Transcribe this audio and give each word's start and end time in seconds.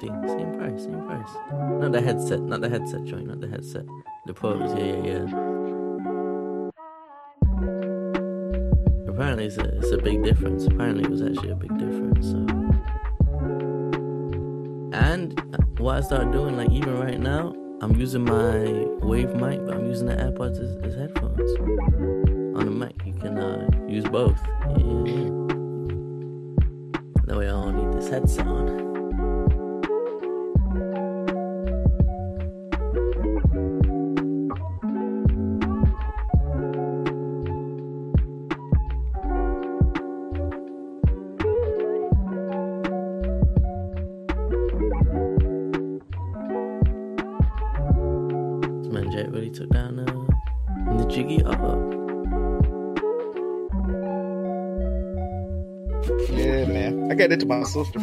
thing. 0.00 0.14
Same 0.26 0.52
price, 0.58 0.84
same 0.84 1.02
price. 1.06 1.28
Not 1.80 1.92
the 1.92 2.00
headset, 2.00 2.40
not 2.40 2.60
the 2.60 2.68
headset 2.68 3.04
joint, 3.04 3.26
not 3.26 3.40
the 3.40 3.48
headset. 3.48 3.84
The 4.26 4.34
pros, 4.34 4.74
yeah, 4.74 4.84
yeah, 4.84 5.02
yeah. 5.04 5.24
Apparently, 9.08 9.46
it's 9.46 9.58
a, 9.58 9.64
it's 9.78 9.90
a 9.90 9.98
big 9.98 10.22
difference. 10.22 10.66
Apparently, 10.66 11.04
it 11.04 11.10
was 11.10 11.22
actually 11.22 11.50
a 11.50 11.56
big 11.56 11.76
difference. 11.78 12.26
So. 12.30 12.38
And 14.96 15.40
what 15.78 15.96
I 15.96 16.00
started 16.00 16.32
doing, 16.32 16.56
like 16.56 16.70
even 16.70 16.98
right 16.98 17.18
now, 17.18 17.54
I'm 17.80 17.94
using 17.96 18.24
my 18.24 18.86
Wave 19.06 19.34
mic, 19.34 19.64
but 19.64 19.74
I'm 19.74 19.86
using 19.86 20.06
the 20.06 20.14
AirPods 20.16 20.60
as, 20.60 20.74
as 20.84 20.94
headphones. 20.94 21.50
On 22.58 22.64
the 22.64 22.70
Mac, 22.70 22.94
you 23.04 23.12
can 23.14 23.38
uh, 23.38 23.68
use 23.88 24.04
both. 24.04 24.38
Yeah. 24.76 25.30
That 27.26 27.36
way, 27.36 27.46
I 27.46 27.50
don't 27.50 27.76
need 27.76 27.92
this 27.96 28.08
headset 28.08 28.46
on. 28.46 28.87
Sister. 57.68 58.00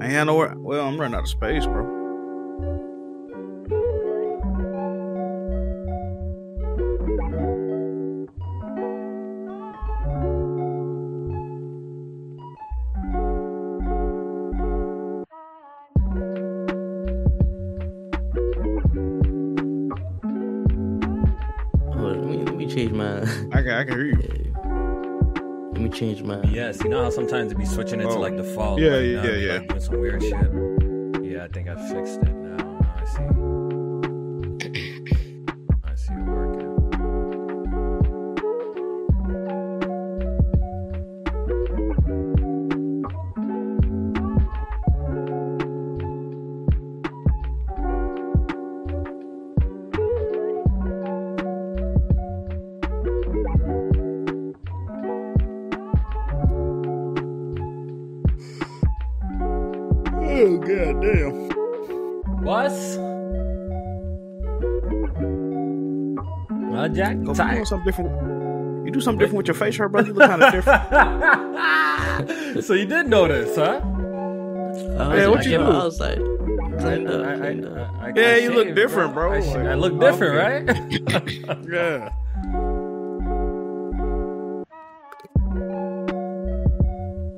I 0.00 0.06
ain't 0.06 0.26
nowhere. 0.26 0.54
Well, 0.56 0.86
I'm 0.86 1.00
running 1.00 1.14
out 1.14 1.22
of 1.22 1.28
space, 1.28 1.64
bro. 1.64 1.84
Hold 21.92 22.06
on, 22.06 22.22
let 22.22 22.26
me 22.26 22.44
let 22.44 22.56
me 22.56 22.66
change 22.66 22.92
my. 22.92 23.22
I 23.52 23.62
can, 23.62 23.70
I 23.70 23.84
can 23.84 23.94
hear 23.94 24.04
you. 24.06 24.38
Yeah. 26.02 26.08
Let 26.08 26.14
me 26.14 26.14
change 26.14 26.22
my. 26.22 26.42
Yes, 26.50 26.82
you 26.82 26.88
know 26.90 27.04
how 27.04 27.10
sometimes 27.10 27.52
it 27.52 27.58
be 27.58 27.64
switching 27.64 28.00
into 28.00 28.14
Oh. 28.14 28.20
like 28.20 28.36
the 28.36 28.44
fall. 28.44 28.80
Yeah, 28.80 28.90
like, 28.96 29.04
yeah, 29.04 29.12
now 29.22 29.22
it 29.28 29.34
be, 29.34 29.40
yeah, 29.46 29.52
like, 29.54 29.68
doing 29.68 29.80
some 29.80 30.00
weird 30.00 30.22
shit. 30.22 31.22
Yeah, 31.32 31.44
I 31.44 31.48
think 31.48 31.68
I 31.68 31.74
fixed 31.90 32.22
it 32.22 32.31
Well, 67.32 67.46
Jack, 67.46 67.46
Go 67.46 67.52
tired. 67.54 67.58
do 67.60 67.64
something 67.64 67.86
different. 67.86 68.86
You 68.86 68.90
do 68.92 69.00
something 69.00 69.18
different 69.18 69.36
with 69.38 69.46
your 69.48 69.54
face, 69.54 69.76
hair, 69.78 69.88
bro. 69.88 70.02
You 70.02 70.12
look 70.12 70.28
kind 70.28 70.42
of 70.42 70.52
different. 70.52 70.82
so 72.64 72.74
you 72.74 72.84
did 72.86 73.06
notice, 73.08 73.56
huh? 73.56 73.80
I 73.82 75.16
Yeah, 75.16 75.28
what 75.28 75.40
I 75.40 75.42
you 75.42 75.50
came 75.50 75.60
do? 75.60 75.66
I 75.72 75.84
was 75.84 76.00
like, 76.00 76.18
I, 76.18 76.94
I. 76.94 77.48
I, 77.48 78.08
I, 78.08 78.12
Yeah, 78.14 78.36
you 78.36 78.50
look 78.52 78.66
shaved, 78.66 78.76
different, 78.76 79.14
bro. 79.14 79.32
I, 79.32 79.40
sh- 79.40 79.54
I 79.56 79.74
look 79.74 79.98
different, 80.00 80.34
okay. 80.36 80.98
right? 81.12 81.66
yeah. 81.70 82.10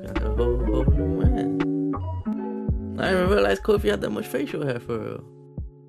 Got 0.07 0.23
a 0.23 0.29
whole, 0.35 0.57
whole 0.65 0.85
new 0.85 1.07
man. 1.19 1.61
I 2.99 3.03
didn't 3.09 3.17
even 3.23 3.29
realize 3.29 3.59
Kofi 3.59 3.89
had 3.89 4.01
that 4.01 4.09
much 4.11 4.27
facial 4.27 4.65
hair 4.65 4.79
for 4.79 4.97
real. 4.99 5.23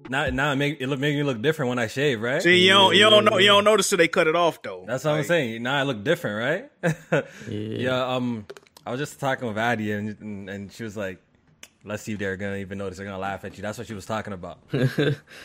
Now, 0.08 0.26
now 0.30 0.52
it 0.52 0.56
make 0.56 0.80
it 0.80 0.86
look 0.88 0.98
make 1.00 1.14
me 1.16 1.22
look 1.22 1.40
different 1.42 1.68
when 1.70 1.78
I 1.78 1.86
shave, 1.86 2.20
right? 2.20 2.42
See, 2.42 2.64
you 2.64 2.70
don't, 2.70 2.94
you 2.94 3.08
don't 3.08 3.24
know, 3.24 3.38
you 3.38 3.48
don't 3.48 3.64
notice 3.64 3.88
till 3.88 3.98
they 3.98 4.08
cut 4.08 4.26
it 4.26 4.36
off, 4.36 4.62
though. 4.62 4.84
That's 4.86 5.04
what 5.04 5.14
I'm 5.14 5.24
saying. 5.24 5.62
Now 5.62 5.76
I 5.76 5.82
look 5.82 6.02
different, 6.04 6.70
right? 6.82 6.94
Yeah. 7.48 7.50
yeah. 7.50 8.14
Um, 8.14 8.46
I 8.86 8.90
was 8.90 9.00
just 9.00 9.18
talking 9.18 9.48
with 9.48 9.58
Addie, 9.58 9.92
and, 9.92 10.16
and 10.20 10.48
and 10.50 10.72
she 10.72 10.84
was 10.84 10.96
like, 10.96 11.20
"Let's 11.84 12.02
see 12.04 12.12
if 12.12 12.18
they're 12.18 12.36
gonna 12.36 12.56
even 12.56 12.78
notice. 12.78 12.98
They're 12.98 13.06
gonna 13.06 13.18
laugh 13.18 13.44
at 13.44 13.56
you." 13.56 13.62
That's 13.62 13.78
what 13.78 13.86
she 13.88 13.94
was 13.94 14.06
talking 14.06 14.32
about. 14.32 14.58
but 14.70 14.86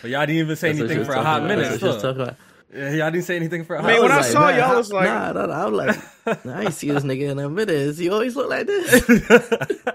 y'all 0.04 0.26
didn't 0.26 0.30
even 0.36 0.56
say 0.56 0.70
That's 0.74 0.82
what 0.82 0.90
she 0.90 0.96
anything 0.96 1.06
for 1.06 1.14
a 1.14 1.24
hot 1.24 1.38
about. 1.40 1.48
minute. 1.48 1.62
That's 1.70 1.74
what 1.74 1.80
she 1.80 1.86
was 1.88 1.98
still. 1.98 2.12
talking 2.14 2.22
about. 2.24 2.36
Yeah, 2.74 2.92
y'all 2.94 3.12
didn't 3.12 3.26
say 3.26 3.36
anything 3.36 3.66
for 3.66 3.76
a 3.76 3.82
hot 3.82 3.88
Man, 3.88 3.96
minute. 3.96 4.04
when 4.04 4.12
I 4.14 4.18
was 4.20 4.32
saw 4.32 4.48
man, 4.48 4.60
y'all, 4.60 4.68
how- 4.68 4.80
it's 4.80 4.92
like- 4.94 5.04
nah, 5.10 5.32
nah, 5.34 5.46
nah, 5.48 5.66
I'm 5.66 5.74
like, 5.74 6.46
nah, 6.46 6.54
I 6.60 6.62
ain't 6.64 6.74
see 6.74 6.90
this 6.90 7.04
nigga 7.04 7.32
in 7.32 7.38
a 7.40 7.50
minute. 7.50 7.66
Does 7.68 7.98
he 7.98 8.10
always 8.10 8.34
look 8.36 8.50
like 8.50 8.66
this? 8.68 9.10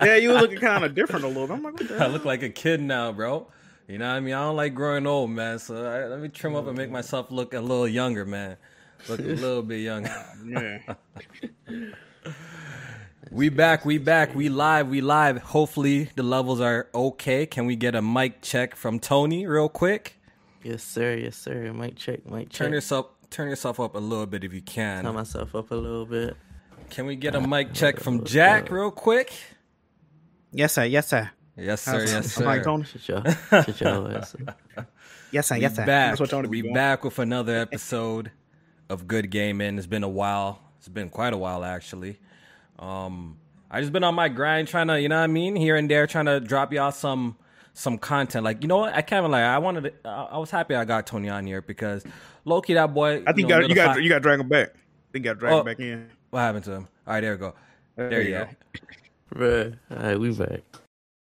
Yeah, 0.02 0.16
you 0.16 0.28
were 0.30 0.40
looking 0.40 0.58
kind 0.58 0.84
of 0.84 0.94
different 0.94 1.24
a 1.24 1.28
little 1.28 1.46
bit. 1.46 1.54
I'm 1.54 1.62
like, 1.62 1.72
what 1.74 1.88
the 1.88 2.04
I 2.04 2.08
look 2.08 2.24
like 2.26 2.42
a 2.42 2.50
kid 2.50 2.82
now, 2.82 3.12
bro. 3.12 3.46
You 3.88 3.98
know 3.98 4.08
what 4.08 4.16
I 4.16 4.20
mean? 4.20 4.34
I 4.34 4.42
don't 4.42 4.56
like 4.56 4.74
growing 4.74 5.06
old, 5.06 5.30
man. 5.30 5.58
So 5.58 5.86
I, 5.86 6.06
let 6.06 6.20
me 6.20 6.28
trim 6.28 6.56
up 6.56 6.66
and 6.66 6.76
make 6.76 6.90
myself 6.90 7.30
look 7.30 7.54
a 7.54 7.60
little 7.60 7.86
younger, 7.86 8.24
man. 8.24 8.56
Look 9.08 9.20
a 9.20 9.22
little 9.22 9.62
bit 9.62 9.80
younger. 9.80 10.12
Yeah. 10.44 10.94
We 13.32 13.48
back, 13.48 13.84
we 13.84 13.98
back, 13.98 14.36
we 14.36 14.48
live, 14.48 14.86
we 14.86 15.00
live. 15.00 15.42
Hopefully 15.42 16.10
the 16.14 16.22
levels 16.22 16.60
are 16.60 16.88
okay. 16.94 17.44
Can 17.44 17.66
we 17.66 17.74
get 17.74 17.96
a 17.96 18.00
mic 18.00 18.40
check 18.40 18.76
from 18.76 19.00
Tony 19.00 19.48
real 19.48 19.68
quick? 19.68 20.16
yes, 20.62 20.82
sir. 20.82 21.14
Yes, 21.14 21.36
sir. 21.36 21.72
Mic 21.72 21.96
check. 21.96 22.24
Mic 22.30 22.50
check. 22.50 22.66
Turn 22.66 22.72
yourself 22.72 23.06
turn 23.30 23.48
yourself 23.48 23.80
up 23.80 23.96
a 23.96 23.98
little 23.98 24.26
bit 24.26 24.44
if 24.44 24.52
you 24.52 24.62
can. 24.62 24.98
Turn 24.98 25.06
can. 25.06 25.14
myself 25.14 25.54
up 25.56 25.72
a 25.72 25.74
little 25.74 26.06
bit. 26.06 26.36
Can 26.90 27.06
we 27.06 27.16
get 27.16 27.34
a 27.34 27.40
mic 27.40 27.72
check 27.74 27.98
from 27.98 28.24
Jack 28.34 28.70
real 28.70 28.92
quick? 28.92 29.32
Yes, 30.52 30.74
sir. 30.74 30.84
Yes, 30.84 31.08
sir. 31.08 31.30
Yes, 31.56 31.82
sir. 31.82 32.04
Yes, 32.04 32.38
I'm 32.38 32.44
like 32.44 32.60
sir. 32.60 32.64
Tony. 32.64 32.84
Shut 32.84 33.08
your, 33.08 33.22
shut 33.50 33.80
your 33.80 34.12
ass. 34.16 34.36
up. 34.76 34.86
Yes, 35.32 35.46
sir. 35.48 35.56
Yes, 35.56 35.74
sir. 35.76 35.86
back. 35.86 36.10
That's 36.10 36.20
what 36.20 36.30
Tony 36.30 36.48
be 36.48 36.58
we 36.58 36.62
doing. 36.62 36.74
back 36.74 37.02
with 37.04 37.18
another 37.18 37.56
episode 37.56 38.30
of 38.88 39.06
Good 39.08 39.30
Gaming. 39.30 39.78
It's 39.78 39.86
been 39.86 40.04
a 40.04 40.08
while. 40.08 40.60
It's 40.78 40.88
been 40.88 41.08
quite 41.08 41.32
a 41.32 41.36
while 41.36 41.64
actually. 41.64 42.18
Um, 42.78 43.38
I 43.70 43.80
just 43.80 43.92
been 43.92 44.04
on 44.04 44.14
my 44.14 44.28
grind 44.28 44.68
trying 44.68 44.88
to, 44.88 45.00
you 45.00 45.08
know 45.08 45.16
what 45.16 45.24
I 45.24 45.28
mean, 45.28 45.56
here 45.56 45.76
and 45.76 45.90
there, 45.90 46.06
trying 46.06 46.26
to 46.26 46.40
drop 46.40 46.72
y'all 46.72 46.92
some 46.92 47.36
some 47.72 47.98
content. 47.98 48.44
Like, 48.44 48.62
you 48.62 48.68
know 48.68 48.76
what? 48.78 48.94
I 48.94 49.02
can't 49.02 49.20
even 49.22 49.30
lie. 49.32 49.42
I 49.42 49.58
wanted. 49.58 49.84
To, 49.84 49.92
I 50.08 50.24
I 50.32 50.38
was 50.38 50.50
happy 50.50 50.74
I 50.74 50.84
got 50.84 51.06
Tony 51.06 51.28
on 51.28 51.46
here 51.46 51.62
because 51.62 52.04
Loki, 52.44 52.74
that 52.74 52.92
boy. 52.94 53.22
I 53.26 53.32
think 53.32 53.38
you 53.38 53.46
know, 53.48 53.60
got 53.60 53.68
you 53.68 53.74
got 53.74 53.86
little 53.88 54.02
you 54.02 54.08
got 54.10 54.14
to 54.16 54.20
drag 54.20 54.40
him 54.40 54.48
back. 54.48 54.68
I 54.68 55.12
think 55.12 55.24
you 55.24 55.30
got 55.30 55.34
to 55.34 55.40
drag 55.40 55.52
Oh. 55.54 55.58
him 55.60 55.64
back 55.64 55.80
in. 55.80 56.08
What 56.30 56.40
happened 56.40 56.64
to 56.64 56.72
him? 56.72 56.88
All 57.06 57.14
right, 57.14 57.20
there 57.22 57.32
we 57.32 57.38
go. 57.38 57.54
There, 57.96 58.20
you 58.22 58.30
go. 58.30 58.48
Bruh. 59.34 59.76
All 59.90 59.96
right, 59.96 60.20
we 60.20 60.30
back. 60.32 60.60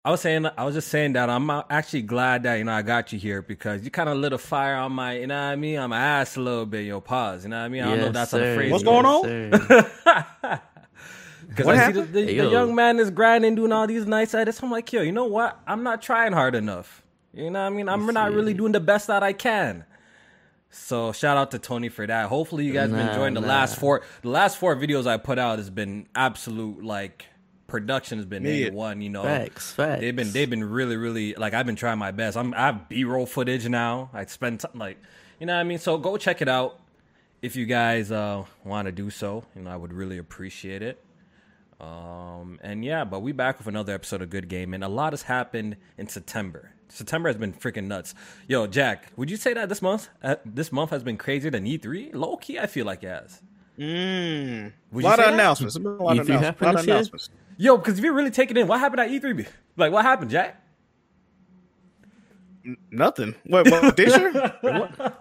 I 0.04 0.10
was 0.10 0.20
saying, 0.20 0.46
I 0.58 0.64
was 0.64 0.74
just 0.74 0.88
saying 0.88 1.14
that 1.14 1.30
I'm 1.30 1.48
actually 1.70 2.02
glad 2.02 2.42
that 2.42 2.56
you 2.56 2.64
know 2.64 2.72
I 2.72 2.82
got 2.82 3.12
you 3.12 3.18
here 3.18 3.40
because 3.40 3.84
you 3.84 3.90
kind 3.90 4.08
of 4.10 4.18
lit 4.18 4.34
a 4.34 4.38
fire 4.38 4.76
on 4.76 4.92
my, 4.92 5.18
you 5.18 5.26
know 5.26 5.34
what 5.34 5.52
I 5.52 5.56
mean, 5.56 5.78
on 5.78 5.88
my 5.90 5.98
ass 5.98 6.36
a 6.36 6.40
little 6.40 6.66
bit. 6.66 6.84
Yo, 6.84 7.00
pause. 7.00 7.44
You 7.44 7.50
know 7.50 7.58
what 7.58 7.64
I 7.64 7.68
mean? 7.68 7.82
I 7.82 7.86
don't 7.86 7.98
know 7.98 8.06
if 8.08 8.14
Yes, 8.14 8.30
that's 8.30 8.32
a 8.34 8.36
sir. 8.36 8.54
phrase. 8.54 8.72
What's 8.72 8.84
going 8.84 9.06
on? 9.06 10.60
Because 11.48 11.66
What 11.66 11.76
I 11.76 11.86
see 11.86 11.92
the, 11.92 12.02
the, 12.02 12.20
Hey, 12.20 12.26
the 12.26 12.44
yo. 12.44 12.50
young 12.50 12.74
man 12.74 12.98
is 12.98 13.10
grinding, 13.10 13.54
doing 13.54 13.70
all 13.70 13.86
these 13.86 14.06
nice 14.06 14.34
edits. 14.34 14.62
I'm 14.62 14.70
like, 14.70 14.92
yo, 14.92 15.02
you 15.02 15.12
know 15.12 15.26
what? 15.26 15.60
I'm 15.66 15.82
not 15.82 16.02
trying 16.02 16.32
hard 16.32 16.54
enough. 16.54 17.02
You 17.32 17.50
know 17.50 17.60
what 17.60 17.66
I 17.66 17.70
mean? 17.70 17.88
I'm 17.88 18.06
not 18.06 18.30
see. 18.30 18.34
really 18.34 18.54
doing 18.54 18.72
the 18.72 18.80
best 18.80 19.06
that 19.06 19.22
I 19.22 19.32
can. 19.32 19.84
So 20.70 21.12
shout 21.12 21.36
out 21.36 21.52
to 21.52 21.58
Tony 21.60 21.88
for 21.88 22.06
that. 22.06 22.28
Hopefully 22.28 22.64
you 22.64 22.72
guys 22.72 22.90
been 22.90 23.08
enjoying 23.08 23.34
the 23.34 23.40
nah. 23.40 23.46
last 23.46 23.78
four. 23.78 24.02
The 24.22 24.30
last 24.30 24.58
four 24.58 24.74
videos 24.74 25.06
I 25.06 25.16
put 25.16 25.38
out 25.38 25.58
has 25.58 25.70
been 25.70 26.08
absolute 26.16 26.84
like 26.84 27.26
production 27.66 28.18
has 28.18 28.26
been 28.26 28.42
Mid. 28.42 28.72
A 28.72 28.76
one. 28.76 29.00
You 29.00 29.10
know, 29.10 29.22
Facts, 29.22 29.72
facts. 29.72 30.00
they've 30.00 30.14
been 30.14 30.30
they've 30.32 30.50
been 30.50 30.64
really 30.64 30.96
really 30.96 31.34
like 31.34 31.54
I've 31.54 31.66
been 31.66 31.76
trying 31.76 31.98
my 31.98 32.10
best. 32.10 32.36
I'm 32.36 32.54
I 32.54 32.66
have 32.66 32.88
B 32.88 33.04
roll 33.04 33.26
footage 33.26 33.68
now. 33.68 34.10
I 34.12 34.24
spend 34.26 34.60
something 34.60 34.80
like 34.80 34.98
you 35.40 35.46
know 35.46 35.54
what 35.54 35.60
I 35.60 35.64
mean. 35.64 35.78
So 35.78 35.98
go 35.98 36.16
check 36.16 36.42
it 36.42 36.48
out 36.48 36.78
if 37.42 37.56
you 37.56 37.66
guys 37.66 38.10
uh, 38.12 38.44
want 38.64 38.86
to 38.86 38.92
do 38.92 39.10
so. 39.10 39.44
You 39.56 39.62
know, 39.62 39.70
I 39.70 39.76
would 39.76 39.92
really 39.92 40.18
appreciate 40.18 40.82
it. 40.82 41.02
Um, 41.80 42.58
and 42.62 42.84
yeah, 42.84 43.04
but 43.04 43.20
we 43.20 43.32
back 43.32 43.58
with 43.58 43.66
another 43.66 43.92
episode 43.92 44.22
of 44.22 44.30
Good 44.30 44.48
Game, 44.48 44.72
and 44.74 44.84
a 44.84 44.88
lot 44.88 45.12
has 45.12 45.22
happened 45.22 45.76
in 45.98 46.06
September. 46.08 46.70
September 46.88 47.28
has 47.28 47.36
been 47.36 47.52
freaking 47.52 47.84
nuts. 47.88 48.14
Yo, 48.46 48.66
Jack, 48.66 49.08
would 49.16 49.30
you 49.30 49.36
say 49.36 49.52
that 49.54 49.68
this 49.68 49.82
month, 49.82 50.08
uh, 50.22 50.36
this 50.44 50.70
month 50.70 50.90
has 50.90 51.02
been 51.02 51.16
crazier 51.16 51.50
than 51.50 51.64
E3? 51.64 52.14
Low 52.14 52.36
key, 52.36 52.58
I 52.58 52.66
feel 52.68 52.86
like 52.86 53.02
it 53.02 53.08
has. 53.08 53.42
Mm. 53.78 54.66
A 54.68 54.72
Would 54.92 55.02
you 55.02 55.08
lot 55.10 55.18
of 55.18 55.24
that? 55.24 55.34
announcements. 55.34 55.74
A 55.76 55.80
lot 55.80 56.18
of 56.18 56.22
If 56.22 56.28
you 56.28 56.36
announcements. 56.38 56.60
A 56.60 56.64
lot 56.64 56.74
of 56.76 56.84
announcements. 56.84 57.30
Yo, 57.56 57.76
because 57.76 57.98
if 57.98 58.04
you're 58.04 58.14
really 58.14 58.30
taking 58.30 58.56
in, 58.56 58.66
what 58.66 58.80
happened 58.80 59.00
at 59.00 59.10
E3? 59.10 59.46
Like, 59.76 59.92
what 59.92 60.04
happened, 60.04 60.30
Jack? 60.30 60.60
Nothing. 62.90 63.34
What, 63.44 63.70
what 63.70 63.96
this 63.96 64.16
year? 64.16 64.32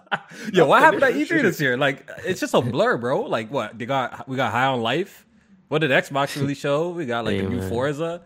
Yo, 0.52 0.66
what 0.66 0.80
happened 0.82 1.02
at 1.02 1.12
E3 1.12 1.42
this 1.42 1.60
year? 1.60 1.76
Like, 1.76 2.08
it's 2.24 2.40
just 2.40 2.54
a 2.54 2.60
blur, 2.62 2.96
bro. 2.96 3.22
Like, 3.22 3.50
what? 3.50 3.78
They 3.78 3.84
got 3.84 4.26
we 4.26 4.36
got 4.36 4.50
High 4.50 4.66
on 4.66 4.80
Life. 4.80 5.26
What 5.68 5.80
did 5.80 5.90
Xbox 5.90 6.36
really 6.40 6.54
show? 6.54 6.90
We 6.90 7.04
got 7.04 7.26
like 7.26 7.36
Hey, 7.36 7.42
the 7.42 7.50
new 7.50 7.58
man. 7.58 7.68
Forza. 7.68 8.22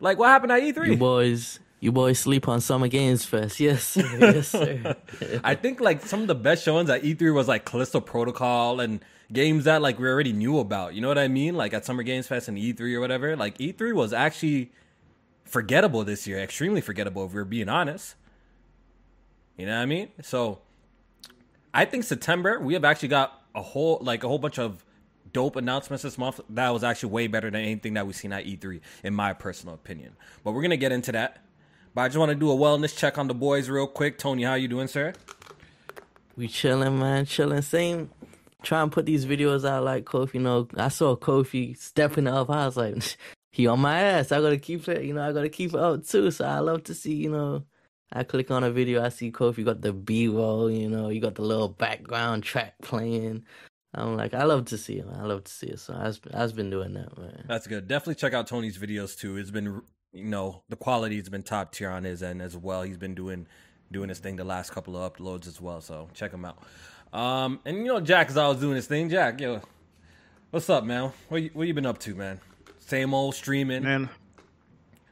Like, 0.00 0.18
what 0.18 0.28
happened 0.28 0.52
at 0.52 0.62
E3? 0.62 0.98
boys, 0.98 1.60
you 1.80 1.92
boys 1.92 2.18
sleep 2.18 2.48
on 2.48 2.60
Summer 2.60 2.88
Games 2.88 3.24
Fest. 3.24 3.60
Yes, 3.60 3.84
sir. 3.84 4.18
Yes, 4.20 4.48
sir. 4.48 4.96
I 5.44 5.54
think 5.54 5.80
like 5.80 6.04
some 6.04 6.22
of 6.22 6.26
the 6.26 6.34
best 6.34 6.64
showings 6.64 6.90
at 6.90 7.02
E3 7.02 7.32
was 7.32 7.46
like 7.46 7.64
Callisto 7.64 8.00
Protocol 8.00 8.80
and 8.80 9.04
games 9.32 9.64
that 9.64 9.82
like 9.82 9.98
we 9.98 10.08
already 10.08 10.32
knew 10.32 10.58
about. 10.58 10.94
You 10.94 11.00
know 11.00 11.08
what 11.08 11.18
I 11.18 11.28
mean? 11.28 11.54
Like 11.54 11.74
at 11.74 11.84
Summer 11.84 12.02
Games 12.02 12.26
Fest 12.26 12.48
and 12.48 12.56
E3 12.56 12.94
or 12.94 13.00
whatever. 13.00 13.36
Like 13.36 13.58
E3 13.58 13.92
was 13.94 14.12
actually 14.12 14.72
forgettable 15.44 16.04
this 16.04 16.26
year, 16.26 16.38
extremely 16.38 16.80
forgettable 16.80 17.26
if 17.26 17.32
we're 17.32 17.44
being 17.44 17.68
honest. 17.68 18.14
You 19.56 19.66
know 19.66 19.76
what 19.76 19.82
I 19.82 19.86
mean? 19.86 20.08
So 20.22 20.60
I 21.74 21.84
think 21.84 22.04
September 22.04 22.60
we 22.60 22.74
have 22.74 22.84
actually 22.84 23.08
got 23.08 23.42
a 23.54 23.62
whole 23.62 23.98
like 24.02 24.24
a 24.24 24.28
whole 24.28 24.38
bunch 24.38 24.58
of 24.58 24.84
dope 25.32 25.56
announcements 25.56 26.02
this 26.02 26.16
month 26.16 26.40
that 26.48 26.70
was 26.70 26.82
actually 26.82 27.10
way 27.10 27.26
better 27.26 27.50
than 27.50 27.60
anything 27.60 27.94
that 27.94 28.06
we've 28.06 28.16
seen 28.16 28.32
at 28.32 28.44
E3 28.44 28.80
in 29.04 29.14
my 29.14 29.32
personal 29.32 29.74
opinion. 29.74 30.16
But 30.42 30.52
we're 30.52 30.62
gonna 30.62 30.76
get 30.76 30.92
into 30.92 31.12
that. 31.12 31.44
But 31.94 32.02
I 32.02 32.08
just 32.08 32.18
want 32.18 32.30
to 32.30 32.34
do 32.34 32.50
a 32.50 32.54
wellness 32.54 32.96
check 32.96 33.18
on 33.18 33.28
the 33.28 33.34
boys 33.34 33.68
real 33.68 33.86
quick. 33.86 34.18
Tony, 34.18 34.44
how 34.44 34.54
you 34.54 34.68
doing, 34.68 34.88
sir? 34.88 35.14
we 36.38 36.46
chilling, 36.46 37.00
man, 37.00 37.26
chilling. 37.26 37.62
Same. 37.62 38.10
Try 38.62 38.82
and 38.82 38.90
put 38.90 39.06
these 39.06 39.24
videos 39.24 39.68
out 39.68 39.84
like 39.84 40.04
Kofi. 40.04 40.34
You 40.34 40.40
know, 40.40 40.68
I 40.76 40.88
saw 40.88 41.16
Kofi 41.16 41.76
stepping 41.76 42.26
up. 42.26 42.50
I 42.50 42.66
was 42.66 42.76
like, 42.76 42.96
he 43.52 43.66
on 43.66 43.80
my 43.80 44.00
ass. 44.00 44.32
I 44.32 44.40
gotta 44.40 44.58
keep 44.58 44.88
it. 44.88 45.04
You 45.04 45.14
know, 45.14 45.22
I 45.22 45.32
gotta 45.32 45.48
keep 45.48 45.74
it 45.74 45.80
up 45.80 46.06
too. 46.06 46.30
So 46.30 46.44
I 46.44 46.58
love 46.58 46.84
to 46.84 46.94
see. 46.94 47.14
You 47.14 47.30
know, 47.30 47.64
I 48.12 48.24
click 48.24 48.50
on 48.50 48.64
a 48.64 48.70
video. 48.70 49.04
I 49.04 49.10
see 49.10 49.30
Kofi 49.30 49.64
got 49.64 49.80
the 49.80 49.92
B 49.92 50.28
roll. 50.28 50.70
You 50.70 50.88
know, 50.88 51.08
you 51.08 51.20
got 51.20 51.36
the 51.36 51.42
little 51.42 51.68
background 51.68 52.42
track 52.42 52.74
playing. 52.82 53.44
I'm 53.94 54.16
like, 54.16 54.34
I 54.34 54.44
love 54.44 54.66
to 54.66 54.78
see 54.78 54.96
him. 54.96 55.10
I 55.14 55.22
love 55.22 55.44
to 55.44 55.52
see 55.52 55.68
it. 55.68 55.80
So 55.80 55.94
I've 55.94 56.20
I've 56.34 56.54
been 56.54 56.70
doing 56.70 56.94
that, 56.94 57.16
man. 57.16 57.44
That's 57.48 57.66
good. 57.66 57.88
Definitely 57.88 58.16
check 58.16 58.34
out 58.34 58.46
Tony's 58.46 58.78
videos 58.78 59.18
too. 59.18 59.36
It's 59.36 59.50
been, 59.50 59.82
you 60.12 60.24
know, 60.24 60.62
the 60.68 60.76
quality's 60.76 61.28
been 61.28 61.42
top 61.42 61.72
tier 61.72 61.90
on 61.90 62.04
his 62.04 62.22
end 62.22 62.42
as 62.42 62.56
well. 62.56 62.82
He's 62.82 62.98
been 62.98 63.14
doing 63.14 63.46
doing 63.90 64.08
his 64.08 64.18
thing 64.18 64.36
the 64.36 64.44
last 64.44 64.70
couple 64.70 64.96
of 64.96 65.12
uploads 65.12 65.46
as 65.46 65.60
well. 65.60 65.80
So 65.80 66.08
check 66.12 66.32
him 66.32 66.44
out. 66.44 66.62
Um, 67.12 67.60
and 67.64 67.78
you 67.78 67.84
know, 67.84 68.00
Jack 68.00 68.28
is 68.28 68.36
always 68.36 68.60
doing 68.60 68.76
his 68.76 68.86
thing. 68.86 69.08
Jack, 69.08 69.40
yo, 69.40 69.62
what's 70.50 70.68
up, 70.68 70.84
man? 70.84 71.12
What 71.28 71.42
you, 71.42 71.50
what 71.52 71.66
you 71.66 71.74
been 71.74 71.86
up 71.86 71.98
to, 72.00 72.14
man? 72.14 72.40
Same 72.78 73.14
old 73.14 73.34
streaming. 73.34 73.82
Man, 73.82 74.08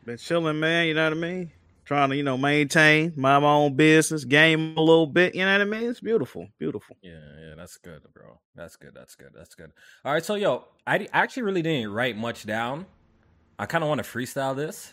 been 0.05 0.19
chilling, 0.19 0.61
man. 0.61 0.87
You 0.87 0.95
know 0.95 1.05
what 1.05 1.13
I 1.13 1.21
mean? 1.21 1.51
Trying 1.85 2.11
to, 2.11 2.17
you 2.17 2.23
know, 2.23 2.37
maintain, 2.37 3.13
mind 3.17 3.45
my 3.45 3.51
own 3.51 3.75
business, 3.75 4.25
game 4.25 4.77
a 4.77 4.81
little 4.81 5.07
bit. 5.07 5.35
You 5.35 5.45
know 5.45 5.53
what 5.53 5.61
I 5.61 5.65
mean? 5.65 5.89
It's 5.89 6.01
beautiful, 6.01 6.49
beautiful. 6.59 6.97
Yeah, 7.01 7.13
yeah, 7.41 7.55
that's 7.57 7.77
good, 7.77 8.03
bro. 8.13 8.41
That's 8.57 8.77
good. 8.77 8.93
That's 8.95 9.15
good. 9.15 9.31
That's 9.35 9.55
good. 9.55 9.71
All 10.05 10.13
right, 10.13 10.25
so 10.25 10.35
yo, 10.35 10.65
I 10.87 10.99
d- 10.99 11.09
actually 11.13 11.45
really 11.45 11.63
didn't 11.63 11.93
write 11.93 12.17
much 12.17 12.45
down. 12.45 12.87
I 13.59 13.67
kind 13.67 13.85
of 13.85 13.89
want 13.89 14.03
to 14.03 14.09
freestyle 14.11 14.55
this, 14.55 14.93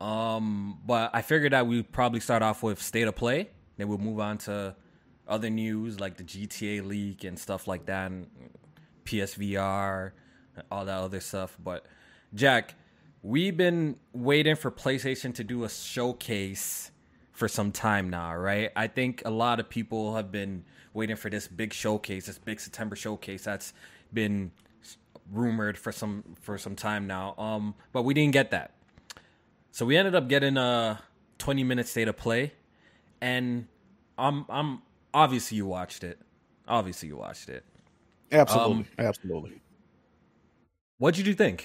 um, 0.00 0.78
but 0.86 1.10
I 1.12 1.20
figured 1.20 1.52
that 1.52 1.66
we'd 1.66 1.90
probably 1.92 2.20
start 2.20 2.42
off 2.42 2.62
with 2.62 2.80
state 2.80 3.08
of 3.08 3.14
play, 3.16 3.50
then 3.76 3.88
we'll 3.88 3.98
move 3.98 4.20
on 4.20 4.38
to 4.38 4.74
other 5.26 5.50
news 5.50 6.00
like 6.00 6.16
the 6.16 6.24
GTA 6.24 6.84
leak 6.86 7.24
and 7.24 7.38
stuff 7.38 7.66
like 7.66 7.86
that, 7.86 8.10
and 8.10 8.26
PSVR, 9.04 10.12
all 10.70 10.84
that 10.84 10.98
other 10.98 11.20
stuff. 11.20 11.56
But 11.62 11.86
Jack, 12.34 12.74
we've 13.22 13.56
been 13.56 13.96
waiting 14.12 14.56
for 14.56 14.70
PlayStation 14.70 15.34
to 15.34 15.44
do 15.44 15.64
a 15.64 15.68
showcase 15.68 16.90
for 17.32 17.48
some 17.48 17.72
time 17.72 18.10
now, 18.10 18.34
right? 18.36 18.70
I 18.76 18.86
think 18.86 19.22
a 19.24 19.30
lot 19.30 19.60
of 19.60 19.68
people 19.68 20.14
have 20.16 20.30
been 20.30 20.64
waiting 20.92 21.16
for 21.16 21.28
this 21.28 21.48
big 21.48 21.72
showcase, 21.72 22.26
this 22.26 22.38
big 22.38 22.60
September 22.60 22.94
showcase 22.96 23.44
that's 23.44 23.72
been 24.12 24.52
rumored 25.32 25.76
for 25.76 25.90
some 25.90 26.22
for 26.40 26.58
some 26.58 26.76
time 26.76 27.06
now. 27.06 27.34
Um, 27.36 27.74
but 27.92 28.02
we 28.02 28.14
didn't 28.14 28.32
get 28.32 28.50
that. 28.52 28.72
So 29.72 29.84
we 29.84 29.96
ended 29.96 30.14
up 30.14 30.28
getting 30.28 30.56
a 30.56 31.02
20 31.38 31.64
minute 31.64 31.88
state 31.88 32.08
of 32.08 32.16
play, 32.16 32.52
and 33.20 33.66
I'm 34.16 34.46
I'm 34.48 34.82
obviously 35.14 35.56
you 35.56 35.64
watched 35.66 36.04
it. 36.04 36.18
Obviously 36.68 37.08
you 37.08 37.16
watched 37.16 37.48
it. 37.48 37.64
Absolutely, 38.32 38.74
Um, 38.74 38.86
absolutely. 38.98 39.62
What 40.98 41.14
did 41.14 41.26
you 41.26 41.34
think? 41.34 41.64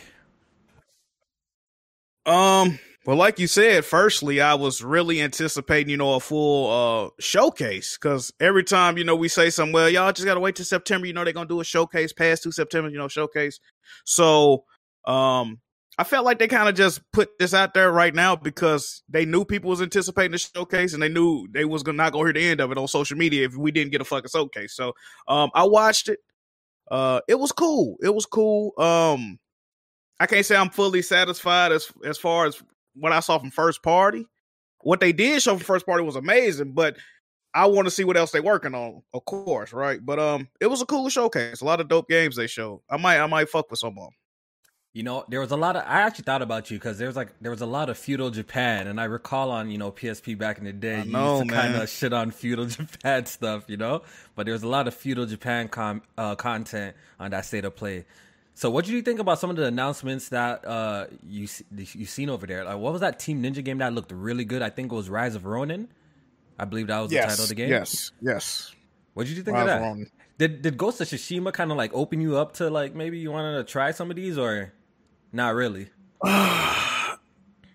Um, 2.26 2.78
well, 3.06 3.18
like 3.18 3.40
you 3.40 3.48
said, 3.48 3.86
firstly, 3.86 4.40
I 4.42 4.54
was 4.54 4.84
really 4.84 5.22
anticipating, 5.22 5.90
you 5.90 5.98
know, 5.98 6.14
a 6.16 6.20
full 6.20 6.70
uh 6.70 7.10
showcase 7.20 7.98
because 7.98 8.32
every 8.40 8.64
time, 8.64 8.98
you 8.98 9.04
know, 9.04 9.16
we 9.16 9.28
say 9.28 9.50
something, 9.50 9.74
well, 9.74 9.90
y'all 9.90 10.12
just 10.12 10.26
gotta 10.26 10.40
wait 10.40 10.56
till 10.56 10.66
September. 10.66 11.08
You 11.08 11.14
know, 11.14 11.24
they're 11.24 11.34
gonna 11.34 11.48
do 11.48 11.62
a 11.62 11.64
showcase 11.66 12.14
past 12.14 12.44
two 12.44 12.52
September, 12.52 12.90
you 12.90 12.98
know, 12.98 13.08
showcase. 13.08 13.60
So, 14.06 14.66
um, 15.06 15.60
I 16.00 16.06
felt 16.06 16.24
like 16.24 16.40
they 16.40 16.48
kind 16.48 16.70
of 16.70 16.76
just 16.76 17.02
put 17.12 17.38
this 17.40 17.54
out 17.54 17.74
there 17.74 17.92
right 17.92 18.16
now 18.16 18.34
because 18.34 19.04
they 19.10 19.26
knew 19.26 19.44
people 19.44 19.70
was 19.70 19.82
anticipating 19.82 20.32
the 20.32 20.38
showcase 20.38 20.94
and 20.94 21.04
they 21.04 21.10
knew 21.10 21.46
they 21.52 21.66
was 21.66 21.84
gonna 21.84 21.98
not 21.98 22.14
gonna 22.14 22.24
hear 22.24 22.34
the 22.34 22.48
end 22.48 22.62
of 22.62 22.72
it 22.72 22.78
on 22.78 22.88
social 22.88 23.18
media 23.18 23.46
if 23.46 23.58
we 23.58 23.70
didn't 23.70 23.92
get 23.92 24.00
a 24.00 24.06
fucking 24.06 24.30
showcase. 24.30 24.74
So, 24.74 24.94
um, 25.28 25.50
I 25.54 25.66
watched 25.66 26.08
it. 26.08 26.20
Uh, 26.90 27.20
it 27.28 27.38
was 27.38 27.52
cool. 27.52 27.98
It 28.02 28.16
was 28.16 28.26
cool. 28.26 28.72
Um, 28.78 29.40
I 30.22 30.26
can't 30.26 30.46
say 30.46 30.56
I'm 30.56 30.70
fully 30.70 31.02
satisfied 31.02 31.74
as 31.74 31.92
as 32.06 32.18
far 32.18 32.46
as 32.46 32.64
what 32.96 33.12
I 33.12 33.20
saw 33.20 33.38
from 33.38 33.52
first 33.52 33.84
party. 33.84 34.26
What 34.80 35.02
they 35.02 35.12
did 35.12 35.42
show 35.42 35.58
from 35.58 35.66
first 35.66 35.86
party 35.86 36.06
was 36.06 36.16
amazing, 36.16 36.72
but 36.76 36.96
I 37.54 37.66
want 37.66 37.88
to 37.88 37.92
see 37.92 38.06
what 38.06 38.16
else 38.16 38.32
they 38.32 38.40
working 38.40 38.74
on, 38.74 39.02
of 39.14 39.26
course, 39.26 39.74
right? 39.74 40.00
But 40.02 40.18
um, 40.18 40.48
it 40.62 40.68
was 40.68 40.82
a 40.82 40.86
cool 40.86 41.10
showcase. 41.10 41.60
A 41.60 41.66
lot 41.66 41.82
of 41.82 41.90
dope 41.90 42.08
games 42.08 42.38
they 42.38 42.48
showed. 42.48 42.80
I 42.90 42.96
might 42.96 43.20
I 43.20 43.26
might 43.26 43.50
fuck 43.50 43.70
with 43.70 43.80
some 43.80 43.98
of 43.98 44.06
them. 44.06 44.14
You 45.00 45.04
know, 45.04 45.24
there 45.30 45.40
was 45.40 45.52
a 45.52 45.56
lot 45.56 45.78
of. 45.78 45.84
I 45.84 46.02
actually 46.02 46.26
thought 46.26 46.42
about 46.42 46.70
you 46.70 46.78
because 46.78 46.98
there 46.98 47.08
was 47.08 47.16
like 47.16 47.30
there 47.40 47.52
was 47.52 47.62
a 47.62 47.66
lot 47.66 47.90
of 47.90 47.98
feudal 47.98 48.32
Japan, 48.32 48.86
and 48.86 49.00
I 49.00 49.06
recall 49.06 49.50
on 49.50 49.72
you 49.72 49.78
know 49.78 49.94
PSP 49.94 50.38
back 50.38 50.58
in 50.58 50.66
the 50.66 50.74
day, 50.74 50.98
I 50.98 51.04
you 51.04 51.14
know, 51.14 51.38
used 51.38 51.48
to 51.48 51.56
kind 51.56 51.76
of 51.76 51.88
shit 51.88 52.12
on 52.12 52.32
feudal 52.32 52.66
Japan 52.78 53.26
stuff, 53.26 53.64
you 53.68 53.78
know. 53.78 54.02
But 54.36 54.46
there 54.46 54.52
was 54.52 54.64
a 54.64 54.68
lot 54.68 54.90
of 54.90 54.94
feudal 54.94 55.26
Japan 55.26 55.70
com- 55.70 56.02
uh, 56.18 56.36
content 56.36 56.98
on 57.18 57.32
that 57.32 57.46
state 57.46 57.64
of 57.64 57.78
play. 57.78 58.08
So, 58.56 58.70
what 58.70 58.84
did 58.84 58.92
you 58.92 59.02
think 59.02 59.22
about 59.22 59.40
some 59.40 59.50
of 59.50 59.56
the 59.56 59.68
announcements 59.68 60.28
that 60.30 60.68
uh, 60.68 61.06
you 61.26 61.48
you 61.72 62.06
seen 62.06 62.30
over 62.30 62.46
there? 62.46 62.66
Like, 62.66 62.80
what 62.80 62.92
was 62.92 63.00
that 63.00 63.20
Team 63.20 63.42
Ninja 63.42 63.64
game 63.64 63.78
that 63.78 63.94
looked 63.94 64.12
really 64.12 64.44
good? 64.44 64.62
I 64.62 64.70
think 64.70 64.92
it 64.92 64.96
was 64.96 65.10
Rise 65.10 65.34
of 65.34 65.46
Ronin. 65.46 65.88
I 66.60 66.66
believe 66.66 66.88
that 66.88 67.00
was 67.00 67.10
the 67.10 67.20
title 67.20 67.44
of 67.44 67.48
the 67.48 67.56
game. 67.56 67.70
yes, 67.70 68.12
yes. 68.20 68.76
What 69.14 69.28
did 69.28 69.38
you 69.38 69.44
think 69.44 69.56
Rise 69.56 69.64
of 69.64 69.70
of 69.70 69.80
that? 69.80 69.88
Ronin. 69.88 70.12
Did 70.38 70.62
did 70.62 70.78
Ghost 70.78 71.00
of 71.00 71.08
Tsushima 71.08 71.54
kind 71.54 71.72
of 71.72 71.78
like 71.78 71.94
open 71.94 72.20
you 72.20 72.36
up 72.36 72.56
to 72.56 72.70
like 72.70 72.94
maybe 72.94 73.18
you 73.18 73.32
wanted 73.32 73.60
to 73.60 73.64
try 73.64 73.92
some 73.92 74.10
of 74.10 74.18
these 74.18 74.38
or 74.38 74.74
not 75.32 75.56
really? 75.56 75.90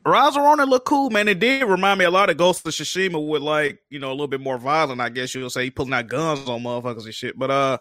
Rise 0.07 0.37
Ronin 0.37 0.69
looked 0.69 0.87
cool, 0.87 1.09
man. 1.09 1.29
It 1.29 1.39
did 1.39 1.65
remind 1.65 1.99
me 1.99 2.05
a 2.05 2.11
lot 2.11 2.29
of 2.29 2.37
Ghost 2.37 2.67
of 2.67 2.75
Tsushima 2.75 3.27
with 3.27 3.43
like, 3.43 3.79
you 3.89 3.99
know, 3.99 4.11
a 4.11 4.13
little 4.13 4.29
bit 4.29 4.41
more 4.41 4.59
violent, 4.59 5.01
I 5.01 5.09
guess 5.09 5.35
you'll 5.35 5.49
say, 5.49 5.65
He 5.65 5.71
pulling 5.71 5.95
out 5.95 6.09
guns 6.09 6.49
on 6.49 6.63
motherfuckers 6.63 7.05
and 7.05 7.15
shit. 7.15 7.39
But 7.39 7.51
uh 7.51 7.79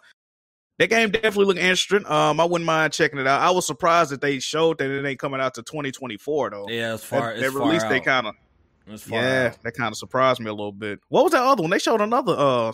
that 0.79 0.89
game 0.89 1.11
definitely 1.11 1.45
looked 1.45 1.59
interesting. 1.59 2.05
Um, 2.07 2.39
I 2.39 2.45
wouldn't 2.45 2.65
mind 2.65 2.93
checking 2.93 3.19
it 3.19 3.27
out. 3.27 3.41
I 3.41 3.51
was 3.51 3.67
surprised 3.67 4.09
that 4.09 4.21
they 4.21 4.39
showed 4.39 4.79
that 4.79 4.89
it 4.89 5.05
ain't 5.05 5.19
coming 5.19 5.39
out 5.39 5.53
to 5.55 5.63
2024 5.63 6.49
though. 6.49 6.65
Yeah, 6.67 6.95
it's 6.95 7.03
far. 7.03 7.19
That, 7.19 7.33
it's 7.33 7.41
that 7.41 7.59
far 7.59 7.67
release 7.67 7.83
they 7.83 7.99
kind 7.99 8.27
of 8.27 8.35
far 8.99 9.19
yeah, 9.19 9.51
out. 9.53 9.63
that 9.63 9.73
kind 9.73 9.91
of 9.91 9.97
surprised 9.97 10.39
me 10.39 10.47
a 10.47 10.53
little 10.53 10.71
bit. 10.71 10.99
What 11.09 11.23
was 11.23 11.33
that 11.33 11.43
other 11.43 11.61
one? 11.61 11.69
They 11.71 11.79
showed 11.79 12.01
another 12.01 12.35
uh 12.37 12.71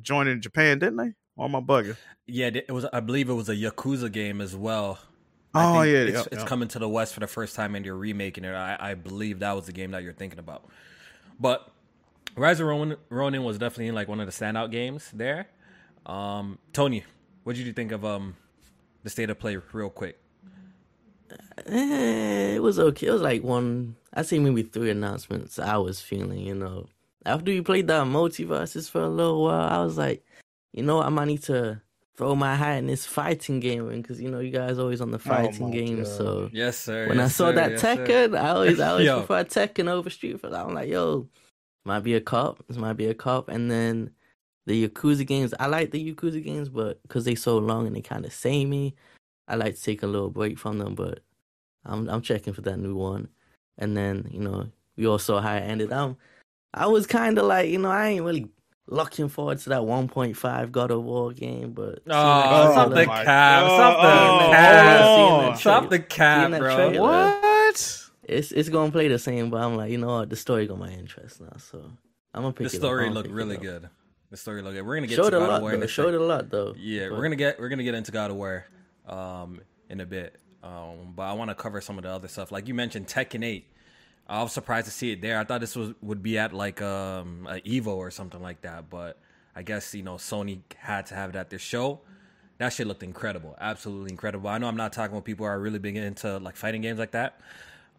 joint 0.00 0.28
in 0.28 0.40
Japan, 0.40 0.78
didn't 0.78 0.96
they? 0.96 1.12
Or 1.36 1.48
my 1.48 1.58
I 1.58 1.62
bugging? 1.62 1.96
Yeah, 2.26 2.46
it 2.46 2.70
was. 2.70 2.86
I 2.86 3.00
believe 3.00 3.28
it 3.28 3.34
was 3.34 3.48
a 3.48 3.56
Yakuza 3.56 4.10
game 4.10 4.40
as 4.40 4.56
well. 4.56 4.98
I 5.54 5.78
Oh 5.78 5.82
yeah, 5.82 5.98
it's, 5.98 6.12
yep, 6.12 6.26
it's 6.26 6.36
yep. 6.38 6.46
coming 6.46 6.68
to 6.68 6.78
the 6.78 6.88
West 6.88 7.14
for 7.14 7.20
the 7.20 7.26
first 7.26 7.54
time, 7.54 7.74
and 7.74 7.84
you're 7.84 7.96
remaking 7.96 8.44
it. 8.44 8.54
I, 8.54 8.76
I 8.78 8.94
believe 8.94 9.38
that 9.40 9.52
was 9.52 9.66
the 9.66 9.72
game 9.72 9.92
that 9.92 10.02
you're 10.02 10.12
thinking 10.12 10.38
about. 10.38 10.64
But 11.38 11.70
Rise 12.36 12.60
of 12.60 12.66
Ronin, 12.66 12.96
Ronin 13.08 13.44
was 13.44 13.58
definitely 13.58 13.92
like 13.92 14.08
one 14.08 14.20
of 14.20 14.26
the 14.26 14.32
standout 14.32 14.70
games 14.70 15.10
there. 15.14 15.48
Um, 16.06 16.58
Tony, 16.72 17.04
what 17.44 17.56
did 17.56 17.66
you 17.66 17.72
think 17.72 17.92
of 17.92 18.04
um 18.04 18.36
the 19.02 19.10
state 19.10 19.30
of 19.30 19.38
play, 19.38 19.56
real 19.72 19.90
quick? 19.90 20.18
Eh, 21.66 22.54
it 22.56 22.62
was 22.62 22.78
okay. 22.78 23.06
It 23.06 23.12
was 23.12 23.22
like 23.22 23.42
one. 23.42 23.96
I 24.12 24.22
see 24.22 24.38
maybe 24.38 24.62
three 24.62 24.90
announcements. 24.90 25.58
I 25.58 25.76
was 25.76 26.00
feeling, 26.00 26.40
you 26.40 26.54
know, 26.54 26.88
after 27.24 27.50
we 27.50 27.60
played 27.60 27.86
that 27.88 28.06
MultiVersus 28.06 28.90
for 28.90 29.02
a 29.02 29.08
little 29.08 29.44
while, 29.44 29.68
I 29.68 29.84
was 29.84 29.96
like, 29.96 30.24
you 30.72 30.82
know, 30.82 31.00
I 31.02 31.08
might 31.08 31.26
need 31.26 31.42
to 31.44 31.80
throw 32.16 32.34
my 32.34 32.54
hat 32.54 32.78
in 32.78 32.86
this 32.86 33.06
fighting 33.06 33.60
game 33.60 33.88
because 33.88 34.20
you 34.20 34.30
know 34.30 34.40
you 34.40 34.50
guys 34.50 34.78
always 34.78 35.00
on 35.00 35.10
the 35.10 35.18
fighting 35.18 35.68
my 35.68 35.74
games. 35.74 36.08
God. 36.08 36.16
So 36.16 36.50
Yes, 36.52 36.78
sir. 36.78 37.08
when 37.08 37.20
I 37.20 37.28
saw 37.28 37.48
sir, 37.48 37.52
that 37.54 37.70
yes, 37.72 37.80
sir. 37.80 37.96
Tekken, 37.96 38.38
I 38.38 38.48
always 38.50 38.80
I 38.80 38.88
always 38.90 39.06
Yo. 39.08 39.18
prefer 39.24 39.44
Tekken 39.44 39.88
over 39.88 40.10
Street 40.10 40.40
Fighter. 40.40 40.56
I'm 40.56 40.74
like, 40.74 40.88
yo, 40.88 41.28
might 41.84 42.00
be 42.00 42.14
a 42.14 42.20
cop. 42.20 42.62
This 42.68 42.76
might 42.76 42.94
be 42.94 43.06
a 43.06 43.14
cop. 43.14 43.48
And 43.48 43.70
then 43.70 44.10
the 44.66 44.88
Yakuza 44.88 45.26
games, 45.26 45.52
I 45.58 45.66
like 45.66 45.90
the 45.90 46.14
Yakuza 46.14 46.42
games, 46.42 46.68
but 46.68 47.02
because 47.02 47.24
they 47.24 47.34
so 47.34 47.58
long 47.58 47.86
and 47.86 47.94
they 47.96 48.00
kind 48.00 48.24
of 48.24 48.32
samey, 48.32 48.94
I 49.48 49.56
like 49.56 49.74
to 49.74 49.82
take 49.82 50.02
a 50.02 50.06
little 50.06 50.30
break 50.30 50.58
from 50.58 50.78
them. 50.78 50.94
But 50.94 51.20
I'm 51.84 52.08
I'm 52.08 52.22
checking 52.22 52.52
for 52.54 52.62
that 52.62 52.78
new 52.78 52.94
one, 52.94 53.28
and 53.76 53.96
then 53.96 54.28
you 54.30 54.40
know 54.40 54.68
we 54.96 55.06
all 55.06 55.18
saw 55.18 55.40
how 55.40 55.54
it 55.56 55.60
ended. 55.60 55.92
Um, 55.92 56.16
I 56.72 56.86
was 56.86 57.06
kind 57.06 57.38
of 57.38 57.44
like 57.46 57.68
you 57.68 57.78
know 57.78 57.90
I 57.90 58.08
ain't 58.08 58.24
really 58.24 58.48
looking 58.86 59.28
forward 59.28 59.58
to 59.58 59.68
that 59.70 59.80
1.5 59.82 60.72
God 60.72 60.90
of 60.90 61.02
War 61.04 61.32
game, 61.32 61.72
but 61.72 62.00
Oh, 62.06 62.10
Oh 62.10 62.72
stop 62.72 62.88
the 62.90 63.06
my 63.06 63.24
cap! 63.24 63.64
Stop 63.66 64.00
the 64.02 64.08
Oh, 64.08 64.50
cap! 64.50 65.00
oh. 65.04 65.54
Stop 65.56 65.90
the 65.90 65.98
cap, 65.98 66.50
bro. 66.58 66.74
trailer. 66.74 67.00
What? 67.00 68.00
it's 68.24 68.52
it's 68.52 68.68
gonna 68.68 68.90
play 68.92 69.08
the 69.08 69.18
same. 69.18 69.50
But 69.50 69.60
I'm 69.62 69.76
like, 69.76 69.90
you 69.90 69.98
know 69.98 70.18
what, 70.18 70.30
the 70.30 70.36
story 70.36 70.66
got 70.66 70.78
my 70.78 70.90
interest 70.90 71.40
now, 71.40 71.56
so 71.58 71.78
I'm 72.32 72.42
gonna 72.42 72.52
pick 72.52 72.68
The 72.68 72.76
it 72.76 72.76
up. 72.76 72.80
story 72.82 73.06
I'm 73.06 73.14
looked 73.14 73.30
really 73.30 73.56
good. 73.56 73.88
The 74.30 74.36
story 74.36 74.62
looked 74.62 74.74
good. 74.76 74.86
We're 74.86 74.96
gonna 74.96 75.06
get 75.06 75.16
Showed 75.16 75.30
to 75.30 75.36
a 75.36 75.40
God 75.40 75.48
lot 75.48 75.56
of 75.56 75.62
War 75.62 75.76
though. 75.76 75.86
Showed 75.86 76.12
sec. 76.12 76.20
a 76.20 76.22
lot 76.22 76.50
though. 76.50 76.74
Yeah, 76.78 77.08
but- 77.08 77.16
we're 77.18 77.22
gonna 77.24 77.36
get 77.36 77.58
we're 77.60 77.68
gonna 77.68 77.82
get 77.84 77.94
into 77.94 78.12
God 78.12 78.30
of 78.30 78.36
War 78.36 78.64
um, 79.06 79.60
in 79.88 80.00
a 80.00 80.06
bit. 80.06 80.36
Um, 80.62 81.12
but 81.14 81.24
I 81.24 81.34
want 81.34 81.50
to 81.50 81.54
cover 81.54 81.80
some 81.82 81.98
of 81.98 82.04
the 82.04 82.10
other 82.10 82.26
stuff. 82.28 82.50
Like 82.50 82.66
you 82.68 82.74
mentioned, 82.74 83.06
Tekken 83.06 83.44
Eight. 83.44 83.68
I 84.28 84.42
was 84.42 84.52
surprised 84.52 84.86
to 84.86 84.92
see 84.92 85.12
it 85.12 85.20
there. 85.20 85.38
I 85.38 85.44
thought 85.44 85.60
this 85.60 85.76
was 85.76 85.92
would 86.02 86.22
be 86.22 86.38
at 86.38 86.52
like 86.52 86.80
um, 86.80 87.46
a 87.50 87.60
Evo 87.60 87.88
or 87.88 88.10
something 88.10 88.40
like 88.40 88.62
that. 88.62 88.88
But 88.88 89.18
I 89.54 89.62
guess 89.62 89.94
you 89.94 90.02
know 90.02 90.14
Sony 90.14 90.60
had 90.76 91.06
to 91.06 91.14
have 91.14 91.30
it 91.30 91.36
at 91.36 91.50
their 91.50 91.58
show. 91.58 92.00
That 92.58 92.72
shit 92.72 92.86
looked 92.86 93.02
incredible, 93.02 93.56
absolutely 93.60 94.12
incredible. 94.12 94.48
I 94.48 94.58
know 94.58 94.68
I'm 94.68 94.76
not 94.76 94.92
talking 94.92 95.14
about 95.14 95.24
people 95.24 95.44
who 95.44 95.50
are 95.50 95.58
really 95.60 95.78
big 95.80 95.96
into 95.96 96.38
like 96.38 96.56
fighting 96.56 96.82
games 96.82 96.98
like 96.98 97.10
that. 97.10 97.40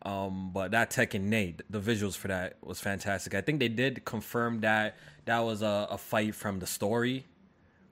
Um, 0.03 0.51
but 0.53 0.71
that 0.71 0.91
Tekken 0.91 1.33
Eight, 1.33 1.61
the 1.69 1.79
visuals 1.81 2.15
for 2.15 2.27
that 2.29 2.57
was 2.61 2.79
fantastic. 2.79 3.33
I 3.35 3.41
think 3.41 3.59
they 3.59 3.69
did 3.69 4.05
confirm 4.05 4.61
that 4.61 4.95
that 5.25 5.39
was 5.39 5.61
a, 5.61 5.87
a 5.91 5.97
fight 5.97 6.35
from 6.35 6.59
the 6.59 6.67
story 6.67 7.25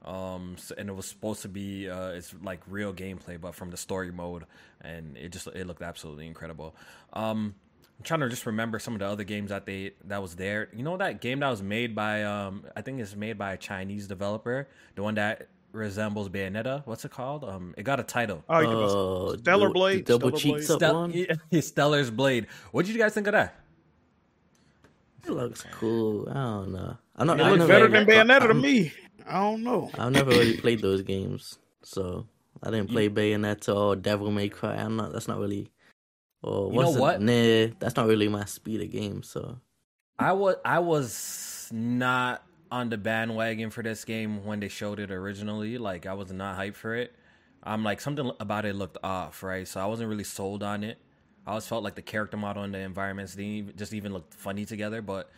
um 0.06 0.56
s- 0.58 0.72
and 0.78 0.90
it 0.90 0.92
was 0.94 1.06
supposed 1.08 1.42
to 1.42 1.48
be 1.48 1.90
uh 1.90 2.10
it's 2.10 2.36
like 2.44 2.60
real 2.68 2.94
gameplay 2.94 3.40
but 3.40 3.56
from 3.56 3.70
the 3.70 3.78
story 3.78 4.12
mode 4.12 4.44
and 4.82 5.16
it 5.16 5.32
just 5.32 5.48
it 5.48 5.66
looked 5.66 5.82
absolutely 5.82 6.28
incredible 6.28 6.76
um 7.14 7.56
i'm 8.04 8.06
trying 8.06 8.20
to 8.20 8.30
just 8.30 8.46
remember 8.46 8.80
some 8.80 8.94
of 8.96 9.00
the 9.00 9.06
other 9.06 9.24
games 9.24 9.50
that 9.50 9.66
they 9.66 9.92
that 10.04 10.22
was 10.22 10.36
there 10.36 10.68
you 10.76 10.84
know 10.84 10.98
that 10.98 11.22
game 11.22 11.40
that 11.40 11.50
was 11.50 11.62
made 11.62 11.96
by 11.96 12.24
um 12.24 12.66
i 12.76 12.82
think 12.82 13.00
it's 13.00 13.16
made 13.16 13.38
by 13.38 13.54
a 13.54 13.58
chinese 13.58 14.08
developer 14.08 14.68
the 14.96 15.02
one 15.04 15.16
that 15.16 15.48
resembles 15.72 16.28
bayonetta 16.28 16.82
what's 16.86 17.06
it 17.06 17.12
called 17.12 17.46
um 17.46 17.74
it 17.78 17.84
got 17.84 18.00
a 18.00 18.04
title 18.04 18.44
Oh, 18.50 18.60
you 18.60 18.68
can 18.68 18.76
Oh, 18.76 19.36
Stellar 19.38 19.70
Blade, 19.72 20.06
the 20.06 20.18
double 20.20 20.38
Stellar 20.38 20.58
cheeks 20.60 20.68
Blade. 20.68 20.76
up 20.76 20.80
Stel- 20.80 20.94
one. 20.94 21.12
yeah, 21.52 21.62
stellar's 21.62 22.12
blade 22.12 22.48
what 22.72 22.86
did 22.86 22.94
you 22.94 23.02
guys 23.02 23.14
think 23.14 23.28
of 23.28 23.34
that 23.34 23.56
It 25.26 25.32
looks 25.32 25.64
cool. 25.80 26.28
I 26.30 26.34
don't 26.34 26.74
know. 26.74 26.98
I'm 27.16 27.28
not. 27.28 27.40
It 27.40 27.44
I've 27.44 27.52
looks 27.54 27.66
better 27.68 27.88
really- 27.88 28.06
than 28.06 28.28
Bayonetta 28.28 28.40
to 28.42 28.46
I'm- 28.48 28.62
me. 28.62 28.92
I 29.26 29.40
don't 29.40 29.64
know. 29.64 29.90
I've 29.98 30.12
never 30.12 30.32
really 30.32 30.58
played 30.58 30.82
those 30.82 31.02
games, 31.02 31.58
so 31.82 32.28
I 32.62 32.70
didn't 32.72 32.90
play 32.90 33.08
Bayonetta 33.08 33.74
or 33.74 33.96
Devil 33.96 34.32
May 34.32 34.50
Cry. 34.50 34.76
I'm 34.76 34.98
not. 34.98 35.14
That's 35.14 35.30
not 35.30 35.40
really. 35.40 35.72
Or 36.44 36.72
You 36.72 36.80
know 36.82 36.92
what? 36.92 37.22
Nah, 37.22 37.74
that's 37.80 37.96
not 37.96 38.08
really 38.08 38.28
my 38.28 38.46
speed 38.46 38.82
of 38.82 38.92
game. 38.92 39.24
So 39.24 39.60
I 40.20 40.34
was 40.34 40.56
I 40.64 40.80
was 40.80 41.70
not 41.72 42.44
on 42.72 42.90
the 42.90 42.98
bandwagon 42.98 43.70
for 43.70 43.84
this 43.84 44.04
game 44.04 44.46
when 44.46 44.60
they 44.60 44.68
showed 44.68 45.00
it 45.00 45.12
originally. 45.12 45.78
Like 45.78 46.06
I 46.06 46.14
was 46.14 46.32
not 46.32 46.58
hyped 46.58 46.76
for 46.76 46.96
it. 46.96 47.16
I'm 47.64 47.84
like 47.84 48.02
something 48.02 48.32
about 48.40 48.66
it 48.66 48.76
looked 48.76 48.98
off, 49.04 49.42
right? 49.42 49.68
So 49.68 49.80
I 49.80 49.86
wasn't 49.86 50.10
really 50.10 50.26
sold 50.26 50.64
on 50.64 50.84
it. 50.84 50.98
I 51.46 51.52
always 51.52 51.66
felt 51.66 51.84
like 51.84 51.96
the 51.96 52.02
character 52.02 52.38
model 52.38 52.64
and 52.64 52.74
the 52.74 52.80
environments 52.80 53.36
didn't 53.36 53.52
even, 53.52 53.76
just 53.78 53.94
even 53.94 54.14
look 54.14 54.34
funny 54.34 54.66
together. 54.66 55.02
But 55.02 55.32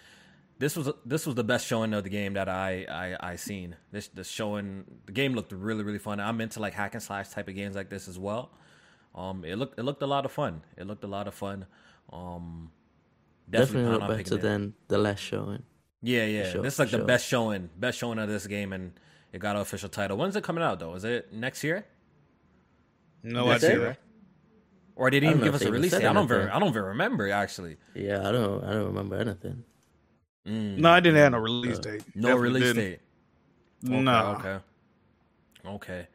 this 0.57 0.75
was 0.75 0.89
this 1.05 1.25
was 1.25 1.35
the 1.35 1.43
best 1.43 1.67
showing 1.67 1.93
of 1.93 2.03
the 2.03 2.09
game 2.09 2.33
that 2.33 2.49
I 2.49 2.85
I, 2.89 3.31
I 3.31 3.35
seen. 3.35 3.75
This 3.91 4.07
the 4.07 4.23
showing 4.23 4.85
the 5.05 5.11
game 5.11 5.33
looked 5.33 5.51
really 5.51 5.83
really 5.83 5.99
fun. 5.99 6.19
I'm 6.19 6.41
into 6.41 6.59
like 6.59 6.73
hack 6.73 6.95
and 6.95 7.03
slash 7.03 7.29
type 7.29 7.47
of 7.47 7.55
games 7.55 7.75
like 7.75 7.89
this 7.89 8.07
as 8.07 8.17
well. 8.17 8.51
Um, 9.15 9.45
it 9.45 9.55
looked 9.55 9.79
it 9.79 9.83
looked 9.83 10.01
a 10.03 10.07
lot 10.07 10.25
of 10.25 10.31
fun. 10.31 10.61
It 10.77 10.85
looked 10.87 11.03
a 11.03 11.07
lot 11.07 11.27
of 11.27 11.33
fun. 11.33 11.65
Um, 12.11 12.71
definitely, 13.49 13.83
plan 13.83 13.91
look 13.93 14.01
better 14.01 14.17
picking 14.17 14.37
it. 14.37 14.41
than 14.41 14.73
the 14.89 14.97
last 14.97 15.19
showing. 15.21 15.63
Yeah, 16.01 16.25
yeah. 16.25 16.51
sure, 16.51 16.61
this 16.61 16.73
is 16.73 16.79
like 16.79 16.89
for 16.89 16.97
the 16.97 17.05
best 17.05 17.25
showing, 17.25 17.69
best 17.77 17.97
showing 17.97 18.19
of 18.19 18.27
this 18.29 18.45
game, 18.45 18.73
and 18.73 18.91
it 19.31 19.39
got 19.39 19.55
an 19.55 19.61
official 19.61 19.89
title. 19.89 20.17
When's 20.17 20.35
it 20.35 20.43
coming 20.43 20.63
out 20.63 20.79
though? 20.79 20.93
Is 20.95 21.03
it 21.05 21.31
next 21.33 21.63
year, 21.63 21.85
No 23.23 23.47
That's 23.47 23.63
idea. 23.63 23.89
it? 23.91 23.97
or 24.97 25.09
they 25.11 25.19
didn't 25.19 25.29
even 25.31 25.39
know 25.39 25.45
give 25.45 25.55
us 25.55 25.61
a 25.63 25.71
release 25.71 25.91
date? 25.91 26.05
I 26.05 26.13
don't, 26.13 26.27
ver- 26.27 26.49
I 26.53 26.59
don't 26.59 26.69
even 26.69 26.83
remember 26.83 27.29
actually. 27.31 27.77
Yeah, 27.95 28.27
I 28.27 28.31
don't. 28.31 28.63
I 28.63 28.73
don't 28.73 28.85
remember 28.87 29.15
anything. 29.17 29.63
Mm. 30.47 30.77
No, 30.77 30.91
I 30.91 30.99
didn't 30.99 31.17
have 31.17 31.31
no 31.31 31.39
release 31.39 31.79
date. 31.79 32.03
no 32.13 32.27
Definitely 32.29 32.41
release 32.43 32.73
didn't. 32.73 32.75
date. 32.91 32.99
Okay, 33.85 34.01
No. 34.01 34.37
Okay. 34.39 34.57
Okay. 35.65 36.07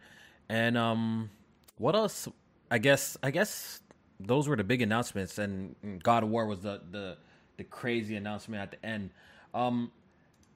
And 0.49 0.79
um, 0.79 1.31
what 1.79 1.95
else? 1.97 2.29
I 2.71 2.79
guess 2.79 3.17
I 3.23 3.31
guess 3.31 3.81
those 4.21 4.49
were 4.49 4.57
the 4.57 4.65
big 4.65 4.83
announcements, 4.83 5.39
and 5.39 5.75
God 6.03 6.23
of 6.23 6.29
War 6.31 6.47
was 6.47 6.61
the 6.61 6.81
the 6.91 7.17
the 7.57 7.65
crazy 7.65 8.17
announcement 8.17 8.63
at 8.63 8.71
the 8.71 8.87
end. 8.87 9.11
Um, 9.55 9.91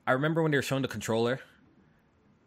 I 0.07 0.13
remember 0.13 0.43
when 0.43 0.51
they 0.53 0.59
were 0.59 0.63
showing 0.63 0.83
the 0.83 0.89
controller. 0.89 1.41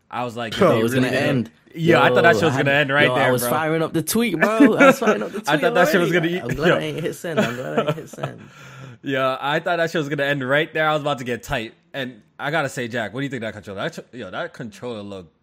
I 0.10 0.24
was 0.24 0.38
like, 0.38 0.54
did 0.54 0.62
Oh, 0.64 0.80
it 0.80 0.84
was 0.84 0.94
really 0.94 1.10
gonna 1.10 1.20
do- 1.22 1.28
end. 1.28 1.52
Yeah, 1.76 2.02
I 2.02 2.10
thought 2.10 2.22
that 2.24 2.36
shit 2.36 2.44
was 2.46 2.54
had- 2.54 2.66
gonna 2.66 2.78
end 2.78 2.94
right 2.94 3.08
yo, 3.08 3.16
there, 3.16 3.26
I 3.26 3.32
was 3.32 3.42
bro. 3.42 3.50
firing 3.52 3.82
up 3.84 3.92
the 3.94 4.02
tweet, 4.02 4.40
bro. 4.40 4.76
I 4.78 4.86
was 4.88 5.00
firing 5.00 5.22
up 5.24 5.32
the 5.34 5.40
tweet. 5.42 5.50
I 5.50 5.58
thought 5.58 5.74
that 5.74 5.90
shit 5.90 6.00
was 6.00 6.12
gonna- 6.14 6.28
Eat. 6.28 6.42
I'm 6.42 6.48
glad 6.50 6.68
yo. 6.70 6.76
I 6.78 6.80
ain't 6.80 7.00
hit 7.02 7.14
send. 7.16 7.40
I'm 7.40 7.56
glad 7.56 7.80
I 7.80 7.82
ain't 7.88 7.96
hit 7.96 8.10
send. 8.10 8.42
Yeah, 9.04 9.38
I 9.40 9.60
thought 9.60 9.78
that 9.78 9.92
shit 9.92 10.00
was 10.00 10.08
gonna 10.10 10.24
end 10.24 10.48
right 10.48 10.74
there. 10.74 10.88
I 10.88 10.94
was 10.94 11.02
about 11.02 11.18
to 11.18 11.24
get 11.26 11.44
tight, 11.44 11.74
and 11.94 12.22
I 12.40 12.52
gotta 12.52 12.70
say, 12.70 12.88
Jack, 12.88 13.14
what 13.14 13.20
do 13.20 13.26
you 13.26 13.30
think 13.30 13.44
of 13.44 13.48
that 13.48 13.54
controller? 13.54 13.90
That, 13.90 14.06
yo, 14.14 14.32
that 14.32 14.54
controller 14.54 15.02
looked 15.02 15.34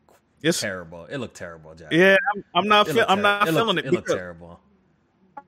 It's 0.44 0.60
terrible. 0.60 1.06
It 1.06 1.18
looked 1.18 1.36
terrible, 1.36 1.74
Jack. 1.74 1.88
yeah. 1.92 2.16
I'm, 2.36 2.44
I'm 2.54 2.68
not. 2.68 2.88
It 2.88 3.04
I'm 3.08 3.22
not 3.22 3.48
it 3.48 3.52
looked- 3.52 3.64
feeling 3.64 3.78
it. 3.78 3.86
It 3.86 3.92
looked 3.92 4.08
terrible. 4.08 4.60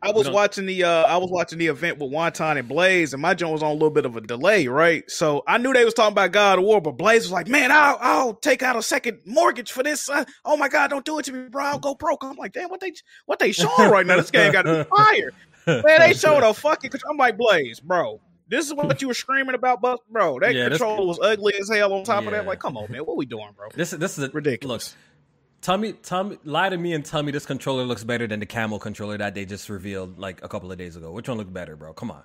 I 0.03 0.11
was 0.13 0.29
watching 0.29 0.67
the. 0.67 0.85
uh 0.85 1.03
I 1.05 1.17
was 1.17 1.31
watching 1.31 1.59
the 1.59 1.67
event 1.69 1.99
with 1.99 2.11
Wonton 2.13 2.59
and 2.59 2.69
Blaze, 2.69 3.13
and 3.13 3.21
my 3.23 3.35
joint 3.35 3.53
was 3.53 3.63
on 3.63 3.71
a 3.71 3.73
little 3.73 3.91
bit 3.91 4.05
of 4.05 4.17
a 4.17 4.21
delay, 4.21 4.69
right? 4.69 5.09
So 5.11 5.43
I 5.49 5.59
knew 5.59 5.73
they 5.73 5.85
was 5.85 5.95
talking 5.95 6.13
about 6.13 6.33
God 6.33 6.59
of 6.59 6.65
War, 6.65 6.81
but 6.81 6.93
Blaze 6.93 7.23
was 7.23 7.33
like, 7.33 7.49
"Man, 7.49 7.73
I'll, 7.73 7.97
I'll 8.01 8.35
take 8.35 8.63
out 8.63 8.77
a 8.77 8.83
second 8.83 9.21
mortgage 9.25 9.73
for 9.73 9.83
this. 9.83 10.09
Uh, 10.09 10.25
oh 10.45 10.57
my 10.57 10.69
God, 10.69 10.91
don't 10.91 11.05
do 11.05 11.19
it 11.19 11.25
to 11.25 11.33
me, 11.33 11.49
bro. 11.49 11.65
I'll 11.65 11.79
go 11.79 11.95
broke." 11.95 12.23
I'm 12.25 12.37
like, 12.37 12.53
"Damn, 12.53 12.69
what 12.69 12.81
they 12.81 12.93
what 13.25 13.39
they 13.39 13.53
showing 13.53 13.91
right 13.91 14.07
now? 14.07 14.17
This 14.17 14.31
game 14.31 14.53
got 14.53 14.63
to 14.63 14.85
be 14.85 14.91
fire." 14.97 15.31
Man, 15.67 15.99
they 16.01 16.13
showed 16.15 16.43
a 16.49 16.53
fucking. 16.55 16.91
I'm 17.11 17.17
like, 17.17 17.37
Blaze, 17.37 17.81
bro. 17.81 18.21
This 18.49 18.67
is 18.67 18.75
what 18.75 19.03
you 19.03 19.09
were 19.09 19.15
screaming 19.15 19.55
about, 19.55 19.81
but 19.81 20.01
bro, 20.11 20.39
that 20.41 20.55
Yeah, 20.55 20.69
this- 20.69 20.79
controller 20.79 21.07
was 21.07 21.19
ugly 21.21 21.55
as 21.61 21.69
hell. 21.69 21.93
On 21.93 22.05
top 22.05 22.25
of 22.27 22.31
that, 22.31 22.47
like, 22.47 22.61
come 22.61 22.77
on, 22.77 22.91
man, 22.91 23.01
what 23.03 23.17
we 23.17 23.27
doing, 23.27 23.49
bro? 23.57 23.69
This 23.75 23.93
is 23.93 23.99
this 23.99 24.19
is 24.19 24.25
a, 24.25 24.31
Ridiculous. 24.31 24.95
Look, 24.95 25.63
tell 25.63 25.79
me, 25.79 25.93
tell 25.93 26.25
me, 26.25 26.39
lie 26.45 26.69
to 26.69 26.77
me 26.77 26.93
and 26.93 27.05
tell 27.05 27.23
me 27.23 27.33
this 27.33 27.47
controller 27.47 27.85
looks 27.85 28.05
better 28.05 28.27
than 28.27 28.41
the 28.41 28.47
Camel 28.47 28.79
controller 28.79 29.19
that 29.19 29.35
they 29.35 29.45
just 29.45 29.69
revealed 29.69 30.19
like 30.19 30.43
a 30.45 30.49
couple 30.49 30.71
of 30.71 30.79
days 30.79 30.97
ago. 30.97 31.11
Which 31.11 31.29
one 31.29 31.39
looked 31.39 31.53
better, 31.53 31.75
bro? 31.77 31.93
Come 31.93 32.11
on, 32.11 32.23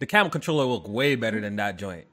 the 0.00 0.06
Camel 0.06 0.30
controller 0.30 0.64
looked 0.64 0.88
way 0.88 1.14
better 1.14 1.40
than 1.40 1.56
that 1.56 1.78
joint. 1.78 2.06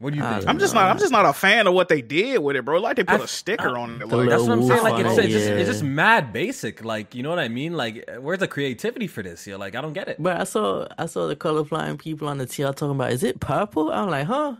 What 0.00 0.14
do 0.14 0.18
you 0.18 0.24
think? 0.24 0.48
I'm 0.48 0.58
just 0.58 0.72
know. 0.74 0.80
not. 0.80 0.90
I'm 0.90 0.98
just 0.98 1.12
not 1.12 1.26
a 1.26 1.32
fan 1.34 1.66
of 1.66 1.74
what 1.74 1.88
they 1.90 2.00
did 2.00 2.38
with 2.38 2.56
it, 2.56 2.64
bro. 2.64 2.80
Like 2.80 2.96
they 2.96 3.04
put 3.04 3.20
I- 3.20 3.24
a 3.24 3.28
sticker 3.28 3.76
on 3.76 4.00
it. 4.00 4.08
Like, 4.08 4.30
That's 4.30 4.42
what 4.44 4.52
I'm 4.52 4.66
saying. 4.66 4.82
Like 4.82 5.04
it's, 5.04 5.18
it's 5.18 5.28
just 5.28 5.46
it's 5.46 5.68
just 5.68 5.82
mad 5.82 6.32
basic. 6.32 6.82
Like 6.82 7.14
you 7.14 7.22
know 7.22 7.28
what 7.28 7.38
I 7.38 7.48
mean? 7.48 7.74
Like 7.76 8.08
where's 8.18 8.38
the 8.38 8.48
creativity 8.48 9.06
for 9.06 9.22
this? 9.22 9.46
Yo, 9.46 9.58
like 9.58 9.74
I 9.74 9.82
don't 9.82 9.92
get 9.92 10.08
it. 10.08 10.16
But 10.18 10.40
I 10.40 10.44
saw 10.44 10.88
I 10.98 11.04
saw 11.04 11.26
the 11.26 11.36
colorblind 11.36 11.98
people 11.98 12.28
on 12.28 12.38
the 12.38 12.46
TL 12.46 12.74
talking 12.74 12.92
about 12.96 13.12
is 13.12 13.22
it 13.22 13.40
purple? 13.40 13.92
I'm 13.92 14.08
like, 14.08 14.26
huh? 14.26 14.56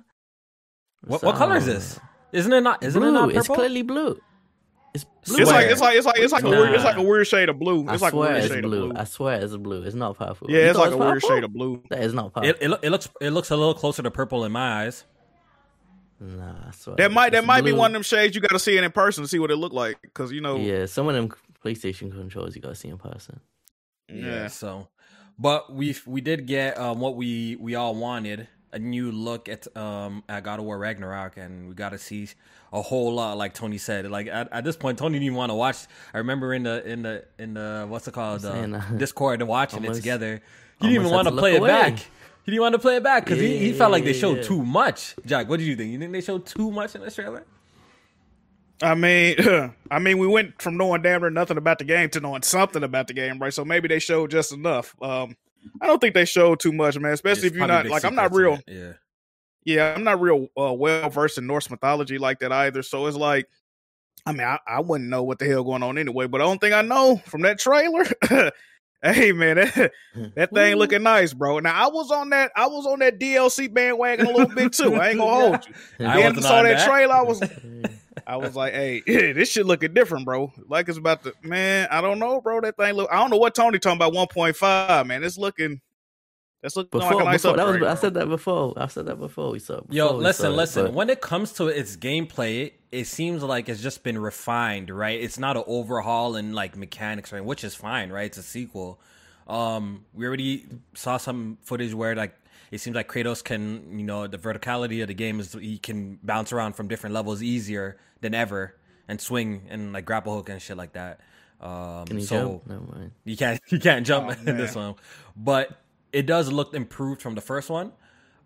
What 1.07 1.23
So, 1.23 1.29
what 1.29 1.37
color 1.37 1.57
is 1.57 1.65
this? 1.65 1.99
Isn't 2.33 2.53
it 2.53 2.61
not? 2.61 2.83
Isn't 2.83 3.01
blue. 3.01 3.09
it 3.09 3.13
not 3.13 3.25
purple? 3.29 3.39
It's 3.39 3.49
clearly 3.49 3.81
blue. 3.83 4.21
It's 4.93 5.05
blue. 5.25 5.39
It's 5.39 5.51
like 5.51 5.71
it's 5.71 5.81
like 5.81 5.97
it's 5.97 6.07
like 6.07 6.19
it's 6.19 6.33
like 6.35 6.45
a 6.45 6.51
weird, 6.51 6.75
it's 6.75 6.85
like 6.85 6.97
a 6.99 7.03
weird 7.03 7.27
shade 7.27 7.49
of 7.49 7.59
blue. 7.59 7.89
I 7.89 7.95
It's 7.95 8.03
like 8.03 8.13
a 8.13 8.17
weird 8.17 8.37
it's 8.37 8.49
shade 8.49 8.63
blue. 8.63 8.85
of 8.85 8.91
blue. 8.91 9.01
I 9.01 9.05
swear 9.05 9.41
it's 9.43 9.57
blue. 9.57 9.83
It's 9.85 9.95
not 9.95 10.19
purple. 10.19 10.51
Yeah, 10.51 10.59
You 10.59 10.65
it's 10.65 10.77
thought 10.79 10.91
like 10.91 10.93
a 10.93 10.99
weird 10.99 11.23
shade 11.23 11.45
of 11.45 11.53
blue. 11.55 11.83
That 11.89 12.01
is 12.01 12.13
not 12.13 12.35
purple. 12.35 12.51
It, 12.51 12.59
it, 12.61 12.79
it 12.83 12.91
looks 12.91 13.09
it 13.23 13.31
looks 13.31 13.51
a 13.51 13.57
little 13.57 13.73
closer 13.73 14.03
to 14.03 14.11
purple 14.11 14.45
in 14.45 14.53
my 14.53 14.85
eyes. 14.85 15.05
Nah, 16.21 16.55
I 16.69 16.71
swear. 16.73 16.97
That 16.97 17.11
might 17.13 17.31
that 17.31 17.39
It's 17.39 17.47
might 17.47 17.65
be 17.65 17.73
one 17.73 17.91
of 17.91 17.93
them 17.95 18.03
shades 18.03 18.35
you 18.35 18.41
got 18.41 18.51
to 18.51 18.59
see 18.59 18.77
it 18.77 18.85
in 18.85 18.91
person 18.93 19.25
to 19.25 19.29
see 19.29 19.39
what 19.39 19.51
it 19.51 19.57
look 19.57 19.73
like 19.73 20.01
because 20.03 20.33
you 20.33 20.41
know 20.41 20.59
Yeah, 20.59 20.87
some 20.87 21.09
of 21.09 21.15
them 21.15 21.33
PlayStation 21.65 22.11
controls 22.13 22.55
you 22.57 22.63
gotta 22.63 22.75
see 22.75 22.89
in 22.89 22.99
person. 22.99 23.41
yeah. 24.09 24.49
So, 24.49 24.89
but 25.39 25.73
we 25.73 25.97
we 26.07 26.21
did 26.21 26.47
get 26.47 26.79
um, 26.79 27.01
what 27.01 27.17
we 27.17 27.57
we 27.57 27.75
all 27.75 27.95
wanted 27.95 28.49
a 28.73 28.79
new 28.79 29.11
look 29.11 29.49
at 29.49 29.67
um 29.77 30.23
at 30.29 30.45
God 30.45 30.59
of 30.59 30.65
War 30.65 30.79
Ragnarok, 30.79 31.37
and 31.37 31.69
we 31.69 31.75
got 31.75 31.91
to 31.91 31.99
see 31.99 32.29
a 32.73 32.81
whole 32.83 33.13
lot. 33.15 33.37
Like 33.37 33.55
Tony 33.55 33.79
said, 33.79 34.09
like 34.11 34.27
at, 34.29 34.53
at 34.53 34.65
this 34.65 34.77
point, 34.77 34.99
Tony 34.99 35.15
didn't 35.15 35.25
even 35.27 35.37
want 35.37 35.51
to 35.51 35.55
watch. 35.57 35.79
I 36.15 36.19
remember 36.19 36.55
in 36.55 36.63
the 36.65 36.87
in 36.87 37.03
the 37.03 37.25
in 37.39 37.55
the 37.55 37.87
what's 37.89 38.07
it 38.09 38.15
called 38.15 38.45
I'm 38.45 38.53
saying, 38.53 38.75
uh, 38.75 38.79
uh, 38.93 38.97
Discord 38.97 39.41
and 39.41 39.49
watching 39.49 39.85
it 39.85 39.95
together. 39.95 40.41
He 40.81 40.87
didn't 40.87 41.03
even 41.03 41.11
want 41.13 41.27
to 41.27 41.31
to 41.31 41.35
look 41.37 41.43
play 41.43 41.55
it 41.55 41.59
away. 41.59 41.69
back. 41.69 42.07
He 42.51 42.57
didn't 42.57 42.63
want 42.63 42.73
to 42.73 42.79
play 42.81 42.97
it 42.97 43.05
back 43.05 43.25
because 43.25 43.39
he, 43.39 43.59
he 43.59 43.71
Yeah, 43.71 43.79
felt 43.79 43.93
like 43.93 44.03
they 44.03 44.13
showed 44.13 44.39
yeah. 44.39 44.43
too 44.43 44.65
much. 44.65 45.15
Jack, 45.25 45.49
what 45.49 45.59
did 45.59 45.67
you 45.67 45.77
think? 45.77 45.93
You 45.93 46.01
think 46.01 46.11
they 46.11 46.21
showed 46.21 46.45
too 46.47 46.73
much 46.73 46.97
in 46.97 47.01
this 47.01 47.15
trailer? 47.15 47.45
I 48.83 48.97
mean, 48.97 49.37
I 49.91 50.01
mean, 50.01 50.19
we 50.19 50.27
went 50.27 50.61
from 50.61 50.77
knowing 50.77 51.03
damn 51.03 51.21
near 51.21 51.31
nothing 51.31 51.59
about 51.59 51.79
the 51.79 51.85
game 51.85 52.11
to 52.11 52.19
knowing 52.19 52.43
something 52.43 52.83
about 52.83 53.07
the 53.07 53.15
game, 53.15 53.39
right? 53.39 53.55
So 53.55 53.65
maybe 53.65 53.87
they 53.87 54.01
showed 54.01 54.33
just 54.33 54.53
enough. 54.53 54.97
Um, 55.01 55.37
I 55.81 55.87
don't 55.87 56.01
think 56.01 56.15
they 56.15 56.25
showed 56.25 56.59
too 56.59 56.73
much, 56.73 56.99
man. 56.99 57.13
Especially 57.13 57.43
There's 57.43 57.53
if 57.53 57.59
you're 57.59 57.69
not 57.69 57.87
like 57.87 58.05
I'm 58.05 58.17
not 58.17 58.35
real. 58.35 58.59
Yeah. 58.67 58.95
Yeah, 59.65 59.95
I'm 59.95 60.03
not 60.03 60.21
real 60.21 60.49
uh, 60.59 60.73
well 60.73 61.09
versed 61.09 61.39
in 61.39 61.47
Norse 61.47 61.71
mythology 61.71 62.19
like 62.19 62.41
that 62.41 62.51
either. 62.51 62.83
So 62.83 63.07
it's 63.07 63.17
like, 63.17 63.49
I 64.27 64.33
mean, 64.33 64.45
I, 64.45 64.59
I 64.67 64.81
wouldn't 64.81 65.09
know 65.09 65.23
what 65.23 65.39
the 65.39 65.47
hell 65.47 65.63
going 65.63 65.85
on 65.85 65.99
anyway. 65.99 66.27
But 66.27 66.39
the 66.39 66.45
only 66.45 66.59
thing 66.59 66.73
I 66.73 66.83
know 66.83 67.23
from 67.27 67.43
that 67.43 67.61
trailer 67.61 68.05
Hey 69.05 69.33
man, 69.33 69.57
that, 69.57 69.93
that 70.35 70.53
thing 70.53 70.77
looking 70.77 71.03
nice, 71.03 71.33
bro. 71.33 71.59
Now 71.61 71.73
I 71.73 71.89
was 71.91 72.11
on 72.11 72.29
that 72.31 72.53
I 72.55 72.67
was 72.67 72.87
on 72.87 72.99
that 72.99 73.19
DLC 73.19 73.73
bandwagon 73.73 74.27
a 74.27 74.31
little 74.31 74.55
bit 74.55 74.75
too. 74.75 74.95
I 74.95 75.09
ain't 75.11 75.19
gonna 75.19 75.31
hold 75.31 75.67
you. 75.67 75.75
I 76.07 76.17
Then 76.17 76.25
wasn't 76.25 76.43
saw 76.43 76.63
that, 76.63 76.77
that. 76.79 76.87
trailer, 76.87 77.15
I 77.15 77.23
was 77.23 77.43
I 78.27 78.37
was 78.37 78.55
like, 78.55 78.75
hey, 78.75 79.01
this 79.33 79.51
shit 79.51 79.65
looking 79.65 79.95
different, 79.95 80.27
bro. 80.27 80.53
Like 80.69 80.87
it's 80.91 80.99
about 80.99 81.23
to 81.25 81.33
man, 81.43 81.89
I 81.91 82.03
don't 82.03 82.19
know, 82.19 82.43
bro. 82.43 82.61
That 82.61 82.77
thing 82.77 82.93
look 82.93 83.09
I 83.11 83.17
don't 83.17 83.31
know 83.31 83.39
what 83.39 83.55
Tony 83.55 83.79
talking 83.79 83.97
about 83.97 84.13
1.5, 84.13 85.07
man. 85.07 85.25
It's 85.25 85.39
looking 85.39 85.81
that's 86.63 86.77
looking 86.77 86.99
Before, 87.01 87.15
like 87.15 87.23
a 87.23 87.25
nice 87.25 87.43
before 87.43 87.57
that 87.57 87.67
was, 87.81 87.83
I 87.83 87.95
said 88.01 88.15
that 88.15 88.29
before. 88.29 88.75
I 88.77 88.87
said 88.89 89.07
that 89.07 89.17
before. 89.19 89.51
We 89.53 89.59
saw. 89.59 89.81
Yo, 89.89 90.05
before 90.07 90.19
we 90.19 90.25
listen, 90.25 90.43
saw 90.45 90.51
it, 90.53 90.57
listen. 90.57 90.85
but- 90.87 90.95
When 90.95 91.11
it 91.11 91.21
comes 91.21 91.53
to 91.55 91.69
its 91.69 91.97
gameplay, 91.97 92.67
it, 92.67 92.81
it 92.93 93.07
seems 93.07 93.43
like 93.43 93.69
it's 93.69 93.83
just 93.83 94.03
been 94.03 94.19
refined, 94.19 94.91
right? 94.91 95.21
It's 95.21 95.39
not 95.39 95.57
an 95.57 95.65
overhaul 95.67 96.37
in 96.37 96.53
like 96.53 96.77
mechanics, 96.77 97.33
right? 97.33 97.45
Which 97.45 97.65
is 97.65 97.75
fine, 97.75 98.11
right? 98.11 98.27
It's 98.27 98.39
a 98.39 98.43
sequel. 98.43 99.01
Um, 99.49 100.05
we 100.15 100.27
already 100.27 100.67
saw 100.95 101.17
some 101.17 101.59
footage 101.63 101.95
where 101.95 102.15
like 102.15 102.35
it 102.71 102.79
seems 102.81 102.95
like 102.95 103.09
Kratos 103.11 103.43
can, 103.43 103.99
you 103.99 104.05
know, 104.05 104.27
the 104.27 104.39
verticality 104.39 105.03
of 105.03 105.09
the 105.09 105.15
game 105.15 105.41
is 105.41 105.55
he 105.55 105.79
can 105.79 106.19
bounce 106.23 106.53
around 106.53 106.75
from 106.75 106.87
different 106.89 107.15
levels 107.15 107.43
easier 107.43 107.97
than 108.21 108.33
ever 108.35 108.77
and 109.09 109.21
swing 109.21 109.63
and 109.71 109.93
like 109.93 110.05
grapple 110.05 110.37
hook 110.37 110.49
and 110.51 110.63
shit 110.63 110.77
like 110.77 110.93
that. 110.93 111.19
Um, 111.61 112.05
Can 112.07 112.19
he 112.19 112.25
so 112.25 112.37
jump? 112.37 112.67
Never 112.69 112.97
mind. 112.97 113.11
you 113.25 113.37
can't 113.37 113.61
you 113.69 113.81
can't 113.81 114.07
jump 114.07 114.29
Oh, 114.29 114.37
in 114.51 114.57
this 114.57 114.75
one, 114.77 114.95
but 115.37 115.77
it 116.13 116.27
does 116.27 116.51
look 116.53 116.75
improved 116.75 117.23
from 117.23 117.35
the 117.35 117.41
first 117.41 117.71
one. 117.71 117.93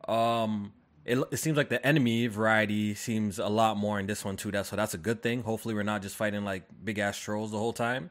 Um, 0.08 0.72
it, 1.04 1.18
it 1.30 1.36
seems 1.38 1.56
like 1.56 1.68
the 1.68 1.84
enemy 1.86 2.26
variety 2.26 2.94
seems 2.94 3.38
a 3.38 3.48
lot 3.48 3.76
more 3.76 3.98
in 4.00 4.06
this 4.06 4.24
one 4.24 4.36
too. 4.36 4.50
That 4.50 4.66
so 4.66 4.76
that's 4.76 4.94
a 4.94 4.98
good 4.98 5.22
thing. 5.22 5.42
Hopefully, 5.42 5.74
we're 5.74 5.82
not 5.82 6.02
just 6.02 6.16
fighting 6.16 6.44
like 6.44 6.64
big 6.82 6.98
ass 6.98 7.18
trolls 7.18 7.50
the 7.50 7.58
whole 7.58 7.72
time. 7.72 8.10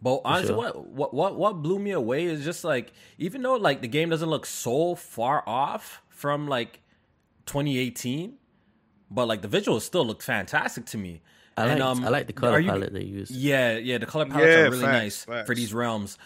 But 0.00 0.20
honestly, 0.24 0.48
sure. 0.48 0.56
what 0.56 0.86
what 0.86 1.14
what 1.14 1.36
what 1.36 1.52
blew 1.62 1.78
me 1.78 1.90
away 1.90 2.24
is 2.26 2.44
just 2.44 2.62
like 2.64 2.92
even 3.18 3.42
though 3.42 3.56
like 3.56 3.80
the 3.82 3.88
game 3.88 4.10
doesn't 4.10 4.28
look 4.30 4.46
so 4.46 4.94
far 4.94 5.42
off 5.46 6.02
from 6.08 6.46
like 6.46 6.80
2018, 7.46 8.34
but 9.10 9.26
like 9.26 9.42
the 9.42 9.48
visuals 9.48 9.80
still 9.82 10.04
look 10.06 10.22
fantastic 10.22 10.86
to 10.86 10.98
me. 10.98 11.22
I 11.56 11.62
And, 11.66 11.80
like 11.80 11.88
um, 11.88 12.04
I 12.04 12.08
like 12.10 12.26
the 12.28 12.32
are 12.34 12.40
color 12.40 12.60
you- 12.60 12.70
palette 12.70 12.92
they 12.92 13.02
use. 13.02 13.30
yeah, 13.32 13.76
yeah, 13.76 13.98
the 13.98 14.06
color 14.06 14.26
palettes 14.26 14.46
Yeah, 14.46 14.60
are 14.66 14.70
really 14.70 14.82
facts, 14.82 14.92
nice 15.02 15.24
facts. 15.24 15.46
for 15.48 15.54
these 15.56 15.74
realms. 15.74 16.16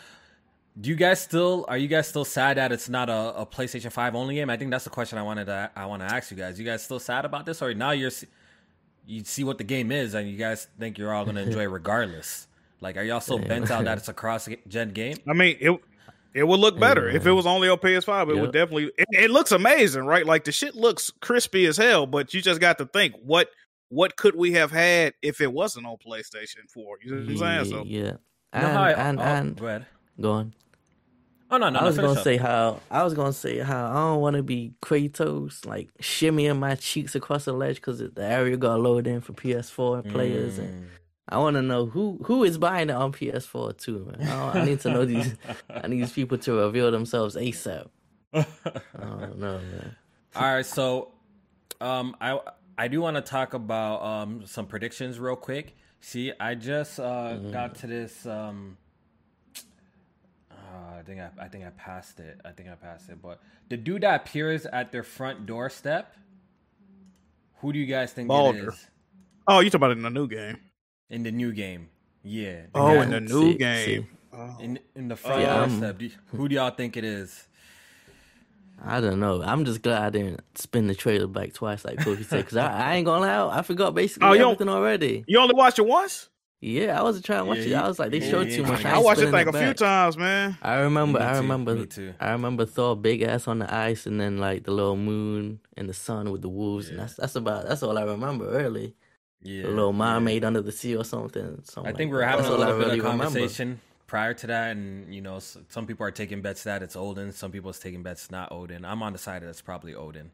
Do 0.80 0.88
you 0.88 0.96
guys 0.96 1.20
still 1.20 1.66
are 1.68 1.76
you 1.76 1.86
guys 1.88 2.08
still 2.08 2.24
sad 2.24 2.56
that 2.56 2.72
it's 2.72 2.88
not 2.88 3.10
a, 3.10 3.34
a 3.40 3.46
PlayStation 3.46 3.92
Five 3.92 4.14
only 4.14 4.36
game? 4.36 4.48
I 4.48 4.56
think 4.56 4.70
that's 4.70 4.84
the 4.84 4.90
question 4.90 5.18
I 5.18 5.22
wanted 5.22 5.44
to 5.46 5.70
I 5.76 5.84
want 5.86 6.00
to 6.00 6.06
ask 6.14 6.30
you 6.30 6.36
guys. 6.36 6.58
You 6.58 6.64
guys 6.64 6.82
still 6.82 6.98
sad 7.00 7.24
about 7.24 7.44
this, 7.44 7.60
or 7.60 7.74
now 7.74 7.90
you're 7.90 8.10
you 9.06 9.22
see 9.24 9.44
what 9.44 9.58
the 9.58 9.64
game 9.64 9.90
is 9.92 10.14
and 10.14 10.30
you 10.30 10.36
guys 10.38 10.68
think 10.78 10.96
you're 10.96 11.12
all 11.12 11.24
gonna 11.26 11.40
enjoy 11.48 11.62
it 11.62 11.66
regardless? 11.66 12.46
Like, 12.80 12.96
are 12.96 13.02
y'all 13.02 13.20
so 13.20 13.38
bent 13.38 13.70
out 13.70 13.84
that 13.84 13.98
it's 13.98 14.08
a 14.08 14.12
cross 14.14 14.48
gen 14.66 14.90
game? 14.92 15.16
I 15.28 15.34
mean, 15.34 15.56
it 15.60 15.78
it 16.34 16.44
would 16.48 16.58
look 16.58 16.80
better 16.80 17.06
if 17.08 17.26
it 17.26 17.32
was 17.32 17.44
only 17.44 17.68
on 17.68 17.76
PS5. 17.76 18.30
It 18.30 18.34
Yep. 18.36 18.40
would 18.42 18.52
definitely. 18.52 18.90
It, 18.96 19.06
it 19.12 19.30
looks 19.30 19.52
amazing, 19.52 20.06
right? 20.06 20.24
Like 20.24 20.44
the 20.44 20.52
shit 20.52 20.74
looks 20.74 21.10
crispy 21.20 21.66
as 21.66 21.76
hell. 21.76 22.06
But 22.06 22.32
you 22.32 22.40
just 22.40 22.60
got 22.62 22.78
to 22.78 22.86
think 22.86 23.14
what 23.22 23.50
what 23.90 24.16
could 24.16 24.34
we 24.34 24.52
have 24.52 24.70
had 24.72 25.12
if 25.20 25.42
it 25.42 25.52
wasn't 25.52 25.84
on 25.84 25.96
PlayStation 25.98 26.70
Four? 26.70 26.96
You 27.04 27.10
know 27.14 27.20
what 27.20 27.28
I'm 27.30 27.36
saying? 27.36 27.64
So 27.66 27.84
Yeah. 27.84 27.98
You 27.98 28.02
know 28.04 28.18
And 28.54 28.66
how 28.72 28.82
I- 28.84 28.92
and 28.92 29.20
oh, 29.20 29.22
and 29.22 29.56
go 29.56 29.66
ahead. 29.66 29.86
go 30.18 30.32
on. 30.32 30.54
Oh 31.52 31.58
no, 31.58 31.68
no, 31.68 31.80
I 31.80 31.84
was 31.84 31.98
gonna 31.98 32.22
say 32.22 32.38
how 32.38 32.80
I 32.90 33.04
was 33.04 33.12
gonna 33.12 33.32
say 33.34 33.58
how 33.58 33.86
I 33.90 33.94
don't 33.94 34.20
want 34.22 34.36
to 34.36 34.42
be 34.42 34.72
Kratos 34.80 35.66
like 35.66 35.90
shimmying 36.00 36.58
my 36.58 36.74
cheeks 36.76 37.14
across 37.14 37.44
the 37.44 37.52
ledge 37.52 37.76
because 37.76 37.98
the 37.98 38.24
area 38.24 38.56
got 38.56 38.80
loaded 38.80 39.06
in 39.12 39.20
for 39.20 39.34
PS4 39.34 40.10
players, 40.10 40.58
Mm. 40.58 40.62
and 40.64 40.88
I 41.28 41.36
want 41.38 41.56
to 41.56 41.62
know 41.62 41.84
who 41.84 42.18
who 42.24 42.42
is 42.44 42.56
buying 42.56 42.88
it 42.88 42.94
on 42.94 43.12
PS4 43.12 43.76
too. 43.76 44.10
Man. 44.18 44.26
I, 44.28 44.60
I 44.60 44.64
need 44.64 44.80
to 44.80 44.90
know 44.90 45.04
these. 45.04 45.34
I 45.68 45.86
need 45.88 46.00
these 46.00 46.12
people 46.12 46.38
to 46.38 46.52
reveal 46.54 46.90
themselves 46.90 47.36
ASAP. 47.36 47.86
I 48.32 48.44
don't 48.98 49.38
know, 49.38 49.58
man. 49.58 49.96
All 50.34 50.54
right, 50.54 50.64
so 50.64 51.12
um, 51.82 52.16
I 52.18 52.40
I 52.78 52.88
do 52.88 53.02
want 53.02 53.16
to 53.16 53.22
talk 53.22 53.52
about 53.52 54.02
um, 54.02 54.46
some 54.46 54.66
predictions 54.66 55.20
real 55.20 55.36
quick. 55.36 55.76
See, 56.00 56.32
I 56.40 56.54
just 56.54 56.98
uh, 56.98 57.36
got 57.36 57.74
to 57.76 57.86
this. 57.86 58.24
Um, 58.24 58.78
uh, 60.72 60.98
I 60.98 61.02
think 61.02 61.20
I, 61.20 61.30
I 61.38 61.48
think 61.48 61.64
I 61.64 61.70
passed 61.70 62.18
it. 62.20 62.40
I 62.44 62.50
think 62.52 62.68
I 62.70 62.74
passed 62.74 63.08
it. 63.10 63.20
But 63.20 63.40
the 63.68 63.76
dude 63.76 64.02
that 64.02 64.22
appears 64.22 64.64
at 64.66 64.90
their 64.92 65.02
front 65.02 65.44
doorstep, 65.46 66.14
who 67.60 67.72
do 67.72 67.78
you 67.78 67.86
guys 67.86 68.12
think 68.12 68.28
Baldur. 68.28 68.68
it 68.68 68.68
is 68.68 68.86
oh, 69.46 69.60
you 69.60 69.70
talking 69.70 69.84
about 69.84 69.96
in 69.96 70.02
the 70.02 70.10
new 70.10 70.26
game? 70.28 70.58
in 71.10 71.22
the 71.24 71.32
new 71.32 71.52
game? 71.52 71.88
Yeah. 72.22 72.62
Oh, 72.74 72.94
guy 72.94 73.04
in 73.04 73.10
the 73.10 73.20
new 73.20 73.52
see, 73.52 73.58
game. 73.58 74.08
Oh. 74.32 74.56
in 74.60 74.78
in 74.96 75.08
the 75.08 75.16
front 75.16 75.42
Yeah, 75.42 75.60
I'm- 75.60 75.68
doorstep. 75.68 75.98
Do- 75.98 76.10
Who 76.36 76.48
do 76.48 76.54
y'all 76.54 76.70
think 76.70 76.96
it 76.96 77.04
is? 77.04 77.48
I 78.84 79.00
don't 79.00 79.20
know. 79.20 79.42
I'm 79.42 79.64
just 79.64 79.82
glad 79.82 80.02
I 80.02 80.10
didn't 80.10 80.40
spin 80.58 80.88
the 80.88 80.94
trailer 80.94 81.28
back 81.28 81.52
twice 81.52 81.84
like 81.84 81.98
Kofi 81.98 82.24
said 82.24 82.38
because 82.38 82.56
I, 82.56 82.92
I 82.92 82.94
ain't 82.96 83.06
gonna 83.06 83.20
lie, 83.20 83.58
I 83.58 83.62
forgot 83.62 83.94
basically 83.94 84.26
Oh, 84.28 84.32
you 84.32 84.38
don't- 84.40 84.52
everything 84.54 84.68
already. 84.74 85.24
You 85.28 85.38
only 85.38 85.54
watched 85.54 85.78
it 85.78 85.86
once? 85.86 86.28
Yeah, 86.62 86.98
I 86.98 87.02
wasn't 87.02 87.26
trying 87.26 87.40
to 87.40 87.46
watch 87.46 87.66
Yeah, 87.66 87.80
it. 87.80 87.84
I 87.84 87.88
was 87.88 88.00
like, 88.00 88.12
they 88.12 88.20
yeah, 88.20 88.22
showed 88.22 88.50
you 88.50 88.52
too 88.52 88.66
much. 88.66 88.82
trying 88.82 88.94
I 88.94 88.98
watched 88.98 89.22
it 89.22 89.30
like 89.32 89.48
a 89.48 89.54
few 89.54 89.74
times, 89.74 90.18
man. 90.18 90.58
I 90.62 90.76
remember, 90.76 91.18
Me 91.18 91.26
I 91.26 91.36
remember, 91.38 91.80
me 91.80 91.86
too. 91.86 92.14
I 92.20 92.32
remember 92.32 92.66
Thor 92.66 92.96
big 92.96 93.22
ass 93.22 93.48
on 93.48 93.60
the 93.60 93.74
ice, 93.74 94.06
and 94.06 94.20
then 94.20 94.38
like 94.38 94.64
the 94.64 94.72
little 94.72 94.96
moon 94.96 95.60
and 95.76 95.88
the 95.88 95.94
sun 95.94 96.30
with 96.32 96.42
the 96.42 96.48
wolves, 96.50 96.90
and 96.90 96.98
that's 96.98 97.14
that's 97.16 97.36
about 97.36 97.66
that's 97.68 97.82
all 97.82 97.98
I 97.98 98.04
remember. 98.04 98.50
Really, 98.50 98.96
Yeah, 99.42 99.62
the 99.62 99.70
little 99.70 99.92
yeah. 99.94 99.94
mermaid 99.94 100.44
under 100.44 100.62
the 100.62 100.72
sea 100.72 100.96
or 100.96 101.04
something. 101.04 101.62
something 101.64 101.90
I 101.90 101.92
think 101.92 102.10
like 102.10 102.12
we 102.12 102.16
were 102.18 102.24
that. 102.24 102.26
having 102.26 102.46
a 102.46 102.50
That's 102.50 102.56
little 102.56 102.74
bit 102.74 102.88
really 102.88 102.98
of 102.98 103.04
remember. 103.04 103.48
conversation 103.48 103.80
prior 104.06 104.34
to 104.34 104.46
that, 104.48 104.72
and 104.76 105.14
you 105.14 105.20
know, 105.22 105.38
some 105.68 105.86
people 105.86 106.06
are 106.06 106.10
taking 106.10 106.42
bets 106.42 106.64
that 106.64 106.82
it's 106.82 106.96
Odin. 106.96 107.32
Some 107.32 107.50
people 107.52 107.70
is 107.70 107.78
taking 107.78 108.02
bets 108.02 108.30
not 108.30 108.52
Odin. 108.52 108.84
I'm 108.84 109.02
on 109.02 109.12
the 109.12 109.18
side 109.18 109.42
that 109.42 109.48
it's 109.48 109.62
probably 109.62 109.94
Odin. 109.94 110.32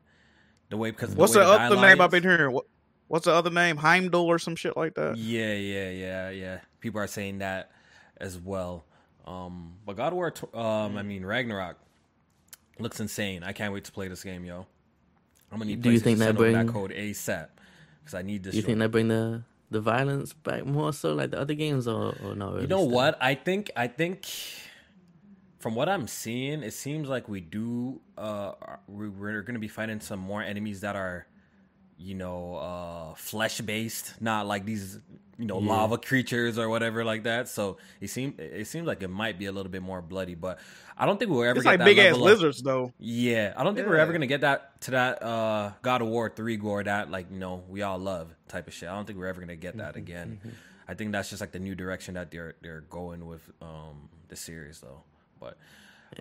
The 0.71 0.77
way 0.77 0.91
because 0.91 1.17
What's 1.17 1.33
the, 1.33 1.35
the 1.35 1.41
way 1.41 1.47
other 1.47 1.77
dialogue 1.77 1.77
name 1.77 2.01
I've 2.01 2.11
been 2.11 2.23
hearing? 2.23 2.53
What, 2.55 2.67
what's 3.09 3.25
the 3.25 3.33
other 3.33 3.51
name? 3.51 3.77
Heimdall 3.79 4.27
or 4.27 4.39
some 4.39 4.57
shit 4.57 4.77
like 4.77 4.95
that? 4.95 5.17
Yeah, 5.17 5.55
yeah, 5.55 5.91
yeah, 5.91 6.31
yeah. 6.31 6.59
People 6.81 7.01
are 7.01 7.07
saying 7.07 7.39
that 7.39 7.71
as 8.19 8.39
well. 8.39 8.85
Um, 9.27 9.75
but 9.85 9.97
God 9.97 10.13
of 10.13 10.15
War, 10.15 10.33
um, 10.55 10.97
I 10.97 11.03
mean 11.03 11.25
Ragnarok, 11.25 11.77
looks 12.79 13.01
insane. 13.01 13.43
I 13.43 13.53
can't 13.53 13.75
wait 13.75 13.85
to 13.85 13.93
play 13.93 14.09
this 14.09 14.23
game, 14.25 14.45
yo. 14.45 14.67
I'm 15.51 15.59
gonna 15.59 15.71
need 15.71 15.83
Do 15.83 15.91
you 15.91 15.99
think 16.01 16.17
to 16.17 16.21
that 16.21 16.25
send 16.27 16.39
over 16.39 16.53
that 16.53 16.67
bring- 16.67 16.73
code 16.75 16.91
ASAP 16.93 17.49
because 18.01 18.15
I 18.15 18.23
need 18.23 18.43
this. 18.45 18.53
Do 18.53 18.57
you 18.57 18.63
shit. 18.63 18.67
think 18.67 18.79
they 18.79 18.87
bring 18.87 19.09
the 19.09 19.43
the 19.71 19.81
violence 19.83 20.33
back 20.33 20.65
more 20.65 20.93
so 20.95 21.13
like 21.15 21.31
the 21.33 21.39
other 21.41 21.55
games, 21.55 21.87
or 21.89 22.15
or 22.25 22.35
not? 22.35 22.51
Really 22.53 22.63
You 22.63 22.69
know 22.69 22.79
still? 22.85 22.91
what? 22.91 23.19
I 23.21 23.35
think 23.35 23.71
I 23.77 23.87
think 23.89 24.27
from 25.59 25.75
what 25.75 25.89
I'm 25.89 26.07
seeing, 26.07 26.63
it 26.63 26.73
seems 26.73 27.09
like 27.09 27.29
we 27.29 27.41
do. 27.41 28.01
Uh, 28.17 28.53
we- 28.87 29.09
we're 29.09 29.43
going 29.43 29.55
to 29.55 29.61
be 29.61 29.69
fighting 29.69 30.01
some 30.01 30.21
more 30.21 30.41
enemies 30.43 30.81
that 30.83 30.95
are, 30.97 31.27
you 31.99 32.15
know, 32.15 32.55
uh, 32.57 33.15
flesh 33.15 33.61
based, 33.61 34.15
not 34.21 34.47
like 34.47 34.65
these, 34.65 34.99
you 35.37 35.45
know, 35.47 35.61
Yeah. 35.61 35.69
lava 35.71 35.99
creatures 35.99 36.57
or 36.59 36.69
whatever 36.69 37.05
like 37.05 37.25
that. 37.25 37.49
So 37.49 37.79
it 38.01 38.09
seems 38.09 38.39
it 38.39 38.67
seems 38.69 38.87
like 38.87 39.03
it 39.03 39.09
might 39.09 39.39
be 39.39 39.47
a 39.47 39.53
little 39.53 39.71
bit 39.71 39.83
more 39.83 40.01
bloody, 40.01 40.35
but 40.37 40.59
I 40.97 41.07
don't 41.07 41.19
think 41.19 41.31
we'll 41.31 41.43
ever 41.45 41.59
It's 41.59 41.65
get 41.65 41.71
like 41.71 41.79
that 41.81 41.85
big 41.85 41.99
ass 41.99 42.15
of- 42.15 42.21
lizards, 42.23 42.63
though. 42.63 42.93
yeah, 42.99 43.53
I 43.57 43.65
don't 43.65 43.75
think 43.75 43.87
we're 43.89 43.97
ever 43.97 44.13
gonna 44.13 44.27
get 44.27 44.43
that 44.43 44.81
to 44.83 44.91
that 44.93 45.23
uh, 45.23 45.73
God 45.83 46.03
of 46.03 46.09
War 46.09 46.31
three 46.35 46.57
gore 46.57 46.83
that 46.85 47.11
like 47.11 47.31
you 47.33 47.39
know 47.39 47.65
we 47.69 47.83
all 47.83 47.99
love 47.99 48.35
type 48.49 48.69
of 48.69 48.75
shit. 48.75 48.89
I 48.89 48.95
don't 48.95 49.05
think 49.07 49.19
we're 49.19 49.27
ever 49.27 49.41
gonna 49.41 49.57
get 49.57 49.77
that 49.79 49.97
again. 49.97 50.41
I 50.87 50.95
think 50.95 51.13
that's 51.13 51.29
just 51.31 51.41
like 51.41 51.53
the 51.53 51.59
new 51.59 51.75
direction 51.75 52.15
that 52.15 52.31
they're 52.31 52.55
they're 52.63 52.81
going 52.83 53.27
with 53.27 53.43
um, 53.61 54.09
the 54.29 54.37
series 54.37 54.81
though. 54.81 55.03
But 55.41 55.59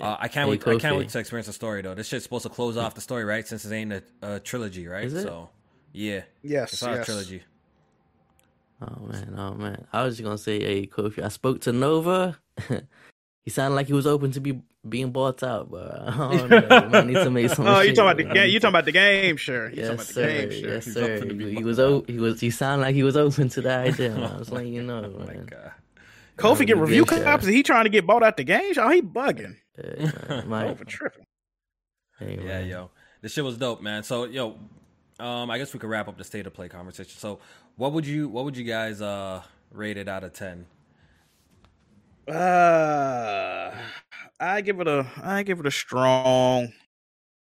uh, 0.02 0.18
I 0.20 0.28
can't 0.28 0.46
Hey, 0.46 0.58
wait. 0.58 0.68
I 0.68 0.78
can't 0.80 0.98
wait 0.98 1.10
to 1.10 1.20
experience 1.20 1.48
the 1.48 1.54
story 1.54 1.82
though. 1.82 1.94
This 1.96 2.08
shit's 2.08 2.24
supposed 2.24 2.44
to 2.44 2.50
close 2.50 2.78
off 2.78 2.94
the 2.96 3.02
story, 3.02 3.24
right? 3.24 3.48
Since 3.48 3.64
it 3.66 3.74
ain't 3.74 3.94
a, 3.94 4.04
a 4.22 4.40
trilogy, 4.40 4.86
right? 4.88 5.10
So 5.10 5.50
yeah, 5.98 6.22
Yes, 6.44 6.74
it's 6.74 6.82
not 6.84 6.96
yes. 6.98 7.06
trilogy. 7.06 7.42
Oh 8.82 9.06
man, 9.08 9.34
oh 9.38 9.54
man. 9.56 9.88
I 9.92 10.04
was 10.04 10.16
just 10.18 10.24
gonna 10.24 10.38
say, 10.38 10.60
hey, 10.60 10.86
Kofi, 10.88 11.24
I 11.24 11.30
spoke 11.30 11.62
to 11.62 11.72
Nova. 11.72 12.38
he 13.44 13.50
sounded 13.50 13.76
like 13.76 13.88
he 13.88 13.94
was 13.94 14.06
open 14.06 14.32
to 14.34 14.40
be 14.40 14.62
being 14.88 15.12
bought 15.12 15.42
out, 15.42 15.72
but 15.72 15.92
I 16.00 16.12
don't 16.38 16.50
know. 16.50 16.82
You 16.84 16.90
might 16.90 17.06
need 17.08 17.14
to 17.16 17.32
make 17.32 17.50
some. 17.56 17.66
Oh, 17.68 17.82
you 17.82 17.94
talking 17.96 18.02
about 18.12 18.18
the 18.18 18.34
game? 18.36 18.50
You 18.52 18.60
talking 18.60 18.70
about 18.74 18.86
the 18.86 18.92
game? 18.92 19.36
Sure. 19.38 19.70
You 19.70 19.78
Yes, 19.78 19.88
talking 19.88 19.96
about 19.96 20.08
the 20.08 20.14
sir. 20.14 20.28
game? 20.28 20.52
Sure. 20.62 20.70
Yes, 20.74 20.86
He's 20.86 20.94
sir. 20.94 21.16
open 21.16 21.40
to 21.40 21.46
He, 21.48 21.56
he 21.56 21.64
was. 21.64 21.80
out. 21.80 21.86
O- 21.92 22.06
he 22.08 22.18
was. 22.20 22.40
He 22.40 22.52
sounded 22.52 22.86
like 22.86 22.94
he 22.96 23.04
was 23.04 23.18
open 23.18 23.50
to 23.50 23.62
the 23.62 23.72
idea. 23.88 24.12
Man. 24.12 24.24
I 24.32 24.38
was 24.38 24.52
letting 24.52 24.74
you 24.74 24.84
know, 24.84 25.04
Oh 25.16 25.20
my 25.20 25.34
man. 25.34 25.46
god. 25.48 25.72
Kofi 26.38 26.68
get 26.68 26.78
review 26.78 27.04
sure. 27.10 27.24
copies. 27.24 27.48
and 27.48 27.56
He 27.56 27.64
trying 27.64 27.86
to 27.86 27.90
get 27.90 28.06
bought 28.06 28.22
out 28.22 28.38
the 28.38 28.44
game? 28.44 28.74
Oh, 28.78 28.90
he 28.92 29.02
bugging. 29.02 29.56
Yeah, 29.84 30.44
Over 30.70 30.86
tripping. 30.86 31.24
hey, 32.20 32.40
Yeah, 32.46 32.60
yo, 32.60 32.92
this 33.22 33.34
shit 33.34 33.44
was 33.44 33.58
dope, 33.58 33.82
man. 33.82 34.04
So, 34.04 34.26
yo, 34.26 34.60
um, 35.20 35.50
I 35.50 35.58
guess 35.58 35.74
we 35.74 35.80
could 35.80 35.90
wrap 35.90 36.08
up 36.08 36.18
the 36.18 36.24
state 36.24 36.46
of 36.48 36.54
play 36.54 36.70
conversation. 36.70 37.18
So, 37.18 37.40
what 37.76 37.92
would 37.94 38.06
you, 38.06 38.28
what 38.30 38.46
would 38.46 38.56
you 38.58 38.64
guys 38.64 39.02
uh 39.02 39.42
rate 39.72 39.98
it 39.98 40.08
out 40.08 40.24
of 40.24 40.34
ten? 40.34 40.66
Uh, 42.28 43.72
I 44.40 44.62
give 44.62 44.80
it 44.80 44.88
a, 44.88 45.08
I 45.24 45.44
give 45.44 45.60
it 45.60 45.66
a 45.66 45.72
strong. 45.72 46.74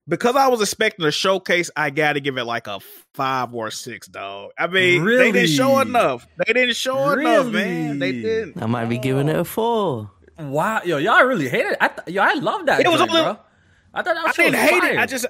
Because 0.10 0.38
I 0.38 0.48
was 0.48 0.62
expecting 0.62 1.06
a 1.06 1.12
showcase, 1.12 1.70
I 1.76 1.90
got 1.90 2.14
to 2.14 2.22
give 2.22 2.38
it 2.38 2.46
like 2.46 2.68
a 2.68 2.80
five 3.14 3.54
or 3.54 3.68
a 3.68 3.72
six, 3.72 4.08
dog. 4.08 4.52
I 4.58 4.68
mean, 4.68 5.04
they 5.04 5.34
didn't 5.34 5.50
show 5.50 5.80
enough. 5.80 6.26
They 6.46 6.54
didn't 6.54 6.78
show 6.78 7.10
enough, 7.10 7.48
man. 7.48 8.00
They 8.00 8.14
didn't. 8.14 8.62
I 8.62 8.68
might 8.68 8.86
be 8.86 8.98
giving 9.00 9.28
it 9.28 9.36
a 9.36 9.44
four. 9.44 10.10
Wow, 10.40 10.82
yo, 10.86 10.98
y'all 10.98 11.26
really 11.26 11.50
hate 11.50 11.66
it. 11.66 11.78
I 11.82 11.90
th- 11.90 12.08
yo, 12.16 12.22
I 12.22 12.36
love 12.36 12.68
that. 12.68 12.80
It 12.80 12.88
was 12.88 13.00
joint, 13.00 13.10
a 13.10 13.14
little- 13.14 13.34
bro. 13.34 13.44
I 13.94 14.04
thought 14.04 14.16
that 14.16 14.28
I 14.28 14.32
didn't 14.32 14.52
was 14.54 14.62
hate 14.70 14.80
fire. 14.82 14.94
it. 14.94 15.00
I 15.00 15.06
just. 15.08 15.26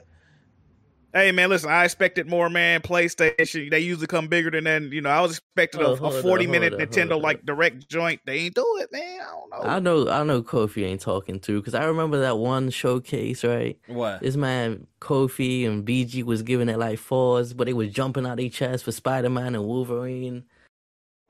Hey 1.13 1.32
man, 1.32 1.50
listen. 1.50 1.70
I 1.70 1.86
expected 1.86 2.28
more, 2.28 2.50
man. 2.50 2.82
PlayStation, 2.82 3.72
they 3.72 3.80
usually 3.80 4.08
come 4.08 4.28
bigger 4.28 4.52
than 4.52 4.65
that. 4.65 4.82
You 4.84 5.02
know, 5.02 5.10
I 5.10 5.22
was 5.22 5.38
expecting 5.38 5.82
Oh, 5.82 5.93
a, 5.93 6.22
forty 6.22 6.48
minute 6.48 6.74
up, 6.74 6.80
Nintendo 6.80 7.20
like 7.22 7.46
direct 7.46 7.88
joint. 7.89 8.20
They 8.26 8.39
ain't 8.39 8.56
do 8.56 8.65
it, 8.82 8.91
man. 8.91 9.22
I 9.22 9.26
don't 9.26 9.50
know. 9.50 9.70
I 9.70 9.80
know, 9.80 10.10
I 10.10 10.24
know, 10.24 10.43
Kofi 10.43 10.86
ain't 10.86 11.02
talking 11.02 11.39
to 11.39 11.60
because 11.60 11.74
I 11.74 11.86
remember 11.86 12.20
that 12.20 12.38
one 12.38 12.70
showcase, 12.70 13.43
right? 13.43 13.80
what? 13.88 14.22
This 14.22 14.36
man 14.36 14.86
Kofi 15.00 15.65
and 15.65 15.86
BG 15.88 16.24
was 16.24 16.41
giving 16.43 16.70
it 16.70 16.78
like 16.78 17.00
fours, 17.00 17.54
but 17.54 17.67
they 17.67 17.74
was 17.74 17.91
jumping 17.91 18.26
out 18.26 18.38
their 18.38 18.50
chest 18.50 18.84
for 18.84 18.91
Spider 18.91 19.30
Man 19.30 19.56
and 19.56 19.65
Wolverine. 19.65 20.43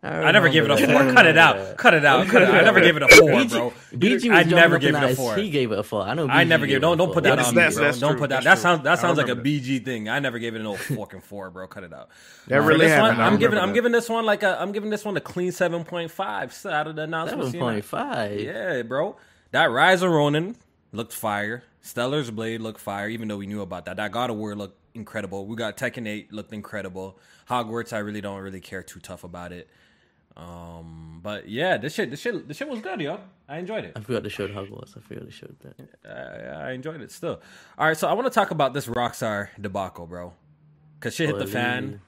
I 0.03 0.31
never 0.31 0.47
gave 0.49 0.63
it 0.63 0.69
a 0.71 0.77
four. 0.77 0.85
that. 0.85 1.15
Cut 1.15 1.25
it 1.25 1.37
out. 1.37 1.75
Cut 1.77 1.93
it 1.95 2.05
out. 2.05 2.27
Cut 2.27 2.43
it 2.43 2.47
out. 2.49 2.55
I 2.55 2.61
never 2.61 2.79
gave 2.79 2.97
it 2.97 3.03
a 3.03 3.07
four, 3.07 3.29
bro. 3.45 3.73
BG 3.93 4.29
was 4.29 4.39
I 4.39 4.43
never 4.43 4.77
gave 4.77 4.93
it 4.95 5.03
a 5.03 5.15
four. 5.15 5.35
He 5.35 5.49
gave 5.49 5.71
it 5.71 5.79
a 5.79 5.83
four. 5.83 6.03
I 6.03 6.13
know. 6.13 6.27
BG 6.27 6.31
I 6.31 6.43
never 6.43 6.67
gave. 6.67 6.77
it 6.77 6.79
Don't 6.81 6.97
don't 6.99 7.11
put 7.11 7.23
that 7.23 7.31
That's- 7.31 7.47
on 7.49 7.55
that's- 7.55 7.73
me, 7.75 7.79
bro. 7.79 7.85
that's 7.87 7.99
don't 7.99 8.11
true, 8.11 8.19
put 8.19 8.29
that. 8.29 8.43
That 8.43 8.59
sounds 8.59 8.83
that 8.83 8.99
sounds 8.99 9.17
like 9.17 9.25
a 9.27 9.29
remember 9.29 9.49
BG 9.49 9.83
thing. 9.83 10.07
I 10.07 10.19
never 10.19 10.37
gave 10.37 10.53
it 10.55 10.59
no 10.61 10.75
fucking 10.75 11.21
four, 11.21 11.49
bro. 11.49 11.67
Cut 11.67 11.83
it 11.83 11.93
out. 11.93 12.09
That 12.47 12.61
really 12.61 12.85
this 12.85 12.93
happened. 12.93 13.17
one, 13.17 13.21
I 13.21 13.27
I'm 13.27 13.33
giving. 13.39 13.55
remember 13.55 13.67
I'm 13.69 13.73
giving 13.73 13.91
this 13.91 14.07
one 14.07 14.25
like 14.25 14.43
a. 14.43 14.61
I'm 14.61 14.71
giving 14.71 14.91
this 14.91 15.03
one 15.03 15.17
a 15.17 15.21
clean 15.21 15.51
seven 15.51 15.83
point 15.83 16.11
five 16.11 16.55
out 16.67 16.85
of 16.87 16.95
the 16.95 17.01
announcement. 17.03 17.45
Seven 17.45 17.59
point 17.59 17.83
five. 17.85 18.39
Yeah, 18.39 18.83
bro. 18.83 19.17
That 19.51 19.71
Rise 19.71 20.03
of 20.03 20.11
Ronin 20.11 20.55
looked 20.91 21.13
fire. 21.13 21.63
Stellar's 21.83 22.29
Blade 22.29 22.61
looked 22.61 22.81
fire, 22.81 23.07
even 23.09 23.29
though 23.29 23.37
we 23.37 23.47
knew 23.47 23.61
about 23.61 23.85
that. 23.85 23.97
That 23.97 24.11
God 24.11 24.29
of 24.29 24.35
War 24.35 24.55
looked 24.55 24.77
incredible. 24.93 25.45
We 25.47 25.55
got 25.55 25.77
Tekken 25.77 26.05
8 26.07 26.33
looked 26.33 26.51
incredible. 26.51 27.17
Hogwarts, 27.49 27.93
I 27.93 27.99
really 27.99 28.19
don't 28.19 28.41
really 28.41 28.59
care 28.59 28.83
too 28.83 28.99
tough 28.99 29.23
about 29.23 29.53
it. 29.53 29.69
Um, 30.37 31.19
but 31.23 31.49
yeah, 31.49 31.77
this 31.77 31.93
shit, 31.95 32.11
this 32.11 32.21
shit, 32.21 32.47
this 32.47 32.57
shit 32.57 32.69
was 32.69 32.79
good, 32.79 33.01
yo. 33.01 33.19
I 33.49 33.57
enjoyed 33.57 33.85
it. 33.85 33.93
I 33.95 33.99
forgot 34.01 34.23
to 34.23 34.29
show 34.29 34.47
Hogwarts. 34.47 34.95
I 34.95 35.01
forgot 35.01 35.25
to 35.25 35.31
show 35.31 35.47
that. 35.61 35.89
I, 36.05 36.69
I 36.69 36.71
enjoyed 36.73 37.01
it 37.01 37.11
still. 37.11 37.41
All 37.77 37.87
right, 37.87 37.97
so 37.97 38.07
I 38.07 38.13
want 38.13 38.27
to 38.27 38.31
talk 38.31 38.51
about 38.51 38.73
this 38.73 38.85
Rockstar 38.87 39.49
debacle, 39.59 40.05
bro, 40.05 40.33
because 40.99 41.15
shit 41.15 41.27
hit 41.29 41.39
the 41.39 41.47
fan, 41.47 42.01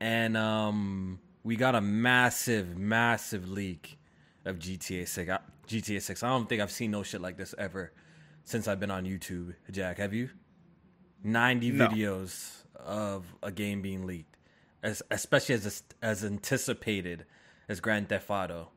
and 0.00 0.36
um, 0.36 1.18
we 1.42 1.56
got 1.56 1.74
a 1.74 1.80
massive, 1.80 2.76
massive 2.78 3.48
leak 3.48 3.98
of 4.44 4.58
GTA 4.58 5.08
Six. 5.08 5.30
I- 5.30 5.38
GTA 5.66 6.00
Six. 6.00 6.22
I 6.22 6.28
don't 6.28 6.48
think 6.48 6.62
I've 6.62 6.70
seen 6.72 6.90
no 6.92 7.02
shit 7.02 7.20
like 7.20 7.36
this 7.36 7.54
ever 7.58 7.92
since 8.44 8.68
I've 8.68 8.78
been 8.78 8.90
on 8.90 9.04
YouTube. 9.04 9.54
Jack, 9.70 9.98
have 9.98 10.14
you? 10.14 10.30
Ninety 11.24 11.70
No. 11.72 11.88
videos 11.88 12.62
of 12.76 13.24
a 13.42 13.50
game 13.52 13.80
being 13.82 14.06
leaked, 14.06 14.31
as 14.82 15.02
especially 15.10 15.54
as 15.54 15.82
as 16.02 16.24
anticipated 16.24 17.24
as 17.68 17.80
Grand 17.80 18.08
Theft 18.08 18.30
Auto. 18.30 18.68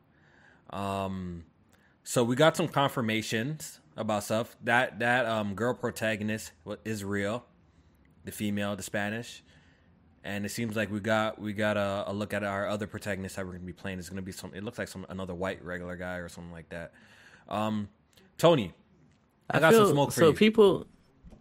Um, 0.70 1.46
so 2.04 2.24
we 2.24 2.36
got 2.36 2.56
some 2.58 2.68
confirmations 2.68 3.80
about 3.98 4.24
stuff. 4.24 4.56
That 4.64 5.00
that 5.00 5.26
um 5.26 5.56
girl 5.56 5.74
protagonist 5.74 6.52
is 6.84 7.04
real, 7.04 7.46
the 8.24 8.32
female, 8.32 8.76
the 8.76 8.84
Spanish, 8.84 9.44
and 10.24 10.46
it 10.46 10.50
seems 10.50 10.76
like 10.76 10.92
we 10.92 11.00
got 11.00 11.40
we 11.40 11.54
got 11.54 11.78
a, 11.78 12.04
a 12.08 12.14
look 12.14 12.34
at 12.34 12.44
our 12.44 12.68
other 12.68 12.88
protagonist 12.88 13.36
that 13.36 13.46
we're 13.46 13.54
gonna 13.54 13.66
be 13.66 13.74
playing. 13.74 14.00
It's 14.00 14.10
gonna 14.10 14.22
be 14.22 14.32
some. 14.32 14.54
It 14.54 14.64
looks 14.64 14.78
like 14.78 14.88
some 14.88 15.06
another 15.10 15.34
white 15.34 15.64
regular 15.64 15.96
guy 15.96 16.18
or 16.18 16.30
something 16.30 16.52
like 16.52 16.70
that. 16.70 16.94
Um, 17.48 17.90
Tony, 18.38 18.74
I, 19.50 19.60
got 19.60 19.74
some 19.74 19.88
smoke 19.92 20.12
for 20.12 20.20
so 20.20 20.28
you. 20.30 20.34
people, 20.34 20.88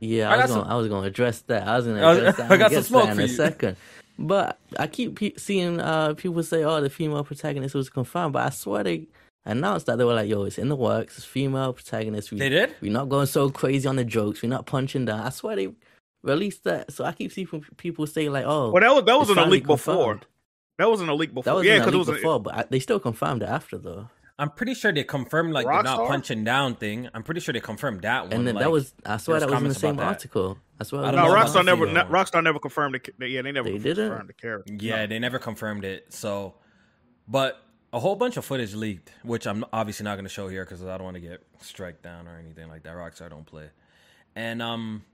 yeah, 0.00 0.30
I 0.30 0.34
I, 0.34 0.36
was 0.42 0.50
gonna, 0.50 0.62
some- 0.62 0.70
I 0.72 0.76
was 0.76 0.88
gonna 0.88 1.06
address 1.06 1.40
that. 1.42 1.66
I 1.66 1.76
was 1.76 1.86
gonna 1.86 2.02
I 2.06 2.14
address 2.14 2.36
that. 2.36 2.50
I 2.50 2.56
got 2.56 2.72
some 2.72 2.82
smoke 2.82 3.06
that 3.06 3.14
for 3.16 3.20
in 3.22 3.26
a 3.28 3.30
you. 3.30 3.36
second. 3.36 3.76
But 4.18 4.58
I 4.78 4.86
keep 4.86 5.16
pe- 5.18 5.34
seeing 5.36 5.80
uh, 5.80 6.14
people 6.14 6.42
say, 6.42 6.62
"Oh, 6.64 6.80
the 6.80 6.90
female 6.90 7.24
protagonist 7.24 7.74
was 7.74 7.90
confirmed," 7.90 8.32
but 8.34 8.46
I 8.46 8.50
swear 8.50 8.84
they 8.84 9.08
announced 9.44 9.86
that 9.86 9.98
they 9.98 10.04
were 10.04 10.14
like, 10.14 10.28
"Yo, 10.28 10.44
it's 10.44 10.58
in 10.58 10.68
the 10.68 10.76
works. 10.76 11.16
It's 11.16 11.26
female 11.26 11.72
protagonist." 11.72 12.30
We, 12.30 12.38
They 12.38 12.48
did? 12.48 12.74
We're 12.80 12.92
not 12.92 13.08
going 13.08 13.26
so 13.26 13.50
crazy 13.50 13.88
on 13.88 13.96
the 13.96 14.04
jokes. 14.04 14.42
We're 14.42 14.48
not 14.50 14.66
punching 14.66 15.06
down. 15.06 15.20
I 15.20 15.30
swear 15.30 15.56
they 15.56 15.74
released 16.22 16.64
that. 16.64 16.92
So 16.92 17.04
I 17.04 17.12
keep 17.12 17.32
seeing 17.32 17.48
people 17.76 18.06
say 18.06 18.28
like, 18.28 18.44
"Oh, 18.46 18.70
Well, 18.70 18.80
that 18.82 18.94
was 18.94 19.04
that 19.04 19.18
was 19.18 19.28
it's 19.28 19.32
in 19.32 19.38
a 19.38 19.40
finally 19.42 19.58
leak 19.58 19.66
before. 19.66 20.20
That 20.78 20.88
wasn't 20.90 21.10
a 21.10 21.14
leak 21.14 21.34
before. 21.34 21.44
That 21.44 21.56
was 21.56 21.66
yeah, 21.66 21.74
a 21.74 21.78
because 21.80 21.94
it 21.94 21.98
leak 21.98 22.06
was. 22.08 22.16
before, 22.16 22.40
but 22.40 22.54
I, 22.54 22.64
they 22.70 22.80
still 22.80 23.00
confirmed 23.00 23.42
it 23.42 23.48
after 23.48 23.78
though. 23.78 24.08
I'm 24.38 24.50
pretty 24.50 24.74
sure 24.74 24.92
they 24.92 25.04
confirmed 25.04 25.52
like 25.52 25.66
the 25.66 25.82
not 25.82 26.08
punching 26.08 26.42
down 26.42 26.74
thing. 26.74 27.08
I'm 27.14 27.22
pretty 27.22 27.40
sure 27.40 27.52
they 27.52 27.60
confirmed 27.60 28.02
that 28.02 28.24
one. 28.24 28.32
And 28.32 28.46
then 28.48 28.56
like- 28.56 28.64
that 28.64 28.70
was, 28.70 28.92
I 29.06 29.16
swear, 29.18 29.38
that 29.38 29.46
was 29.48 29.54
was 29.54 29.62
in 29.62 29.68
the 29.68 29.74
same 29.74 30.00
article. 30.00 30.58
I 30.80 30.84
swear. 30.84 31.02
I 31.04 31.12
don't 31.12 31.20
no, 31.20 31.28
know 31.28 31.34
was 31.34 31.50
Rockstar 31.50 31.54
the 31.54 31.62
never. 31.62 31.86
female. 31.86 32.06
Rockstar 32.06 32.42
never 32.42 32.58
confirmed 32.58 33.00
the. 33.18 33.28
Yeah, 33.28 33.42
they 33.42 33.52
never 33.52 33.70
They 33.70 33.78
didn't? 33.78 34.08
confirmed 34.08 34.28
the 34.28 34.32
character. 34.32 34.74
Yeah, 34.80 35.06
they 35.06 35.20
never 35.20 35.38
confirmed 35.38 35.84
it. 35.84 36.12
So, 36.12 36.54
but 37.28 37.60
a 37.92 38.00
whole 38.00 38.16
bunch 38.16 38.36
of 38.36 38.44
footage 38.44 38.74
leaked, 38.74 39.12
which 39.22 39.46
I'm 39.46 39.64
obviously 39.72 40.02
not 40.02 40.16
going 40.16 40.24
to 40.24 40.28
show 40.30 40.48
here 40.48 40.64
because 40.64 40.82
I 40.84 40.96
don't 40.98 41.04
want 41.04 41.14
to 41.14 41.20
get 41.20 41.44
strike 41.60 42.02
down 42.02 42.26
or 42.26 42.36
anything 42.36 42.68
like 42.68 42.82
that. 42.82 42.96
Rockstar 42.96 43.30
don't 43.30 43.46
play. 43.46 43.70
And 44.34 44.60
um, 44.60 45.04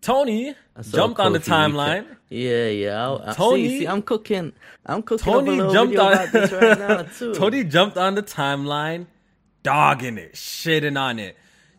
Tony 0.00 0.54
jumped 0.90 1.18
on 1.20 1.32
the 1.32 1.38
Kofi 1.40 1.42
leak 1.42 1.46
it. 1.48 1.50
timeline. 1.50 2.16
Yeah, 2.28 2.68
yeah. 2.68 3.08
I, 3.10 3.30
I, 3.30 3.34
Tony- 3.34 3.68
see, 3.68 3.78
see, 3.80 3.88
I'm 3.88 4.02
cooking. 4.02 4.52
I'm 4.84 5.02
cooking 5.02 5.24
Tony 5.24 5.60
up 5.60 5.70
a 5.70 5.72
jumped 5.72 5.98
on 5.98 6.12
right 6.32 6.78
now 6.78 7.02
too. 7.18 7.34
Tony 7.34 7.64
jumped 7.64 7.96
on 7.96 8.14
the 8.14 8.22
timeline, 8.22 9.06
dogging 9.62 10.18
it, 10.18 10.34
shitting 10.34 11.00
on 11.00 11.18
it. 11.18 11.36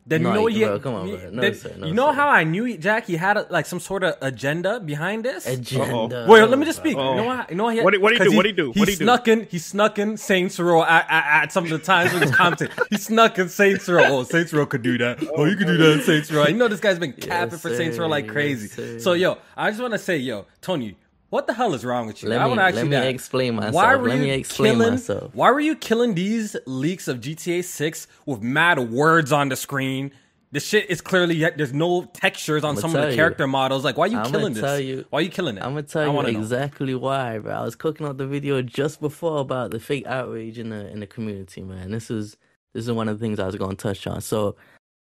Then 0.10 0.24
No, 0.24 0.30
you 0.30 0.36
know 0.36 0.46
he, 0.48 0.64
bro, 0.64 0.80
come 0.80 0.94
on, 0.94 1.10
bro. 1.10 1.30
No, 1.32 1.42
then- 1.42 1.54
sir, 1.54 1.74
no, 1.78 1.88
you 1.88 1.94
know 1.94 2.08
sir. 2.12 2.14
how 2.14 2.30
I 2.30 2.46
knew 2.46 2.64
he, 2.64 2.78
Jack? 2.78 3.06
He 3.08 3.18
had 3.18 3.36
a, 3.36 3.46
like 3.50 3.66
some 3.66 3.82
sort 3.82 4.06
of 4.06 4.16
agenda 4.22 4.80
behind 4.80 5.26
this. 5.26 5.46
agenda. 5.46 6.26
Wait, 6.30 6.44
let 6.46 6.58
me 6.58 6.66
just 6.66 6.80
speak. 6.80 6.96
Uh-oh. 6.96 7.12
You 7.12 7.18
know 7.18 7.26
what? 7.26 7.50
You 7.50 7.56
know 7.58 7.64
what? 7.66 7.74
He, 7.76 7.82
What'd 7.82 7.98
he- 8.00 8.02
what'd 8.04 8.18
he 8.18 8.24
'cause 8.24 8.32
do? 8.32 8.38
What'd 8.38 8.50
he 8.50 8.56
do? 8.56 8.72
He 8.72 8.80
What'd 8.80 8.94
he 8.94 8.98
do? 9.00 9.04
snuck 9.04 9.28
in. 9.28 9.48
He 9.52 9.60
snuck 9.60 10.00
in 10.00 10.16
Saints 10.16 10.60
Row 10.60 10.82
at, 10.84 11.06
at, 11.10 11.44
at 11.44 11.52
some 11.52 11.66
of 11.66 11.70
the 11.72 11.80
times 11.80 12.14
when 12.14 12.22
he 12.24 12.28
was 12.30 12.36
commenting. 12.42 12.70
He 12.90 12.98
snuck 12.98 13.38
in 13.38 13.50
Saints 13.50 13.90
Row. 13.90 14.04
Oh, 14.06 14.24
Saints 14.24 14.54
Row 14.54 14.66
could 14.66 14.82
do 14.82 14.98
that. 15.00 15.22
Oh, 15.36 15.44
you 15.44 15.58
could 15.58 15.68
do 15.68 15.76
that 15.78 15.92
in 15.94 16.02
Saints 16.02 16.32
Row. 16.32 16.48
You 16.48 16.54
know 16.56 16.70
this 16.70 16.80
guy's 16.80 17.00
been 17.00 17.12
capping 17.14 17.58
for 17.60 17.76
Saints 17.76 17.98
sir. 17.98 18.04
Row 18.04 18.08
like 18.08 18.28
crazy. 18.30 18.68
sir. 18.70 19.00
so 19.00 19.12
yo, 19.12 19.38
I 19.58 19.70
just 19.72 19.82
want 19.82 19.92
to 19.94 20.00
say, 20.00 20.16
yo, 20.18 20.46
Tony, 20.62 20.96
what 21.30 21.48
the 21.48 21.54
hell 21.54 21.74
is 21.74 21.84
wrong 21.86 22.08
with 22.08 22.24
you? 22.24 22.30
Let 22.30 22.40
I 22.42 22.44
me- 22.44 22.50
want 22.50 22.60
to 22.60 22.64
ask 22.66 22.76
let 22.76 22.84
you 22.86 22.90
me 22.90 22.96
that. 22.96 23.08
explain 23.08 23.56
myself. 23.56 23.74
Why 23.76 23.96
were 23.96 24.10
Let 24.10 24.18
you 24.18 24.24
me 24.24 24.30
explain 24.32 24.74
killing, 24.76 24.90
myself. 24.92 25.36
Why 25.36 25.52
were 25.52 25.60
you 25.60 25.76
killing 25.76 26.16
these 26.16 26.56
leaks 26.66 27.08
of 27.08 27.20
GTA 27.20 27.64
6 27.64 28.08
with 28.26 28.42
mad 28.42 28.80
words 28.92 29.32
on 29.32 29.50
the 29.50 29.56
screen? 29.56 30.12
The 30.54 30.62
shit 30.62 30.90
is 30.90 31.02
clearly 31.02 31.38
there's 31.58 31.74
no 31.74 32.06
textures 32.14 32.64
on 32.64 32.78
some 32.78 32.96
of 32.96 33.02
the 33.02 33.10
you. 33.10 33.16
character 33.18 33.46
models. 33.48 33.84
Like, 33.84 33.98
why 33.98 34.06
are 34.06 34.08
you 34.08 34.18
I'ma 34.18 34.30
killing 34.30 34.54
this? 34.54 34.82
you- 34.82 35.06
why 35.10 35.20
are 35.20 35.22
you 35.22 35.30
killing 35.30 35.58
it? 35.58 35.64
I'm 35.64 35.72
gonna 35.72 35.84
tell 35.84 36.06
you 36.06 36.12
wanna 36.14 36.32
know. 36.32 36.40
exactly 36.40 36.96
why, 36.96 37.38
bro. 37.40 37.54
I 37.54 37.64
was 37.64 37.76
cooking 37.76 38.08
up 38.08 38.18
the 38.18 38.26
video 38.26 38.62
just 38.62 39.02
before 39.02 39.40
about 39.40 39.72
the 39.72 39.80
fake 39.82 40.08
outrage 40.08 40.58
in 40.58 40.70
the 40.70 40.88
in 40.90 41.02
the 41.02 41.08
community, 41.08 41.62
man. 41.64 41.92
This 41.92 42.10
is 42.10 42.38
this 42.74 42.86
is 42.86 42.92
one 42.94 43.10
of 43.10 43.20
the 43.20 43.26
things 43.26 43.40
I 43.40 43.46
was 43.46 43.56
gonna 43.58 43.76
touch 43.76 44.08
on. 44.08 44.22
So 44.22 44.56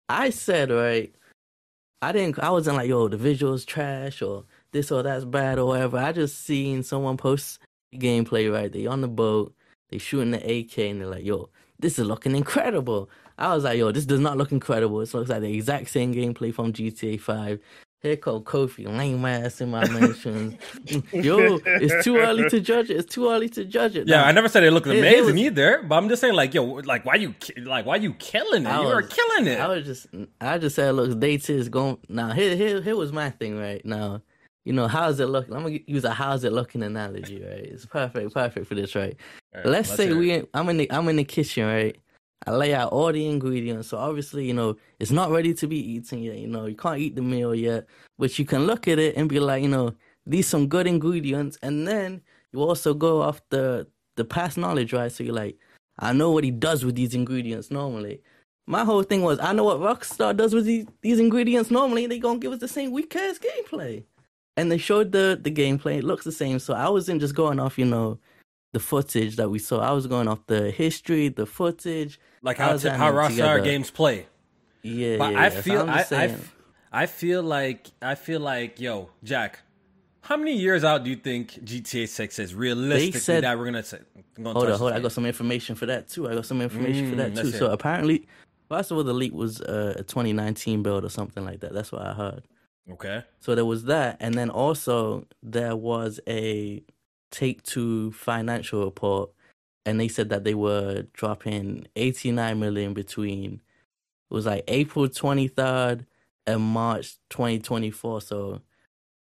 I 0.08 0.30
said, 0.30 0.72
right, 0.72 1.14
I 2.02 2.10
didn't 2.10 2.40
I 2.40 2.50
wasn't 2.50 2.76
like, 2.76 2.88
yo, 2.88 3.06
the 3.06 3.16
visuals 3.16 3.64
trash 3.64 4.22
or 4.22 4.44
this 4.72 4.90
or 4.90 5.02
that's 5.02 5.24
bad 5.24 5.58
or 5.58 5.66
whatever. 5.68 5.98
I 5.98 6.12
just 6.12 6.44
seen 6.44 6.82
someone 6.82 7.16
post 7.16 7.58
gameplay, 7.94 8.52
right? 8.52 8.72
They 8.72 8.86
on 8.86 9.00
the 9.00 9.08
boat, 9.08 9.54
they 9.90 9.98
shooting 9.98 10.32
the 10.32 10.38
AK 10.38 10.78
and 10.78 11.00
they're 11.00 11.08
like, 11.08 11.24
yo, 11.24 11.48
this 11.78 11.98
is 11.98 12.06
looking 12.06 12.34
incredible. 12.36 13.10
I 13.38 13.54
was 13.54 13.64
like, 13.64 13.78
yo, 13.78 13.92
this 13.92 14.06
does 14.06 14.20
not 14.20 14.36
look 14.38 14.52
incredible. 14.52 15.00
It 15.00 15.12
looks 15.12 15.30
like 15.30 15.40
the 15.42 15.52
exact 15.54 15.90
same 15.90 16.14
gameplay 16.14 16.52
from 16.54 16.72
GTA 16.72 17.20
5. 17.20 17.60
Here 18.02 18.16
called 18.16 18.44
Kofi, 18.44 18.86
lame 18.86 19.24
ass 19.24 19.60
in 19.60 19.70
my 19.70 19.86
mentions. 19.88 20.54
yo, 21.12 21.58
it's 21.64 22.04
too 22.04 22.16
early 22.18 22.48
to 22.50 22.60
judge 22.60 22.90
it. 22.90 22.98
It's 22.98 23.12
too 23.12 23.28
early 23.30 23.48
to 23.50 23.64
judge 23.64 23.96
it. 23.96 24.06
Yeah, 24.06 24.18
Now, 24.18 24.26
I 24.26 24.32
never 24.32 24.48
said 24.48 24.64
it 24.64 24.70
looked 24.70 24.86
It- 24.86 24.96
it 24.96 24.98
amazing 25.00 25.34
was- 25.34 25.42
either. 25.42 25.82
But 25.82 25.96
I'm 25.96 26.08
just 26.08 26.20
saying, 26.20 26.34
like, 26.34 26.54
yo, 26.54 26.64
like, 26.64 27.04
why 27.04 27.16
you, 27.16 27.34
like, 27.64 27.84
why 27.86 27.96
you 27.96 28.12
killing 28.14 28.64
it? 28.64 28.68
I 28.68 28.82
You 28.82 28.86
were 28.88 28.96
was- 29.02 29.08
killing 29.08 29.46
it. 29.46 29.58
I 29.60 29.66
was 29.68 29.84
just, 29.86 30.06
I 30.40 30.58
just 30.58 30.76
said, 30.76 30.90
it 30.90 30.92
looks 30.92 31.14
dated. 31.14 31.58
It's 31.58 31.68
going 31.68 31.98
now. 32.08 32.32
Here, 32.32 32.54
here, 32.54 32.80
here 32.82 32.96
was 32.96 33.12
my 33.12 33.30
thing 33.30 33.58
right 33.58 33.84
now. 33.84 34.22
You 34.66 34.72
know, 34.72 34.88
how's 34.88 35.20
it 35.20 35.26
looking? 35.26 35.54
I'm 35.54 35.62
gonna 35.62 35.78
use 35.86 36.02
a 36.02 36.10
how's 36.10 36.42
it 36.42 36.52
looking 36.52 36.82
analogy, 36.82 37.40
right? 37.40 37.60
It's 37.60 37.86
perfect, 37.86 38.34
perfect 38.34 38.66
for 38.66 38.74
this, 38.74 38.96
right? 38.96 39.16
Right, 39.54 39.64
Let's, 39.64 39.94
say 39.94 40.12
we, 40.12 40.32
in, 40.32 40.48
I'm 40.54 40.68
in 40.68 40.78
the, 40.78 40.90
I'm 40.90 41.08
in 41.08 41.14
the 41.14 41.24
kitchen, 41.24 41.66
right? 41.66 41.96
I 42.48 42.50
lay 42.50 42.74
out 42.74 42.90
all 42.90 43.12
the 43.12 43.28
ingredients, 43.28 43.86
so 43.86 43.96
obviously, 43.96 44.44
you 44.44 44.54
know, 44.54 44.76
it's 44.98 45.12
not 45.12 45.30
ready 45.30 45.54
to 45.54 45.68
be 45.68 45.78
eaten 45.78 46.18
yet. 46.18 46.38
You 46.38 46.48
know, 46.48 46.66
you 46.66 46.74
can't 46.74 46.98
eat 46.98 47.14
the 47.14 47.22
meal 47.22 47.54
yet, 47.54 47.86
but 48.18 48.36
you 48.40 48.44
can 48.44 48.66
look 48.66 48.88
at 48.88 48.98
it 48.98 49.16
and 49.16 49.28
be 49.28 49.38
like, 49.38 49.62
you 49.62 49.68
know, 49.68 49.94
these 50.26 50.48
some 50.48 50.66
good 50.66 50.88
ingredients, 50.88 51.56
and 51.62 51.86
then 51.86 52.20
you 52.52 52.60
also 52.60 52.92
go 52.92 53.22
off 53.22 53.40
the 53.50 53.86
the 54.16 54.24
past 54.24 54.58
knowledge, 54.58 54.92
right? 54.92 55.12
So 55.12 55.22
you're 55.22 55.32
like, 55.32 55.56
I 56.00 56.12
know 56.12 56.32
what 56.32 56.42
he 56.42 56.50
does 56.50 56.84
with 56.84 56.96
these 56.96 57.14
ingredients 57.14 57.70
normally. 57.70 58.20
My 58.66 58.82
whole 58.82 59.04
thing 59.04 59.22
was, 59.22 59.38
I 59.38 59.52
know 59.52 59.62
what 59.62 59.78
Rockstar 59.78 60.36
does 60.36 60.52
with 60.52 60.64
these, 60.64 60.86
these 61.02 61.20
ingredients 61.20 61.70
normally, 61.70 62.02
and 62.02 62.10
they 62.10 62.18
gonna 62.18 62.40
give 62.40 62.50
us 62.50 62.58
the 62.58 62.66
same 62.66 62.90
weak 62.90 63.14
ass 63.14 63.38
gameplay. 63.38 64.02
And 64.56 64.70
they 64.72 64.78
showed 64.78 65.12
the 65.12 65.38
the 65.40 65.50
gameplay; 65.50 65.98
it 65.98 66.04
looks 66.04 66.24
the 66.24 66.32
same. 66.32 66.58
So 66.58 66.72
I 66.74 66.88
wasn't 66.88 67.20
just 67.20 67.34
going 67.34 67.60
off, 67.60 67.78
you 67.78 67.84
know, 67.84 68.18
the 68.72 68.80
footage 68.80 69.36
that 69.36 69.50
we 69.50 69.58
saw. 69.58 69.80
I 69.80 69.92
was 69.92 70.06
going 70.06 70.28
off 70.28 70.46
the 70.46 70.70
history, 70.70 71.28
the 71.28 71.46
footage. 71.46 72.18
like 72.42 72.56
how 72.58 72.76
t- 72.76 72.88
how 72.88 73.12
Rockstar 73.12 73.62
games 73.62 73.90
play. 73.90 74.26
Yeah, 74.82 75.18
But 75.18 75.32
yeah, 75.32 75.40
I. 75.40 75.48
So 75.50 75.62
feel 75.62 75.90
I, 75.90 76.04
I, 76.12 76.34
I 76.92 77.06
feel 77.06 77.42
like 77.42 77.88
I 78.00 78.14
feel 78.14 78.40
like 78.40 78.80
yo 78.80 79.10
Jack, 79.22 79.58
How 80.22 80.36
many 80.38 80.54
years 80.56 80.84
out 80.84 81.04
do 81.04 81.10
you 81.10 81.16
think 81.16 81.52
GTA 81.64 82.08
Six 82.08 82.38
is 82.38 82.54
realistically 82.54 83.20
said- 83.20 83.44
that 83.44 83.58
we're 83.58 83.64
gonna 83.66 83.82
say? 83.82 83.98
Gonna 84.36 84.52
Hold 84.52 84.70
on, 84.70 84.78
hold 84.78 84.92
on. 84.92 84.98
I 84.98 85.00
got 85.00 85.12
some 85.12 85.26
information 85.26 85.74
for 85.74 85.86
that 85.86 86.08
too. 86.08 86.28
I 86.30 86.34
got 86.34 86.46
some 86.46 86.62
information 86.62 87.10
for 87.10 87.16
Mm, 87.16 87.34
that 87.34 87.42
too. 87.42 87.50
So 87.50 87.66
it. 87.66 87.72
apparently, 87.72 88.26
first 88.68 88.90
of 88.90 88.96
all, 88.96 89.04
the 89.04 89.12
leak 89.14 89.32
was 89.34 89.60
uh, 89.60 89.94
a 89.98 90.02
2019 90.02 90.82
build 90.82 91.04
or 91.04 91.08
something 91.10 91.44
like 91.44 91.60
that. 91.60 91.72
That's 91.74 91.90
what 91.92 92.02
I 92.02 92.12
heard. 92.14 92.42
Okay. 92.90 93.24
So 93.40 93.54
there 93.54 93.64
was 93.64 93.84
that, 93.84 94.16
and 94.20 94.34
then 94.34 94.50
also 94.50 95.26
there 95.42 95.76
was 95.76 96.20
a 96.28 96.82
Take 97.30 97.62
Two 97.62 98.12
financial 98.12 98.84
report, 98.84 99.30
and 99.84 99.98
they 100.00 100.08
said 100.08 100.28
that 100.30 100.44
they 100.44 100.54
were 100.54 101.02
dropping 101.12 101.86
89 101.96 102.58
million 102.60 102.94
between 102.94 103.60
it 104.30 104.34
was 104.34 104.46
like 104.46 104.64
April 104.68 105.08
23rd 105.08 106.06
and 106.46 106.62
March 106.62 107.16
2024. 107.30 108.20
So 108.22 108.62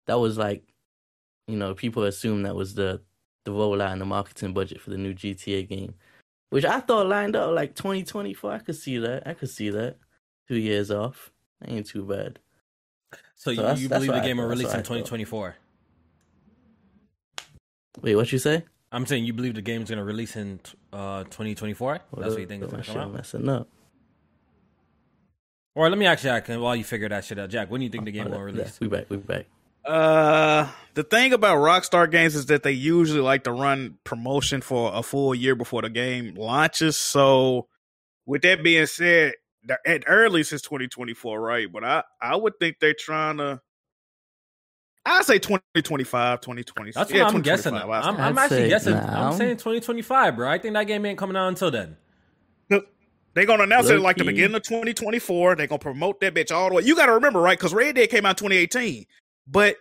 that 0.07 0.19
was 0.19 0.37
like, 0.37 0.63
you 1.47 1.57
know, 1.57 1.73
people 1.75 2.03
assume 2.03 2.43
that 2.43 2.55
was 2.55 2.75
the 2.75 3.01
the 3.45 3.51
rollout 3.51 3.91
and 3.91 4.01
the 4.01 4.05
marketing 4.05 4.53
budget 4.53 4.81
for 4.81 4.89
the 4.91 4.97
new 4.97 5.13
GTA 5.13 5.67
game, 5.67 5.95
which 6.51 6.65
I 6.65 6.79
thought 6.81 7.07
lined 7.07 7.35
up 7.35 7.51
like 7.53 7.75
2024. 7.75 8.51
I 8.53 8.59
could 8.59 8.75
see 8.77 8.97
that. 8.99 9.27
I 9.27 9.33
could 9.33 9.49
see 9.49 9.69
that. 9.71 9.97
Two 10.47 10.57
years 10.57 10.91
off, 10.91 11.31
ain't 11.65 11.87
too 11.87 12.03
bad. 12.05 12.39
So, 13.35 13.51
you, 13.51 13.57
that's- 13.57 13.79
you 13.81 13.87
that's 13.87 13.99
believe 13.99 14.09
what 14.11 14.15
the 14.17 14.23
I 14.23 14.27
game 14.27 14.37
will 14.37 14.45
release 14.47 14.71
in 14.73 14.79
2024? 14.79 15.55
Wait, 18.01 18.15
what 18.15 18.31
you 18.31 18.39
say? 18.39 18.63
I'm 18.91 19.05
saying 19.05 19.25
you 19.25 19.33
believe 19.33 19.55
the 19.55 19.61
game's 19.61 19.89
gonna 19.89 20.03
release 20.03 20.35
in 20.35 20.59
uh 20.91 21.23
2024. 21.25 21.99
That's 22.17 22.31
what 22.31 22.39
you 22.39 22.45
think 22.47 22.63
it's 22.63 22.71
my 22.71 22.79
gonna 22.81 22.93
come 22.93 22.97
out. 23.09 23.13
messing 23.13 23.49
up. 23.49 23.67
Or 25.75 25.89
let 25.89 25.97
me 25.97 26.05
ask 26.05 26.21
Jack 26.21 26.47
while 26.47 26.75
you 26.75 26.83
figure 26.83 27.09
that 27.09 27.25
shit 27.25 27.39
out. 27.39 27.49
Jack, 27.49 27.71
when 27.71 27.79
do 27.81 27.85
you 27.85 27.89
think 27.89 28.05
the 28.05 28.11
game 28.11 28.27
Oh, 28.27 28.31
will 28.31 28.37
that- 28.39 28.43
release? 28.43 28.79
We 28.79 28.87
back. 28.87 29.09
We 29.09 29.17
back. 29.17 29.45
Uh, 29.83 30.67
the 30.93 31.03
thing 31.03 31.33
about 31.33 31.57
Rockstar 31.57 32.09
games 32.09 32.35
is 32.35 32.45
that 32.45 32.63
they 32.63 32.71
usually 32.71 33.19
like 33.19 33.43
to 33.45 33.51
run 33.51 33.97
promotion 34.05 34.61
for 34.61 34.91
a 34.93 35.03
full 35.03 35.35
year 35.35 35.55
before 35.55 35.81
the 35.81 35.89
game 35.89 36.35
launches. 36.35 36.95
So, 36.95 37.67
with 38.25 38.43
that 38.43 38.63
being 38.63 38.85
said, 38.85 39.33
the- 39.33 39.37
at 39.85 40.03
earliest 40.07 40.53
is 40.53 40.61
2024, 40.61 41.39
right? 41.39 41.71
But 41.71 41.83
I 41.83 42.03
I 42.21 42.35
would 42.35 42.53
think 42.59 42.77
they're 42.79 42.93
trying 42.93 43.37
to. 43.37 43.61
I 45.05 45.21
say 45.21 45.37
2025, 45.37 46.39
2020. 46.39 46.91
That's 46.91 47.11
yeah, 47.11 47.23
what 47.25 47.35
I'm 47.35 47.41
guessing. 47.41 47.73
2025, 47.73 47.89
I 47.89 48.07
I'm. 48.07 48.17
I'm 48.17 48.37
actually 48.37 48.69
guessing. 48.69 48.93
now. 48.93 49.31
I'm 49.31 49.37
saying 49.37 49.57
2025, 49.57 50.35
bro. 50.35 50.49
I 50.49 50.57
think 50.57 50.73
that 50.75 50.87
game 50.87 51.05
ain't 51.05 51.17
coming 51.17 51.35
out 51.35 51.47
until 51.47 51.71
then. 51.71 51.97
They're 53.33 53.45
gonna 53.45 53.63
announce 53.63 53.89
it 53.89 53.99
like 53.99 54.17
the 54.17 54.25
beginning 54.25 54.55
of 54.55 54.61
2024. 54.63 55.55
They're 55.55 55.67
gonna 55.67 55.79
promote 55.79 56.19
that 56.21 56.35
bitch 56.35 56.51
all 56.51 56.69
the 56.69 56.75
way. 56.75 56.83
You 56.83 56.95
got 56.95 57.07
to 57.07 57.13
remember, 57.13 57.39
right? 57.39 57.57
Because 57.57 57.73
Red 57.73 57.95
Dead 57.95 58.09
came 58.09 58.25
out 58.25 58.37
2018, 58.37 59.05
but 59.47 59.77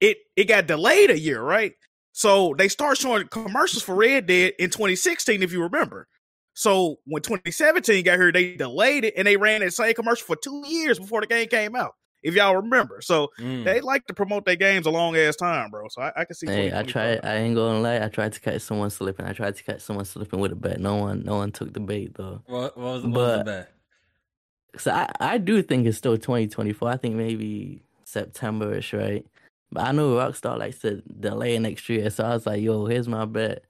it 0.00 0.18
it 0.34 0.44
got 0.44 0.66
delayed 0.66 1.10
a 1.10 1.18
year, 1.18 1.40
right? 1.40 1.74
So 2.12 2.54
they 2.58 2.68
start 2.68 2.98
showing 2.98 3.28
commercials 3.28 3.82
for 3.82 3.94
Red 3.94 4.26
Dead 4.26 4.54
in 4.58 4.70
2016, 4.70 5.42
if 5.42 5.52
you 5.52 5.62
remember. 5.62 6.08
So 6.58 6.96
when 7.04 7.20
2017 7.22 8.02
got 8.04 8.16
here, 8.18 8.32
they 8.32 8.54
delayed 8.56 9.04
it 9.04 9.12
and 9.14 9.26
they 9.26 9.36
ran 9.36 9.60
that 9.60 9.74
same 9.74 9.92
commercial 9.92 10.24
for 10.26 10.36
two 10.36 10.64
years 10.66 10.98
before 10.98 11.20
the 11.20 11.26
game 11.26 11.48
came 11.48 11.76
out. 11.76 11.92
If 12.22 12.34
y'all 12.34 12.56
remember, 12.56 13.02
so 13.02 13.28
Mm. 13.38 13.64
they 13.64 13.82
like 13.82 14.06
to 14.06 14.14
promote 14.14 14.46
their 14.46 14.56
games 14.56 14.86
a 14.86 14.90
long 14.90 15.14
ass 15.16 15.36
time, 15.36 15.70
bro. 15.70 15.86
So 15.88 16.00
I, 16.00 16.12
I 16.16 16.24
can 16.24 16.34
see. 16.34 16.46
Hey, 16.46 16.72
I 16.76 16.82
tried. 16.82 17.20
I 17.24 17.36
ain't 17.36 17.54
gonna 17.54 17.78
lie. 17.80 18.02
I 18.02 18.08
tried 18.08 18.32
to 18.32 18.40
catch 18.40 18.62
someone 18.62 18.88
slipping. 18.88 19.26
I 19.26 19.34
tried 19.34 19.54
to 19.56 19.62
catch 19.62 19.82
someone 19.82 20.06
slipping 20.06 20.40
with 20.40 20.50
a 20.50 20.56
bet. 20.56 20.80
No 20.80 20.96
one, 20.96 21.22
no 21.24 21.36
one 21.36 21.52
took 21.52 21.74
the 21.74 21.78
bait 21.80 22.14
though. 22.14 22.42
What, 22.46 22.76
what 22.76 22.84
was, 22.84 23.02
what 23.02 23.12
was 23.12 23.38
the 23.38 23.44
bet? 23.44 23.72
So 24.78 24.90
I, 24.92 25.12
I 25.20 25.38
do 25.38 25.62
think 25.62 25.86
it's 25.86 25.98
still 25.98 26.16
2024. 26.16 26.88
I 26.88 26.96
think 26.96 27.14
maybe 27.16 27.82
September-ish, 28.04 28.94
right? 28.94 29.24
But 29.70 29.84
I 29.84 29.92
know 29.92 30.14
Rockstar 30.14 30.58
likes 30.58 30.78
to 30.80 31.02
delay 31.20 31.58
next 31.58 31.86
year, 31.90 32.08
so 32.10 32.24
I 32.24 32.30
was 32.30 32.46
like, 32.46 32.62
"Yo, 32.62 32.86
here's 32.86 33.08
my 33.08 33.26
bet. 33.26 33.62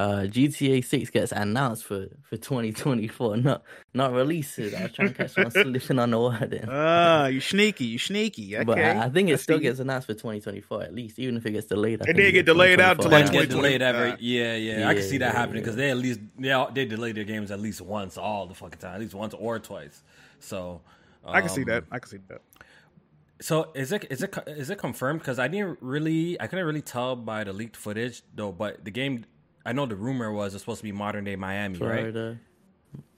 Uh, 0.00 0.22
GTA 0.34 0.82
6 0.82 1.10
gets 1.10 1.32
announced 1.32 1.84
for 1.84 2.06
for 2.28 2.36
2024, 2.38 3.36
not 3.36 3.62
not 3.92 4.12
releases. 4.12 4.72
I 4.72 4.84
was 4.84 4.92
trying 4.92 5.08
to 5.08 5.14
catch 5.14 5.32
someone 5.32 5.50
slipping 5.64 5.98
on 5.98 6.10
the 6.10 6.18
wording. 6.18 6.64
Ah, 6.70 7.26
you 7.26 7.40
sneaky, 7.40 7.84
you 7.84 7.98
sneaky. 7.98 8.56
Okay, 8.60 8.64
But 8.64 8.78
I, 8.78 9.04
I 9.06 9.08
think 9.10 9.28
I 9.28 9.32
it 9.34 9.40
still 9.40 9.58
see. 9.58 9.64
gets 9.66 9.78
announced 9.80 10.06
for 10.06 10.14
2024 10.14 10.82
at 10.84 10.94
least, 10.94 11.18
even 11.18 11.36
if 11.36 11.44
it 11.44 11.52
gets 11.52 11.66
delayed. 11.66 12.00
I 12.00 12.10
It 12.10 12.14
did 12.14 12.32
get 12.32 12.46
delayed 12.46 12.80
out 12.80 12.96
to 13.02 13.08
like 13.08 13.24
Like 13.26 13.32
get 13.32 13.50
delayed 13.50 13.82
every 13.82 14.16
yeah, 14.20 14.54
yeah 14.56 14.88
I 14.88 14.94
can 14.94 15.02
see 15.02 15.18
that 15.18 15.34
yeah, 15.34 15.38
happening 15.40 15.62
because 15.62 15.76
yeah. 15.76 15.82
they 15.86 15.90
at 15.90 15.98
least 15.98 16.20
they 16.38 16.52
all- 16.52 16.72
they 16.72 16.86
delay 16.86 17.12
their 17.12 17.24
games 17.24 17.50
at 17.50 17.60
least 17.60 17.80
once 17.82 18.16
all 18.16 18.46
the 18.46 18.54
fucking 18.54 18.78
time, 18.78 18.94
at 18.94 19.00
least 19.00 19.14
once 19.14 19.34
or 19.34 19.58
twice. 19.58 20.02
So 20.38 20.80
I 21.24 21.40
can 21.40 21.50
see 21.50 21.62
um, 21.62 21.68
that. 21.72 21.84
I 21.90 21.98
can 21.98 22.08
see 22.08 22.20
that. 22.28 22.40
So 23.40 23.70
is 23.74 23.92
it 23.92 24.06
is 24.10 24.22
it 24.22 24.32
co- 24.32 24.48
is 24.64 24.70
it 24.70 24.78
confirmed? 24.78 25.20
Because 25.20 25.38
I 25.38 25.48
didn't 25.48 25.78
really 25.80 26.40
I 26.40 26.46
couldn't 26.46 26.64
really 26.66 26.82
tell 26.82 27.16
by 27.16 27.44
the 27.44 27.52
leaked 27.52 27.76
footage 27.76 28.22
though. 28.34 28.52
But 28.52 28.84
the 28.84 28.90
game, 28.90 29.24
I 29.70 29.72
know 29.72 29.86
the 29.86 29.94
rumor 29.96 30.32
was 30.32 30.52
it's 30.54 30.62
supposed 30.62 30.80
to 30.80 30.84
be 30.84 30.92
modern 30.92 31.24
day 31.24 31.36
Miami, 31.36 31.78
right? 31.78 31.98
Florida, 32.12 32.38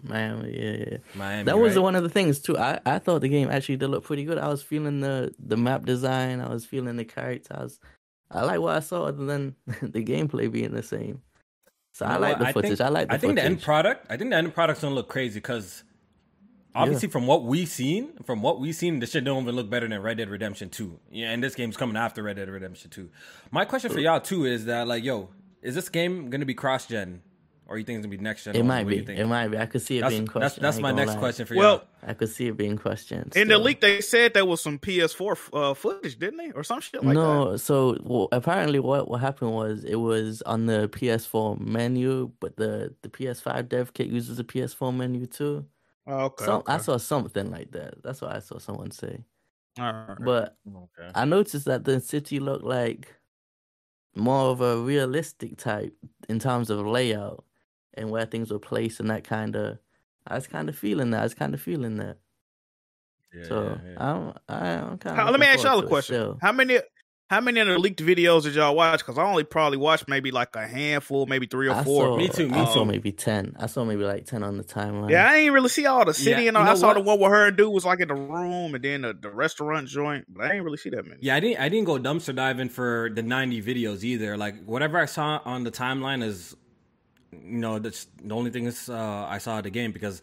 Miami, 0.02 0.50
yeah, 0.58 0.84
yeah. 0.90 0.96
Miami. 1.14 1.44
That 1.44 1.58
was 1.58 1.76
right? 1.76 1.82
one 1.82 1.96
of 1.96 2.02
the 2.02 2.08
things 2.08 2.40
too. 2.40 2.58
I, 2.58 2.78
I 2.84 2.98
thought 2.98 3.20
the 3.22 3.28
game 3.28 3.48
actually 3.50 3.76
did 3.76 3.88
look 3.88 4.04
pretty 4.04 4.24
good. 4.24 4.36
I 4.38 4.48
was 4.48 4.62
feeling 4.62 5.00
the 5.00 5.34
the 5.38 5.56
map 5.56 5.84
design. 5.86 6.40
I 6.40 6.48
was 6.48 6.66
feeling 6.66 6.96
the 6.96 7.04
characters. 7.04 7.48
I, 7.50 7.62
was, 7.62 7.80
I 8.30 8.42
like 8.44 8.60
what 8.60 8.76
I 8.76 8.80
saw, 8.80 9.06
other 9.06 9.24
than 9.24 9.54
the 9.82 10.04
gameplay 10.04 10.50
being 10.52 10.72
the 10.72 10.82
same. 10.82 11.22
So 11.94 12.04
I 12.06 12.10
You 12.10 12.14
know 12.16 12.20
like 12.20 12.32
what? 12.32 12.38
the 12.40 12.46
I 12.48 12.52
footage. 12.52 12.68
think- 12.78 12.80
I 12.80 12.88
like 12.88 13.08
the 13.08 13.14
I 13.14 13.18
think 13.18 13.34
the 13.36 13.44
end 13.44 13.62
product. 13.62 14.06
I 14.10 14.16
think 14.18 14.30
the 14.30 14.36
end 14.36 14.54
product's 14.54 14.82
gonna 14.82 14.94
look 14.94 15.08
crazy 15.08 15.38
because 15.40 15.84
obviously 16.74 17.08
from 17.08 17.26
what 17.26 17.44
we've 17.44 17.68
seen, 17.68 18.12
from 18.24 18.42
what 18.42 18.60
we've 18.60 18.74
seen, 18.74 18.98
this 18.98 19.12
shit 19.12 19.24
don't 19.24 19.42
even 19.42 19.54
look 19.56 19.70
better 19.70 19.86
than 19.88 20.00
Red 20.02 20.16
Dead 20.18 20.28
Redemption 20.28 20.68
Two. 20.70 20.98
Yeah, 21.10 21.30
and 21.30 21.42
this 21.42 21.54
game's 21.54 21.76
coming 21.76 21.96
after 21.96 22.22
Red 22.22 22.36
Dead 22.36 22.48
Redemption 22.48 22.90
Two. 22.90 23.10
My 23.50 23.64
question 23.64 23.90
for 23.90 24.00
y'all 24.00 24.20
too 24.20 24.44
is 24.46 24.64
that 24.66 24.86
like, 24.88 25.04
yo, 25.04 25.28
is 25.62 25.74
this 25.74 25.88
game 25.88 26.30
gonna 26.30 26.44
be 26.46 26.54
cross 26.54 26.86
gen, 26.86 27.22
or 27.66 27.78
you 27.78 27.84
think 27.84 27.98
it's 27.98 28.06
gonna 28.06 28.16
be 28.16 28.22
next 28.22 28.44
gen? 28.44 28.54
it 28.56 28.62
might 28.64 28.84
What 28.84 28.90
be. 28.90 28.96
you 28.96 29.04
think? 29.04 29.18
It 29.20 29.26
might 29.26 29.48
be. 29.48 29.58
I 29.58 29.66
could 29.66 29.82
see 29.82 29.98
it 29.98 30.02
That's 30.02 30.12
being 30.12 30.24
that's, 30.24 30.32
questioned. 30.32 30.64
that's 30.64 30.76
I 30.76 30.78
ain't 30.78 30.82
my 30.82 30.92
next 30.92 31.12
lie. 31.14 31.18
question 31.18 31.46
for 31.46 31.54
you. 31.54 31.60
Well, 31.60 31.84
I 32.06 32.14
could 32.14 32.28
see 32.28 32.48
it 32.48 32.56
being 32.56 32.76
questioned. 32.76 33.36
In 33.36 33.48
the 33.48 33.58
leak, 33.58 33.80
they 33.80 34.00
said 34.00 34.34
there 34.34 34.44
was 34.44 34.60
some 34.60 34.78
PS4 34.78 35.36
uh, 35.52 35.74
footage, 35.74 36.18
didn't 36.18 36.38
they, 36.38 36.50
or 36.52 36.64
some 36.64 36.80
shit 36.80 37.02
like 37.04 37.14
that? 37.14 37.20
no, 37.22 37.56
so 37.56 37.96
well, 38.02 38.28
apparently 38.32 38.80
what 38.80 39.08
what 39.08 39.20
happened 39.20 39.52
was 39.52 39.84
it 39.84 39.96
was 39.96 40.42
on 40.42 40.66
the 40.66 40.88
PS4 40.88 41.60
menu, 41.60 42.32
but 42.40 42.56
the 42.56 42.94
the 43.02 43.08
PS5 43.08 43.68
dev 43.68 43.94
kit 43.94 44.08
uses 44.08 44.36
the 44.38 44.44
PS4 44.44 44.94
menu 44.94 45.26
too. 45.26 45.64
Oh, 46.06 46.24
okay. 46.24 46.44
Some 46.46 46.56
okay. 46.62 46.72
I 46.72 46.78
saw 46.78 46.96
something 46.96 47.50
like 47.52 47.70
that. 47.72 48.02
That's 48.02 48.20
what 48.20 48.32
I 48.34 48.40
saw 48.40 48.58
someone 48.58 48.90
say. 48.90 49.24
All 49.78 49.92
right. 49.92 50.18
But 50.20 50.56
Okay. 50.68 51.10
I 51.14 51.24
noticed 51.24 51.64
that 51.66 51.84
the 51.84 52.00
city 52.00 52.40
looked 52.40 52.64
like 52.64 53.14
more 54.14 54.50
of 54.50 54.60
a 54.60 54.76
realistic 54.78 55.56
type 55.56 55.94
in 56.28 56.38
terms 56.38 56.70
of 56.70 56.86
layout 56.86 57.44
and 57.94 58.10
where 58.10 58.26
things 58.26 58.50
were 58.50 58.58
placed 58.58 59.00
and 59.00 59.10
that 59.10 59.24
kind 59.24 59.56
of. 59.56 59.78
I 60.26 60.36
was 60.36 60.46
kind 60.46 60.68
of 60.68 60.76
feeling 60.78 61.10
that. 61.10 61.20
I 61.20 61.24
was 61.24 61.34
kind 61.34 61.52
of 61.54 61.60
feeling 61.60 61.96
that. 61.96 62.18
Yeah, 63.34 63.44
so 63.48 63.78
yeah, 63.84 63.90
yeah. 63.92 63.96
I'm, 63.98 64.32
I'm 64.48 64.98
kind 64.98 65.16
How- 65.16 65.24
of. 65.26 65.30
let 65.32 65.40
me 65.40 65.46
ask 65.46 65.64
y'all 65.64 65.78
a 65.80 65.86
question. 65.86 66.36
How 66.40 66.52
many 66.52 66.78
how 67.32 67.40
many 67.40 67.60
of 67.60 67.66
the 67.66 67.78
leaked 67.78 68.00
videos 68.00 68.42
did 68.42 68.54
y'all 68.54 68.76
watch? 68.76 68.98
Because 69.00 69.16
I 69.16 69.22
only 69.24 69.42
probably 69.42 69.78
watched 69.78 70.06
maybe 70.06 70.30
like 70.30 70.54
a 70.54 70.66
handful, 70.66 71.24
maybe 71.24 71.46
three 71.46 71.66
or 71.66 71.74
I 71.74 71.82
four. 71.82 72.04
saw, 72.04 72.16
Me 72.18 72.28
too, 72.28 72.46
me 72.48 72.58
I 72.58 72.64
saw 72.66 72.74
too. 72.74 72.84
maybe 72.84 73.10
ten. 73.10 73.56
I 73.58 73.66
saw 73.66 73.84
maybe 73.84 74.04
like 74.04 74.26
ten 74.26 74.42
on 74.42 74.58
the 74.58 74.64
timeline. 74.64 75.08
Yeah, 75.08 75.30
I 75.30 75.36
ain't 75.36 75.52
really 75.54 75.70
see 75.70 75.86
all 75.86 76.04
the 76.04 76.12
city 76.12 76.42
Yeah, 76.42 76.48
and 76.48 76.56
all. 76.58 76.62
you 76.64 76.66
know 76.66 76.72
I 76.72 76.74
saw 76.74 76.88
what? 76.88 76.94
the 76.94 77.00
one 77.00 77.18
where 77.18 77.30
her 77.30 77.46
and 77.46 77.56
dude 77.56 77.72
was 77.72 77.86
like 77.86 78.00
in 78.00 78.08
the 78.08 78.14
room, 78.14 78.74
and 78.74 78.84
then 78.84 79.00
the, 79.00 79.14
the 79.14 79.30
restaurant 79.30 79.88
joint. 79.88 80.26
But 80.28 80.44
I 80.50 80.54
ain't 80.56 80.64
really 80.64 80.76
see 80.76 80.90
that 80.90 81.06
many. 81.06 81.20
Yeah, 81.22 81.36
I 81.36 81.40
didn't. 81.40 81.58
I 81.60 81.68
didn't 81.70 81.86
go 81.86 81.98
dumpster 81.98 82.34
diving 82.36 82.68
for 82.68 83.10
the 83.14 83.22
ninety 83.22 83.62
videos 83.62 84.04
either. 84.04 84.36
Like 84.36 84.62
whatever 84.64 84.98
I 84.98 85.06
saw 85.06 85.40
on 85.46 85.64
the 85.64 85.70
timeline 85.70 86.22
is, 86.22 86.54
you 87.32 87.58
know, 87.58 87.78
that's 87.78 88.08
the 88.22 88.34
only 88.34 88.50
thing 88.50 88.66
is 88.66 88.90
uh, 88.90 89.26
I 89.26 89.38
saw 89.38 89.56
of 89.56 89.64
the 89.64 89.70
game 89.70 89.92
because 89.92 90.20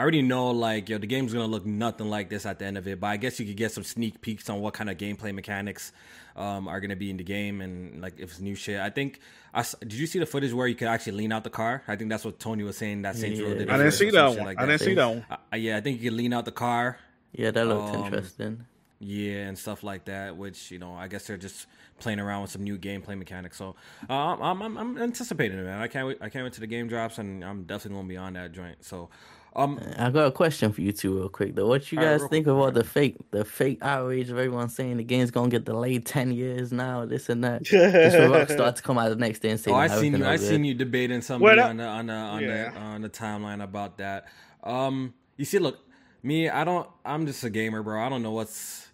I 0.00 0.02
already 0.02 0.22
know 0.22 0.50
like 0.50 0.88
yo 0.88 0.96
the 0.96 1.06
game's 1.06 1.34
gonna 1.34 1.44
look 1.46 1.66
nothing 1.66 2.08
like 2.08 2.30
this 2.30 2.46
at 2.46 2.58
the 2.58 2.64
end 2.64 2.78
of 2.78 2.88
it. 2.88 2.98
But 3.00 3.08
I 3.08 3.18
guess 3.18 3.38
you 3.38 3.44
could 3.44 3.58
get 3.58 3.70
some 3.70 3.84
sneak 3.84 4.22
peeks 4.22 4.48
on 4.48 4.60
what 4.62 4.72
kind 4.72 4.88
of 4.88 4.96
gameplay 4.96 5.34
mechanics 5.34 5.92
um, 6.36 6.68
are 6.68 6.80
gonna 6.80 6.96
be 6.96 7.10
in 7.10 7.18
the 7.18 7.22
game 7.22 7.60
and 7.60 8.00
like 8.00 8.14
if 8.18 8.30
it's 8.30 8.40
new 8.40 8.54
shit. 8.54 8.80
I 8.80 8.88
think. 8.88 9.20
I 9.52 9.60
s 9.60 9.74
did 9.80 9.92
you 9.92 10.06
see 10.06 10.18
the 10.18 10.24
footage 10.24 10.54
where 10.54 10.66
you 10.66 10.74
could 10.74 10.88
actually 10.88 11.12
lean 11.20 11.32
out 11.32 11.44
the 11.44 11.50
car? 11.50 11.82
I 11.86 11.96
think 11.96 12.08
that's 12.08 12.24
what 12.24 12.38
Tony 12.38 12.62
was 12.62 12.78
saying. 12.78 13.02
That 13.02 13.14
Saints 13.16 13.40
Row 13.40 13.52
did. 13.52 13.68
I 13.68 13.76
didn't 13.76 13.92
see 13.92 14.08
that 14.10 14.28
one. 14.28 14.38
like 14.46 14.58
I 14.58 14.64
didn't 14.64 14.80
see 14.80 14.94
that 14.94 15.06
one. 15.06 15.24
Uh, 15.28 15.56
yeah, 15.56 15.76
I 15.76 15.82
think 15.82 16.00
you 16.00 16.08
could 16.08 16.16
lean 16.16 16.32
out 16.32 16.46
the 16.46 16.52
car. 16.52 16.98
Yeah, 17.32 17.50
that 17.50 17.66
looked 17.66 17.94
Um, 17.94 18.04
interesting. 18.06 18.64
Yeah, 19.00 19.48
and 19.48 19.58
stuff 19.58 19.82
like 19.82 20.06
that. 20.06 20.36
Which 20.36 20.70
you 20.70 20.78
know, 20.78 20.94
I 20.94 21.08
guess 21.08 21.26
they're 21.26 21.36
just 21.36 21.66
playing 21.98 22.20
around 22.20 22.42
with 22.42 22.52
some 22.52 22.62
new 22.64 22.78
gameplay 22.78 23.18
mechanics. 23.18 23.58
So 23.58 23.74
uh, 24.08 24.14
I'm, 24.14 24.62
I'm 24.62 24.78
I'm 24.78 24.98
anticipating 24.98 25.58
it, 25.58 25.64
man. 25.64 25.80
I 25.82 25.88
can't 25.88 26.06
wait. 26.08 26.18
I 26.22 26.28
can't 26.30 26.44
wait 26.44 26.54
till 26.54 26.60
the 26.62 26.66
game 26.66 26.86
drops, 26.88 27.18
and 27.18 27.44
I'm 27.44 27.64
definitely 27.64 27.98
gonna 27.98 28.08
be 28.08 28.16
on 28.16 28.32
that 28.34 28.52
joint. 28.52 28.82
So, 28.84 29.10
um, 29.56 29.80
I 29.98 30.10
got 30.10 30.26
a 30.26 30.30
question 30.32 30.72
for 30.72 30.80
you 30.80 30.92
two, 30.92 31.16
real 31.18 31.28
quick 31.28 31.54
though. 31.56 31.66
What 31.66 31.90
you 31.90 31.98
guys 31.98 32.20
real 32.20 32.28
think 32.28 32.44
quick, 32.44 32.52
of 32.52 32.58
all 32.58 32.64
all 32.66 32.70
the 32.70 32.84
fake, 32.84 33.16
the 33.32 33.44
fake 33.44 33.78
outrage 33.82 34.30
of 34.30 34.38
everyone 34.38 34.68
saying 34.68 34.96
the 34.98 35.04
game's 35.04 35.30
gonna 35.30 35.48
get 35.48 35.64
delayed 35.64 36.06
ten 36.06 36.30
years 36.32 36.72
now, 36.72 37.04
this 37.04 37.28
and 37.28 37.42
that, 37.44 37.62
just 37.62 38.16
for 38.16 38.28
Rockstar 38.28 38.74
to 38.76 38.82
come 38.82 38.98
out 38.98 39.08
the 39.08 39.16
next 39.16 39.40
day 39.40 39.50
and 39.50 39.58
say, 39.58 39.70
oh, 39.72 39.74
I 39.74 39.86
"Nah, 39.88 40.00
seen 40.00 40.16
you. 40.16 40.24
I 40.24 40.36
good." 40.36 40.46
seen 40.46 40.64
you 40.64 40.74
debating 40.74 41.20
somebody 41.20 41.56
Well, 41.58 41.68
on 41.68 41.76
the 41.78 41.84
on 41.84 42.06
the 42.06 42.12
on 42.12 42.42
Yeah. 42.42 42.70
the 42.70 42.78
on 42.78 43.02
the 43.02 43.08
timeline 43.10 43.62
about 43.62 43.98
that. 43.98 44.28
Um, 44.62 45.14
you 45.36 45.44
see, 45.44 45.58
look, 45.58 45.78
me, 46.22 46.48
I 46.48 46.64
don't. 46.64 46.88
I'm 47.04 47.26
just 47.26 47.42
a 47.44 47.50
gamer, 47.50 47.82
bro. 47.82 48.00
I 48.04 48.08
don't 48.08 48.22
know 48.22 48.32
what's. 48.32 48.88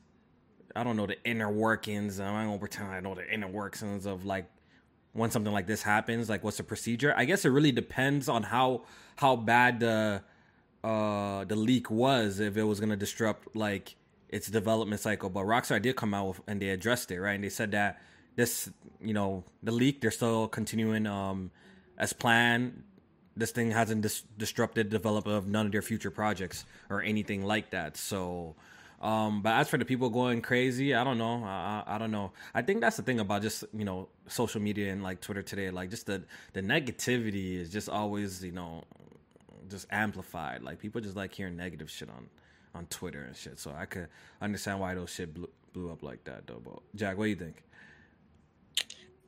I 0.74 0.84
don't 0.84 0.96
know 0.96 1.06
the 1.06 1.22
inner 1.24 1.50
workings. 1.50 2.20
I'm 2.20 2.32
not 2.34 2.44
gonna 2.46 2.58
pretend 2.58 2.88
I 2.88 3.00
know 3.00 3.14
the 3.14 3.30
inner 3.32 3.48
workings 3.48 4.06
of 4.06 4.24
like 4.24 4.46
when 5.12 5.30
something 5.30 5.52
like 5.52 5.66
this 5.66 5.82
happens. 5.82 6.28
Like, 6.28 6.44
what's 6.44 6.58
the 6.58 6.62
procedure? 6.64 7.14
I 7.16 7.24
guess 7.24 7.44
it 7.44 7.50
really 7.50 7.72
depends 7.72 8.28
on 8.28 8.42
how 8.42 8.82
how 9.16 9.36
bad 9.36 9.80
the 9.80 9.88
uh 9.88 10.18
the 10.86 11.56
leak 11.56 11.90
was. 11.90 12.40
If 12.40 12.56
it 12.56 12.64
was 12.64 12.80
gonna 12.80 12.96
disrupt 12.96 13.56
like 13.56 13.96
its 14.28 14.48
development 14.48 15.00
cycle. 15.00 15.30
But 15.30 15.44
Rockstar 15.44 15.80
did 15.80 15.96
come 15.96 16.14
out 16.14 16.28
with, 16.28 16.40
and 16.46 16.60
they 16.60 16.70
addressed 16.70 17.10
it 17.10 17.20
right, 17.20 17.34
and 17.34 17.44
they 17.44 17.48
said 17.48 17.72
that 17.72 18.00
this 18.36 18.70
you 19.00 19.14
know 19.14 19.44
the 19.62 19.72
leak 19.72 20.00
they're 20.00 20.10
still 20.10 20.46
continuing 20.48 21.06
um 21.06 21.50
as 21.98 22.12
planned 22.12 22.82
this 23.36 23.50
thing 23.50 23.70
hasn't 23.70 24.00
dis- 24.02 24.24
disrupted 24.38 24.88
development 24.88 25.36
of 25.36 25.46
none 25.46 25.66
of 25.66 25.72
their 25.72 25.82
future 25.82 26.10
projects 26.10 26.64
or 26.88 27.02
anything 27.02 27.44
like 27.44 27.70
that. 27.70 27.96
So, 27.96 28.56
um, 29.02 29.42
but 29.42 29.50
as 29.54 29.68
for 29.68 29.76
the 29.76 29.84
people 29.84 30.08
going 30.08 30.40
crazy, 30.40 30.94
I 30.94 31.04
don't 31.04 31.18
know. 31.18 31.44
I, 31.44 31.84
I, 31.86 31.94
I 31.96 31.98
don't 31.98 32.10
know. 32.10 32.32
I 32.54 32.62
think 32.62 32.80
that's 32.80 32.96
the 32.96 33.02
thing 33.02 33.20
about 33.20 33.42
just 33.42 33.64
you 33.74 33.84
know 33.84 34.08
social 34.26 34.60
media 34.60 34.90
and 34.90 35.02
like 35.02 35.20
Twitter 35.20 35.42
today. 35.42 35.70
Like 35.70 35.90
just 35.90 36.06
the 36.06 36.22
the 36.54 36.62
negativity 36.62 37.56
is 37.56 37.70
just 37.70 37.88
always 37.88 38.42
you 38.42 38.52
know 38.52 38.84
just 39.68 39.86
amplified. 39.90 40.62
Like 40.62 40.78
people 40.78 41.00
just 41.00 41.16
like 41.16 41.32
hearing 41.34 41.56
negative 41.56 41.90
shit 41.90 42.08
on 42.08 42.28
on 42.74 42.86
Twitter 42.86 43.22
and 43.22 43.34
shit. 43.36 43.58
So 43.58 43.74
I 43.76 43.86
could 43.86 44.08
understand 44.40 44.80
why 44.80 44.94
those 44.94 45.10
shit 45.10 45.32
blew, 45.34 45.48
blew 45.72 45.90
up 45.90 46.02
like 46.02 46.24
that 46.24 46.46
though. 46.46 46.60
But 46.64 46.80
Jack, 46.94 47.16
what 47.18 47.24
do 47.24 47.30
you 47.30 47.36
think? 47.36 47.62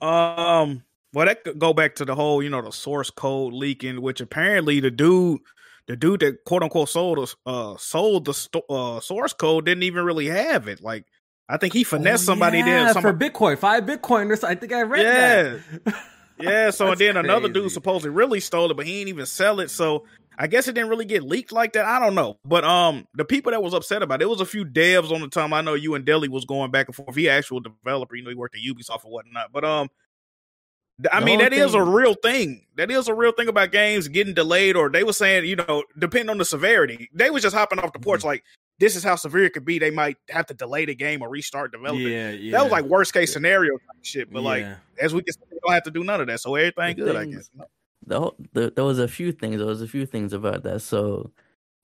Um, 0.01 0.83
well, 1.13 1.27
that 1.27 1.45
could 1.45 1.59
go 1.59 1.73
back 1.73 1.97
to 1.97 2.05
the 2.05 2.15
whole, 2.15 2.43
you 2.43 2.51
know, 2.51 2.63
the 2.63 2.71
source 2.71 3.11
code 3.11 3.53
leaking, 3.53 4.01
which 4.03 4.21
apparently 4.21 4.81
the 4.81 4.91
dude, 4.91 5.41
the 5.87 5.97
dude 5.97 6.21
that 6.21 6.45
quote 6.45 6.63
unquote 6.63 6.89
sold 6.89 7.19
us, 7.19 7.35
uh, 7.47 7.77
sold 7.79 8.27
the 8.27 8.35
sto- 8.35 8.65
uh, 8.69 9.01
source 9.01 9.33
code 9.33 9.65
didn't 9.67 9.83
even 9.85 10.05
really 10.05 10.27
have 10.27 10.69
it. 10.69 10.83
Like, 10.83 11.07
I 11.49 11.57
think 11.57 11.73
he 11.73 11.83
finessed 11.83 12.25
Oh, 12.25 12.33
somebody 12.33 12.59
yeah, 12.59 12.93
there. 12.93 13.03
for 13.03 13.13
Bitcoin, 13.15 13.59
five 13.59 13.85
Bitcoiners. 13.85 14.45
I 14.45 14.55
think 14.55 14.73
I 14.73 14.83
read 14.83 15.03
yeah, 15.03 15.43
that. 15.85 15.95
yeah. 15.95 15.95
So 16.71 16.87
That's 16.89 16.99
then 17.01 17.17
another 17.17 17.49
dude 17.49 17.73
supposedly 17.73 18.11
really 18.15 18.39
stole 18.39 18.71
it, 18.71 18.77
but 18.77 18.87
he 18.87 18.99
didn't 18.99 19.09
even 19.09 19.27
sell 19.27 19.59
it. 19.59 19.71
So 19.71 20.05
I 20.41 20.47
guess 20.47 20.69
it 20.69 20.75
didn't 20.75 20.89
really 20.89 21.05
get 21.05 21.25
leaked 21.25 21.51
like 21.51 21.73
that. 21.73 21.85
I 21.85 21.99
don't 21.99 22.15
know. 22.15 22.39
But 22.45 22.63
um, 22.63 23.07
the 23.15 23.25
people 23.25 23.51
that 23.51 23.63
was 23.63 23.75
upset 23.75 24.03
about 24.03 24.23
it, 24.23 24.27
it 24.27 24.29
was 24.29 24.41
a 24.41 24.47
few 24.47 24.65
devs 24.65 25.11
on 25.11 25.21
the 25.21 25.29
time. 25.29 25.53
I 25.53 25.63
know 25.63 25.75
you 25.75 25.97
and 25.97 26.05
Deli 26.05 26.29
was 26.29 26.45
going 26.45 26.71
back 26.71 26.87
and 26.87 26.95
forth. 26.95 27.17
He 27.17 27.29
actual 27.29 27.59
developer, 27.59 28.15
you 28.15 28.23
know, 28.23 28.31
he 28.31 28.37
worked 28.37 28.55
at 28.55 28.63
Ubisoft 28.63 29.05
or 29.05 29.11
whatnot. 29.11 29.51
But 29.53 29.65
um, 29.65 29.89
I 31.13 31.19
The 31.19 31.27
mean, 31.27 31.41
that 31.41 31.53
is 31.53 31.75
a 31.75 31.83
real 31.83 32.15
thing. 32.15 32.67
That 32.77 32.89
is 32.89 33.09
a 33.09 33.15
real 33.15 33.33
thing 33.33 33.49
about 33.49 33.73
games 33.73 34.07
getting 34.07 34.33
delayed, 34.35 34.77
or 34.77 34.89
they 34.89 35.03
were 35.03 35.13
saying, 35.13 35.45
you 35.45 35.57
know, 35.57 35.83
depending 35.99 36.31
on 36.31 36.39
the 36.39 36.45
severity, 36.45 37.11
they 37.13 37.31
was 37.31 37.43
just 37.43 37.57
hopping 37.57 37.81
off 37.81 37.93
the 37.93 37.99
porch 37.99 38.21
Mm-hmm. 38.21 38.29
like, 38.29 38.45
this 38.81 38.95
is 38.95 39.03
how 39.03 39.17
severe 39.17 39.45
it 39.45 39.55
could 39.55 39.65
be. 39.65 39.81
They 39.81 39.91
might 39.91 40.19
have 40.31 40.47
to 40.47 40.55
delay 40.55 40.85
the 40.85 40.95
game 40.95 41.21
or 41.21 41.29
restart 41.29 41.73
development. 41.73 42.11
Yeah, 42.11 42.31
yeah. 42.31 42.53
That 42.53 42.63
was 42.63 42.71
like 42.71 42.85
worst 42.85 43.13
case 43.13 43.33
scenario 43.33 43.73
type 43.73 44.05
shit. 44.05 44.33
But 44.33 44.45
like, 44.45 44.65
as 45.01 45.13
we 45.13 45.23
can 45.23 45.35
see, 45.35 45.41
they 45.51 45.59
don't 45.65 45.75
have 45.75 45.83
to 45.83 45.91
do 45.91 46.05
none 46.05 46.21
of 46.21 46.29
that. 46.29 46.39
So 46.39 46.55
everything 46.55 46.97
The 46.97 47.03
good, 47.03 47.17
I 47.17 47.25
guess. 47.25 47.51
The, 48.09 48.21
whole, 48.21 48.37
the 48.53 48.73
there 48.75 48.85
was 48.85 48.99
a 48.99 49.09
few 49.09 49.33
things. 49.33 49.59
There 49.59 49.67
was 49.67 49.83
a 49.83 49.89
few 49.89 50.07
things 50.07 50.33
about 50.33 50.63
that. 50.65 50.81
So 50.81 51.31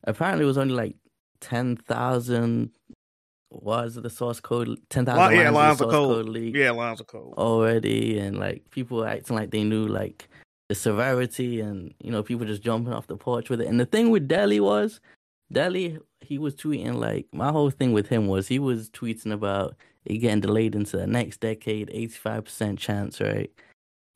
apparently, 0.04 0.44
it 0.44 0.48
was 0.48 0.58
only 0.58 0.74
like 0.74 0.96
ten 1.40 1.76
thousand. 1.76 2.70
Was 3.50 3.94
the 3.94 4.10
source 4.10 4.40
code 4.40 4.80
ten 4.90 5.06
thousand? 5.06 5.38
Li- 5.38 5.44
yeah, 5.44 5.50
lines 5.50 5.80
of 5.80 5.90
code. 5.90 6.26
code 6.26 6.36
Yeah, 6.36 6.72
lines 6.72 7.00
of 7.00 7.06
code. 7.06 7.34
already, 7.34 8.18
and 8.18 8.38
like 8.38 8.68
people 8.70 8.98
were 8.98 9.06
acting 9.08 9.36
like 9.36 9.52
they 9.52 9.62
knew 9.62 9.86
like 9.86 10.28
the 10.68 10.74
severity, 10.74 11.60
and 11.60 11.94
you 12.02 12.10
know 12.10 12.22
people 12.22 12.46
just 12.46 12.62
jumping 12.62 12.92
off 12.92 13.06
the 13.06 13.16
porch 13.16 13.50
with 13.50 13.60
it. 13.60 13.68
And 13.68 13.78
the 13.78 13.86
thing 13.86 14.10
with 14.10 14.26
Deli 14.26 14.58
was, 14.58 15.00
Deli 15.52 15.98
he 16.20 16.38
was 16.38 16.54
tweeting 16.54 16.98
like 16.98 17.26
my 17.32 17.52
whole 17.52 17.70
thing 17.70 17.92
with 17.92 18.08
him 18.08 18.26
was 18.26 18.48
he 18.48 18.58
was 18.58 18.90
tweeting 18.90 19.32
about 19.32 19.76
it 20.04 20.18
getting 20.18 20.40
delayed 20.40 20.74
into 20.74 20.96
the 20.96 21.06
next 21.06 21.40
decade, 21.40 21.90
eighty 21.92 22.08
five 22.08 22.44
percent 22.44 22.78
chance, 22.78 23.20
right? 23.20 23.50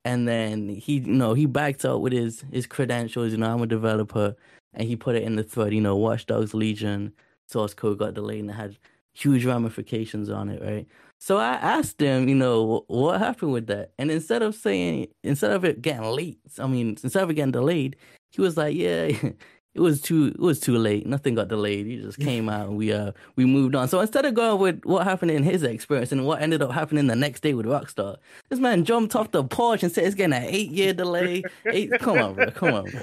And 0.08 0.26
then 0.26 0.70
he, 0.70 0.94
you 1.00 1.12
know, 1.12 1.34
he 1.34 1.44
backed 1.44 1.84
up 1.84 2.00
with 2.00 2.14
his 2.14 2.42
his 2.50 2.66
credentials. 2.66 3.32
You 3.32 3.38
know, 3.38 3.52
I'm 3.52 3.60
a 3.60 3.66
developer, 3.66 4.34
and 4.72 4.88
he 4.88 4.96
put 4.96 5.16
it 5.16 5.22
in 5.22 5.36
the 5.36 5.44
thread. 5.44 5.74
You 5.74 5.82
know, 5.82 5.96
Watch 5.96 6.24
Dogs 6.24 6.54
Legion 6.54 7.12
source 7.46 7.74
code 7.74 7.98
got 7.98 8.14
delayed 8.14 8.40
and 8.40 8.50
it 8.50 8.54
had 8.54 8.78
huge 9.12 9.44
ramifications 9.44 10.30
on 10.30 10.48
it, 10.48 10.62
right? 10.62 10.86
So 11.18 11.36
I 11.36 11.54
asked 11.54 12.00
him, 12.00 12.26
you 12.28 12.34
know, 12.34 12.84
what 12.86 13.18
happened 13.18 13.52
with 13.52 13.66
that? 13.66 13.92
And 13.98 14.10
instead 14.10 14.42
of 14.42 14.54
saying, 14.54 15.08
instead 15.22 15.50
of 15.52 15.64
it 15.64 15.82
getting 15.82 16.04
late, 16.04 16.38
I 16.58 16.66
mean, 16.66 16.96
instead 17.02 17.22
of 17.22 17.30
it 17.30 17.34
getting 17.34 17.52
delayed, 17.52 17.96
he 18.30 18.40
was 18.40 18.56
like, 18.56 18.76
yeah, 18.76 19.10
it 19.74 19.80
was 19.80 20.00
too, 20.00 20.26
it 20.26 20.40
was 20.40 20.60
too 20.60 20.76
late. 20.76 21.06
Nothing 21.06 21.34
got 21.34 21.48
delayed. 21.48 21.86
He 21.86 21.98
just 21.98 22.18
came 22.18 22.48
out 22.56 22.68
and 22.68 22.76
we, 22.76 22.92
uh, 22.92 23.12
we 23.36 23.44
moved 23.44 23.74
on. 23.74 23.88
So 23.88 24.00
instead 24.00 24.24
of 24.24 24.34
going 24.34 24.60
with 24.60 24.84
what 24.84 25.04
happened 25.04 25.30
in 25.30 25.42
his 25.42 25.62
experience 25.62 26.12
and 26.12 26.26
what 26.26 26.42
ended 26.42 26.62
up 26.62 26.72
happening 26.72 27.06
the 27.06 27.16
next 27.16 27.40
day 27.40 27.54
with 27.54 27.66
Rockstar, 27.66 28.16
this 28.48 28.58
man 28.58 28.84
jumped 28.84 29.14
off 29.14 29.30
the 29.30 29.44
porch 29.44 29.82
and 29.82 29.92
said 29.92 30.04
it's 30.04 30.14
getting 30.14 30.34
an 30.34 30.44
eight 30.44 30.70
year 30.70 30.92
delay. 30.92 31.42
Eight, 31.66 31.90
come 32.00 32.18
on, 32.18 32.34
bro, 32.34 32.50
come 32.50 32.74
on, 32.74 32.90
bro. 32.90 33.00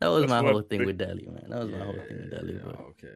That 0.00 0.08
was 0.08 0.22
That's 0.22 0.30
my 0.30 0.50
whole 0.50 0.62
thing 0.62 0.84
with 0.84 0.98
Deli, 0.98 1.26
man. 1.26 1.46
That 1.48 1.60
was 1.60 1.70
my 1.70 1.78
whole 1.78 1.94
thing 1.94 2.18
with 2.18 2.30
Deli, 2.30 2.54
bro. 2.54 2.72
Okay. 2.90 3.14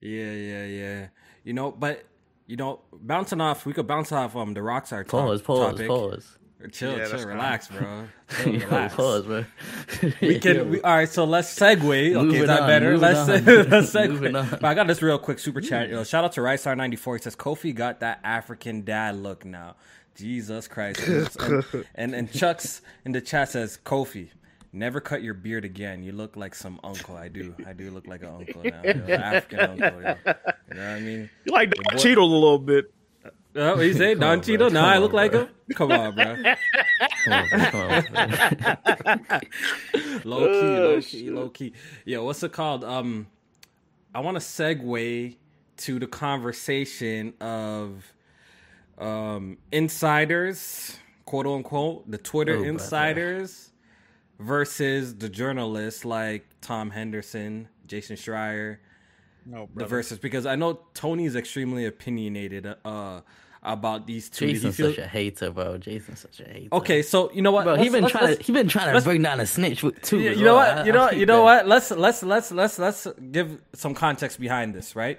Yeah, 0.00 0.32
yeah, 0.32 0.64
yeah. 0.64 1.06
You 1.44 1.52
know, 1.52 1.70
but 1.70 2.04
you 2.46 2.56
know, 2.56 2.80
bouncing 2.92 3.40
off, 3.40 3.66
we 3.66 3.72
could 3.72 3.86
bounce 3.86 4.10
off 4.10 4.34
um 4.34 4.54
the 4.54 4.60
Rockstar 4.60 5.06
Pause, 5.06 5.42
pause, 5.42 5.72
topic. 5.72 5.88
pause. 5.88 6.37
Chill, 6.72 6.90
Yeah, 6.90 6.98
that's 6.98 7.10
chill, 7.10 7.18
fine. 7.20 7.28
relax, 7.28 7.68
bro. 7.68 8.04
Chill, 8.42 8.54
Yo, 8.54 8.66
relax. 8.66 8.94
pause, 8.94 9.24
bro. 9.24 9.44
We 10.20 10.38
can. 10.40 10.70
We, 10.70 10.80
all 10.82 10.96
right, 10.96 11.08
so 11.08 11.24
let's 11.24 11.56
segue. 11.56 11.76
Okay, 11.84 12.14
Moving 12.14 12.40
is 12.40 12.46
that 12.48 12.62
on, 12.62 12.68
better? 12.68 12.98
Let's 12.98 13.28
let's 13.70 13.92
segue. 13.92 14.50
But 14.50 14.64
I 14.64 14.74
got 14.74 14.88
this 14.88 15.00
real 15.00 15.18
quick 15.18 15.38
super 15.38 15.60
chat. 15.60 15.88
Yo, 15.88 16.02
mm. 16.02 16.08
shout 16.08 16.24
out 16.24 16.32
to 16.32 16.42
Rice 16.42 16.66
ninety 16.66 16.96
four. 16.96 17.16
He 17.16 17.22
says 17.22 17.36
Kofi 17.36 17.72
got 17.74 18.00
that 18.00 18.18
African 18.24 18.84
dad 18.84 19.16
look 19.16 19.44
now. 19.44 19.76
Jesus 20.16 20.66
Christ. 20.66 21.00
And, 21.06 21.64
and 21.94 22.14
and 22.14 22.32
Chuck's 22.32 22.82
in 23.04 23.12
the 23.12 23.20
chat 23.20 23.50
says 23.50 23.78
Kofi. 23.84 24.30
Never 24.72 25.00
cut 25.00 25.22
your 25.22 25.34
beard 25.34 25.64
again. 25.64 26.02
You 26.02 26.12
look 26.12 26.36
like 26.36 26.54
some 26.54 26.78
uncle. 26.84 27.16
I 27.16 27.28
do. 27.28 27.54
I 27.66 27.72
do 27.72 27.90
look 27.90 28.06
like 28.06 28.22
an 28.22 28.28
uncle 28.28 28.62
now. 28.64 28.82
yo, 28.84 28.90
an 28.90 29.10
African 29.12 29.60
uncle. 29.60 30.02
yo. 30.02 30.08
You 30.08 30.14
know 30.14 30.14
what 30.24 30.78
I 30.80 31.00
mean? 31.00 31.30
You 31.44 31.52
like 31.52 31.70
boy- 31.74 31.82
Don 31.90 31.98
Cheadle 32.00 32.24
a 32.24 32.34
little 32.34 32.58
bit. 32.58 32.92
Oh, 33.56 33.76
what 33.76 33.86
you 33.86 33.94
say? 33.94 34.14
Come 34.14 34.20
Don 34.20 34.30
on, 34.30 34.38
bro. 34.38 34.42
Cheadle? 34.44 34.70
Nah, 34.70 34.88
I 34.88 34.96
on, 34.96 35.02
look 35.02 35.12
like 35.12 35.32
bro. 35.32 35.40
him. 35.42 35.48
Come 35.74 35.92
on, 35.92 36.14
bro. 36.14 36.36
Come 37.24 37.32
on, 37.32 37.48
bro. 37.48 37.66
Come 37.70 37.80
on, 37.80 38.04
bro. 38.12 39.40
low 40.24 40.48
key, 40.48 40.78
Oh, 40.78 40.82
low 40.82 41.00
key, 41.02 41.30
low 41.30 41.48
key. 41.50 41.72
Yo, 42.04 42.24
what's 42.24 42.42
it 42.42 42.52
called? 42.52 42.84
Um, 42.84 43.26
I 44.14 44.20
want 44.20 44.36
to 44.36 44.40
segue 44.40 45.36
to 45.78 45.98
the 45.98 46.06
conversation 46.06 47.34
of 47.40 48.12
um 48.98 49.58
insiders, 49.72 50.96
quote 51.24 51.46
unquote, 51.46 52.10
the 52.10 52.18
Twitter 52.18 52.54
Oh, 52.54 52.56
brother. 52.56 52.68
insiders 52.70 53.70
versus 54.40 55.16
the 55.16 55.28
journalists 55.28 56.04
like 56.04 56.46
Tom 56.60 56.90
Henderson, 56.90 57.68
Jason 57.86 58.16
Schreier, 58.16 58.78
No, 59.50 59.62
the 59.62 59.66
brother. 59.72 59.88
versus 59.88 60.18
because 60.18 60.44
I 60.46 60.56
know 60.56 60.80
Tony 60.94 61.24
is 61.24 61.34
extremely 61.36 61.86
opinionated 61.86 62.66
uh 62.84 63.20
about 63.62 64.06
these 64.06 64.30
two. 64.30 64.46
He 64.46 64.52
Jason's 64.52 64.76
feels- 64.76 64.94
such 64.94 65.04
a 65.04 65.08
hater, 65.08 65.50
bro. 65.50 65.78
Jason's 65.78 66.20
such 66.20 66.40
a 66.40 66.44
hater. 66.48 66.68
okay, 66.72 67.02
so 67.02 67.30
you 67.32 67.42
know 67.42 67.50
what? 67.50 67.64
bro. 67.64 67.74
He 67.74 67.80
Let's- 67.82 67.92
been 67.92 68.02
let's- 68.02 68.12
trying 68.12 68.24
let's- 68.26 68.38
to 68.38 68.44
he 68.44 68.52
been 68.52 68.68
trying 68.68 68.94
to 68.94 69.02
bring 69.02 69.22
down 69.22 69.40
a 69.40 69.46
snitch 69.46 69.82
with- 69.82 70.00
too. 70.02 70.20
Yeah, 70.20 70.30
as 70.30 70.38
you 70.38 70.44
know 70.44 70.54
what? 70.54 70.68
I- 70.68 70.84
You 70.84 70.92
I 70.92 70.94
know, 70.94 71.06
peeped 71.08 71.20
you 71.20 71.26
know 71.26 71.38
that. 71.46 71.66
what? 71.66 71.68
Let's 71.68 71.90
let's 71.90 72.22
let's 72.22 72.52
let's 72.52 72.78
let's 72.78 73.06
give 73.32 73.60
some 73.74 73.94
context 73.94 74.38
behind 74.38 74.74
this, 74.74 74.94
right? 74.94 75.18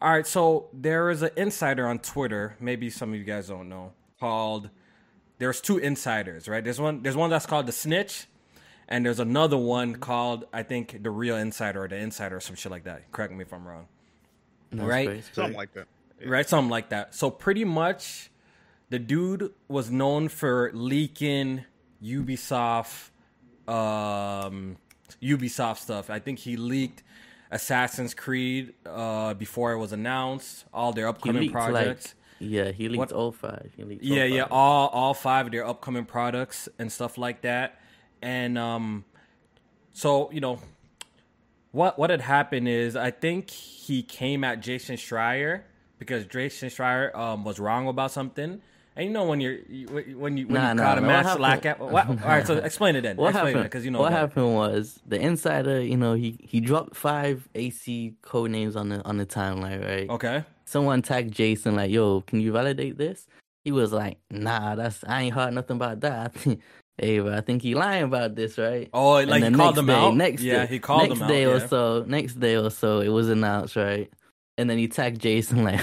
All 0.00 0.10
right, 0.12 0.26
so 0.26 0.68
there 0.72 1.10
is 1.10 1.22
an 1.22 1.30
insider 1.36 1.86
on 1.86 1.98
Twitter. 2.00 2.56
Maybe 2.60 2.88
some 2.90 3.12
of 3.12 3.18
you 3.18 3.24
guys 3.24 3.48
don't 3.48 3.68
know. 3.68 3.92
Called 4.20 4.70
there's 5.38 5.60
two 5.60 5.78
insiders, 5.78 6.46
right? 6.48 6.62
There's 6.62 6.80
one 6.80 7.02
there's 7.02 7.16
one 7.16 7.30
that's 7.30 7.46
called 7.46 7.66
the 7.66 7.72
snitch, 7.72 8.26
and 8.88 9.04
there's 9.06 9.20
another 9.20 9.56
one 9.58 9.96
called 9.96 10.44
I 10.52 10.62
think 10.62 11.02
the 11.02 11.10
real 11.10 11.36
insider 11.36 11.84
or 11.84 11.88
the 11.88 11.96
insider 11.96 12.36
or 12.36 12.40
some 12.40 12.56
shit 12.56 12.70
like 12.72 12.84
that. 12.84 13.10
Correct 13.12 13.32
me 13.32 13.42
if 13.42 13.52
I'm 13.52 13.66
wrong. 13.66 13.86
No, 14.70 14.86
right? 14.86 15.08
it's 15.08 15.28
crazy. 15.28 15.34
Something 15.34 15.56
like 15.56 15.74
that. 15.74 15.86
right? 16.26 16.48
Something 16.48 16.70
like 16.70 16.88
that. 16.90 17.14
So 17.14 17.30
pretty 17.30 17.64
much, 17.64 18.30
the 18.90 18.98
dude 18.98 19.52
was 19.68 19.90
known 19.90 20.28
for 20.28 20.70
leaking 20.74 21.64
Ubisoft, 22.02 23.10
um, 23.68 24.76
Ubisoft 25.22 25.78
stuff. 25.78 26.10
I 26.10 26.18
think 26.18 26.38
he 26.40 26.56
leaked 26.56 27.02
Assassin's 27.50 28.14
Creed 28.14 28.74
uh, 28.86 29.34
before 29.34 29.72
it 29.72 29.78
was 29.78 29.92
announced. 29.92 30.64
All 30.72 30.92
their 30.92 31.08
upcoming 31.08 31.50
projects. 31.50 32.14
Like, 32.40 32.50
yeah, 32.50 32.70
he 32.72 32.88
leaked 32.88 32.98
What- 32.98 33.12
all 33.12 33.30
five. 33.32 33.70
He 33.76 33.84
leaked 33.84 34.02
yeah, 34.02 34.22
all 34.22 34.28
yeah, 34.28 34.42
five. 34.44 34.52
all 34.52 34.88
all 34.88 35.14
five 35.14 35.46
of 35.46 35.52
their 35.52 35.66
upcoming 35.66 36.04
products 36.04 36.68
and 36.78 36.90
stuff 36.90 37.16
like 37.18 37.42
that. 37.42 37.78
And 38.22 38.56
um, 38.56 39.04
so 39.92 40.30
you 40.32 40.40
know, 40.40 40.60
what 41.72 41.98
what 41.98 42.10
had 42.10 42.20
happened 42.20 42.68
is 42.68 42.96
I 42.96 43.10
think 43.10 43.50
he 43.50 44.02
came 44.02 44.44
at 44.44 44.60
Jason 44.60 44.96
Schreier 44.96 45.62
because 45.98 46.24
Jason 46.26 46.68
Schreier 46.68 47.14
um 47.16 47.44
was 47.44 47.58
wrong 47.58 47.88
about 47.88 48.10
something. 48.12 48.60
And 48.94 49.06
you 49.06 49.10
know 49.10 49.24
when 49.24 49.40
you're 49.40 49.54
you, 49.68 49.86
when 50.18 50.36
you 50.36 50.46
when 50.46 50.60
Nah, 50.62 50.68
you 50.68 50.74
nah, 50.74 50.82
caught 50.82 50.98
a 50.98 51.00
nah, 51.00 51.06
man 51.06 51.36
slack 51.36 51.64
at 51.64 51.80
what, 51.80 52.06
all 52.06 52.14
right, 52.14 52.46
so 52.46 52.56
explain 52.58 52.94
it 52.94 53.00
then. 53.00 53.16
What 53.16 53.30
explain 53.30 53.46
happened? 53.54 53.64
because 53.64 53.84
you 53.86 53.90
know 53.90 54.00
what 54.00 54.12
happened 54.12 54.54
was 54.54 55.00
the 55.06 55.18
insider. 55.18 55.80
You 55.80 55.96
know, 55.96 56.12
he 56.12 56.38
he 56.42 56.60
dropped 56.60 56.94
five 56.94 57.48
AC 57.54 58.14
code 58.20 58.50
names 58.50 58.76
on 58.76 58.90
the 58.90 59.02
on 59.06 59.16
the 59.16 59.24
timeline, 59.24 59.82
right? 59.82 60.10
Okay. 60.10 60.44
someone 60.66 61.00
tagged 61.00 61.32
Jason 61.32 61.74
like, 61.74 61.90
"Yo, 61.90 62.20
can 62.20 62.40
you 62.40 62.52
validate 62.52 62.98
this?" 62.98 63.26
He 63.64 63.72
was 63.72 63.92
like, 63.92 64.18
"Nah, 64.30 64.74
that's 64.74 65.02
I 65.06 65.22
ain't 65.22 65.34
heard 65.34 65.54
nothing 65.54 65.76
about 65.76 66.00
that." 66.00 66.34
hey, 66.98 67.20
but 67.20 67.34
I 67.34 67.40
think 67.40 67.62
he 67.62 67.74
lying 67.74 68.04
about 68.04 68.34
this, 68.34 68.58
right? 68.58 68.88
Oh, 68.92 69.14
like 69.14 69.42
he 69.42 69.50
called 69.50 69.74
them 69.74 69.86
day, 69.86 69.94
out. 69.94 70.16
Next 70.16 70.42
yeah, 70.42 70.66
day, 70.66 70.74
he 70.74 70.78
called 70.78 71.08
next 71.08 71.26
day 71.26 71.44
out. 71.44 71.52
or 71.52 71.58
yeah. 71.58 71.66
so. 71.66 72.04
Next 72.06 72.40
day 72.40 72.56
or 72.56 72.70
so, 72.70 73.00
it 73.00 73.08
was 73.08 73.28
announced, 73.28 73.76
right? 73.76 74.10
And 74.58 74.68
then 74.68 74.78
he 74.78 74.88
tagged 74.88 75.20
Jason 75.20 75.64
like, 75.64 75.80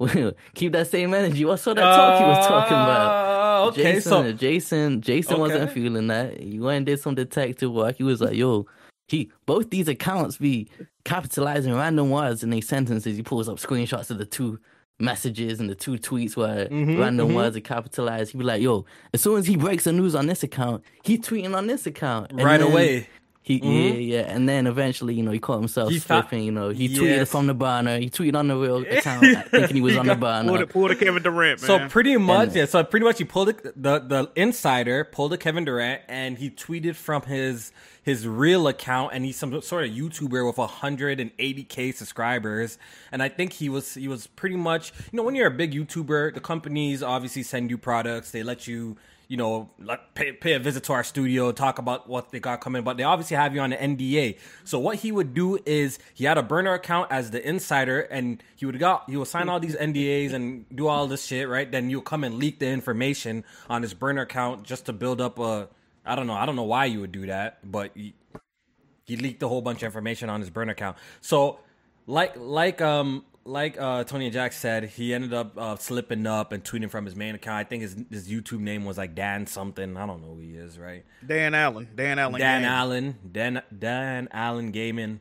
"Keep 0.54 0.72
that 0.72 0.88
same 0.88 1.14
energy." 1.14 1.44
What 1.44 1.58
sort 1.58 1.78
of 1.78 1.84
talk 1.84 2.20
he 2.20 2.26
was 2.26 2.46
talking 2.46 2.76
about? 2.76 3.64
Uh, 3.64 3.68
okay, 3.68 3.82
Jason, 3.94 4.10
so 4.10 4.32
Jason, 4.32 5.00
Jason 5.00 5.38
wasn't 5.38 5.70
feeling 5.72 6.08
that. 6.08 6.40
He 6.40 6.58
went 6.58 6.78
and 6.78 6.86
did 6.86 7.00
some 7.00 7.14
detective 7.14 7.72
work. 7.72 7.96
He 7.96 8.04
was 8.04 8.20
like, 8.20 8.34
"Yo, 8.34 8.66
he 9.08 9.30
both 9.46 9.70
these 9.70 9.88
accounts 9.88 10.38
be 10.38 10.68
capitalizing 11.04 11.74
random 11.74 12.10
words 12.10 12.42
in 12.42 12.50
their 12.50 12.62
sentences." 12.62 13.16
He 13.16 13.22
pulls 13.22 13.48
up 13.48 13.58
screenshots 13.58 14.10
of 14.10 14.18
the 14.18 14.26
two 14.26 14.58
messages 15.00 15.60
and 15.60 15.68
the 15.70 15.74
two 15.74 15.92
tweets 15.92 16.36
where 16.36 16.66
Mhm, 16.66 16.98
random 16.98 17.28
mhm. 17.30 17.34
words 17.34 17.56
are 17.56 17.60
capitalized. 17.60 18.32
He'd 18.32 18.38
be 18.38 18.44
like, 18.44 18.62
"Yo, 18.62 18.84
as 19.14 19.20
soon 19.22 19.38
as 19.38 19.46
he 19.46 19.56
breaks 19.56 19.84
the 19.84 19.92
news 19.92 20.14
on 20.14 20.26
this 20.26 20.42
account, 20.42 20.82
he 21.02 21.18
tweeting 21.18 21.54
on 21.56 21.66
this 21.66 21.86
account 21.86 22.30
And 22.30 22.42
right 22.42 22.60
away. 22.60 23.08
He, 23.50 23.60
Mhm. 23.60 23.90
Yeah, 23.92 23.98
yeah, 23.98 24.34
and 24.34 24.48
then 24.48 24.66
eventually, 24.66 25.14
you 25.14 25.22
know, 25.22 25.30
he 25.32 25.38
caught 25.38 25.58
himself 25.58 25.90
He 25.90 25.98
fa- 25.98 26.20
slipping. 26.22 26.44
You 26.44 26.52
know, 26.52 26.68
he 26.70 26.88
tweeted 26.88 27.26
from 27.28 27.46
the 27.46 27.54
burner. 27.54 27.98
He 27.98 28.08
tweeted 28.08 28.36
on 28.36 28.48
the 28.48 28.56
real 28.56 28.78
account, 28.90 29.24
thinking 29.50 29.76
he 29.76 29.82
was 29.82 29.96
on 29.96 30.06
the 30.06 30.14
burner. 30.26 30.48
Pull 30.48 30.58
the, 30.58 30.66
pull 30.66 30.88
the 30.88 30.96
Kevin 30.96 31.22
Durant, 31.22 31.60
man. 31.62 31.66
So 31.66 31.88
pretty 31.88 32.16
much, 32.16 32.48
And- 32.48 32.56
yeah. 32.56 32.64
So 32.66 32.84
pretty 32.84 33.04
much, 33.04 33.18
he 33.18 33.24
pulled 33.24 33.48
it, 33.48 33.62
the 33.80 33.98
the 33.98 34.30
insider 34.36 35.04
pulled 35.04 35.32
a 35.32 35.36
Kevin 35.38 35.64
Durant, 35.64 36.02
and 36.08 36.38
he 36.38 36.48
tweeted 36.50 36.94
from 36.94 37.22
his 37.22 37.72
his 38.02 38.26
real 38.26 38.66
account, 38.66 39.12
and 39.12 39.24
he's 39.26 39.36
some 39.36 39.60
sort 39.60 39.84
of 39.84 39.90
YouTuber 39.90 40.46
with 40.46 40.56
180k 40.56 41.94
subscribers, 41.94 42.78
and 43.12 43.22
I 43.22 43.28
think 43.28 43.52
he 43.54 43.68
was 43.68 43.94
he 43.94 44.08
was 44.08 44.26
pretty 44.26 44.56
much 44.56 44.92
you 45.12 45.16
know 45.16 45.22
when 45.22 45.34
you're 45.34 45.46
a 45.48 45.50
big 45.50 45.72
YouTuber, 45.74 46.34
the 46.34 46.40
companies 46.40 47.02
obviously 47.02 47.42
send 47.42 47.70
you 47.70 47.78
products, 47.78 48.30
they 48.30 48.42
let 48.42 48.66
you. 48.66 48.96
You 49.30 49.36
know, 49.36 49.70
like 49.78 50.14
pay, 50.14 50.32
pay 50.32 50.54
a 50.54 50.58
visit 50.58 50.82
to 50.84 50.92
our 50.92 51.04
studio, 51.04 51.52
talk 51.52 51.78
about 51.78 52.08
what 52.08 52.32
they 52.32 52.40
got 52.40 52.60
coming, 52.60 52.82
but 52.82 52.96
they 52.96 53.04
obviously 53.04 53.36
have 53.36 53.54
you 53.54 53.60
on 53.60 53.72
an 53.72 53.96
NDA. 53.96 54.38
So 54.64 54.80
what 54.80 54.96
he 54.96 55.12
would 55.12 55.34
do 55.34 55.56
is 55.64 56.00
he 56.14 56.24
had 56.24 56.36
a 56.36 56.42
burner 56.42 56.74
account 56.74 57.12
as 57.12 57.30
the 57.30 57.40
insider, 57.48 58.00
and 58.00 58.42
he 58.56 58.66
would 58.66 58.80
got 58.80 59.08
he 59.08 59.16
would 59.16 59.28
sign 59.28 59.48
all 59.48 59.60
these 59.60 59.76
NDAs 59.76 60.32
and 60.32 60.66
do 60.74 60.88
all 60.88 61.06
this 61.06 61.24
shit, 61.24 61.48
right? 61.48 61.70
Then 61.70 61.90
you'll 61.90 62.02
come 62.02 62.24
and 62.24 62.34
leak 62.34 62.58
the 62.58 62.66
information 62.66 63.44
on 63.68 63.82
his 63.82 63.94
burner 63.94 64.22
account 64.22 64.64
just 64.64 64.86
to 64.86 64.92
build 64.92 65.20
up 65.20 65.38
a. 65.38 65.68
I 66.04 66.16
don't 66.16 66.26
know. 66.26 66.34
I 66.34 66.44
don't 66.44 66.56
know 66.56 66.64
why 66.64 66.86
you 66.86 67.00
would 67.00 67.12
do 67.12 67.26
that, 67.26 67.58
but 67.62 67.92
he, 67.94 68.14
he 69.04 69.16
leaked 69.16 69.44
a 69.44 69.48
whole 69.48 69.62
bunch 69.62 69.78
of 69.78 69.84
information 69.84 70.28
on 70.28 70.40
his 70.40 70.50
burner 70.50 70.72
account. 70.72 70.96
So, 71.20 71.60
like 72.08 72.32
like 72.36 72.80
um 72.80 73.24
like 73.44 73.80
uh, 73.80 74.04
Tony 74.04 74.26
and 74.26 74.32
Jack 74.32 74.52
said, 74.52 74.84
he 74.84 75.14
ended 75.14 75.32
up 75.32 75.56
uh, 75.56 75.76
slipping 75.76 76.26
up 76.26 76.52
and 76.52 76.62
tweeting 76.62 76.90
from 76.90 77.04
his 77.04 77.16
main 77.16 77.34
account. 77.34 77.56
I 77.56 77.64
think 77.64 77.82
his 77.82 77.96
his 78.10 78.28
YouTube 78.28 78.60
name 78.60 78.84
was 78.84 78.98
like 78.98 79.14
Dan 79.14 79.46
something. 79.46 79.96
I 79.96 80.06
don't 80.06 80.22
know 80.22 80.34
who 80.34 80.40
he 80.40 80.56
is, 80.56 80.78
right? 80.78 81.04
Dan 81.26 81.54
Allen, 81.54 81.88
Dan 81.94 82.18
Allen, 82.18 82.40
Dan. 82.40 82.64
Allen, 82.64 83.18
Dan 83.30 83.62
Dan 83.76 84.28
Allen 84.32 84.70
Gaming, 84.70 85.20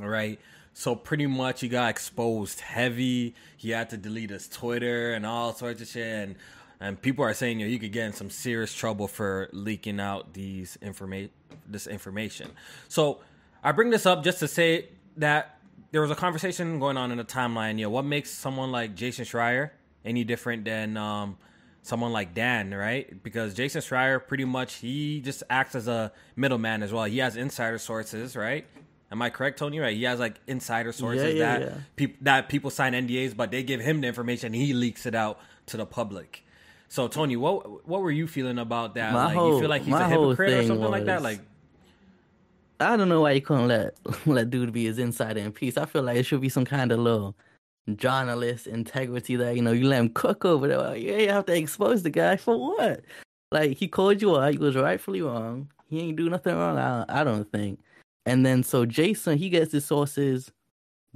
all 0.00 0.08
right. 0.08 0.38
So 0.74 0.94
pretty 0.96 1.26
much 1.26 1.60
he 1.60 1.68
got 1.68 1.90
exposed 1.90 2.60
heavy. 2.60 3.34
He 3.56 3.70
had 3.70 3.90
to 3.90 3.96
delete 3.96 4.30
his 4.30 4.48
Twitter 4.48 5.12
and 5.12 5.26
all 5.26 5.52
sorts 5.52 5.82
of 5.82 5.88
shit. 5.88 6.28
And 6.28 6.36
and 6.80 7.00
people 7.00 7.24
are 7.24 7.34
saying 7.34 7.60
you 7.60 7.66
know, 7.66 7.70
you 7.70 7.78
could 7.78 7.92
get 7.92 8.06
in 8.06 8.12
some 8.12 8.30
serious 8.30 8.72
trouble 8.74 9.06
for 9.06 9.48
leaking 9.52 10.00
out 10.00 10.32
these 10.32 10.78
information 10.80 11.30
this 11.66 11.86
information. 11.86 12.50
So 12.88 13.20
I 13.62 13.72
bring 13.72 13.90
this 13.90 14.06
up 14.06 14.24
just 14.24 14.40
to 14.40 14.48
say 14.48 14.88
that 15.18 15.58
there 15.92 16.00
was 16.00 16.10
a 16.10 16.16
conversation 16.16 16.80
going 16.80 16.96
on 16.96 17.12
in 17.12 17.18
the 17.18 17.24
timeline. 17.24 17.78
You 17.78 17.84
know, 17.84 17.90
what 17.90 18.04
makes 18.04 18.30
someone 18.30 18.72
like 18.72 18.94
Jason 18.94 19.24
Schreier 19.24 19.70
any 20.04 20.24
different 20.24 20.64
than 20.64 20.96
um, 20.96 21.36
someone 21.82 22.12
like 22.12 22.34
Dan, 22.34 22.74
right? 22.74 23.22
Because 23.22 23.54
Jason 23.54 23.82
Schreier 23.82 24.26
pretty 24.26 24.44
much 24.44 24.76
he 24.76 25.20
just 25.20 25.42
acts 25.48 25.74
as 25.74 25.86
a 25.86 26.10
middleman 26.34 26.82
as 26.82 26.92
well. 26.92 27.04
He 27.04 27.18
has 27.18 27.36
insider 27.36 27.78
sources, 27.78 28.34
right? 28.34 28.66
Am 29.12 29.20
I 29.20 29.28
correct, 29.28 29.58
Tony? 29.58 29.78
Right? 29.78 29.94
He 29.94 30.04
has 30.04 30.18
like 30.18 30.40
insider 30.46 30.90
sources 30.90 31.34
yeah, 31.34 31.58
that 31.58 31.60
yeah. 31.60 31.74
peop- 31.96 32.24
that 32.24 32.48
people 32.48 32.70
sign 32.70 32.94
NDAs, 32.94 33.36
but 33.36 33.50
they 33.50 33.62
give 33.62 33.80
him 33.80 34.00
the 34.00 34.08
information. 34.08 34.46
And 34.46 34.54
he 34.54 34.72
leaks 34.72 35.04
it 35.04 35.14
out 35.14 35.38
to 35.66 35.76
the 35.76 35.84
public. 35.84 36.42
So, 36.88 37.08
Tony, 37.08 37.36
what 37.36 37.86
what 37.86 38.00
were 38.00 38.10
you 38.10 38.26
feeling 38.26 38.58
about 38.58 38.94
that? 38.94 39.12
My 39.12 39.26
like, 39.26 39.34
you 39.34 39.60
feel 39.60 39.68
like 39.68 39.82
he's 39.82 39.94
a 39.94 40.08
hypocrite 40.08 40.50
or 40.50 40.58
thing 40.58 40.68
something 40.68 40.90
like 40.90 41.04
that? 41.04 41.22
Like, 41.22 41.40
I 42.82 42.96
don't 42.96 43.08
know 43.08 43.20
why 43.22 43.32
you 43.32 43.40
couldn't 43.40 43.68
let 43.68 43.96
let 44.26 44.50
dude 44.50 44.72
be 44.72 44.84
his 44.84 44.98
insider 44.98 45.40
in 45.40 45.52
peace. 45.52 45.76
I 45.76 45.86
feel 45.86 46.02
like 46.02 46.16
it 46.16 46.24
should 46.24 46.40
be 46.40 46.48
some 46.48 46.64
kind 46.64 46.92
of 46.92 46.98
little 46.98 47.36
journalist 47.96 48.66
integrity 48.66 49.36
there. 49.36 49.52
You 49.52 49.62
know, 49.62 49.72
you 49.72 49.86
let 49.86 50.00
him 50.00 50.10
cook 50.10 50.44
over 50.44 50.68
there. 50.68 50.78
Well, 50.78 50.96
yeah, 50.96 51.16
you 51.18 51.28
have 51.30 51.46
to 51.46 51.56
expose 51.56 52.02
the 52.02 52.10
guy 52.10 52.36
for 52.36 52.58
what? 52.58 53.02
Like 53.50 53.76
he 53.76 53.88
called 53.88 54.22
you 54.22 54.38
out. 54.38 54.52
He 54.52 54.58
was 54.58 54.76
rightfully 54.76 55.22
wrong. 55.22 55.70
He 55.88 56.00
ain't 56.00 56.16
do 56.16 56.30
nothing 56.30 56.56
wrong. 56.56 56.78
I, 56.78 57.04
I 57.08 57.24
don't 57.24 57.50
think. 57.52 57.80
And 58.24 58.46
then 58.46 58.62
so 58.62 58.86
Jason, 58.86 59.36
he 59.38 59.48
gets 59.50 59.72
his 59.72 59.84
sources 59.84 60.50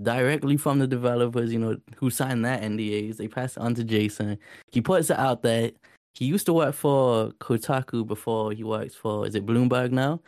directly 0.02 0.56
from 0.56 0.78
the 0.78 0.86
developers. 0.86 1.52
You 1.52 1.58
know, 1.58 1.76
who 1.96 2.10
signed 2.10 2.44
that 2.44 2.62
NDAs. 2.62 3.16
They 3.16 3.28
pass 3.28 3.56
it 3.56 3.60
on 3.60 3.74
to 3.76 3.84
Jason. 3.84 4.38
He 4.72 4.80
puts 4.80 5.10
it 5.10 5.18
out 5.18 5.42
there. 5.42 5.70
He 6.14 6.24
used 6.24 6.46
to 6.46 6.52
work 6.52 6.74
for 6.74 7.30
Kotaku 7.40 8.06
before 8.06 8.52
he 8.52 8.64
works 8.64 8.94
for 8.94 9.26
is 9.26 9.34
it 9.34 9.46
Bloomberg 9.46 9.92
now? 9.92 10.20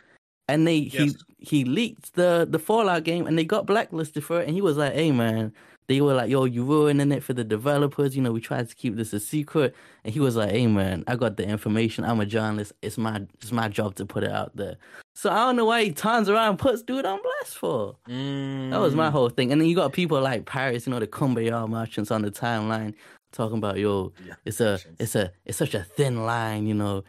And 0.49 0.67
they 0.67 0.77
Yes. 0.77 1.15
he 1.39 1.59
he 1.61 1.63
leaked 1.65 2.13
the 2.15 2.47
the 2.49 2.59
Fallout 2.59 3.03
game 3.03 3.25
and 3.27 3.37
they 3.37 3.45
got 3.45 3.65
blacklisted 3.65 4.23
for 4.23 4.41
it. 4.41 4.47
And 4.47 4.55
he 4.55 4.61
was 4.61 4.77
like, 4.77 4.93
"Hey 4.93 5.11
man," 5.11 5.53
they 5.87 6.01
were 6.01 6.13
like, 6.13 6.29
"Yo, 6.29 6.43
you 6.45 6.63
ruining 6.63 7.11
it 7.11 7.23
for 7.23 7.33
the 7.33 7.43
developers." 7.43 8.15
You 8.15 8.21
know, 8.21 8.31
we 8.31 8.41
tried 8.41 8.67
to 8.69 8.75
keep 8.75 8.95
this 8.95 9.13
a 9.13 9.19
secret. 9.19 9.73
And 10.03 10.13
he 10.13 10.19
was 10.19 10.35
like, 10.35 10.51
"Hey 10.51 10.67
man, 10.67 11.03
I 11.07 11.15
got 11.15 11.37
the 11.37 11.45
information. 11.47 12.03
I'm 12.03 12.19
a 12.19 12.25
journalist. 12.25 12.73
It's 12.81 12.97
my 12.97 13.21
it's 13.41 13.51
my 13.51 13.67
job 13.69 13.95
to 13.95 14.05
put 14.05 14.23
it 14.23 14.31
out 14.31 14.55
there." 14.55 14.75
So 15.15 15.29
I 15.29 15.37
don't 15.45 15.55
know 15.57 15.65
why 15.65 15.83
he 15.83 15.91
turns 15.91 16.29
around 16.29 16.49
and 16.51 16.59
puts 16.59 16.81
dude 16.81 17.05
on 17.05 17.19
blast 17.21 17.57
for. 17.57 17.95
That 18.07 18.79
was 18.79 18.93
Mm. 18.93 18.97
my 18.97 19.09
whole 19.09 19.29
thing. 19.29 19.51
And 19.51 19.59
then 19.59 19.67
you 19.67 19.75
got 19.75 19.91
people 19.93 20.21
like 20.21 20.45
Paris, 20.45 20.87
you 20.87 20.91
know, 20.93 20.99
the 20.99 21.07
Kumbaya 21.07 21.67
merchants 21.69 22.09
on 22.11 22.21
the 22.21 22.31
timeline 22.31 22.93
talking 23.33 23.57
about, 23.57 23.77
yo, 23.77 24.11
Yeah, 24.25 24.35
it's 24.45 24.59
a 24.61 24.63
merchants. 24.71 24.95
it's 24.99 25.15
a 25.15 25.31
it's 25.45 25.57
such 25.57 25.73
a 25.75 25.83
thin 25.83 26.25
line, 26.25 26.67
you 26.67 26.73
know. 26.73 27.03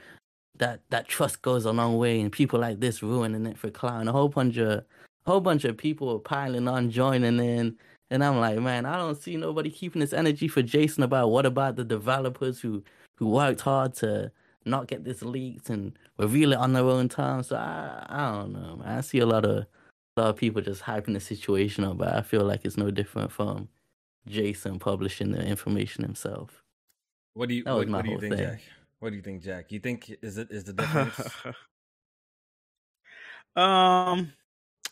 That 0.60 0.80
that 0.90 1.08
trust 1.08 1.42
goes 1.42 1.64
a 1.64 1.72
long 1.72 1.98
way 1.98 2.20
and 2.20 2.30
people 2.30 2.60
like 2.60 2.80
this 2.80 3.02
ruining 3.02 3.46
it 3.46 3.58
for 3.58 3.70
clout. 3.70 4.00
And 4.00 4.08
a 4.08 4.12
whole 4.12 4.28
bunch 4.28 4.56
of 4.58 4.84
whole 5.26 5.40
bunch 5.40 5.64
of 5.64 5.76
people 5.76 6.18
piling 6.20 6.68
on, 6.68 6.90
joining 6.90 7.40
in. 7.40 7.76
And 8.10 8.24
I'm 8.24 8.38
like, 8.40 8.58
man, 8.58 8.86
I 8.86 8.96
don't 8.96 9.20
see 9.20 9.36
nobody 9.36 9.70
keeping 9.70 10.00
this 10.00 10.12
energy 10.12 10.48
for 10.48 10.62
Jason 10.62 11.02
about 11.02 11.30
what 11.30 11.46
about 11.46 11.76
the 11.76 11.84
developers 11.84 12.60
who 12.60 12.82
who 13.16 13.28
worked 13.28 13.62
hard 13.62 13.94
to 13.94 14.32
not 14.64 14.86
get 14.86 15.04
this 15.04 15.22
leaked 15.22 15.70
and 15.70 15.98
reveal 16.18 16.52
it 16.52 16.58
on 16.58 16.72
their 16.72 16.84
own 16.84 17.08
time. 17.08 17.42
So 17.42 17.56
I 17.56 18.06
I 18.08 18.32
don't 18.32 18.52
know, 18.52 18.76
man. 18.76 18.98
I 18.98 19.00
see 19.00 19.18
a 19.18 19.26
lot 19.26 19.44
of 19.44 19.66
a 20.16 20.20
lot 20.20 20.30
of 20.30 20.36
people 20.36 20.62
just 20.62 20.82
hyping 20.82 21.14
the 21.14 21.20
situation 21.20 21.84
up, 21.84 21.98
but 21.98 22.14
I 22.14 22.22
feel 22.22 22.44
like 22.44 22.64
it's 22.64 22.76
no 22.76 22.90
different 22.90 23.32
from 23.32 23.68
Jason 24.26 24.78
publishing 24.78 25.32
the 25.32 25.42
information 25.44 26.04
himself. 26.04 26.62
What 27.34 27.48
do 27.48 27.54
you 27.54 27.64
That 27.64 27.72
was 27.72 27.86
what, 27.86 27.88
my 27.88 27.98
what 27.98 28.04
you 28.06 28.10
whole 28.12 28.20
think, 28.20 28.34
thing. 28.36 28.44
Jack? 28.44 28.60
What 29.00 29.10
do 29.10 29.16
you 29.16 29.22
think, 29.22 29.42
Jack? 29.42 29.72
You 29.72 29.80
think 29.80 30.14
is 30.22 30.36
it 30.36 30.48
is 30.50 30.64
the 30.64 30.74
difference? 30.74 31.18
um, 33.56 34.32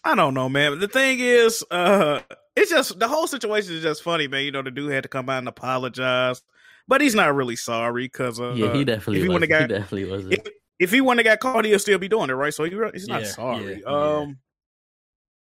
I 0.02 0.14
don't 0.14 0.32
know, 0.32 0.48
man. 0.48 0.78
The 0.78 0.88
thing 0.88 1.18
is, 1.20 1.62
uh, 1.70 2.20
it's 2.56 2.70
just 2.70 2.98
the 2.98 3.06
whole 3.06 3.26
situation 3.26 3.74
is 3.74 3.82
just 3.82 4.02
funny, 4.02 4.26
man. 4.26 4.44
You 4.44 4.52
know, 4.52 4.62
the 4.62 4.70
dude 4.70 4.92
had 4.92 5.02
to 5.02 5.08
come 5.10 5.28
out 5.28 5.38
and 5.38 5.48
apologize, 5.48 6.42
but 6.88 7.02
he's 7.02 7.14
not 7.14 7.34
really 7.34 7.56
sorry 7.56 8.06
because 8.06 8.40
uh, 8.40 8.54
yeah, 8.54 8.72
he 8.72 8.84
definitely 8.84 9.18
if 9.18 9.22
he 9.24 9.28
was. 9.28 9.34
wouldn't 9.34 9.42
He 9.42 9.48
got 9.48 9.68
definitely 9.68 10.04
wasn't. 10.06 10.32
if, 10.32 10.52
if 10.78 10.90
he 10.90 11.00
wouldn't 11.02 11.26
have 11.26 11.38
got 11.38 11.52
caught, 11.52 11.64
he'll 11.66 11.78
still 11.78 11.98
be 11.98 12.08
doing 12.08 12.30
it, 12.30 12.34
right? 12.34 12.54
So 12.54 12.64
he, 12.64 12.70
he's 12.94 13.08
not 13.08 13.20
Yeah, 13.20 13.32
sorry. 13.32 13.74
yeah, 13.74 13.76
yeah. 13.86 14.20
um. 14.20 14.38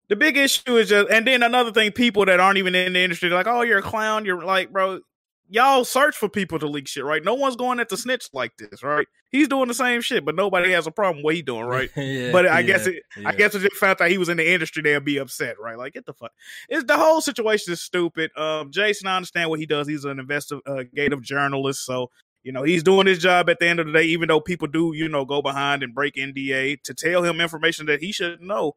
The 0.09 0.15
big 0.15 0.37
issue 0.37 0.75
is 0.77 0.89
just, 0.89 1.07
and 1.11 1.27
then 1.27 1.43
another 1.43 1.71
thing, 1.71 1.91
people 1.91 2.25
that 2.25 2.39
aren't 2.39 2.57
even 2.57 2.73
in 2.73 2.93
the 2.93 2.99
industry, 2.99 3.29
like, 3.29 3.45
oh, 3.45 3.61
you're 3.61 3.77
a 3.77 3.83
clown. 3.83 4.25
You're 4.25 4.43
like, 4.43 4.71
bro, 4.71 5.01
y'all 5.49 5.83
search 5.83 6.15
for 6.15 6.29
people 6.29 6.59
to 6.59 6.67
leak 6.67 6.87
shit, 6.87 7.03
right? 7.03 7.23
No 7.23 7.33
one's 7.33 7.55
going 7.55 7.79
at 7.79 7.89
the 7.89 7.97
snitch 7.97 8.29
like 8.33 8.55
this, 8.57 8.83
right? 8.83 9.07
He's 9.31 9.47
doing 9.47 9.67
the 9.67 9.73
same 9.73 10.01
shit, 10.01 10.23
but 10.25 10.35
nobody 10.35 10.71
has 10.71 10.87
a 10.87 10.91
problem 10.91 11.17
with 11.17 11.25
what 11.25 11.35
he's 11.35 11.43
doing, 11.43 11.63
right? 11.65 11.89
yeah, 11.97 12.31
But 12.31 12.47
I 12.47 12.59
yeah, 12.59 12.67
guess 12.67 12.87
it, 12.87 13.03
I 13.25 13.31
guess 13.33 13.55
it's 13.55 13.63
just 13.63 13.73
the 13.73 13.79
fact 13.85 13.99
that 13.99 14.11
he 14.11 14.17
was 14.17 14.29
in 14.29 14.37
the 14.37 14.49
industry, 14.49 14.83
they'll 14.83 14.99
be 14.99 15.17
upset, 15.17 15.59
right? 15.59 15.77
Like, 15.77 15.93
get 15.93 16.05
the 16.05 16.13
fuck. 16.13 16.31
It's 16.69 16.85
the 16.85 16.97
whole 16.97 17.21
situation 17.21 17.73
is 17.73 17.81
stupid. 17.81 18.31
Um, 18.37 18.71
Jason, 18.71 19.07
I 19.07 19.15
understand 19.17 19.49
what 19.49 19.59
he 19.59 19.65
does. 19.65 19.87
He's 19.87 20.05
an 20.05 20.19
investigative 20.19 21.21
journalist, 21.21 21.85
so 21.85 22.09
you 22.43 22.53
know 22.53 22.63
he's 22.63 22.83
doing 22.83 23.05
his 23.07 23.19
job 23.19 23.49
at 23.49 23.59
the 23.59 23.67
end 23.67 23.79
of 23.79 23.87
the 23.87 23.93
day. 23.93 24.03
Even 24.03 24.27
though 24.29 24.39
people 24.39 24.67
do, 24.67 24.93
you 24.95 25.09
know, 25.09 25.25
go 25.25 25.41
behind 25.41 25.83
and 25.83 25.93
break 25.93 26.15
NDA 26.15 26.81
to 26.83 26.93
tell 26.93 27.23
him 27.23 27.41
information 27.41 27.87
that 27.87 28.01
he 28.01 28.11
shouldn't 28.11 28.41
know. 28.41 28.73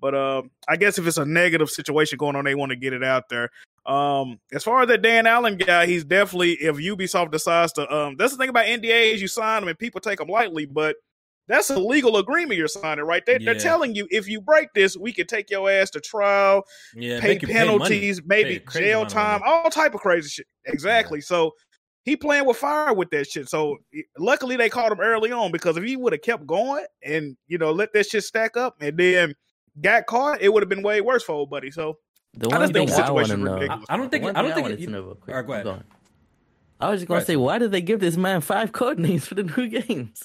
But 0.00 0.14
um, 0.14 0.50
I 0.68 0.76
guess 0.76 0.98
if 0.98 1.06
it's 1.06 1.16
a 1.16 1.24
negative 1.24 1.70
situation 1.70 2.18
going 2.18 2.36
on, 2.36 2.44
they 2.44 2.54
want 2.54 2.70
to 2.70 2.76
get 2.76 2.92
it 2.92 3.02
out 3.02 3.28
there. 3.30 3.50
Um, 3.86 4.40
as 4.52 4.64
far 4.64 4.82
as 4.82 4.88
that 4.88 5.02
Dan 5.02 5.26
Allen 5.26 5.56
guy, 5.56 5.86
he's 5.86 6.04
definitely 6.04 6.52
if 6.54 6.76
Ubisoft 6.76 7.30
decides 7.30 7.72
to 7.74 7.92
um, 7.94 8.16
that's 8.16 8.32
the 8.32 8.38
thing 8.38 8.48
about 8.48 8.66
NDAs, 8.66 9.18
you 9.18 9.28
sign 9.28 9.62
them 9.62 9.68
and 9.68 9.78
people 9.78 10.00
take 10.00 10.18
them 10.18 10.28
lightly, 10.28 10.66
but 10.66 10.96
That's 11.48 11.70
a 11.70 11.78
legal 11.78 12.16
agreement 12.16 12.58
you're 12.58 12.68
signing, 12.68 13.04
right? 13.04 13.24
They, 13.24 13.38
They're 13.44 13.54
Yeah. 13.54 13.60
telling 13.60 13.94
you 13.94 14.08
if 14.10 14.28
you 14.28 14.40
break 14.40 14.68
this, 14.74 14.96
we 14.96 15.12
can 15.12 15.26
take 15.28 15.50
your 15.50 15.70
ass 15.70 15.90
to 15.90 16.00
trial, 16.00 16.64
Yeah, 16.92 17.20
pay 17.20 17.34
you 17.34 17.40
pay 17.40 17.52
penalties, 17.52 18.20
maybe 18.26 18.58
Pay 18.72 18.80
jail 18.80 19.02
amount 19.02 19.14
of 19.14 19.16
money. 19.16 19.40
time, 19.42 19.42
all 19.44 19.70
type 19.70 19.94
of 19.94 20.00
crazy 20.00 20.28
shit. 20.28 20.46
Exactly. 20.66 21.20
So 21.20 21.52
he 22.04 22.16
playing 22.16 22.46
with 22.46 22.56
fire 22.56 22.92
with 22.94 23.10
that 23.10 23.28
shit. 23.28 23.48
So 23.48 23.78
luckily 24.18 24.56
they 24.56 24.68
caught 24.68 24.92
him 24.92 25.00
early 25.00 25.32
on 25.32 25.52
because 25.52 25.76
if 25.76 25.84
he 25.84 25.96
would 25.96 26.12
have 26.12 26.22
kept 26.22 26.46
going 26.46 26.86
and 27.04 27.36
you 27.48 27.58
know 27.58 27.72
let 27.72 27.92
that 27.92 28.06
shit 28.08 28.24
stack 28.24 28.56
up 28.56 28.76
and 28.80 28.96
then 28.98 29.34
got 29.80 30.06
caught, 30.06 30.40
it 30.42 30.52
would 30.52 30.62
have 30.62 30.68
been 30.68 30.82
way 30.82 31.00
worse 31.00 31.22
for 31.22 31.32
old 31.32 31.50
buddy. 31.50 31.70
So 31.70 31.98
The 32.36 32.48
I 32.50 32.58
one 32.58 32.60
just 32.62 32.72
thing 32.74 32.90
I 32.90 33.10
want 33.10 33.26
to 33.26 33.32
situation 33.32 33.40
is 33.40 33.44
know. 33.44 33.54
ridiculous. 33.54 33.86
I, 33.88 33.94
I 33.94 33.96
don't 33.96 34.10
think. 34.10 34.24
I 34.24 34.32
don't 34.42 34.52
think. 34.52 34.62
wanted 34.62 34.80
it- 34.80 34.84
to 34.86 34.90
know 34.92 35.02
real 35.02 35.14
quick. 35.14 35.34
Alright, 35.34 35.46
go 35.46 35.52
ahead. 35.52 35.64
Go 35.64 35.70
on. 35.72 35.84
I 36.78 36.90
was 36.90 37.00
just 37.00 37.08
gonna 37.08 37.18
ahead. 37.18 37.26
say, 37.26 37.36
why 37.36 37.58
did 37.58 37.72
they 37.72 37.80
give 37.80 38.00
this 38.00 38.16
man 38.18 38.40
five 38.42 38.72
code 38.72 38.98
names 38.98 39.26
for 39.26 39.34
the 39.34 39.44
new 39.44 39.68
games? 39.80 40.22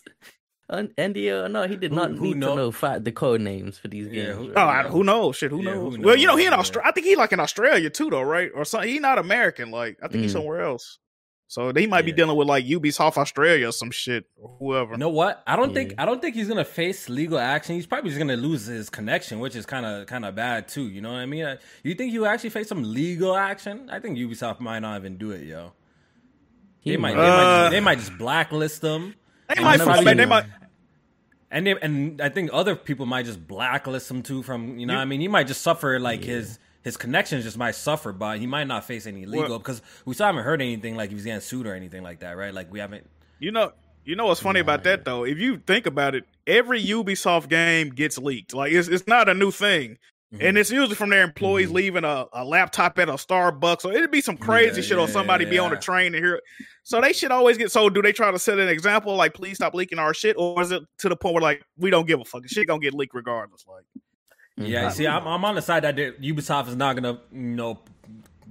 On 0.69 0.87
NDA 0.97 1.45
or 1.45 1.49
no, 1.49 1.67
he 1.67 1.75
did 1.75 1.91
not 1.91 2.11
who 2.11 2.21
need 2.21 2.37
know- 2.37 2.49
to 2.49 2.55
know 2.55 2.71
five, 2.71 3.03
the 3.03 3.11
code 3.11 3.41
names 3.41 3.77
for 3.77 3.87
these 3.89 4.07
Yeah, 4.07 4.25
games. 4.27 4.37
who- 4.37 4.53
oh, 4.55 4.61
I, 4.61 4.83
who 4.83 5.03
knows? 5.03 5.35
Shit, 5.37 5.51
who 5.51 5.61
Yeah, 5.61 5.73
knows? 5.73 5.95
who 5.97 6.01
Well, 6.01 6.15
you 6.15 6.27
know 6.27 6.35
he 6.37 6.45
in 6.45 6.53
Australia. 6.53 6.87
I 6.87 6.91
think 6.91 7.07
he 7.07 7.15
like 7.15 7.31
in 7.33 7.39
Australia 7.41 7.89
too, 7.89 8.09
though, 8.09 8.21
right? 8.21 8.49
Or 8.55 8.63
something. 8.65 8.89
He 8.89 8.99
not 8.99 9.17
American. 9.17 9.71
Like 9.71 9.97
I 10.03 10.07
think 10.07 10.23
he's 10.23 10.31
Mm. 10.31 10.35
somewhere 10.39 10.61
else. 10.61 10.97
So 11.51 11.73
they 11.73 11.85
might 11.85 12.05
be 12.05 12.13
dealing 12.13 12.37
with 12.37 12.47
like 12.47 12.63
Ubisoft 12.63 13.17
Australia 13.17 13.67
or 13.67 13.73
some 13.73 13.91
shit 13.91 14.23
or 14.37 14.55
whoever. 14.57 14.93
You 14.93 14.99
know 14.99 15.09
what? 15.09 15.43
I 15.45 15.57
don't 15.57 15.73
think 15.73 15.93
I 15.97 16.05
don't 16.05 16.21
think 16.21 16.33
he's 16.33 16.47
gonna 16.47 16.63
face 16.63 17.09
legal 17.09 17.37
action. 17.37 17.75
He's 17.75 17.85
probably 17.85 18.09
just 18.09 18.19
gonna 18.19 18.37
lose 18.37 18.67
his 18.67 18.89
connection, 18.89 19.39
which 19.41 19.53
is 19.57 19.65
kind 19.65 19.85
of 19.85 20.07
kind 20.07 20.23
of 20.23 20.33
bad 20.33 20.69
too. 20.69 20.83
You 20.87 21.01
know 21.01 21.11
what 21.11 21.17
I 21.19 21.25
mean? 21.25 21.43
Uh, 21.43 21.57
You 21.83 21.93
think 21.93 22.13
you 22.13 22.25
actually 22.25 22.51
face 22.51 22.69
some 22.69 22.83
legal 22.93 23.35
action? 23.35 23.89
I 23.91 23.99
think 23.99 24.17
Ubisoft 24.17 24.61
might 24.61 24.79
not 24.79 24.97
even 25.01 25.17
do 25.17 25.31
it, 25.31 25.43
yo. 25.43 25.73
They 26.85 26.95
might, 26.95 27.15
might. 27.17 27.21
they, 27.21 27.27
might 27.29 27.43
Uh, 27.43 27.59
just, 27.63 27.71
they 27.73 27.79
might 27.81 27.97
just 27.99 28.17
blacklist 28.17 28.81
them, 28.81 29.15
They 29.49 29.55
I've 29.55 29.61
might, 29.63 29.77
never 29.79 29.91
fuck- 30.05 30.17
they 30.17 30.25
might. 30.25 30.45
and 31.51 31.67
they, 31.67 31.75
and 31.81 32.21
I 32.21 32.29
think 32.29 32.49
other 32.53 32.77
people 32.77 33.05
might 33.05 33.25
just 33.25 33.45
blacklist 33.45 34.09
him 34.09 34.23
too. 34.23 34.41
From 34.41 34.79
you 34.79 34.85
know, 34.85 34.95
what 34.95 35.01
I 35.01 35.05
mean, 35.05 35.19
he 35.19 35.27
might 35.27 35.47
just 35.47 35.63
suffer 35.63 35.99
like 35.99 36.23
his 36.23 36.59
his 36.83 36.97
connections 36.97 37.43
just 37.43 37.57
might 37.57 37.75
suffer, 37.75 38.11
but 38.11 38.39
he 38.39 38.47
might 38.47 38.67
not 38.67 38.85
face 38.85 39.05
any 39.05 39.25
legal 39.25 39.49
Well- 39.49 39.59
because 39.59 39.81
we 40.05 40.13
still 40.13 40.25
haven't 40.27 40.43
heard 40.43 40.61
anything 40.61 40.95
like 40.95 41.09
he 41.09 41.15
was 41.15 41.23
getting 41.23 41.41
sued 41.41 41.67
or 41.67 41.73
anything 41.75 42.03
like 42.03 42.19
that, 42.21 42.37
right? 42.37 42.53
Like 42.53 42.71
we 42.71 42.79
haven't. 42.79 43.07
You 43.39 43.51
know, 43.51 43.71
you 44.05 44.15
know 44.15 44.25
what's 44.27 44.41
funny 44.41 44.59
about 44.59 44.83
that 44.83 45.05
though? 45.05 45.23
If 45.25 45.37
you 45.37 45.57
think 45.57 45.85
about 45.85 46.15
it, 46.15 46.25
every 46.47 46.83
Ubisoft 46.83 47.49
game 47.49 47.89
gets 47.89 48.17
leaked. 48.17 48.53
Like 48.53 48.71
it's 48.71 48.87
it's 48.87 49.07
not 49.07 49.29
a 49.29 49.33
new 49.33 49.51
thing. 49.51 49.97
Mm-hmm. 50.33 50.45
And 50.45 50.57
it's 50.57 50.71
usually 50.71 50.95
from 50.95 51.09
their 51.09 51.23
employees 51.23 51.69
leaving 51.69 52.05
a, 52.05 52.25
a 52.31 52.45
laptop 52.45 52.97
at 52.99 53.09
a 53.09 53.13
Starbucks, 53.15 53.83
or 53.83 53.91
it'd 53.91 54.11
be 54.11 54.21
some 54.21 54.37
crazy 54.37 54.79
Yeah, 54.79 54.87
shit, 54.87 54.97
or 54.97 55.01
yeah, 55.07 55.11
somebody 55.13 55.43
be 55.43 55.59
on 55.59 55.73
a 55.73 55.77
train 55.79 56.15
and 56.15 56.23
hear. 56.23 56.35
it. 56.35 56.43
So 56.83 57.01
they 57.01 57.11
should 57.11 57.31
always 57.33 57.57
get. 57.57 57.69
So 57.69 57.89
do 57.89 58.01
they 58.01 58.13
try 58.13 58.31
to 58.31 58.39
set 58.39 58.57
an 58.57 58.69
example, 58.69 59.13
like 59.17 59.33
please 59.33 59.55
stop 59.57 59.73
leaking 59.73 59.99
our 59.99 60.13
shit, 60.13 60.37
or 60.39 60.61
is 60.61 60.71
it 60.71 60.83
to 60.99 61.09
the 61.09 61.17
point 61.17 61.33
where 61.35 61.41
like 61.41 61.63
we 61.77 61.89
don't 61.89 62.07
give 62.07 62.21
a 62.21 62.23
fuck, 62.25 62.47
shit 62.47 62.65
gonna 62.67 62.79
get 62.79 62.93
leaked 62.93 63.13
regardless? 63.13 63.65
Like 63.67 63.83
Yeah, 64.65 64.89
Mhm. 64.89 64.91
see, 64.91 65.07
I'm, 65.07 65.27
I'm 65.27 65.43
on 65.45 65.55
the 65.55 65.61
side 65.61 65.83
that 65.83 65.95
Ubisoft 66.21 66.67
is 66.69 66.75
not 66.75 66.95
gonna, 66.95 67.19
you 67.31 67.39
know, 67.55 67.79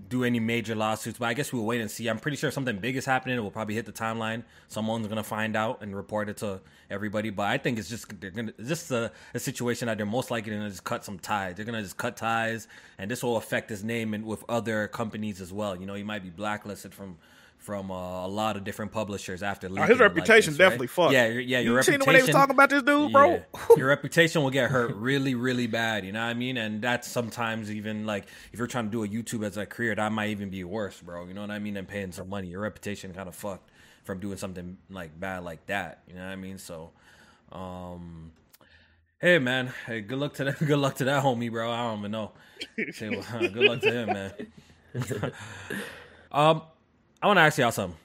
do 0.08 0.24
any 0.24 0.40
major 0.40 0.74
lawsuits. 0.74 1.18
But 1.18 1.26
I 1.26 1.34
guess 1.34 1.52
we'll 1.52 1.64
wait 1.64 1.80
and 1.80 1.88
see. 1.90 2.08
I'm 2.08 2.18
pretty 2.18 2.36
sure 2.36 2.50
something 2.50 2.78
big 2.78 2.96
is 2.96 3.04
happening. 3.04 3.36
It 3.36 3.40
will 3.42 3.50
probably 3.52 3.76
hit 3.76 3.86
the 3.86 3.92
timeline. 3.92 4.42
Someone's 4.68 5.06
gonna 5.06 5.22
find 5.22 5.54
out 5.56 5.82
and 5.82 5.94
report 5.94 6.28
it 6.28 6.36
to 6.38 6.61
everybody. 6.90 7.30
But 7.30 7.46
I 7.46 7.58
think 7.58 7.78
it's 7.78 7.88
just 7.88 8.20
they're 8.20 8.30
gonna 8.32 8.52
just 8.64 8.90
a, 8.90 9.12
a 9.34 9.38
situation 9.38 9.86
that 9.86 9.98
they're 9.98 10.06
most 10.06 10.30
likely 10.30 10.52
gonna 10.52 10.68
just 10.68 10.82
cut 10.82 11.04
some 11.04 11.18
ties. 11.20 11.54
They're 11.54 11.64
gonna 11.64 11.82
just 11.82 11.96
cut 11.96 12.16
ties, 12.16 12.66
and 12.98 13.08
this 13.11 13.22
will 13.22 13.36
affect 13.36 13.70
his 13.70 13.84
name 13.84 14.12
and 14.14 14.24
with 14.24 14.42
other 14.48 14.88
companies 14.88 15.40
as 15.40 15.52
well. 15.52 15.76
You 15.78 15.86
know, 15.86 15.94
he 15.94 16.02
might 16.02 16.22
be 16.24 16.30
blacklisted 16.30 16.92
from. 16.92 17.16
From 17.61 17.90
uh, 17.90 18.26
a 18.26 18.28
lot 18.28 18.56
of 18.56 18.64
different 18.64 18.90
publishers 18.90 19.42
after 19.42 19.68
leaking 19.68 19.82
his 19.82 20.00
it 20.00 20.02
like 20.02 20.16
reputation 20.16 20.54
this, 20.54 20.61
right? 20.61 20.64
definitely 20.64 20.86
fucked. 20.86 21.12
Yeah, 21.12 21.26
yeah, 21.28 21.61
your 21.61 21.76
you 21.76 21.82
seen 21.82 21.94
reputation. 21.94 22.00
the 22.00 22.06
way 22.06 22.12
they 22.14 22.22
was 22.22 22.30
talking 22.30 22.54
about 22.54 22.70
this 22.70 22.82
dude, 22.82 23.12
bro? 23.12 23.30
Yeah. 23.32 23.40
Your 23.76 23.88
reputation 23.88 24.42
will 24.42 24.50
get 24.50 24.70
hurt 24.70 24.96
really, 24.96 25.34
really 25.34 25.66
bad. 25.66 26.06
You 26.06 26.12
know 26.12 26.20
what 26.24 26.30
I 26.30 26.34
mean? 26.34 26.56
And 26.56 26.80
that's 26.80 27.06
sometimes 27.06 27.70
even 27.70 28.06
like 28.06 28.24
if 28.52 28.58
you're 28.58 28.66
trying 28.66 28.86
to 28.86 28.90
do 28.90 29.04
a 29.04 29.08
YouTube 29.08 29.44
as 29.44 29.58
a 29.58 29.66
career, 29.66 29.94
that 29.94 30.11
might 30.11 30.30
even 30.30 30.48
be 30.48 30.64
worse, 30.64 31.00
bro. 31.00 31.26
You 31.26 31.34
know 31.34 31.42
what 31.42 31.50
I 31.50 31.58
mean? 31.58 31.74
Than 31.74 31.84
paying 31.84 32.12
some 32.12 32.30
money. 32.30 32.48
Your 32.48 32.62
reputation 32.62 33.12
kind 33.12 33.28
of 33.28 33.34
fucked 33.34 33.70
from 34.04 34.20
doing 34.20 34.38
something 34.38 34.78
like 34.88 35.18
bad 35.20 35.44
like 35.44 35.66
that. 35.66 36.02
You 36.08 36.14
know 36.14 36.24
what 36.24 36.32
I 36.32 36.36
mean? 36.36 36.58
So, 36.58 36.90
um, 37.52 38.32
hey 39.20 39.38
man, 39.38 39.72
hey, 39.86 40.00
good 40.00 40.18
luck 40.18 40.34
to 40.34 40.44
that. 40.44 40.58
Good 40.66 40.78
luck 40.78 40.96
to 40.96 41.04
that 41.04 41.22
homie, 41.22 41.50
bro. 41.50 41.70
I 41.70 41.82
don't 41.84 41.98
even 42.00 42.11
know. 42.11 42.32
Say, 42.92 43.11
well, 43.11 43.22
good 43.40 43.56
luck 43.56 43.80
to 43.80 43.92
him, 43.92 44.06
man. 44.08 45.32
um, 46.32 46.62
I 47.23 47.27
want 47.27 47.37
to 47.37 47.43
ask 47.43 47.59
y'all 47.59 47.71
something. 47.71 47.99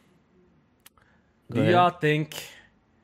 Go 1.51 1.55
Do 1.55 1.61
ahead. 1.61 1.73
y'all 1.73 1.89
think 1.91 2.35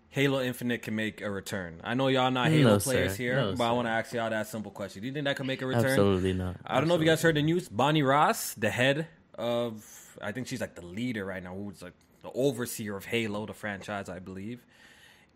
Halo 0.09 0.41
Infinite 0.41 0.82
can 0.82 0.95
make 0.95 1.22
a 1.22 1.30
return? 1.30 1.80
I 1.84 1.93
know 1.93 2.07
y'all 2.07 2.32
not 2.32 2.49
Halo 2.49 2.74
No, 2.74 2.80
players 2.80 3.12
sir. 3.12 3.18
here, 3.18 3.36
No, 3.36 3.55
but 3.55 3.64
I 3.64 3.72
want 3.72 3.88
to 3.88 3.91
ask 3.91 4.12
y'all 4.14 4.30
that 4.30 4.47
simple 4.47 4.72
question. 4.72 5.01
Do 5.01 5.07
you 5.07 5.14
think 5.14 5.26
that 5.26 5.36
can 5.38 5.45
make 5.47 5.62
a 5.62 5.66
return? 5.66 5.86
Absolutely 5.86 6.34
not. 6.34 6.57
I 6.66 6.80
don't 6.80 6.88
know 6.89 6.95
if 6.95 7.01
you 7.01 7.07
guys 7.07 7.22
heard 7.22 7.36
the 7.36 7.41
news. 7.41 7.70
Bonnie 7.70 8.03
Ross, 8.03 8.53
the 8.55 8.70
head 8.70 9.07
of, 9.36 10.18
I 10.22 10.32
think 10.34 10.47
she's 10.47 10.59
like 10.59 10.76
the 10.76 10.86
leader 10.86 11.24
right 11.24 11.41
now, 11.41 11.55
who's 11.55 11.82
like 11.82 11.93
the 12.24 12.32
overseer 12.34 12.97
of 12.97 13.05
Halo, 13.05 13.45
the 13.45 13.53
franchise, 13.53 14.09
I 14.09 14.20
believe, 14.20 14.66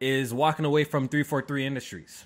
is 0.02 0.34
walking 0.34 0.66
away 0.66 0.84
from 0.84 1.08
343 1.08 1.66
Industries. 1.66 2.26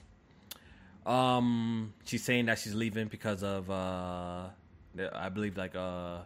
Um, 1.06 1.94
she's 2.04 2.24
saying 2.24 2.48
that 2.48 2.58
she's 2.60 2.74
leaving 2.74 3.08
because 3.10 3.44
of, 3.44 3.70
uh, 3.70 4.48
I 5.14 5.30
believe 5.30 5.56
like 5.58 5.76
uh, 5.76 6.20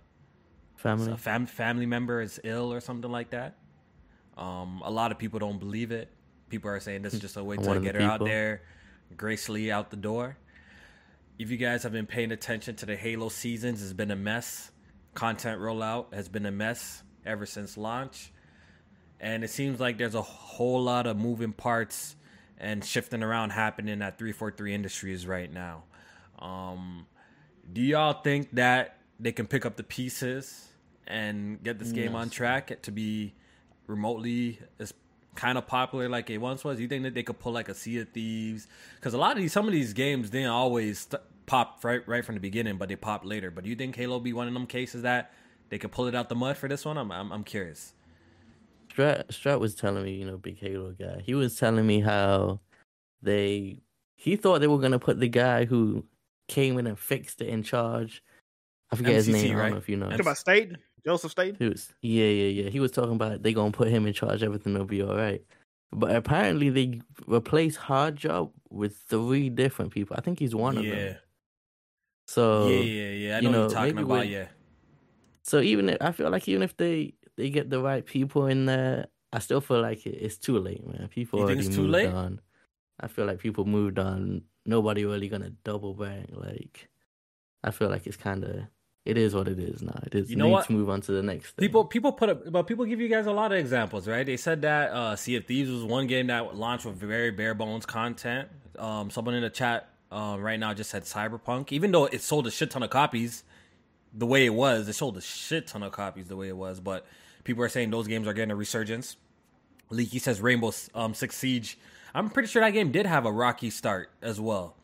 Family. 0.83 1.13
a 1.13 1.17
fam- 1.17 1.45
family 1.45 1.85
member 1.85 2.21
is 2.21 2.39
ill 2.43 2.71
or 2.73 2.81
something 2.81 3.11
like 3.11 3.29
that. 3.29 3.55
Um, 4.37 4.81
a 4.83 4.91
lot 4.91 5.11
of 5.11 5.17
people 5.17 5.39
don't 5.39 5.57
believe 5.59 5.91
it. 5.91 6.09
People 6.49 6.69
are 6.69 6.79
saying 6.79 7.01
this 7.01 7.13
is 7.13 7.21
just 7.21 7.37
a 7.37 7.43
way 7.43 7.55
to 7.57 7.79
get 7.79 7.95
her 7.95 8.01
out 8.01 8.23
there 8.23 8.61
gracefully 9.15 9.71
out 9.71 9.91
the 9.91 9.97
door. 9.97 10.37
If 11.39 11.49
you 11.49 11.57
guys 11.57 11.83
have 11.83 11.93
been 11.93 12.05
paying 12.05 12.31
attention 12.31 12.75
to 12.77 12.85
the 12.85 12.95
Halo 12.95 13.29
seasons, 13.29 13.81
it's 13.81 13.93
been 13.93 14.11
a 14.11 14.15
mess. 14.15 14.71
Content 15.13 15.61
rollout 15.61 16.13
has 16.13 16.27
been 16.27 16.45
a 16.45 16.51
mess 16.51 17.01
ever 17.25 17.45
since 17.45 17.77
launch. 17.77 18.31
And 19.19 19.43
it 19.43 19.49
seems 19.49 19.79
like 19.79 19.97
there's 19.97 20.15
a 20.15 20.21
whole 20.21 20.83
lot 20.83 21.07
of 21.07 21.17
moving 21.17 21.53
parts 21.53 22.15
and 22.57 22.83
shifting 22.83 23.23
around 23.23 23.51
happening 23.51 24.01
at 24.01 24.17
343 24.17 24.73
Industries 24.73 25.25
right 25.25 25.51
now. 25.51 25.83
Um, 26.39 27.05
do 27.71 27.81
y'all 27.81 28.21
think 28.21 28.51
that 28.55 28.97
they 29.19 29.31
can 29.31 29.47
pick 29.47 29.65
up 29.65 29.77
the 29.77 29.83
pieces 29.83 30.72
and 31.07 31.61
get 31.63 31.79
this 31.79 31.91
game 31.91 32.15
on 32.15 32.29
track 32.29 32.81
to 32.81 32.91
be 32.91 33.33
remotely 33.87 34.59
as 34.79 34.93
kind 35.35 35.57
of 35.57 35.67
popular 35.67 36.09
like 36.09 36.29
it 36.29 36.37
once 36.37 36.63
was? 36.63 36.79
You 36.79 36.87
think 36.87 37.03
that 37.03 37.13
they 37.13 37.23
could 37.23 37.39
pull 37.39 37.51
like 37.51 37.69
a 37.69 37.73
Sea 37.73 37.99
of 37.99 38.09
Thieves? 38.09 38.67
Because 38.95 39.13
a 39.13 39.17
lot 39.17 39.33
of 39.33 39.37
these, 39.37 39.53
some 39.53 39.67
of 39.67 39.73
these 39.73 39.93
games 39.93 40.29
didn't 40.29 40.49
always 40.49 40.99
st- 40.99 41.21
pop 41.45 41.83
right 41.83 42.07
right 42.07 42.23
from 42.23 42.35
the 42.35 42.41
beginning, 42.41 42.77
but 42.77 42.89
they 42.89 42.95
pop 42.95 43.25
later. 43.25 43.51
But 43.51 43.63
do 43.63 43.69
you 43.69 43.75
think 43.75 43.95
Halo 43.95 44.19
be 44.19 44.33
one 44.33 44.47
of 44.47 44.53
them 44.53 44.67
cases 44.67 45.01
that 45.03 45.33
they 45.69 45.77
could 45.77 45.91
pull 45.91 46.07
it 46.07 46.15
out 46.15 46.29
the 46.29 46.35
mud 46.35 46.57
for 46.57 46.67
this 46.67 46.85
one? 46.85 46.97
I'm 46.97 47.11
I'm, 47.11 47.31
I'm 47.31 47.43
curious. 47.43 47.93
Strat 48.93 49.27
Strat 49.27 49.59
was 49.59 49.75
telling 49.75 50.03
me, 50.03 50.13
you 50.13 50.25
know, 50.25 50.37
big 50.37 50.59
Halo 50.59 50.91
guy. 50.91 51.21
He 51.25 51.33
was 51.33 51.55
telling 51.55 51.85
me 51.85 51.99
how 51.99 52.59
they 53.21 53.81
he 54.15 54.35
thought 54.35 54.61
they 54.61 54.67
were 54.67 54.79
gonna 54.79 54.99
put 54.99 55.19
the 55.19 55.27
guy 55.27 55.65
who 55.65 56.05
came 56.47 56.77
in 56.77 56.87
and 56.87 56.99
fixed 56.99 57.41
it 57.41 57.47
in 57.47 57.63
charge. 57.63 58.23
I 58.91 58.95
forget 58.95 59.15
his 59.15 59.29
MCC, 59.29 59.33
name. 59.33 59.55
I 59.55 59.55
right? 59.55 59.63
don't 59.63 59.71
know 59.71 59.77
if 59.77 59.89
you 59.89 59.97
know. 59.97 60.05
Talking 60.05 60.21
about 60.21 60.37
Staten, 60.37 60.77
Joseph 61.05 61.31
Staten. 61.31 61.55
He 61.59 61.69
was 61.69 61.93
yeah, 62.01 62.25
yeah, 62.25 62.63
yeah. 62.63 62.69
He 62.69 62.79
was 62.79 62.91
talking 62.91 63.13
about 63.15 63.43
they 63.43 63.53
gonna 63.53 63.71
put 63.71 63.89
him 63.89 64.05
in 64.07 64.13
charge, 64.13 64.43
everything 64.43 64.73
will 64.73 64.85
be 64.85 65.01
all 65.01 65.15
right. 65.15 65.41
But 65.91 66.15
apparently 66.15 66.69
they 66.69 67.01
replaced 67.27 67.77
Hard 67.77 68.15
Job 68.15 68.51
with 68.69 68.97
three 69.09 69.49
different 69.49 69.91
people. 69.91 70.15
I 70.17 70.21
think 70.21 70.39
he's 70.39 70.55
one 70.55 70.77
of 70.77 70.85
yeah. 70.85 70.95
them. 70.95 71.17
So 72.27 72.67
yeah, 72.67 72.79
yeah, 72.81 73.11
yeah. 73.11 73.37
I 73.37 73.39
you 73.41 73.49
know, 73.49 73.51
know, 73.51 73.61
what 73.67 73.71
you're 73.71 73.79
talking 73.79 73.97
about. 73.99 74.19
with- 74.19 74.29
Yeah, 74.29 74.47
So 75.43 75.59
even 75.61 75.89
if, 75.89 75.97
I 76.01 76.11
feel 76.11 76.29
like 76.29 76.47
even 76.47 76.63
if 76.63 76.75
they 76.77 77.13
they 77.35 77.49
get 77.49 77.69
the 77.69 77.81
right 77.81 78.05
people 78.05 78.47
in 78.47 78.65
there, 78.65 79.07
I 79.33 79.39
still 79.39 79.61
feel 79.61 79.81
like 79.81 80.05
it, 80.05 80.11
it's 80.15 80.37
too 80.37 80.57
late, 80.59 80.85
man. 80.85 81.07
People 81.09 81.39
You 81.39 81.47
think 81.47 81.57
already 81.57 81.67
it's 81.67 81.75
too 81.75 81.81
moved 81.83 81.93
late? 81.93 82.07
on. 82.07 82.41
I 82.99 83.07
feel 83.07 83.25
like 83.25 83.39
people 83.39 83.65
moved 83.65 83.99
on. 83.99 84.43
Nobody 84.65 85.05
really 85.05 85.27
gonna 85.29 85.51
double 85.63 85.93
back. 85.93 86.27
Like 86.31 86.89
I 87.63 87.71
feel 87.71 87.89
like 87.89 88.07
it's 88.07 88.17
kind 88.17 88.43
of 88.43 88.65
it 89.05 89.17
is 89.17 89.35
what 89.35 89.47
it 89.47 89.59
is 89.59 89.81
now. 89.81 89.99
It 90.05 90.15
is. 90.15 90.29
You 90.29 90.37
know 90.37 90.45
need 90.45 90.51
what? 90.51 90.67
to 90.67 90.73
move 90.73 90.89
on 90.89 91.01
to 91.01 91.11
the 91.11 91.21
next. 91.21 91.51
Thing. 91.51 91.63
People 91.63 91.85
people 91.85 92.13
put 92.13 92.29
up, 92.29 92.51
but 92.51 92.63
people 92.63 92.85
give 92.85 93.01
you 93.01 93.09
guys 93.09 93.25
a 93.25 93.31
lot 93.31 93.51
of 93.51 93.57
examples, 93.57 94.07
right? 94.07 94.25
They 94.25 94.37
said 94.37 94.61
that 94.61 94.91
uh, 94.91 95.15
Sea 95.15 95.35
of 95.37 95.45
Thieves 95.45 95.69
was 95.69 95.83
one 95.83 96.07
game 96.07 96.27
that 96.27 96.55
launched 96.55 96.85
with 96.85 96.95
very 96.95 97.31
bare 97.31 97.53
bones 97.53 97.85
content. 97.85 98.47
Um, 98.79 99.09
someone 99.09 99.35
in 99.35 99.41
the 99.41 99.49
chat 99.49 99.89
um, 100.09 100.41
right 100.41 100.59
now 100.59 100.73
just 100.73 100.89
said 100.89 101.03
Cyberpunk, 101.03 101.71
even 101.71 101.91
though 101.91 102.05
it 102.05 102.21
sold 102.21 102.47
a 102.47 102.51
shit 102.51 102.71
ton 102.71 102.81
of 102.81 102.89
copies, 102.89 103.43
the 104.13 104.25
way 104.25 104.45
it 104.45 104.53
was, 104.53 104.87
it 104.87 104.93
sold 104.93 105.17
a 105.17 105.21
shit 105.21 105.67
ton 105.67 105.83
of 105.83 105.91
copies 105.91 106.27
the 106.27 106.37
way 106.37 106.47
it 106.47 106.57
was. 106.57 106.79
But 106.79 107.05
people 107.43 107.63
are 107.63 107.69
saying 107.69 107.89
those 107.91 108.07
games 108.07 108.25
are 108.27 108.33
getting 108.33 108.51
a 108.51 108.55
resurgence. 108.55 109.17
Leaky 109.89 110.19
says 110.19 110.39
Rainbow 110.39 110.71
um, 110.95 111.13
Six 111.13 111.35
Siege. 111.35 111.77
I'm 112.15 112.29
pretty 112.29 112.47
sure 112.47 112.61
that 112.61 112.71
game 112.71 112.91
did 112.91 113.05
have 113.05 113.25
a 113.25 113.31
rocky 113.31 113.69
start 113.69 114.11
as 114.21 114.39
well. 114.39 114.75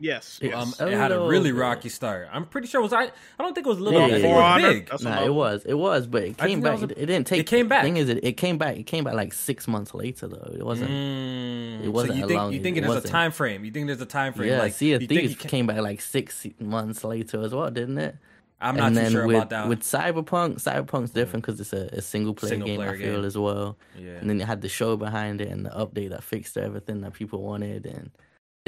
Yes, 0.00 0.38
It- 0.40 0.50
yes. 0.50 0.80
Um, 0.80 0.88
it 0.88 0.96
had 0.96 1.10
a 1.10 1.20
really 1.20 1.50
bit. 1.50 1.58
rocky 1.58 1.88
start. 1.88 2.28
I'm 2.32 2.44
pretty 2.44 2.68
sure 2.68 2.80
it 2.80 2.84
was 2.84 2.92
I. 2.92 3.04
I 3.04 3.10
don't 3.42 3.52
think 3.54 3.66
it 3.66 3.70
was 3.70 3.80
little. 3.80 3.98
Yeah, 4.00 4.06
I 4.06 4.10
think 4.10 4.22
yeah, 4.22 4.28
it 4.30 4.32
was 4.32 4.42
Honor, 4.42 4.72
big. 4.72 5.02
Nah, 5.02 5.24
it 5.24 5.34
was, 5.34 5.64
it 5.64 5.74
was, 5.74 6.06
but 6.06 6.22
it 6.22 6.38
came 6.38 6.60
back. 6.60 6.74
was 6.74 6.82
It, 6.84 6.90
a- 6.92 7.02
it 7.02 7.06
didn't 7.06 7.26
take. 7.26 7.40
it 7.40 7.46
came 7.48 7.66
back. 7.68 7.82
Thing 7.82 7.96
is, 7.96 8.08
it, 8.08 8.24
it 8.24 8.32
came 8.36 8.58
back. 8.58 8.76
It 8.76 8.84
came 8.84 9.02
back 9.04 9.14
like 9.14 9.32
six 9.32 9.66
months 9.66 9.94
later 9.94 10.28
though. 10.28 10.52
It 10.54 10.64
wasn't. 10.64 10.90
Mm, 10.90 11.84
It 11.84 11.88
wasn't 11.88 12.12
so 12.12 12.18
you 12.20 12.26
think 12.28 12.38
long- 12.38 12.52
you 12.52 12.60
think 12.62 12.76
it 12.76 12.82
there's 12.82 13.04
a 13.04 13.08
time 13.08 13.32
frame? 13.32 13.64
You 13.64 13.70
think 13.72 13.86
there's 13.88 14.00
a 14.00 14.06
time 14.06 14.34
frame? 14.34 14.50
yeah, 14.50 14.58
like, 14.60 14.72
Sea 14.74 14.92
of 14.92 15.02
you 15.02 15.08
think 15.08 15.30
it 15.32 15.38
came 15.40 15.66
back 15.66 15.78
like 15.78 16.00
six 16.00 16.46
months 16.60 17.02
later 17.02 17.42
as 17.42 17.52
well, 17.52 17.70
didn't 17.70 17.98
it? 17.98 18.16
I'm 18.60 18.76
not 18.76 18.88
and 18.88 18.96
too 18.96 19.10
sure 19.10 19.26
with, 19.26 19.36
about 19.36 19.50
that. 19.50 19.68
with 19.68 19.82
Cyberpunk, 19.82 20.60
Cyberpunk's 20.62 21.10
different 21.10 21.44
because 21.46 21.60
it's 21.60 21.72
a, 21.72 21.88
a 21.92 22.02
single 22.02 22.34
player 22.34 22.50
Single 22.50 22.66
game. 22.66 22.76
player 22.76 22.90
I 22.90 22.96
feel 22.98 23.16
game. 23.16 23.24
as 23.24 23.38
well. 23.38 23.76
yeah. 23.96 24.10
And 24.12 24.28
then 24.28 24.40
it 24.40 24.46
had 24.48 24.62
the 24.62 24.68
show 24.68 24.96
behind 24.96 25.40
it 25.40 25.48
and 25.48 25.64
the 25.66 25.70
update 25.70 26.10
that 26.10 26.24
fixed 26.24 26.56
everything 26.56 27.00
that 27.02 27.12
people 27.14 27.40
wanted, 27.42 27.86
and 27.86 28.10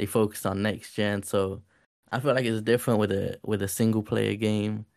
they 0.01 0.07
focused 0.07 0.47
on 0.47 0.63
next 0.63 0.95
gen. 0.95 1.21
So 1.21 1.61
I 2.11 2.19
feel 2.19 2.33
like 2.33 2.43
it's 2.45 2.61
different 2.63 2.99
with 2.99 3.11
a 3.11 3.37
with 3.45 3.61
a 3.61 3.67
single 3.67 4.01
player 4.01 4.35
game 4.35 4.87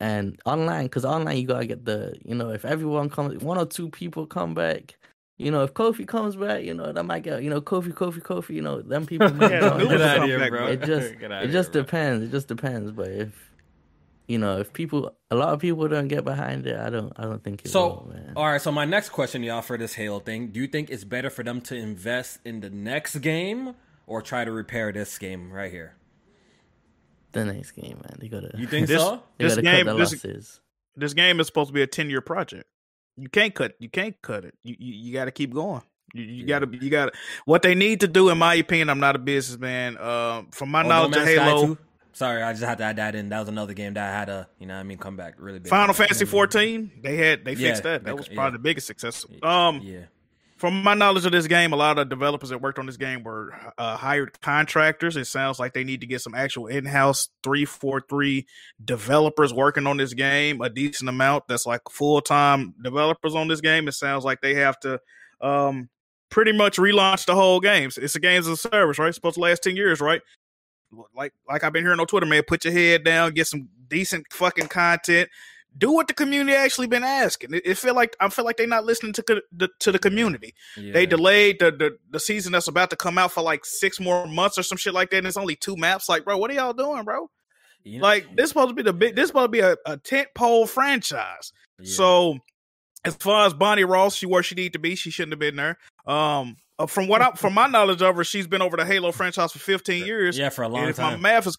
and 0.00 0.40
online 0.46 0.86
because 0.86 1.04
online 1.04 1.36
you 1.36 1.46
gotta 1.46 1.66
get 1.66 1.84
the 1.84 2.16
you 2.24 2.34
know 2.34 2.48
if 2.50 2.64
everyone 2.64 3.10
comes 3.10 3.42
one 3.44 3.58
or 3.58 3.66
two 3.66 3.90
people 3.90 4.26
come 4.26 4.54
back. 4.54 4.96
You 5.36 5.50
know, 5.50 5.64
if 5.64 5.74
Kofi 5.74 6.06
comes 6.06 6.36
back, 6.36 6.62
you 6.62 6.74
know, 6.74 6.92
that 6.92 7.02
might 7.04 7.24
get, 7.24 7.42
you 7.42 7.50
know, 7.50 7.60
Kofi, 7.60 7.92
Kofi, 7.92 8.22
Kofi, 8.22 8.50
you 8.54 8.62
know, 8.62 8.80
them 8.82 9.04
people 9.04 9.32
might 9.34 9.50
Yeah, 9.50 9.60
join. 9.60 9.80
Lou 9.80 9.88
Get 9.88 10.00
was 10.00 10.00
out 10.00 10.16
of 10.18 10.22
come 10.22 10.28
here, 10.28 10.38
back, 10.38 10.50
bro. 10.52 10.66
It 10.68 10.82
just, 10.84 11.18
Get 11.18 11.32
outta 11.32 11.46
it 11.46 11.50
here, 11.50 11.52
just 11.52 11.72
bro. 11.72 11.82
depends. 11.82 12.24
It 12.24 12.30
just 12.30 12.46
depends. 12.46 12.92
But 12.92 13.08
if, 13.10 13.52
you 14.28 14.38
know, 14.38 14.58
if 14.60 14.72
people, 14.72 15.12
a 15.32 15.34
lot 15.36 15.48
of 15.48 15.58
people 15.60 15.88
don't 15.88 16.06
get 16.08 16.24
behind 16.24 16.68
it, 16.68 16.78
I 16.78 16.88
don't, 16.88 17.12
I 17.16 17.24
don't 17.24 17.42
think 17.42 17.64
it 17.64 17.68
So, 17.68 17.88
will, 17.88 18.12
man. 18.14 18.32
all 18.36 18.46
right. 18.46 18.60
So 18.62 18.70
my 18.70 18.84
next 18.84 19.08
question, 19.08 19.42
y'all, 19.42 19.60
for 19.60 19.76
this 19.76 19.94
Halo 19.94 20.20
thing, 20.20 20.48
do 20.52 20.60
you 20.60 20.68
think 20.68 20.88
it's 20.88 21.04
better 21.04 21.30
for 21.30 21.42
them 21.42 21.60
to 21.62 21.74
invest 21.76 22.38
in 22.44 22.60
the 22.60 22.70
next 22.70 23.16
game 23.16 23.74
or 24.06 24.22
try 24.22 24.44
to 24.44 24.52
repair 24.52 24.92
this 24.92 25.18
game 25.18 25.52
right 25.52 25.70
here? 25.70 25.96
the 27.32 27.44
next 27.44 27.72
game, 27.72 27.96
man, 27.96 28.16
they 28.20 28.28
gotta, 28.28 28.52
You 28.56 28.66
think 28.68 28.86
This- 28.88 29.00
so? 29.02 29.22
this 29.38 29.52
gotta 29.54 29.62
game- 29.62 29.86
cut 29.86 29.96
the 29.96 30.28
this- 30.28 30.60
this 30.96 31.14
game 31.14 31.40
is 31.40 31.46
supposed 31.48 31.68
to 31.70 31.74
be 31.74 31.82
a 31.82 31.86
ten 31.88 32.08
year 32.08 32.20
project. 32.20 32.64
You 33.16 33.28
can't 33.28 33.52
cut. 33.54 33.74
You 33.80 33.88
can't 33.88 34.14
cut 34.22 34.44
it. 34.44 34.54
You 34.62 34.76
you, 34.78 34.92
you 35.06 35.12
got 35.12 35.24
to 35.24 35.32
keep 35.32 35.52
going. 35.52 35.82
You, 36.12 36.22
you 36.22 36.44
Yeah. 36.46 36.60
got 36.60 36.70
to. 36.72 36.78
You 36.84 36.90
got 36.90 37.06
to. 37.06 37.12
What 37.44 37.62
they 37.62 37.74
need 37.74 38.00
to 38.00 38.06
do, 38.08 38.28
in 38.28 38.38
my 38.38 38.54
opinion, 38.54 38.88
I'm 38.90 39.00
not 39.00 39.16
a 39.16 39.18
businessman. 39.18 39.98
Um, 39.98 40.48
from 40.52 40.68
my 40.70 40.80
Oh, 40.80 40.82
No 40.82 40.88
knowledge 40.88 41.16
of 41.16 41.24
Halo, 41.24 41.78
Sorry, 42.12 42.42
I 42.44 42.52
just 42.52 42.62
had 42.62 42.78
to 42.78 42.84
add 42.84 42.96
that 42.96 43.16
in. 43.16 43.28
That 43.30 43.40
was 43.40 43.48
another 43.48 43.72
game 43.74 43.94
that 43.94 44.08
I 44.14 44.16
had 44.16 44.28
a, 44.28 44.48
you 44.60 44.66
know, 44.66 44.74
what 44.74 44.80
I 44.80 44.82
mean, 44.84 44.98
come 44.98 45.16
back 45.16 45.34
really 45.38 45.58
big. 45.58 45.68
Final 45.70 45.94
Fantasy 45.94 46.24
14, 46.24 46.92
they 47.02 47.16
had 47.16 47.44
they 47.44 47.54
Yeah, 47.54 47.68
fixed 47.70 47.82
that. 47.82 48.04
they 48.04 48.10
That 48.10 48.16
was 48.16 48.28
probably 48.28 48.44
yeah. 48.44 48.50
the 48.50 48.58
biggest 48.60 48.86
success. 48.86 49.26
Um, 49.42 49.80
Yeah. 49.82 50.02
From 50.64 50.82
my 50.82 50.94
knowledge 50.94 51.26
of 51.26 51.32
this 51.32 51.46
game, 51.46 51.74
a 51.74 51.76
lot 51.76 51.98
of 51.98 52.08
developers 52.08 52.48
that 52.48 52.62
worked 52.62 52.78
on 52.78 52.86
this 52.86 52.96
game 52.96 53.22
were 53.22 53.52
uh, 53.76 53.98
hired 53.98 54.40
contractors. 54.40 55.14
It 55.14 55.26
sounds 55.26 55.58
like 55.58 55.74
they 55.74 55.84
need 55.84 56.00
to 56.00 56.06
get 56.06 56.22
some 56.22 56.34
actual 56.34 56.68
in-house 56.68 57.28
three 57.42 57.66
four 57.66 58.00
three 58.08 58.46
developers 58.82 59.52
working 59.52 59.86
on 59.86 59.98
this 59.98 60.14
game, 60.14 60.62
a 60.62 60.70
decent 60.70 61.10
amount. 61.10 61.48
That's 61.48 61.66
like 61.66 61.82
full 61.90 62.22
time 62.22 62.72
developers 62.82 63.34
on 63.34 63.46
this 63.46 63.60
game. 63.60 63.88
It 63.88 63.92
sounds 63.92 64.24
like 64.24 64.40
they 64.40 64.54
have 64.54 64.80
to 64.80 64.98
um, 65.42 65.90
pretty 66.30 66.52
much 66.52 66.78
relaunch 66.78 67.26
the 67.26 67.34
whole 67.34 67.60
game. 67.60 67.90
It's 67.94 68.16
a 68.16 68.20
games 68.20 68.48
as 68.48 68.64
a 68.64 68.68
service, 68.70 68.98
right? 68.98 69.08
It's 69.08 69.18
supposed 69.18 69.34
to 69.34 69.42
last 69.42 69.64
ten 69.64 69.76
years, 69.76 70.00
right? 70.00 70.22
Like 71.14 71.34
like 71.46 71.62
I've 71.62 71.74
been 71.74 71.84
hearing 71.84 72.00
on 72.00 72.06
Twitter, 72.06 72.24
man. 72.24 72.42
Put 72.42 72.64
your 72.64 72.72
head 72.72 73.04
down, 73.04 73.34
get 73.34 73.48
some 73.48 73.68
decent 73.88 74.24
fucking 74.32 74.68
content 74.68 75.28
do 75.76 75.90
what 75.92 76.06
the 76.08 76.14
community 76.14 76.56
actually 76.56 76.86
been 76.86 77.02
asking. 77.02 77.54
It, 77.54 77.62
it 77.66 77.78
feel 77.78 77.94
like 77.94 78.16
I 78.20 78.28
feel 78.28 78.44
like 78.44 78.56
they're 78.56 78.66
not 78.66 78.84
listening 78.84 79.12
to 79.14 79.22
co- 79.22 79.40
the, 79.52 79.68
to 79.80 79.90
the 79.92 79.98
community. 79.98 80.54
yeah. 80.76 80.92
They 80.92 81.06
delayed 81.06 81.58
the, 81.58 81.70
the 81.72 81.98
the 82.10 82.20
season 82.20 82.52
that's 82.52 82.68
about 82.68 82.90
to 82.90 82.96
come 82.96 83.18
out 83.18 83.32
for 83.32 83.42
like 83.42 83.64
six 83.64 83.98
more 83.98 84.26
months 84.26 84.56
or 84.58 84.62
some 84.62 84.78
shit 84.78 84.94
like 84.94 85.10
that. 85.10 85.18
And 85.18 85.26
it's 85.26 85.36
only 85.36 85.56
two 85.56 85.76
maps. 85.76 86.08
Like, 86.08 86.24
bro, 86.24 86.38
what 86.38 86.50
are 86.50 86.54
y'all 86.54 86.72
doing, 86.72 87.04
bro? 87.04 87.28
You 87.82 87.98
know- 87.98 88.02
Like, 88.04 88.34
this 88.36 88.48
supposed 88.50 88.68
to 88.70 88.74
be 88.74 88.82
the 88.82 88.92
big. 88.92 89.16
This 89.16 89.28
supposed 89.28 89.46
to 89.46 89.48
be 89.48 89.60
a, 89.60 89.76
a 89.84 89.96
tent 89.96 90.28
pole 90.34 90.66
franchise. 90.66 91.52
Yeah. 91.80 91.92
So, 91.92 92.38
as 93.04 93.14
far 93.16 93.46
as 93.46 93.52
Bonnie 93.52 93.84
Ross, 93.84 94.14
she 94.14 94.26
where 94.26 94.42
she 94.42 94.54
need 94.54 94.72
to 94.74 94.78
be. 94.78 94.94
She 94.94 95.10
shouldn't 95.10 95.32
have 95.32 95.38
been 95.40 95.56
there. 95.56 95.76
Um, 96.06 96.56
uh, 96.78 96.86
from 96.86 97.06
what 97.08 97.20
I 97.20 97.32
from 97.32 97.52
my 97.54 97.66
knowledge 97.66 98.00
of 98.00 98.16
her, 98.16 98.24
she's 98.24 98.46
been 98.46 98.62
over 98.62 98.76
the 98.76 98.84
Halo 98.86 99.12
franchise 99.12 99.52
for 99.52 99.58
fifteen 99.58 100.06
years. 100.06 100.38
yeah, 100.38 100.48
for 100.48 100.62
a 100.62 100.68
long 100.68 100.82
And 100.82 100.90
if 100.90 100.98
my 100.98 101.10
time. 101.10 101.20
math 101.22 101.46
is 101.46 101.56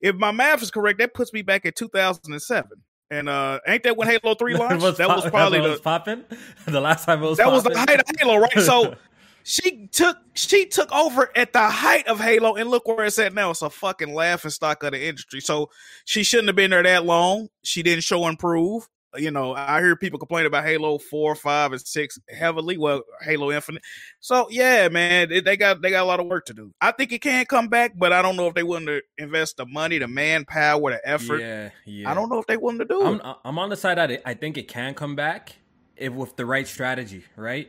if 0.00 0.16
my 0.16 0.30
math 0.32 0.62
is 0.62 0.70
correct, 0.70 0.98
that 0.98 1.12
puts 1.14 1.32
me 1.32 1.42
back 1.42 1.64
at 1.66 1.74
2007. 1.76 2.70
And 3.10 3.28
uh 3.28 3.60
ain't 3.66 3.82
that 3.84 3.96
when 3.96 4.08
Halo 4.08 4.34
3 4.34 4.54
launched? 4.58 4.82
Was 4.82 4.96
that 4.98 5.08
pop- 5.08 5.24
was 5.24 5.30
probably 5.30 5.60
the 5.60 5.70
was 5.70 5.80
popping. 5.80 6.24
The 6.66 6.80
last 6.80 7.04
time 7.04 7.22
it 7.22 7.26
was 7.26 7.38
that 7.38 7.50
was 7.50 7.64
the 7.64 7.78
height 7.78 8.00
of 8.00 8.06
Halo, 8.18 8.36
right? 8.36 8.60
So 8.60 8.94
she 9.42 9.86
took 9.86 10.18
she 10.34 10.66
took 10.66 10.92
over 10.92 11.30
at 11.34 11.52
the 11.52 11.68
height 11.68 12.06
of 12.06 12.20
Halo, 12.20 12.56
and 12.56 12.68
look 12.68 12.86
where 12.86 13.06
it's 13.06 13.18
at 13.18 13.32
now. 13.32 13.50
It's 13.50 13.62
a 13.62 13.70
fucking 13.70 14.12
laughing 14.12 14.50
stock 14.50 14.82
of 14.82 14.92
the 14.92 15.02
industry. 15.06 15.40
So 15.40 15.70
she 16.04 16.22
shouldn't 16.22 16.48
have 16.48 16.56
been 16.56 16.70
there 16.70 16.82
that 16.82 17.06
long. 17.06 17.48
She 17.62 17.82
didn't 17.82 18.04
show 18.04 18.26
improve. 18.28 18.88
You 19.16 19.30
know, 19.30 19.54
I 19.54 19.80
hear 19.80 19.96
people 19.96 20.18
complain 20.18 20.44
about 20.46 20.64
Halo 20.64 20.98
four, 20.98 21.34
five, 21.34 21.72
and 21.72 21.80
six 21.80 22.18
heavily. 22.28 22.76
Well, 22.76 23.02
Halo 23.22 23.50
Infinite. 23.50 23.82
So 24.20 24.48
yeah, 24.50 24.88
man, 24.88 25.28
they- 25.28 25.56
got 25.56 25.80
they 25.80 25.90
got 25.90 26.02
a 26.02 26.04
lot 26.04 26.20
of 26.20 26.26
work 26.26 26.44
to 26.46 26.54
do. 26.54 26.72
I 26.80 26.92
think 26.92 27.12
it 27.12 27.20
can 27.20 27.46
come 27.46 27.68
back, 27.68 27.92
but 27.96 28.12
I 28.12 28.20
don't 28.22 28.36
know 28.36 28.46
if 28.48 28.54
they 28.54 28.62
willing 28.62 28.86
to 28.86 29.02
invest 29.16 29.56
the 29.56 29.66
money, 29.66 29.98
the 29.98 30.08
manpower, 30.08 30.90
the 30.90 31.00
effort. 31.08 31.40
Yeah, 31.40 31.70
yeah. 31.86 32.10
I 32.10 32.14
don't 32.14 32.28
know 32.28 32.38
if 32.38 32.46
they 32.46 32.56
willing 32.56 32.78
to 32.80 32.84
do 32.84 33.00
it. 33.02 33.20
I'm 33.24 33.36
I'm 33.44 33.58
on 33.58 33.70
the 33.70 33.76
side 33.76 33.98
that 33.98 34.22
I 34.26 34.34
think 34.34 34.58
it 34.58 34.68
can 34.68 34.94
come 34.94 35.16
back 35.16 35.56
if 35.96 36.12
with 36.12 36.36
the 36.36 36.46
right 36.46 36.66
strategy, 36.68 37.24
right? 37.36 37.68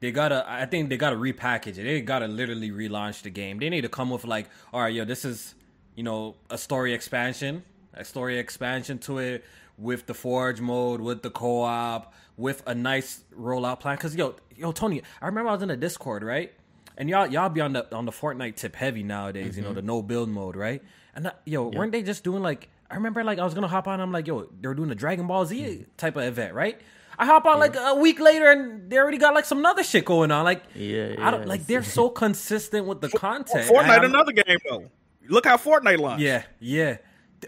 They 0.00 0.12
gotta, 0.12 0.44
I 0.48 0.64
think 0.64 0.88
they 0.88 0.96
gotta 0.96 1.16
repackage 1.16 1.76
it. 1.78 1.84
They 1.84 2.00
gotta 2.00 2.26
literally 2.26 2.70
relaunch 2.70 3.22
the 3.22 3.30
game. 3.30 3.58
They 3.58 3.68
need 3.68 3.82
to 3.82 3.88
come 3.90 4.08
with 4.10 4.24
like, 4.24 4.48
all 4.72 4.80
right, 4.80 4.94
yo, 4.94 5.04
this 5.04 5.26
is, 5.26 5.54
you 5.94 6.02
know, 6.02 6.36
a 6.48 6.56
story 6.56 6.94
expansion, 6.94 7.62
a 7.92 8.04
story 8.04 8.38
expansion 8.38 8.98
to 9.00 9.18
it 9.18 9.44
with 9.80 10.06
the 10.06 10.14
forge 10.14 10.60
mode, 10.60 11.00
with 11.00 11.22
the 11.22 11.30
co-op, 11.30 12.12
with 12.36 12.62
a 12.66 12.74
nice 12.74 13.24
rollout 13.36 13.80
plan. 13.80 13.96
Cause 13.96 14.14
yo, 14.14 14.36
yo, 14.56 14.72
Tony, 14.72 15.02
I 15.20 15.26
remember 15.26 15.50
I 15.50 15.54
was 15.54 15.62
in 15.62 15.68
the 15.68 15.76
Discord, 15.76 16.22
right? 16.22 16.52
And 16.96 17.08
y'all, 17.08 17.26
y'all 17.26 17.48
be 17.48 17.60
on 17.60 17.72
the 17.72 17.94
on 17.94 18.04
the 18.04 18.12
Fortnite 18.12 18.56
tip 18.56 18.76
heavy 18.76 19.02
nowadays. 19.02 19.56
You 19.56 19.62
know, 19.62 19.70
mm-hmm. 19.70 19.76
the 19.76 19.82
no 19.82 20.02
build 20.02 20.28
mode, 20.28 20.54
right? 20.54 20.82
And 21.14 21.24
that, 21.24 21.40
yo, 21.44 21.68
weren't 21.68 21.92
they 21.92 22.02
just 22.02 22.22
doing 22.22 22.42
like? 22.42 22.68
I 22.90 22.96
remember 22.96 23.24
like 23.24 23.38
I 23.38 23.44
was 23.44 23.54
gonna 23.54 23.68
hop 23.68 23.88
on. 23.88 24.00
I'm 24.00 24.12
like, 24.12 24.26
yo, 24.26 24.48
they're 24.60 24.74
doing 24.74 24.90
a 24.90 24.94
Dragon 24.94 25.26
Ball 25.26 25.46
Z 25.46 25.58
mm-hmm. 25.58 25.82
type 25.96 26.16
of 26.16 26.24
event, 26.24 26.54
right? 26.54 26.80
I 27.18 27.26
hop 27.26 27.44
on 27.44 27.58
like 27.58 27.76
a 27.76 27.94
week 27.94 28.18
later, 28.18 28.50
and 28.50 28.90
they 28.90 28.96
already 28.96 29.18
got 29.18 29.34
like 29.34 29.44
some 29.44 29.64
other 29.66 29.84
shit 29.84 30.06
going 30.06 30.30
on. 30.30 30.44
Like, 30.44 30.62
Yeah, 30.74 31.16
I 31.18 31.30
don't 31.30 31.42
yeah, 31.42 31.48
like 31.48 31.66
they're 31.66 31.82
so 31.82 32.08
consistent 32.08 32.86
with 32.86 33.02
the 33.02 33.10
content. 33.10 33.68
Fortnite, 33.68 34.04
another 34.04 34.32
game 34.32 34.58
though. 34.68 34.90
Look 35.28 35.46
how 35.46 35.58
Fortnite 35.58 35.98
launched. 35.98 36.22
yeah, 36.22 36.44
yeah. 36.58 36.96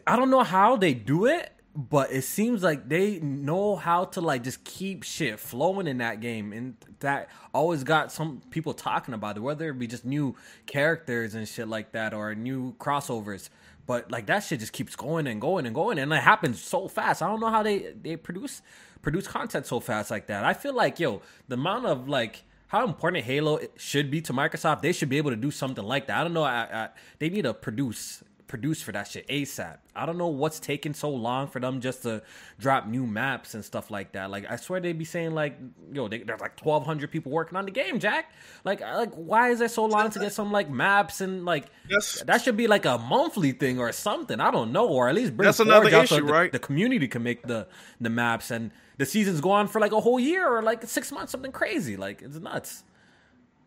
I 0.07 0.17
don't 0.17 0.31
know 0.31 0.43
how 0.43 0.77
they 0.77 0.93
do 0.95 1.27
it, 1.27 1.51
but 1.75 2.13
it 2.13 2.23
seems 2.23 2.63
like 2.63 2.89
they 2.89 3.19
know 3.21 3.77
how 3.77 4.05
to 4.05 4.21
like 4.21 4.43
just 4.43 4.63
keep 4.65 5.05
shit 5.05 5.41
flowing 5.41 5.87
in 5.87 5.99
that 5.99 6.21
game, 6.21 6.53
and 6.53 6.77
that 7.01 7.31
always 7.55 7.83
got 7.83 8.13
some 8.13 8.43
people 8.51 8.75
talking 8.75 9.15
about 9.15 9.37
it, 9.37 9.41
whether 9.41 9.71
it 9.71 9.79
be 9.79 9.87
just 9.87 10.05
new 10.05 10.37
characters 10.67 11.35
and 11.35 11.49
shit 11.49 11.69
like 11.69 11.93
that, 11.93 12.13
or 12.13 12.35
new 12.35 12.75
crossovers. 12.75 13.49
But 13.87 14.11
like 14.11 14.27
that 14.27 14.41
shit 14.41 14.61
just 14.61 14.73
keeps 14.73 14.95
going 14.97 15.27
and 15.27 15.41
going 15.41 15.65
and 15.65 15.75
going, 15.75 15.99
and 15.99 16.13
it 16.13 16.23
happens 16.23 16.63
so 16.63 16.89
fast. 16.89 17.23
I 17.23 17.29
don't 17.29 17.41
know 17.41 17.51
how 17.51 17.63
they 17.63 17.95
they 18.01 18.17
produce 18.17 18.61
produce 19.01 19.27
content 19.27 19.67
so 19.67 19.81
fast 19.81 20.11
like 20.11 20.27
that. 20.27 20.45
I 20.45 20.53
feel 20.53 20.75
like 20.75 21.01
yo, 21.01 21.23
the 21.49 21.55
amount 21.55 21.87
of 21.87 22.07
like 22.07 22.45
how 22.69 22.87
important 22.87 23.25
Halo 23.25 23.61
should 23.77 24.11
be 24.11 24.21
to 24.23 24.33
Microsoft, 24.33 24.83
they 24.83 24.93
should 24.93 25.09
be 25.09 25.19
able 25.19 25.31
to 25.31 25.37
do 25.37 25.51
something 25.51 25.85
like 25.85 26.07
that. 26.07 26.19
I 26.19 26.23
don't 26.23 26.33
know. 26.33 26.45
I, 26.45 26.69
I, 26.73 26.89
they 27.19 27.29
need 27.29 27.43
to 27.43 27.53
produce 27.53 28.23
produce 28.53 28.83
for 28.83 28.93
that 28.93 29.09
shit 29.09 29.27
ASAP. 29.29 29.79
I 29.97 30.05
don't 30.05 30.19
know 30.19 30.27
what's 30.29 30.61
taking 30.61 30.93
so 30.93 31.09
long 31.09 31.49
for 31.49 31.59
them 31.59 31.81
just 31.81 32.03
to 32.03 32.23
drop 32.59 32.87
new 32.87 33.07
maps 33.07 33.55
and 33.55 33.65
stuff 33.65 33.91
like 33.91 34.13
that. 34.13 34.31
Like 34.31 34.45
I 34.51 34.57
swear 34.57 34.79
they'd 34.79 34.99
be 34.99 35.07
saying 35.07 35.31
like, 35.31 35.57
yo, 35.91 36.07
they, 36.07 36.19
there's 36.19 36.39
like 36.39 36.55
twelve 36.57 36.85
hundred 36.85 37.11
people 37.11 37.33
working 37.33 37.57
on 37.57 37.65
the 37.65 37.71
game, 37.71 37.99
Jack. 37.99 38.31
Like, 38.63 38.83
like 38.83 39.15
why 39.15 39.49
is 39.49 39.63
it 39.63 39.71
so 39.71 39.87
long 39.87 40.11
to 40.11 40.19
get 40.19 40.35
some 40.35 40.53
like 40.53 40.69
maps 40.69 41.23
and 41.23 41.47
like 41.47 41.65
That's- 41.89 42.23
that 42.27 42.43
should 42.43 42.59
be 42.59 42.67
like 42.67 42.85
a 42.85 42.99
monthly 42.99 43.53
thing 43.53 43.81
or 43.81 43.91
something. 43.91 44.39
I 44.39 44.51
don't 44.51 44.71
know, 44.71 44.87
or 44.87 45.09
at 45.09 45.15
least 45.15 45.35
bring 45.35 45.47
That's 45.47 45.59
another 45.61 45.87
out 45.87 46.09
so 46.09 46.17
issue, 46.17 46.27
the, 46.27 46.33
right? 46.33 46.53
The 46.53 46.59
community 46.59 47.09
can 47.09 47.23
make 47.23 47.47
the 47.47 47.67
the 48.03 48.11
maps 48.11 48.51
and 48.51 48.71
the 48.99 49.07
seasons 49.07 49.41
go 49.41 49.51
on 49.53 49.67
for 49.67 49.81
like 49.81 49.93
a 49.93 50.01
whole 50.01 50.21
year 50.21 50.47
or 50.47 50.61
like 50.63 50.85
six 50.87 51.11
months, 51.11 51.33
something 51.33 51.53
crazy. 51.53 51.97
Like 51.97 52.21
it's 52.21 52.37
nuts. 52.37 52.85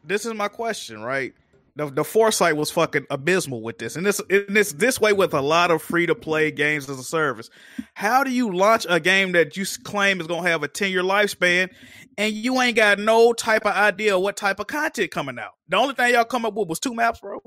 this 0.04 0.28
is 0.28 0.36
my 0.36 0.48
question, 0.48 1.02
right? 1.02 1.34
The, 1.78 1.90
the 1.92 2.06
foresight 2.06 2.56
was 2.56 2.72
fucking 2.72 3.06
abysmal 3.10 3.62
with 3.62 3.80
this, 3.80 3.98
and 3.98 4.06
this 4.06 4.22
and 4.30 4.58
it's 4.58 4.72
this 4.74 5.00
way 5.02 5.12
with 5.12 5.34
a 5.34 5.42
lot 5.42 5.72
of 5.72 5.82
free 5.82 6.06
to 6.06 6.16
play 6.16 6.50
games 6.50 6.90
as 6.90 6.98
a 6.98 7.04
service. 7.04 7.50
How 7.96 8.24
do 8.24 8.32
you 8.32 8.56
launch 8.56 8.86
a 8.88 9.00
game 9.02 9.34
that 9.34 9.58
you 9.58 9.66
claim 9.84 10.22
is 10.22 10.28
gonna 10.28 10.48
have 10.48 10.64
a 10.64 10.70
ten 10.70 10.90
year 10.90 11.04
lifespan, 11.04 11.70
and 12.18 12.34
you 12.34 12.62
ain't 12.62 12.78
got 12.78 12.98
no 13.00 13.34
type 13.34 13.66
of 13.66 13.76
idea 13.76 14.18
what 14.18 14.38
type 14.38 14.62
of 14.62 14.68
content 14.68 15.12
coming 15.12 15.38
out? 15.38 15.52
The 15.68 15.76
only 15.76 15.96
thing 15.96 16.14
y'all 16.14 16.24
come 16.24 16.46
up 16.46 16.54
with 16.54 16.70
was 16.70 16.80
two 16.80 16.94
maps, 16.94 17.20
bro. 17.20 17.42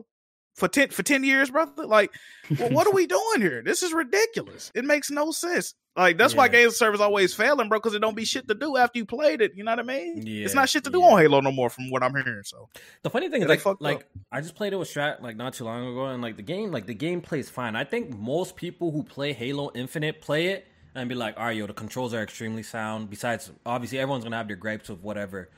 For 0.59 0.69
ten 0.69 0.89
for 0.91 1.03
ten 1.03 1.25
years, 1.25 1.51
brother. 1.51 1.87
Like, 1.87 2.11
well, 2.59 2.71
what 2.71 2.87
are 2.87 2.93
we 2.95 3.07
doing 3.07 3.41
here? 3.41 3.63
This 3.65 3.83
is 3.83 3.93
ridiculous. 3.93 4.71
It 4.75 4.85
makes 4.85 5.11
no 5.11 5.31
sense. 5.31 5.75
Like 5.97 6.17
that's 6.17 6.35
why 6.35 6.45
Yeah. 6.47 6.53
games 6.53 6.77
service 6.77 7.01
always 7.01 7.35
failing, 7.35 7.69
bro, 7.69 7.79
because 7.79 7.95
it 7.95 7.99
don't 8.01 8.15
be 8.17 8.25
shit 8.25 8.47
to 8.49 8.55
do 8.55 8.77
after 8.77 8.99
you 8.99 9.05
played 9.07 9.41
it. 9.41 9.53
You 9.57 9.65
know 9.65 9.73
what 9.73 9.81
I 9.81 9.83
mean? 9.83 10.23
yeah. 10.25 10.45
it's 10.45 10.55
not 10.55 10.69
shit 10.69 10.85
to 10.85 10.91
do 10.91 11.01
yeah. 11.01 11.07
on 11.07 11.19
Halo 11.21 11.41
no 11.41 11.51
more, 11.51 11.71
from 11.71 11.91
what 11.91 12.03
I'm 12.05 12.13
hearing. 12.15 12.43
So 12.45 12.69
The 13.03 13.11
funny 13.11 13.29
thing 13.31 13.43
is 13.43 13.49
like 13.49 13.65
like 13.81 13.97
up. 13.97 14.03
I 14.31 14.41
just 14.41 14.55
played 14.55 14.73
it 14.73 14.77
with 14.77 14.89
Strat 14.93 15.23
like 15.23 15.37
not 15.37 15.55
too 15.55 15.65
long 15.65 15.89
ago 15.91 16.07
and 16.07 16.23
like 16.23 16.37
the 16.37 16.43
game 16.43 16.71
like 16.71 16.87
the 16.87 16.95
game 16.95 17.21
plays 17.21 17.49
fine. 17.49 17.75
I 17.75 17.85
think 17.85 18.17
most 18.17 18.55
people 18.57 18.91
who 18.93 19.03
play 19.03 19.33
Halo 19.33 19.71
Infinite 19.75 20.21
play 20.21 20.49
it 20.49 20.67
and 20.95 21.09
be 21.09 21.15
like, 21.15 21.37
all 21.37 21.45
right, 21.47 21.57
yo, 21.57 21.67
the 21.67 21.73
controls 21.75 22.15
are 22.15 22.23
extremely 22.23 22.63
sound. 22.63 23.11
Besides, 23.11 23.51
obviously 23.67 23.99
everyone's 23.99 24.25
gonna 24.25 24.37
have 24.37 24.47
their 24.49 24.57
gripes 24.57 24.89
of 24.89 25.03
whatever 25.03 25.51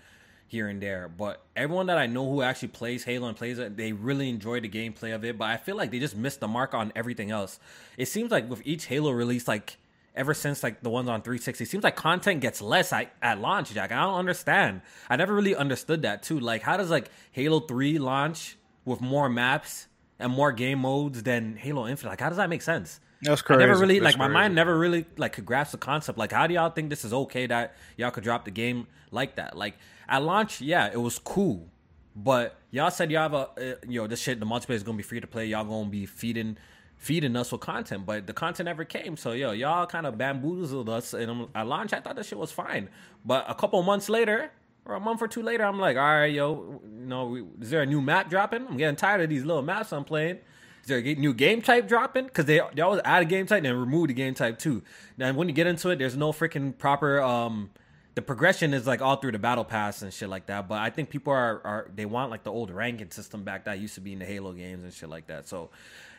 here 0.51 0.67
and 0.67 0.83
there. 0.83 1.09
But 1.09 1.41
everyone 1.55 1.87
that 1.87 1.97
I 1.97 2.07
know 2.07 2.29
who 2.29 2.43
actually 2.43 2.69
plays 2.69 3.05
Halo 3.05 3.29
and 3.29 3.37
plays 3.37 3.61
it, 3.61 3.77
they 3.77 3.93
really 3.93 4.29
enjoy 4.29 4.59
the 4.59 4.69
gameplay 4.69 5.15
of 5.15 5.25
it. 5.25 5.39
But 5.39 5.45
I 5.45 5.57
feel 5.57 5.77
like 5.77 5.93
they 5.93 6.01
just 6.01 6.17
missed 6.17 6.41
the 6.41 6.49
mark 6.49 6.75
on 6.75 6.93
everything 6.97 7.31
else. 7.31 7.61
It 7.97 8.07
seems 8.07 8.33
like 8.33 8.51
with 8.51 8.61
each 8.65 8.87
Halo 8.87 9.13
release, 9.13 9.47
like 9.47 9.77
ever 10.17 10.35
since 10.35 10.65
like 10.65 10.83
the 10.83 10.91
ones 10.91 11.09
on 11.09 11.23
360, 11.23 11.63
it 11.63 11.69
seems 11.69 11.85
like 11.85 11.95
content 11.95 12.41
gets 12.41 12.61
less 12.61 12.93
at, 12.93 13.13
at 13.23 13.41
launch, 13.41 13.73
Jack. 13.73 13.93
I 13.93 14.01
don't 14.03 14.19
understand. 14.19 14.81
I 15.09 15.15
never 15.15 15.33
really 15.33 15.55
understood 15.55 16.03
that 16.03 16.25
too. 16.25 16.41
Like, 16.41 16.63
how 16.63 16.77
does 16.77 16.91
like 16.91 17.11
Halo 17.31 17.61
3 17.61 18.01
launch 18.01 18.57
with 18.85 19.01
more 19.01 19.29
maps 19.29 19.87
and 20.19 20.33
more 20.33 20.51
game 20.51 20.81
modes 20.81 21.23
than 21.23 21.55
Halo 21.55 21.87
Infinite? 21.87 22.11
Like, 22.11 22.21
how 22.21 22.29
does 22.29 22.39
that 22.39 22.51
make 22.51 22.63
sense? 22.63 22.99
that's 23.23 23.43
I 23.49 23.57
never 23.57 23.77
really 23.77 23.99
That's 23.99 24.15
like 24.15 24.19
my 24.19 24.27
crazy. 24.27 24.35
mind 24.35 24.55
never 24.55 24.79
really 24.79 25.05
like 25.17 25.35
could 25.35 25.47
grasp 25.47 25.73
the 25.73 25.79
concept. 25.79 26.19
Like, 26.19 26.33
how 26.33 26.47
do 26.47 26.55
y'all 26.55 26.71
think 26.71 26.91
this 26.91 27.05
is 27.05 27.13
okay 27.13 27.47
that 27.47 27.77
y'all 27.97 28.11
could 28.11 28.25
drop 28.25 28.45
the 28.45 28.51
game 28.51 28.87
like 29.11 29.37
that? 29.37 29.57
Like 29.57 29.77
at 30.11 30.23
launch, 30.23 30.61
yeah, 30.61 30.91
it 30.93 31.01
was 31.01 31.19
cool, 31.19 31.69
but 32.15 32.57
y'all 32.71 32.91
said 32.91 33.11
y'all 33.11 33.23
have 33.23 33.35
a 33.35 33.73
uh, 33.73 33.75
yo 33.89 34.07
this 34.07 34.21
shit 34.21 34.41
the 34.41 34.47
multiplayer 34.47 34.75
is 34.75 34.83
gonna 34.83 34.97
be 34.97 35.03
free 35.03 35.21
to 35.21 35.27
play. 35.27 35.47
Y'all 35.47 35.65
gonna 35.65 35.89
be 35.89 36.05
feeding 36.07 36.57
feeding 36.97 37.35
us 37.37 37.51
with 37.51 37.63
content, 37.63 38.05
but 38.05 38.27
the 38.27 38.33
content 38.35 38.67
never 38.67 38.85
came. 38.85 39.17
So 39.17 39.33
yo, 39.33 39.53
y'all 39.53 39.87
kind 39.87 40.07
of 40.07 40.19
bamboozled 40.19 40.91
us. 40.91 41.15
And 41.15 41.31
I'm- 41.31 41.49
at 41.55 41.67
launch, 41.67 41.95
I 41.95 42.01
thought 42.01 42.17
that 42.17 42.27
shit 42.27 42.39
was 42.39 42.53
fine, 42.53 42.91
but 43.25 43.47
a 43.49 43.55
couple 43.55 43.83
months 43.83 44.09
later. 44.09 44.51
Or 44.87 44.95
a 44.95 45.01
month 45.01 45.21
or 45.21 45.29
two 45.29 45.43
later, 45.43 45.63
I'm 45.65 45.79
like, 45.79 45.99
all 45.99 46.03
right, 46.03 46.33
yo, 46.33 46.81
you 46.99 47.07
know, 47.07 47.27
we, 47.27 47.45
is 47.61 47.69
there 47.71 47.83
a 47.83 47.87
new 47.87 48.01
map 48.01 48.31
dropping? 48.31 48.67
I'm 48.67 48.79
getting 48.79 48.97
tired 48.97 49.21
of 49.21 49.29
these 49.29 49.45
little 49.45 49.63
maps 49.63 49.93
I'm 49.93 50.05
playing. 50.05 50.39
Is 50.83 50.89
there 50.89 50.99
a 50.99 51.15
new 51.15 51.35
game 51.35 51.61
type 51.61 51.87
dropping? 51.87 52.25
Because 52.25 52.47
they 52.47 52.61
they 52.75 52.81
always 52.83 53.03
add 53.05 53.23
a 53.23 53.27
game 53.27 53.45
type 53.47 53.59
and 53.59 53.67
then 53.67 53.77
remove 53.77 54.09
the 54.09 54.15
game 54.15 54.33
type 54.35 54.59
too. 54.59 54.83
Then 55.19 55.37
when 55.37 55.49
you 55.49 55.55
get 55.55 55.67
into 55.67 55.91
it, 55.91 55.99
there's 55.99 56.17
no 56.17 56.33
freaking 56.33 56.77
proper. 56.77 57.21
um 57.21 57.71
The 58.17 58.23
progression 58.23 58.75
is 58.75 58.87
like 58.87 59.01
all 59.03 59.17
through 59.17 59.33
the 59.33 59.39
battle 59.39 59.65
pass 59.65 60.03
and 60.03 60.13
shit 60.13 60.29
like 60.29 60.47
that. 60.47 60.69
But 60.69 60.79
I 60.81 60.91
think 60.91 61.11
people 61.11 61.33
are 61.33 61.61
are 61.65 61.91
they 61.95 62.07
want 62.07 62.31
like 62.31 62.43
the 62.43 62.51
old 62.53 62.71
ranking 62.71 63.11
system 63.11 63.45
back 63.45 63.65
that 63.67 63.79
used 63.79 63.95
to 63.95 64.01
be 64.01 64.13
in 64.13 64.19
the 64.19 64.25
Halo 64.27 64.53
games 64.53 64.83
and 64.85 64.93
shit 64.93 65.09
like 65.09 65.29
that. 65.29 65.47
So 65.49 65.71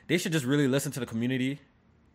they 0.07 0.17
should 0.17 0.31
just 0.31 0.45
really 0.45 0.67
listen 0.67 0.91
to 0.93 0.99
the 0.99 1.05
community 1.05 1.59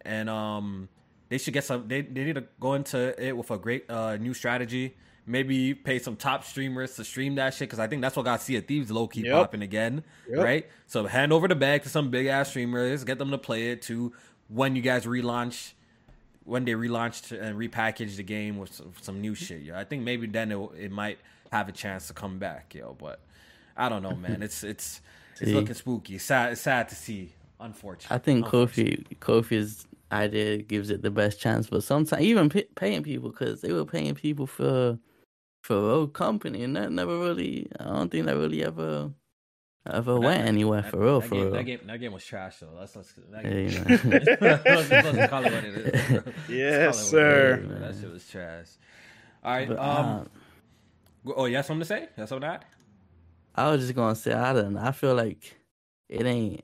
and 0.02 0.28
um 0.30 0.88
they 1.28 1.38
should 1.38 1.52
get 1.54 1.64
some. 1.64 1.88
They 1.88 2.00
they 2.02 2.24
need 2.24 2.36
to 2.36 2.44
go 2.60 2.74
into 2.74 3.14
it 3.22 3.36
with 3.36 3.50
a 3.50 3.58
great 3.58 3.90
uh 3.90 4.16
new 4.16 4.32
strategy. 4.32 4.96
Maybe 5.28 5.74
pay 5.74 5.98
some 5.98 6.14
top 6.14 6.44
streamers 6.44 6.94
to 6.96 7.04
stream 7.04 7.34
that 7.34 7.52
shit 7.52 7.68
because 7.68 7.80
I 7.80 7.88
think 7.88 8.00
that's 8.00 8.14
what 8.16 8.24
got 8.24 8.40
Sea 8.42 8.56
of 8.56 8.66
Thieves 8.66 8.92
low 8.92 9.08
key 9.08 9.22
Yep. 9.22 9.32
popping 9.34 9.62
again, 9.62 10.04
Yep. 10.30 10.44
right? 10.44 10.66
So 10.86 11.04
hand 11.06 11.32
over 11.32 11.48
the 11.48 11.56
bag 11.56 11.82
to 11.82 11.88
some 11.88 12.10
big 12.12 12.26
ass 12.26 12.50
streamers, 12.50 13.02
get 13.02 13.18
them 13.18 13.32
to 13.32 13.38
play 13.38 13.72
it 13.72 13.82
to 13.82 14.12
when 14.48 14.76
you 14.76 14.82
guys 14.82 15.04
relaunch, 15.04 15.72
when 16.46 16.64
they 16.64 16.72
relaunched 16.72 17.38
and 17.38 17.58
repackage 17.58 18.16
the 18.16 18.22
game 18.22 18.56
with 18.56 18.72
some, 18.72 18.92
some 19.02 19.20
new 19.20 19.34
shit. 19.34 19.62
Yo, 19.62 19.76
I 19.76 19.84
think 19.84 20.02
maybe 20.02 20.26
then 20.26 20.52
it, 20.52 20.70
it 20.78 20.92
might 20.92 21.18
have 21.52 21.68
a 21.68 21.72
chance 21.72 22.06
to 22.06 22.14
come 22.14 22.38
back, 22.38 22.74
yo. 22.74 22.96
But 22.98 23.20
I 23.76 23.88
don't 23.88 24.02
know, 24.02 24.14
man. 24.16 24.42
It's 24.42 24.64
it's 24.64 25.00
it's 25.40 25.52
looking 25.52 25.74
spooky. 25.74 26.14
It's 26.14 26.24
sad. 26.24 26.52
It's 26.52 26.62
sad 26.62 26.88
to 26.88 26.94
see. 26.94 27.32
Unfortunately, 27.58 28.14
I 28.14 28.18
think 28.18 28.44
Unfortunately. 28.44 29.16
Kofi 29.18 29.44
Kofi's 29.44 29.86
idea 30.12 30.58
gives 30.58 30.90
it 30.90 31.02
the 31.02 31.10
best 31.10 31.40
chance, 31.40 31.68
but 31.68 31.82
sometimes 31.82 32.22
even 32.22 32.48
p- 32.48 32.68
paying 32.74 33.02
people 33.02 33.30
because 33.30 33.60
they 33.62 33.72
were 33.72 33.84
paying 33.84 34.14
people 34.14 34.46
for 34.46 34.98
for 35.62 35.80
Rogue 35.80 36.12
Company, 36.14 36.62
and 36.62 36.76
that 36.76 36.92
never 36.92 37.18
really. 37.18 37.68
I 37.80 37.84
don't 37.84 38.10
think 38.10 38.26
that 38.26 38.36
really 38.36 38.62
ever 38.62 39.10
ever 39.92 40.14
That- 40.14 40.20
went 40.20 40.46
anywhere 40.48 40.82
that- 40.82 40.90
for 40.90 40.98
real. 41.00 41.20
that 41.20 41.28
for 41.28 41.34
game, 41.34 41.44
real. 41.44 41.52
That 41.54 41.62
game, 41.64 41.80
that 41.86 42.00
game 42.00 42.12
was 42.12 42.24
trash 42.24 42.58
though. 42.60 42.68
Let's 42.78 42.96
let's 42.96 43.12
that 43.30 43.44
Yeah, 43.44 43.50
game. 43.50 43.68
you 43.68 43.78
know. 43.78 44.58
let's, 44.64 44.90
let's 44.90 45.30
call 45.30 45.44
it 45.46 45.52
what 45.52 45.64
it 45.64 45.76
is. 45.76 46.22
Yes, 46.48 46.50
call 46.50 46.60
it 46.60 46.72
what 46.78 46.90
it 46.90 46.94
sir. 46.94 47.60
is. 47.70 47.80
That 47.80 48.00
shit 48.00 48.12
was 48.12 48.28
trash. 48.28 48.66
All 49.44 49.52
right. 49.54 49.68
But, 49.68 49.78
um. 49.78 50.28
uh, 51.28 51.32
oh, 51.36 51.44
you 51.46 51.56
have 51.56 51.66
something 51.66 51.80
to 51.80 51.86
say? 51.86 52.00
You 52.02 52.08
have 52.16 52.28
something 52.28 52.48
to 52.48 52.54
add? 52.54 52.64
I 53.54 53.70
was 53.70 53.80
just 53.82 53.94
gonna 53.94 54.14
say 54.14 54.32
I 54.32 54.52
don't 54.52 54.74
know. 54.74 54.80
I 54.82 54.92
feel 54.92 55.14
like 55.14 55.56
it 56.08 56.24
ain't 56.26 56.62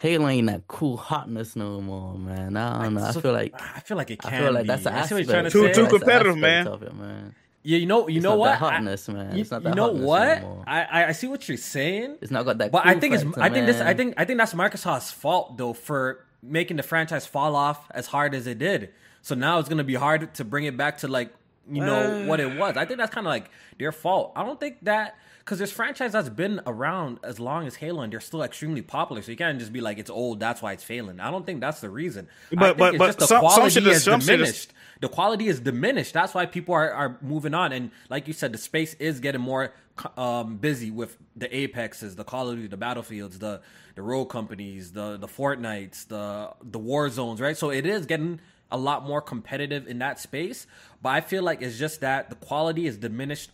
Halo 0.00 0.28
ain't 0.28 0.48
that 0.48 0.66
cool 0.66 0.96
hotness 0.98 1.56
no 1.56 1.80
more, 1.80 2.18
man. 2.18 2.56
I 2.56 2.82
don't 2.84 2.94
know. 2.94 3.02
I 3.04 3.10
So- 3.12 3.20
feel 3.20 3.32
like 3.32 3.54
I 3.60 3.80
feel 3.80 3.96
like 3.96 4.10
it 4.10 4.18
can. 4.20 4.34
I 4.34 4.38
feel 4.38 4.52
like 4.52 4.62
be. 4.64 4.68
that's 4.68 4.84
the 4.84 4.90
I 4.92 5.02
see 5.06 5.14
what 5.14 5.22
aspect. 5.22 5.26
you're 5.26 5.32
trying 5.34 5.44
to 5.44 5.50
Too- 5.50 5.66
say. 5.74 5.90
too 5.90 5.98
competitive, 5.98 6.36
man. 6.36 6.66
Of 6.68 6.82
it, 6.82 6.94
man. 6.94 7.34
Yeah, 7.66 7.78
you 7.78 7.86
know, 7.86 8.08
you 8.08 8.18
It's 8.18 8.22
know 8.22 8.30
not 8.32 8.38
what? 8.38 8.46
That 8.50 8.58
hotness, 8.58 9.08
man. 9.08 9.34
You, 9.34 9.40
It's 9.40 9.50
not 9.50 9.64
you 9.64 9.74
know 9.74 9.90
what? 9.90 10.42
more. 10.42 10.64
I, 10.66 10.82
I 10.82 11.08
I 11.08 11.12
see 11.12 11.26
what 11.26 11.48
you're 11.48 11.56
saying. 11.56 12.18
It's 12.20 12.30
not 12.30 12.44
got 12.44 12.58
that. 12.58 12.70
But 12.70 12.86
I 12.86 12.98
think 13.00 13.14
it's 13.14 13.22
factor, 13.24 13.40
I 13.40 13.48
think 13.48 13.66
this 13.66 13.80
I 13.80 13.94
think 13.94 14.14
I 14.18 14.26
think 14.26 14.38
that's 14.38 14.52
Microsoft's 14.52 15.10
fault 15.10 15.56
though 15.56 15.72
for 15.72 16.24
making 16.42 16.76
the 16.76 16.82
franchise 16.82 17.24
fall 17.26 17.56
off 17.56 17.90
as 17.92 18.06
hard 18.06 18.34
as 18.34 18.46
it 18.46 18.58
did. 18.58 18.90
So 19.22 19.34
now 19.34 19.58
it's 19.60 19.70
gonna 19.70 19.82
be 19.82 19.94
hard 19.94 20.34
to 20.34 20.44
bring 20.44 20.64
it 20.64 20.76
back 20.76 20.98
to 20.98 21.08
like 21.08 21.32
you 21.70 21.82
know 21.82 22.26
what 22.26 22.38
it 22.38 22.54
was. 22.60 22.76
I 22.76 22.84
think 22.84 22.98
that's 22.98 23.14
kind 23.14 23.26
of 23.26 23.30
like 23.30 23.50
their 23.78 23.92
fault. 23.92 24.32
I 24.36 24.44
don't 24.44 24.60
think 24.60 24.84
that 24.84 25.16
because 25.44 25.58
this 25.58 25.70
franchise 25.70 26.12
that's 26.12 26.30
been 26.30 26.60
around 26.66 27.18
as 27.22 27.38
long 27.38 27.66
as 27.66 27.74
Halo 27.76 28.00
and 28.02 28.10
they're 28.12 28.20
still 28.20 28.42
extremely 28.42 28.80
popular. 28.80 29.20
So 29.20 29.30
you 29.30 29.36
can't 29.36 29.58
just 29.58 29.72
be 29.72 29.80
like 29.82 29.98
it's 29.98 30.08
old, 30.10 30.40
that's 30.40 30.62
why 30.62 30.72
it's 30.72 30.82
failing. 30.84 31.20
I 31.20 31.30
don't 31.30 31.44
think 31.44 31.60
that's 31.60 31.80
the 31.80 31.90
reason. 31.90 32.28
I 32.50 32.54
But- 32.54 32.66
think 32.66 32.78
but- 32.78 32.94
it's 32.94 32.98
but 32.98 33.06
just 33.06 33.18
the 33.18 33.26
some- 33.26 33.34
some 33.36 33.40
quality 33.40 33.70
shit 33.74 33.86
is- 33.86 34.04
some 34.04 34.20
shit 34.20 34.22
is- 34.22 34.26
diminished 34.38 34.70
the 35.00 35.08
quality 35.08 35.48
is 35.48 35.60
diminished. 35.60 36.14
That's 36.14 36.32
why 36.32 36.46
people 36.46 36.74
are, 36.74 36.90
are 36.90 37.18
moving 37.20 37.52
on. 37.52 37.72
And 37.72 37.90
like 38.08 38.26
you 38.26 38.32
said, 38.32 38.52
the 38.52 38.58
space 38.58 38.94
is 38.94 39.20
getting 39.20 39.40
more 39.42 39.74
um, 40.16 40.56
busy 40.56 40.90
with 40.90 41.18
the 41.36 41.46
Apexes, 41.54 42.16
the 42.16 42.24
Call 42.24 42.48
of 42.48 42.56
Duty, 42.56 42.68
the 42.68 42.76
Battlefields, 42.78 43.38
the 43.38 43.60
the 43.96 44.02
Rogue 44.02 44.30
Companies, 44.30 44.92
the 44.92 45.16
the 45.18 45.28
Fortnites, 45.28 46.06
the 46.08 46.50
the 46.62 46.78
war 46.78 47.10
zones, 47.10 47.40
right? 47.40 47.56
So 47.56 47.70
it 47.70 47.84
is 47.84 48.06
getting 48.06 48.40
a 48.72 48.78
lot 48.78 49.04
more 49.06 49.20
competitive 49.20 49.86
in 49.86 49.98
that 49.98 50.18
space. 50.18 50.66
But 51.02 51.10
I 51.10 51.20
feel 51.20 51.42
like 51.42 51.60
it's 51.60 51.78
just 51.78 52.00
that 52.00 52.30
the 52.30 52.36
quality 52.36 52.86
is 52.86 52.96
diminished 52.96 53.50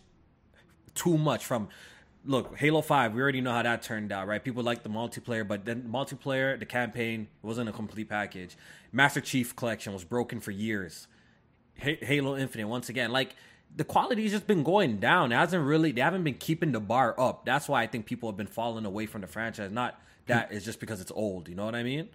too 0.95 1.17
much 1.17 1.45
from 1.45 1.69
look 2.23 2.55
halo 2.57 2.81
5 2.81 3.15
we 3.15 3.21
already 3.21 3.41
know 3.41 3.51
how 3.51 3.63
that 3.63 3.81
turned 3.81 4.11
out 4.11 4.27
right? 4.27 4.43
People 4.43 4.63
like 4.63 4.83
the 4.83 4.89
multiplayer 4.89 5.47
but 5.47 5.65
then 5.65 5.89
multiplayer 5.91 6.59
the 6.59 6.65
campaign 6.65 7.27
wasn't 7.41 7.69
a 7.69 7.71
complete 7.71 8.09
package. 8.09 8.55
Master 8.91 9.21
chief 9.21 9.55
collection 9.55 9.93
was 9.93 10.03
broken 10.03 10.39
for 10.39 10.51
years. 10.51 11.07
Ha- 11.81 11.97
halo 12.01 12.37
infinite 12.37 12.67
once 12.67 12.89
again 12.89 13.11
like 13.11 13.35
the 13.73 13.85
quality's 13.85 14.31
just 14.31 14.47
been 14.47 14.63
going 14.63 14.97
down. 14.97 15.31
It 15.31 15.35
hasn't 15.35 15.65
really 15.65 15.91
they 15.91 16.01
haven't 16.01 16.23
been 16.23 16.35
keeping 16.35 16.71
the 16.73 16.79
bar 16.79 17.19
up. 17.19 17.45
That's 17.45 17.67
why 17.67 17.81
i 17.83 17.87
think 17.87 18.05
people 18.05 18.29
have 18.29 18.37
been 18.37 18.47
falling 18.47 18.85
away 18.85 19.05
from 19.05 19.21
the 19.21 19.27
franchise. 19.27 19.71
Not 19.71 19.99
that 20.27 20.51
it's 20.51 20.65
just 20.65 20.79
because 20.79 21.01
it's 21.01 21.11
old 21.11 21.49
you 21.49 21.55
know 21.55 21.65
what 21.65 21.75
i 21.75 21.83
mean 21.83 22.09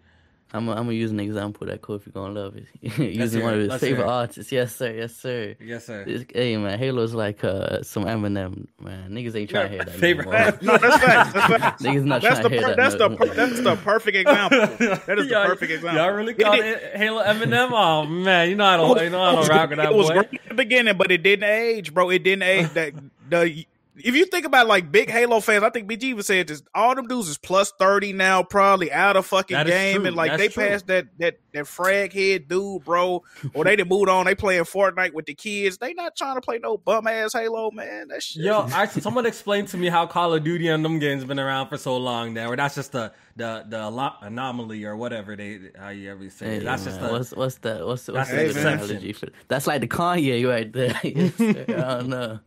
I'm 0.53 0.65
gonna 0.67 0.81
I'm 0.81 0.91
use 0.93 1.11
an 1.11 1.19
example 1.21 1.67
that 1.67 1.83
Kofi 1.83 2.13
gonna 2.13 2.33
love 2.33 2.57
it. 2.83 2.99
Using 2.99 3.43
one 3.43 3.55
of 3.55 3.61
his 3.61 3.69
Let's 3.69 3.83
favorite 3.83 4.07
artists. 4.07 4.53
Yes, 4.53 4.75
sir. 4.77 4.93
Yes, 4.93 5.15
sir. 5.17 5.57
yes 5.61 5.87
sir 5.87 6.05
This, 6.05 6.25
hey 6.33 6.57
man, 6.57 6.79
Halo's 6.79 7.15
like 7.15 7.43
uh, 7.43 7.83
some 7.83 8.05
Eminem, 8.05 8.67
man. 8.81 9.11
Niggas 9.11 9.35
ain't 9.35 9.51
trying 9.51 9.65
to 9.67 9.75
hear 9.75 9.85
that. 9.85 9.95
Favorite- 9.97 10.29
anymore. 10.29 10.59
no, 10.63 10.79
that's 10.79 11.05
facts. 11.05 11.33
That's 11.33 11.47
facts. 11.63 11.83
Niggas 11.83 12.05
not 12.05 12.23
That's 12.23 12.39
trying 12.41 12.51
to 12.51 12.57
hear 12.57 12.63
per- 12.63 12.69
that. 12.69 12.77
that's 12.77 12.95
no- 12.95 13.09
the 13.09 13.17
per- 13.17 13.35
that's 13.35 13.61
the 13.61 13.77
perfect 13.77 14.17
example. 14.17 14.59
That 15.07 15.19
is 15.19 15.29
the 15.29 15.43
perfect 15.47 15.73
example. 15.73 16.01
Y'all 16.03 16.13
really 16.13 16.33
It 16.33 16.39
call 16.39 16.57
did- 16.57 16.65
it 16.65 16.97
Halo 16.97 17.25
Eminem? 17.25 17.71
Oh 17.73 18.07
man, 18.07 18.49
you 18.49 18.55
know 18.55 18.65
I 18.67 18.77
don't, 18.77 19.03
you 19.03 19.11
know 19.11 19.23
I 19.23 19.33
don't 19.35 19.49
rock 19.49 19.71
with 19.71 19.79
that 19.79 19.91
it 19.91 19.95
was 19.97 20.09
boy. 20.09 20.15
great 20.15 20.35
at 20.35 20.49
the 20.49 20.55
beginning, 20.55 20.97
but 20.97 21.11
it 21.11 21.23
didn't 21.25 21.49
age, 21.51 21.93
bro. 21.93 22.09
It 22.11 22.23
didn't 22.23 22.45
age. 22.45 22.69
That 22.75 22.93
the 23.29 23.67
if 23.99 24.15
you 24.15 24.27
think 24.27 24.45
about 24.45 24.67
like 24.67 24.93
big 24.93 25.11
Halo 25.11 25.41
fans, 25.41 25.65
I 25.65 25.71
think 25.71 25.89
BG 25.89 26.03
even 26.05 26.23
said 26.23 26.49
this. 26.49 26.63
All 26.75 26.95
them 26.95 27.07
dudes 27.07 27.29
is 27.29 27.39
plus 27.39 27.73
thirty 27.79 28.13
now, 28.13 28.43
probably 28.43 28.93
out 28.93 29.17
of 29.17 29.27
fucking 29.27 29.65
game, 29.67 29.97
true. 29.97 30.07
and 30.07 30.17
like 30.17 30.33
That's 30.33 30.43
they 30.43 30.49
true. 30.49 30.69
passed 30.69 30.87
that 30.89 31.07
that 31.19 31.39
that 31.53 31.67
frag 31.67 32.13
head 32.13 32.49
dude, 32.49 32.85
bro, 32.85 33.23
or 33.55 33.65
they 33.65 33.77
done 33.77 33.89
moved 33.89 34.09
on. 34.09 34.27
They 34.27 34.35
playing 34.35 34.65
Fortnite 34.65 35.13
with 35.15 35.27
the 35.27 35.35
kids. 35.35 35.79
They 35.79 35.95
not 35.95 36.15
trying 36.17 36.35
to 36.37 36.41
play 36.41 36.59
no 36.59 36.77
bum 36.77 37.07
ass 37.07 37.33
Halo, 37.33 37.71
man. 37.71 38.09
That 38.09 38.23
shit. 38.23 38.43
Yo, 38.43 38.63
I, 38.73 38.87
someone 38.87 39.25
explained 39.27 39.69
to 39.69 39.77
me 39.77 39.89
how 39.89 40.07
Call 40.07 40.35
of 40.35 40.45
Duty 40.45 40.69
and 40.69 40.85
them 40.85 40.99
games 40.99 41.25
been 41.25 41.41
around 41.41 41.69
for 41.69 41.79
so 41.79 41.97
long 41.97 42.35
now, 42.35 42.51
or 42.51 42.57
that's 42.57 42.75
just 42.75 42.93
the 42.93 43.13
the 43.37 43.65
the 43.69 43.79
alo- 43.83 44.15
anomaly 44.23 44.85
or 44.85 44.97
whatever 44.97 45.37
they 45.37 45.61
how 45.79 45.91
you 45.91 46.11
ever 46.11 46.29
say 46.31 46.47
Hey, 46.47 46.57
it. 46.57 46.65
That's 46.65 46.85
just 46.85 47.01
the 47.01 47.09
what's 47.09 47.33
what's 47.33 47.57
that? 47.59 47.87
What's, 47.87 48.09
what's 48.09 48.29
That's 48.29 48.31
the 48.31 48.37
the 48.37 48.43
good 48.43 48.57
exception. 48.57 48.85
analogy 48.91 49.13
for? 49.13 49.29
That's 49.49 49.67
like 49.67 49.81
the 49.83 49.89
Kanye 49.89 50.49
right 50.49 50.73
there. 50.73 50.99
Yes. 51.05 51.33
I 51.41 51.65
don't 51.99 52.09
know. 52.09 52.41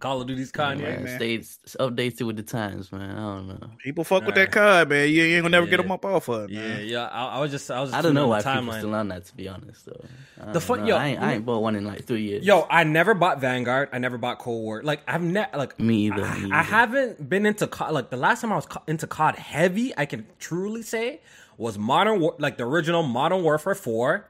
Call 0.00 0.20
of 0.20 0.26
Duty's 0.26 0.50
Kanye. 0.50 0.80
Man, 0.80 1.04
man. 1.04 1.16
stay 1.16 1.38
s- 1.38 1.76
updated 1.78 2.22
with 2.26 2.34
the 2.34 2.42
times, 2.42 2.90
man. 2.90 3.08
I 3.16 3.20
don't 3.36 3.46
know. 3.46 3.70
People 3.84 4.02
fuck 4.02 4.26
with 4.26 4.34
Alright. 4.34 4.50
that 4.50 4.52
card, 4.52 4.88
man. 4.88 5.08
You, 5.08 5.22
you 5.22 5.36
ain't 5.36 5.44
gonna 5.44 5.50
never 5.52 5.68
get 5.68 5.76
them 5.76 5.92
up 5.92 6.04
off 6.04 6.28
of 6.28 6.50
it, 6.50 6.54
Yeah, 6.54 6.60
man. 6.60 6.86
yeah. 6.88 7.06
I, 7.06 7.36
I 7.36 7.40
was 7.40 7.52
just, 7.52 7.70
I 7.70 7.80
was. 7.80 7.90
Just 7.90 7.98
I 7.98 8.02
don't 8.02 8.14
know 8.14 8.26
why 8.26 8.42
the 8.42 8.52
people 8.52 8.72
still 8.72 8.94
on 8.96 9.06
that. 9.08 9.26
To 9.26 9.36
be 9.36 9.46
honest, 9.48 9.86
though. 9.86 10.04
I 10.40 10.46
The 10.46 10.52
don't 10.54 10.62
fun- 10.62 10.86
yo, 10.88 10.96
I 10.96 11.06
ain't, 11.06 11.22
I 11.22 11.34
ain't 11.34 11.46
bought 11.46 11.62
one 11.62 11.76
in 11.76 11.84
like 11.84 12.04
three 12.04 12.22
years. 12.22 12.44
Yo, 12.44 12.66
I 12.68 12.82
never 12.82 13.14
bought 13.14 13.40
Vanguard. 13.40 13.90
I 13.92 13.98
never 13.98 14.18
bought 14.18 14.40
Cold 14.40 14.64
War. 14.64 14.82
Like 14.82 15.02
I've 15.06 15.22
never 15.22 15.56
like 15.56 15.78
Me 15.78 16.06
either, 16.06 16.24
I, 16.24 16.38
me 16.40 16.50
I 16.50 16.64
haven't 16.64 17.28
been 17.28 17.46
into 17.46 17.68
COD. 17.68 17.92
Like 17.92 18.10
the 18.10 18.16
last 18.16 18.40
time 18.40 18.52
I 18.52 18.56
was 18.56 18.66
co- 18.66 18.82
into 18.88 19.06
COD 19.06 19.36
heavy, 19.36 19.96
I 19.96 20.06
can 20.06 20.26
truly 20.38 20.82
say 20.82 21.20
was 21.58 21.78
Modern 21.78 22.20
War, 22.20 22.34
like 22.38 22.56
the 22.56 22.64
original 22.64 23.02
Modern 23.02 23.42
Warfare 23.42 23.74
Four. 23.74 24.28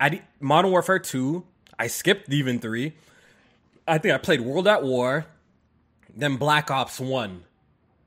I 0.00 0.08
did- 0.10 0.22
Modern 0.40 0.70
Warfare 0.70 0.98
Two. 0.98 1.44
I 1.78 1.86
skipped 1.86 2.32
even 2.32 2.58
three. 2.58 2.94
I 3.86 3.98
think 3.98 4.14
I 4.14 4.18
played 4.18 4.40
World 4.40 4.68
at 4.68 4.82
War, 4.82 5.26
then 6.14 6.36
Black 6.36 6.70
Ops 6.70 7.00
One. 7.00 7.44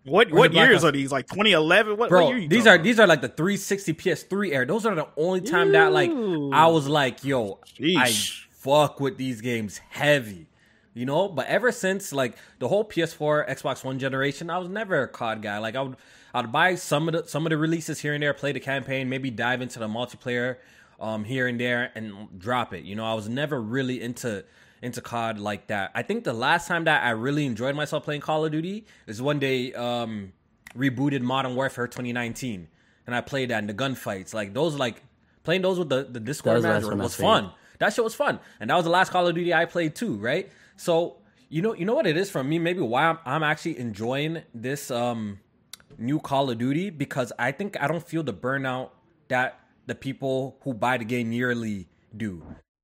What 0.04 0.32
what 0.32 0.54
years 0.54 0.78
Ops? 0.78 0.86
are 0.86 0.92
these? 0.92 1.12
Like 1.12 1.28
2011? 1.28 1.96
What, 1.98 2.10
Bro, 2.10 2.26
what 2.26 2.50
these 2.50 2.66
are 2.66 2.76
about? 2.76 2.84
these 2.84 3.00
are 3.00 3.06
like 3.08 3.22
the 3.22 3.28
360 3.30 3.94
PS3 3.94 4.52
era. 4.52 4.66
Those 4.66 4.86
are 4.86 4.96
the 4.96 5.08
only 5.16 5.42
time 5.42 5.72
that 5.74 5.92
like 5.92 6.10
I 6.10 6.68
was 6.68 6.88
like, 6.88 7.24
yo, 7.24 7.60
I 7.98 8.12
fuck 8.52 9.00
with 9.00 9.18
these 9.18 9.42
games 9.42 9.78
heavy. 9.90 10.48
You 10.94 11.06
know, 11.06 11.30
but 11.30 11.48
ever 11.48 11.72
since 11.72 12.12
like 12.12 12.36
the 12.60 12.68
whole 12.68 12.84
PS4, 12.84 13.48
Xbox 13.50 13.84
One 13.84 13.98
generation, 14.00 14.50
I 14.50 14.58
was 14.58 14.68
never 14.70 15.04
a 15.04 15.08
COD 15.08 15.42
guy. 15.42 15.58
Like 15.60 15.76
I 15.76 15.82
would 15.84 15.96
I'd 16.34 16.52
buy 16.52 16.76
some 16.76 17.08
of 17.08 17.14
the 17.14 17.28
some 17.28 17.46
of 17.46 17.50
the 17.50 17.58
releases 17.58 18.00
here 18.00 18.14
and 18.14 18.22
there, 18.24 18.34
play 18.34 18.52
the 18.52 18.60
campaign, 18.60 19.10
maybe 19.10 19.30
dive 19.32 19.62
into 19.62 19.80
the 19.80 19.88
multiplayer 19.88 20.58
um 21.00 21.24
here 21.24 21.48
and 21.48 21.60
there 21.60 21.92
and 21.96 22.40
drop 22.40 22.74
it. 22.74 22.84
You 22.84 22.96
know, 22.96 23.06
I 23.06 23.14
was 23.14 23.28
never 23.28 23.62
really 23.62 24.02
into 24.02 24.44
into 24.82 25.02
COD 25.02 25.40
like 25.40 25.68
that. 25.68 25.92
I 25.94 26.02
think 26.04 26.24
the 26.24 26.34
last 26.34 26.68
time 26.68 26.86
that 26.86 27.04
I 27.04 27.12
really 27.12 27.46
enjoyed 27.46 27.76
myself 27.76 28.04
playing 28.04 28.22
Call 28.22 28.46
of 28.46 28.52
Duty 28.52 28.86
is 29.08 29.22
one 29.22 29.40
day 29.40 29.74
um 29.74 30.34
rebooted 30.76 31.22
Modern 31.22 31.56
Warfare 31.56 31.88
2019 31.88 32.68
and 33.08 33.16
I 33.16 33.22
played 33.22 33.50
that 33.50 33.60
in 33.60 33.68
the 33.68 33.74
gunfights. 33.74 34.34
Like 34.34 34.54
those 34.54 34.76
like 34.76 35.02
playing 35.44 35.62
those 35.62 35.80
with 35.80 35.90
the 35.90 36.04
the 36.04 36.20
Discord 36.20 36.56
was 36.56 36.64
manager 36.64 36.96
was 36.96 37.16
fun. 37.16 37.52
That 37.80 37.94
shit 37.94 38.04
was 38.04 38.14
fun, 38.14 38.40
and 38.60 38.70
that 38.70 38.76
was 38.76 38.86
the 38.86 38.92
last 38.92 39.12
Call 39.12 39.28
of 39.28 39.34
Duty 39.34 39.54
I 39.54 39.66
played 39.66 39.96
too, 39.96 40.16
right? 40.16 40.52
So 40.78 41.18
you 41.50 41.62
know, 41.62 41.74
you 41.74 41.84
know 41.86 41.96
what 41.96 42.08
it 42.08 42.16
is 42.16 42.30
for 42.30 42.44
me. 42.44 42.60
Maybe 42.60 42.80
why 42.80 43.06
I'm, 43.08 43.18
I'm 43.26 43.44
actually 43.44 43.78
enjoying 43.80 44.44
this 44.54 44.92
um 44.92 45.40
new 46.02 46.20
Call 46.20 46.50
of 46.50 46.58
Duty 46.58 46.90
because 46.90 47.32
I 47.40 47.52
think 47.52 47.82
I 47.82 47.88
don't 47.88 48.06
feel 48.06 48.24
the 48.24 48.34
burnout 48.34 48.90
that 49.28 49.60
the 49.86 49.96
people 49.96 50.58
who 50.62 50.74
buy 50.74 50.98
the 50.98 51.06
game 51.06 51.32
yearly 51.32 51.88
do. 52.16 52.44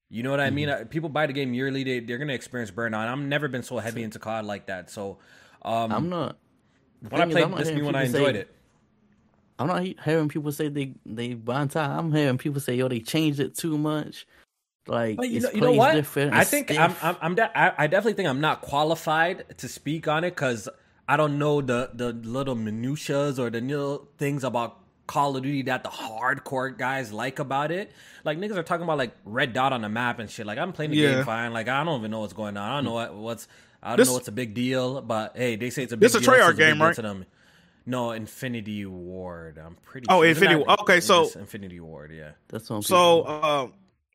You 0.09 0.23
know 0.23 0.31
what 0.31 0.39
I 0.39 0.51
mean? 0.51 0.69
Uh, 0.69 0.85
People 0.89 1.09
buy 1.09 1.27
the 1.27 1.33
game 1.33 1.53
yearly; 1.53 1.83
they 1.83 1.99
they're 1.99 2.17
gonna 2.17 2.33
experience 2.33 2.71
burnout. 2.71 3.07
I've 3.07 3.19
never 3.19 3.49
been 3.49 3.63
so 3.63 3.77
heavy 3.77 4.03
into 4.03 4.19
COD 4.19 4.45
like 4.45 4.67
that. 4.67 4.89
So 4.89 5.17
um, 5.63 5.91
I'm 5.91 6.09
not. 6.09 6.37
when 7.09 7.21
I 7.21 7.25
is, 7.25 7.31
played 7.33 7.49
not 7.49 7.57
this 7.57 7.69
new 7.69 7.83
one, 7.83 7.95
I 7.95 8.05
enjoyed 8.05 8.35
say, 8.35 8.41
it. 8.41 8.55
I'm 9.59 9.67
not 9.67 9.83
hearing 9.83 10.29
people 10.29 10.51
say 10.53 10.69
they 10.69 10.93
they 11.05 11.33
burnt 11.33 11.75
out. 11.75 11.91
I'm 11.91 12.13
hearing 12.13 12.37
people 12.37 12.61
say, 12.61 12.75
"Yo, 12.75 12.87
they 12.87 13.01
changed 13.01 13.41
it 13.41 13.55
too 13.55 13.77
much." 13.77 14.25
Like, 14.87 15.17
But 15.17 15.27
you 15.29 15.37
it's 15.37 15.45
know, 15.47 15.51
you 15.51 15.61
know 15.61 15.71
what? 15.73 15.95
I 16.17 16.45
think 16.45 16.69
stiff. 16.69 16.79
I'm, 16.79 16.95
I'm, 17.01 17.17
I'm 17.21 17.35
de- 17.35 17.57
I, 17.57 17.73
I 17.77 17.87
definitely 17.87 18.13
think 18.13 18.29
I'm 18.29 18.39
not 18.39 18.61
qualified 18.61 19.57
to 19.57 19.67
speak 19.67 20.07
on 20.07 20.23
it 20.23 20.29
because 20.29 20.69
I 21.07 21.15
don't 21.17 21.37
know 21.39 21.61
the 21.61 21.89
the 21.93 22.11
little 22.13 22.55
minutiae 22.55 23.33
or 23.39 23.49
the 23.49 23.61
little 23.61 24.07
things 24.17 24.43
about 24.43 24.79
Call 25.07 25.37
of 25.37 25.43
Duty 25.43 25.61
that 25.63 25.83
the 25.83 25.89
hardcore 25.89 26.77
guys 26.77 27.13
like 27.13 27.39
about 27.39 27.71
it. 27.71 27.91
Like 28.25 28.37
niggas 28.37 28.57
are 28.57 28.63
talking 28.63 28.83
about 28.83 28.97
like 28.97 29.13
red 29.23 29.53
dot 29.53 29.71
on 29.71 29.81
the 29.81 29.89
map 29.89 30.19
and 30.19 30.29
shit. 30.29 30.45
Like 30.45 30.57
I'm 30.57 30.73
playing 30.73 30.91
the 30.91 30.97
Yeah. 30.97 31.15
game 31.15 31.23
fine. 31.25 31.53
Like 31.53 31.69
I 31.69 31.83
don't 31.83 31.99
even 31.99 32.11
know 32.11 32.19
what's 32.19 32.33
going 32.33 32.57
on. 32.57 32.69
I 32.69 32.75
don't 32.75 32.83
know 32.83 32.93
what, 32.93 33.15
what's 33.15 33.47
I 33.81 33.89
don't 33.91 33.97
This- 33.97 34.07
know 34.09 34.15
what's 34.15 34.27
a 34.27 34.33
big 34.33 34.53
deal. 34.53 35.01
But 35.01 35.37
hey, 35.37 35.55
they 35.55 35.69
say 35.69 35.83
it's 35.83 35.93
a 35.93 35.97
big 35.97 36.01
This 36.01 36.11
deal. 36.11 36.23
so 36.23 36.33
it's 36.33 36.43
a 36.45 36.47
big 36.49 36.57
game, 36.57 36.81
right? 36.81 36.93
To 36.95 37.01
them. 37.01 37.25
No, 37.85 38.11
Infinity 38.11 38.85
Ward. 38.85 39.57
I'm 39.57 39.75
pretty. 39.75 40.07
Oh, 40.09 40.19
sure. 40.21 40.25
Isn't 40.25 40.43
Infinity- 40.43 40.65
that- 40.67 40.79
okay, 40.81 40.99
so- 40.99 41.29
Infinity 41.39 41.79
Ward. 41.79 42.11
Yeah. 42.13 42.31
That's 42.49 42.69
what 42.69 42.75
I'm 42.77 42.81
So, 42.81 43.21
uh, 43.21 43.67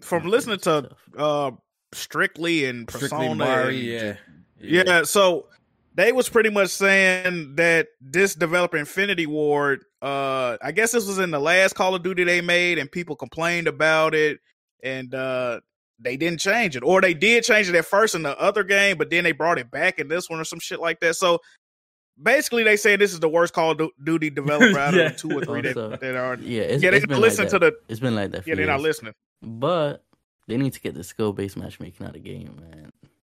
from 0.03 0.27
listening 0.29 0.59
to 0.59 0.91
uh, 1.17 1.53
Strictly 1.95 2.67
and 2.67 2.87
Persona, 2.87 3.09
Strictly 3.09 3.35
Mari. 3.35 3.97
and- 3.97 4.19
Yeah. 4.61 4.83
yeah, 4.87 5.03
so 5.05 5.47
they 5.95 6.13
was 6.13 6.29
pretty 6.29 6.51
much 6.51 6.71
saying 6.71 7.57
that 7.57 7.89
this 8.01 8.35
developer 8.35 8.77
Infinity 8.77 9.27
Ward, 9.27 9.85
uh, 10.01 10.57
I 10.63 10.73
guess 10.73 10.93
this 10.93 11.07
was 11.07 11.19
in 11.19 11.31
the 11.31 11.41
last 11.41 11.75
Call 11.75 11.95
of 11.95 12.03
Duty 12.03 12.25
they 12.25 12.41
made, 12.41 12.79
and 12.79 12.91
people 12.91 13.17
complained 13.17 13.67
about 13.69 14.15
it, 14.15 14.41
and 14.83 15.15
uh, 15.15 15.61
they 15.99 16.17
didn't 16.17 16.41
change 16.41 16.77
it, 16.77 16.83
or 16.83 17.01
they 17.01 17.15
did 17.15 17.45
change 17.45 17.69
it 17.69 17.75
at 17.75 17.85
first 17.85 18.15
in 18.15 18.23
the 18.23 18.39
other 18.41 18.65
game, 18.65 18.97
but 18.99 19.11
then 19.11 19.25
they 19.25 19.33
brought 19.33 19.59
it 19.59 19.71
back 19.71 19.99
in 19.99 20.09
this 20.09 20.29
one 20.31 20.41
or 20.41 20.45
some 20.45 20.61
shit 20.61 20.81
like 20.81 21.01
that. 21.01 21.17
So. 21.17 21.39
Basically, 22.23 22.63
they 22.63 22.77
say 22.77 22.97
this 22.97 23.15
is 23.15 23.21
the 23.21 23.29
worst 23.29 23.55
Call 23.55 23.71
of 23.71 23.81
Duty 24.05 24.29
developer 24.29 24.79
out 24.79 24.93
Yeah. 24.93 25.07
of 25.07 25.13
the 25.15 25.19
two 25.19 25.39
or 25.39 25.45
three 25.47 25.63
that, 25.63 25.99
that 26.01 26.15
are. 26.15 26.37
yeah, 26.41 26.61
it's, 26.61 26.83
yeah, 26.83 26.91
they 26.91 26.99
it's 26.99 27.07
don't 27.07 27.21
listen 27.21 27.45
like 27.45 27.51
to 27.53 27.59
the. 27.59 27.73
It's 27.89 28.01
been 28.01 28.15
like 28.15 28.33
that. 28.33 28.45
For 28.45 28.51
Yeah, 28.51 28.55
they're 28.57 28.67
not 28.67 28.83
listening. 28.83 29.15
But 29.41 30.05
they 30.47 30.59
need 30.59 30.75
to 30.75 30.81
get 30.81 30.95
the 30.95 31.05
skill 31.05 31.33
based 31.33 31.57
matchmaking 31.57 32.07
out 32.07 32.15
of 32.15 32.23
the 32.23 32.29
game, 32.31 32.55
man. 32.61 32.92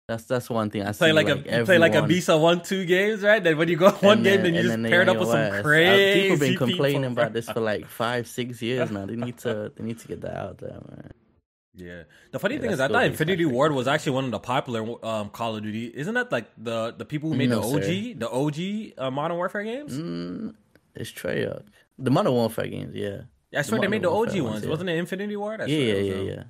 That's 0.07 0.25
that's 0.25 0.49
one 0.49 0.69
thing 0.69 0.83
I 0.83 0.91
see. 0.91 0.97
play 0.99 1.13
like, 1.13 1.29
a 1.29 1.37
you 1.59 1.65
play 1.65 1.77
like 1.77 1.93
a 1.93 1.97
everyone- 1.97 2.09
Visa 2.09 2.37
one 2.37 2.61
two 2.61 2.85
games, 2.85 3.21
right? 3.23 3.41
Then 3.41 3.57
when 3.57 3.69
you 3.69 3.77
go 3.77 3.89
one 3.91 4.17
and 4.17 4.23
game, 4.23 4.41
then- 4.41 4.43
then 4.43 4.53
you 4.55 4.61
just 4.63 4.69
then 4.73 4.81
they 4.83 4.89
pair 4.89 5.01
it 5.03 5.09
up 5.09 5.17
with 5.17 5.29
some. 5.29 5.39
Uh, 5.53 5.61
crazy. 5.61 6.21
people 6.23 6.37
been 6.37 6.57
complaining 6.57 7.01
people, 7.03 7.11
about 7.13 7.33
this 7.33 7.49
for 7.49 7.61
like 7.61 7.87
five, 8.01 8.27
six 8.27 8.61
years 8.61 8.91
now. 8.91 9.05
They 9.05 9.15
need 9.15 9.37
to 9.39 9.71
they 9.75 9.83
need 9.83 9.99
to 9.99 10.07
get 10.07 10.21
that 10.21 10.35
out 10.35 10.57
there, 10.57 10.71
man. 10.71 11.11
Yeah. 11.75 12.03
The 12.31 12.37
funny 12.39 12.55
Yeah, 12.55 12.61
thing 12.61 12.71
is, 12.71 12.79
I 12.81 12.87
thought 12.89 13.05
Infinity 13.05 13.45
Ward 13.45 13.71
was 13.71 13.87
actually 13.87 14.11
one 14.11 14.25
of 14.25 14.31
the 14.31 14.39
popular 14.39 14.81
um, 15.05 15.29
Call 15.29 15.55
of 15.55 15.63
Duty. 15.63 15.85
Isn't 15.95 16.13
that 16.15 16.31
like 16.31 16.47
the 16.57 16.93
the 16.97 17.05
people 17.05 17.29
who 17.31 17.35
made 17.37 17.49
No, 17.49 17.61
the 17.61 17.77
OG, 17.77 17.83
sir. 17.83 18.13
the 18.17 18.29
OG 18.29 19.07
uh, 19.07 19.09
Modern 19.09 19.37
Warfare 19.37 19.63
games? 19.63 19.97
Mm, 19.97 20.53
it's 20.95 21.11
Treyarch. 21.11 21.63
The 21.97 22.11
Modern 22.11 22.33
Warfare 22.33 22.67
games, 22.67 22.93
yeah. 22.93 23.21
I 23.57 23.61
swear 23.61 23.79
they 23.79 23.87
Modern 23.87 23.91
made 23.91 24.01
the 24.03 24.09
OG 24.09 24.15
Warfare 24.17 24.43
ones. 24.43 24.53
ones, 24.53 24.63
yeah. 24.65 24.69
Wasn't 24.69 24.89
it 24.89 24.97
Infinity 24.97 25.35
Ward? 25.37 25.61
I 25.61 25.65
Yeah, 25.65 25.77
yeah, 25.77 25.93
it 25.93 25.97
was 25.97 26.07
yeah, 26.27 26.33
yeah. 26.33 26.43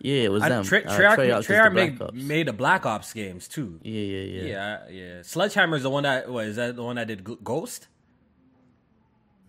Yeah, 0.00 0.22
it 0.22 0.30
was 0.32 0.42
I, 0.44 0.48
them. 0.48 0.64
Tre- 0.64 0.84
Uh, 0.84 0.96
Treyarch, 0.96 1.16
Treyarch 1.16 1.46
the 1.46 1.52
Treyarch 1.54 1.72
made, 1.74 2.00
Ops. 2.02 2.14
made 2.14 2.46
the 2.46 2.52
Black 2.52 2.86
Ops 2.86 3.12
games 3.12 3.48
too. 3.48 3.80
Yeah, 3.82 4.00
yeah, 4.00 4.20
yeah. 4.42 4.42
Yeah, 4.42 4.88
yeah. 4.90 5.22
Sledgehammer 5.22 5.76
is 5.76 5.82
the 5.82 5.90
one 5.90 6.04
that. 6.04 6.28
What 6.30 6.46
is 6.46 6.56
that? 6.56 6.76
The 6.76 6.84
one 6.84 6.96
that 6.96 7.08
did 7.08 7.24
Ghost? 7.44 7.88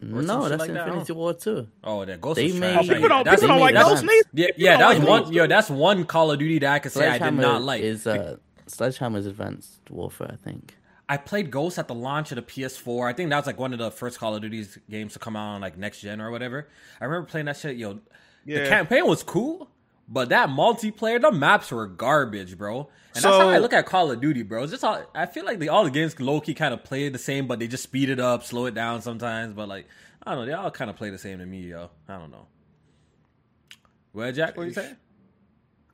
or 0.02 0.22
No, 0.22 0.48
that's 0.48 0.60
like 0.62 0.70
Infinity 0.70 1.06
huh? 1.10 1.14
War 1.14 1.34
too. 1.34 1.68
Oh, 1.84 2.06
that 2.06 2.22
Ghost. 2.22 2.38
They 2.38 2.46
was 2.46 2.56
made- 2.60 2.74
trash. 2.74 2.86
Oh, 2.90 2.94
people 2.94 3.10
don't- 3.10 3.24
That's- 3.26 3.42
people 3.42 3.48
don't 3.50 3.58
they 3.58 3.74
like 3.74 3.74
made 3.76 3.84
Ghost. 3.84 4.28
Yeah, 4.34 4.48
yeah, 4.58 4.72
don't 4.72 4.80
that 4.80 4.88
was 4.90 4.98
like 5.00 5.24
one. 5.26 5.34
Yo, 5.34 5.48
that's 5.48 5.70
one 5.70 6.06
Call 6.06 6.32
of 6.32 6.40
Duty 6.40 6.60
that 6.60 6.74
I 6.74 6.80
could 6.80 6.92
say 6.94 7.08
I 7.08 7.18
did 7.20 7.34
not 7.34 7.62
like. 7.64 7.82
Is 7.84 8.08
uh, 8.08 8.38
Sledgehammer's 8.68 9.26
Advanced 9.26 9.82
Warfare, 9.90 10.32
I 10.32 10.36
think. 10.38 10.76
I 11.10 11.18
played 11.18 11.50
Ghost 11.52 11.78
at 11.80 11.88
the 11.88 11.96
launch 11.96 12.32
of 12.32 12.36
the 12.36 12.42
PS4. 12.44 13.10
I 13.10 13.14
think 13.14 13.30
that 13.32 13.38
was 13.38 13.48
like 13.48 13.60
one 13.60 13.74
of 13.74 13.80
the 13.80 13.90
first 13.92 14.20
Call 14.20 14.36
of 14.36 14.42
Duty's 14.42 14.78
games 14.90 15.14
to 15.14 15.20
come 15.20 15.36
out 15.36 15.56
on 15.56 15.62
like 15.62 15.78
next 15.78 16.02
gen 16.02 16.22
or 16.22 16.32
whatever. 16.32 16.70
I 17.02 17.06
remember 17.06 17.28
playing 17.28 17.48
that 17.48 17.58
shit. 17.58 17.76
Yo, 17.78 18.00
the 18.46 18.68
campaign 18.70 19.06
was 19.06 19.22
cool, 19.24 19.70
but 20.12 20.30
that 20.30 20.50
multiplayer, 20.50 21.22
the 21.22 21.32
maps 21.32 21.72
were 21.72 21.86
garbage, 21.86 22.58
bro. 22.58 22.90
And 23.14 23.24
that's 23.24 23.26
how 23.26 23.50
I 23.50 23.60
look 23.60 23.74
at 23.74 23.86
Call 23.86 24.10
of 24.10 24.20
Duty, 24.20 24.42
bro. 24.42 24.64
It's 24.64 24.72
just 24.72 24.84
all, 24.84 25.04
I 25.14 25.28
feel 25.28 25.46
like 25.46 25.60
the, 25.60 25.70
all 25.70 25.84
the 25.84 25.92
games 25.92 26.20
low 26.20 26.42
key 26.42 26.56
kind 26.56 26.74
of 26.74 26.84
play 26.84 27.10
the 27.10 27.20
same, 27.20 27.46
but 27.46 27.60
they 27.60 27.68
just 27.68 27.84
speed 27.84 28.10
it 28.10 28.20
up, 28.20 28.44
slow 28.44 28.66
it 28.66 28.74
down 28.74 29.04
sometimes. 29.04 29.54
But 29.54 29.70
like, 29.70 29.88
I 30.24 30.32
don't 30.32 30.42
know, 30.42 30.46
they 30.48 30.54
all 30.54 30.72
kind 30.72 30.90
of 30.90 30.96
play 30.96 31.12
the 31.12 31.20
same 31.20 31.38
to 31.38 31.46
me, 31.46 31.62
yo. 31.62 31.92
I 32.08 32.18
don't 32.18 32.32
know. 32.32 32.48
Well, 34.14 34.32
Jack, 34.32 34.58
what 34.58 34.66
you 34.66 34.74
say? 34.74 34.94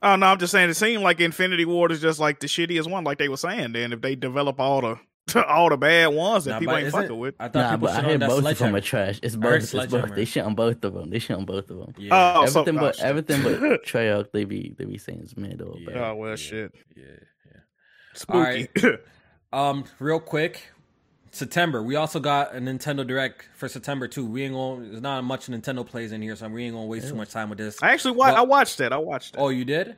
Oh 0.02 0.16
no, 0.16 0.28
I'm 0.28 0.40
just 0.40 0.52
saying 0.52 0.70
it 0.70 0.76
seemed 0.76 1.04
like 1.04 1.20
Infinity 1.20 1.66
Ward 1.66 1.92
is 1.92 2.00
just 2.00 2.20
like 2.20 2.40
the 2.40 2.48
shittiest 2.48 2.90
one, 2.90 3.04
like 3.04 3.18
they 3.18 3.28
were 3.28 3.38
saying. 3.38 3.74
Then 3.74 3.92
if 3.92 4.02
they 4.02 4.16
develop 4.16 4.60
all 4.60 4.82
the 4.82 5.00
all 5.48 5.70
the 5.70 5.78
bad 5.78 6.08
ones 6.08 6.46
that 6.46 6.52
Nah, 6.52 6.60
people 6.60 6.76
ain't 6.76 6.88
isn't- 6.88 7.02
fucking 7.02 7.18
with. 7.18 7.36
I 7.40 7.48
thought 7.48 7.60
Nah, 7.60 7.72
people 7.72 7.88
but 7.88 7.92
I 7.92 7.96
shit 7.96 8.04
heard 8.06 8.24
on 8.24 8.30
both 8.30 8.46
of 8.52 8.58
them 8.60 8.76
are 8.76 8.82
trash. 8.82 9.20
It's 9.24 9.36
I 9.36 9.38
both. 9.40 9.54
It's 9.56 9.70
Sledgehammer. 9.70 10.08
both. 10.08 10.16
They 10.16 10.26
shit 10.26 10.44
on 10.46 10.56
both 10.56 10.84
of 10.86 10.94
them. 10.94 11.10
They 11.10 11.20
shit 11.20 11.36
on 11.38 11.46
both 11.46 11.70
of 11.72 11.78
them. 11.78 11.94
Yeah. 11.98 12.10
Oh, 12.40 12.46
so- 12.46 12.62
everything 12.62 12.78
oh, 12.78 12.82
but 12.82 12.96
shit. 12.96 13.06
everything 13.06 13.44
but 13.44 13.60
Treyarch, 13.86 14.32
they 14.32 14.44
be 14.46 14.76
they 14.78 14.86
be 14.86 14.98
saying 14.98 15.22
it's 15.24 15.36
mid 15.36 15.62
or 15.62 15.76
Yeah. 15.80 15.88
bad. 15.90 15.98
Oh 15.98 16.16
well, 16.16 16.30
yeah. 16.32 16.36
shit, 16.36 16.76
yeah, 16.96 17.04
yeah. 17.46 17.60
spooky. 18.14 18.98
Um, 19.54 19.86
real 20.00 20.20
quick, 20.20 20.70
September. 21.32 21.82
We 21.82 21.96
also 21.96 22.20
got 22.20 22.54
a 22.54 22.60
Nintendo 22.60 23.08
Direct 23.08 23.48
for 23.56 23.70
September 23.70 24.06
too. 24.08 24.26
We 24.26 24.44
ain't 24.44 24.54
gonna. 24.54 24.86
There's 24.86 25.02
not 25.02 25.24
much 25.24 25.48
Nintendo 25.48 25.86
plays 25.88 26.12
in 26.12 26.22
here, 26.22 26.36
so 26.36 26.48
we 26.50 26.66
ain't 26.66 26.74
gonna 26.76 26.88
waste 26.88 27.08
too 27.08 27.16
much 27.16 27.30
time 27.30 27.50
with 27.50 27.58
this. 27.58 27.82
I 27.82 27.92
actually 27.92 28.16
wa- 28.18 28.26
Well- 28.28 28.36
I 28.36 28.42
watched 28.42 28.80
that. 28.80 28.92
I 28.92 28.98
watched 28.98 29.34
that. 29.34 29.40
Oh, 29.40 29.48
you 29.50 29.64
did? 29.64 29.96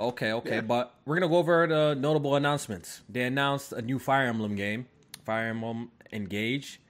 Okay, 0.00 0.32
okay. 0.32 0.56
Yeah. 0.56 0.60
But 0.60 0.94
we're 1.04 1.16
gonna 1.16 1.28
go 1.28 1.36
over 1.36 1.66
the 1.66 1.96
notable 1.98 2.36
announcements. 2.36 3.02
They 3.08 3.22
announced 3.22 3.72
a 3.72 3.82
new 3.82 3.98
Fire 3.98 4.26
Emblem 4.26 4.54
game, 4.54 4.86
Fire 5.24 5.48
Emblem 5.48 5.90
Engage. 6.12 6.80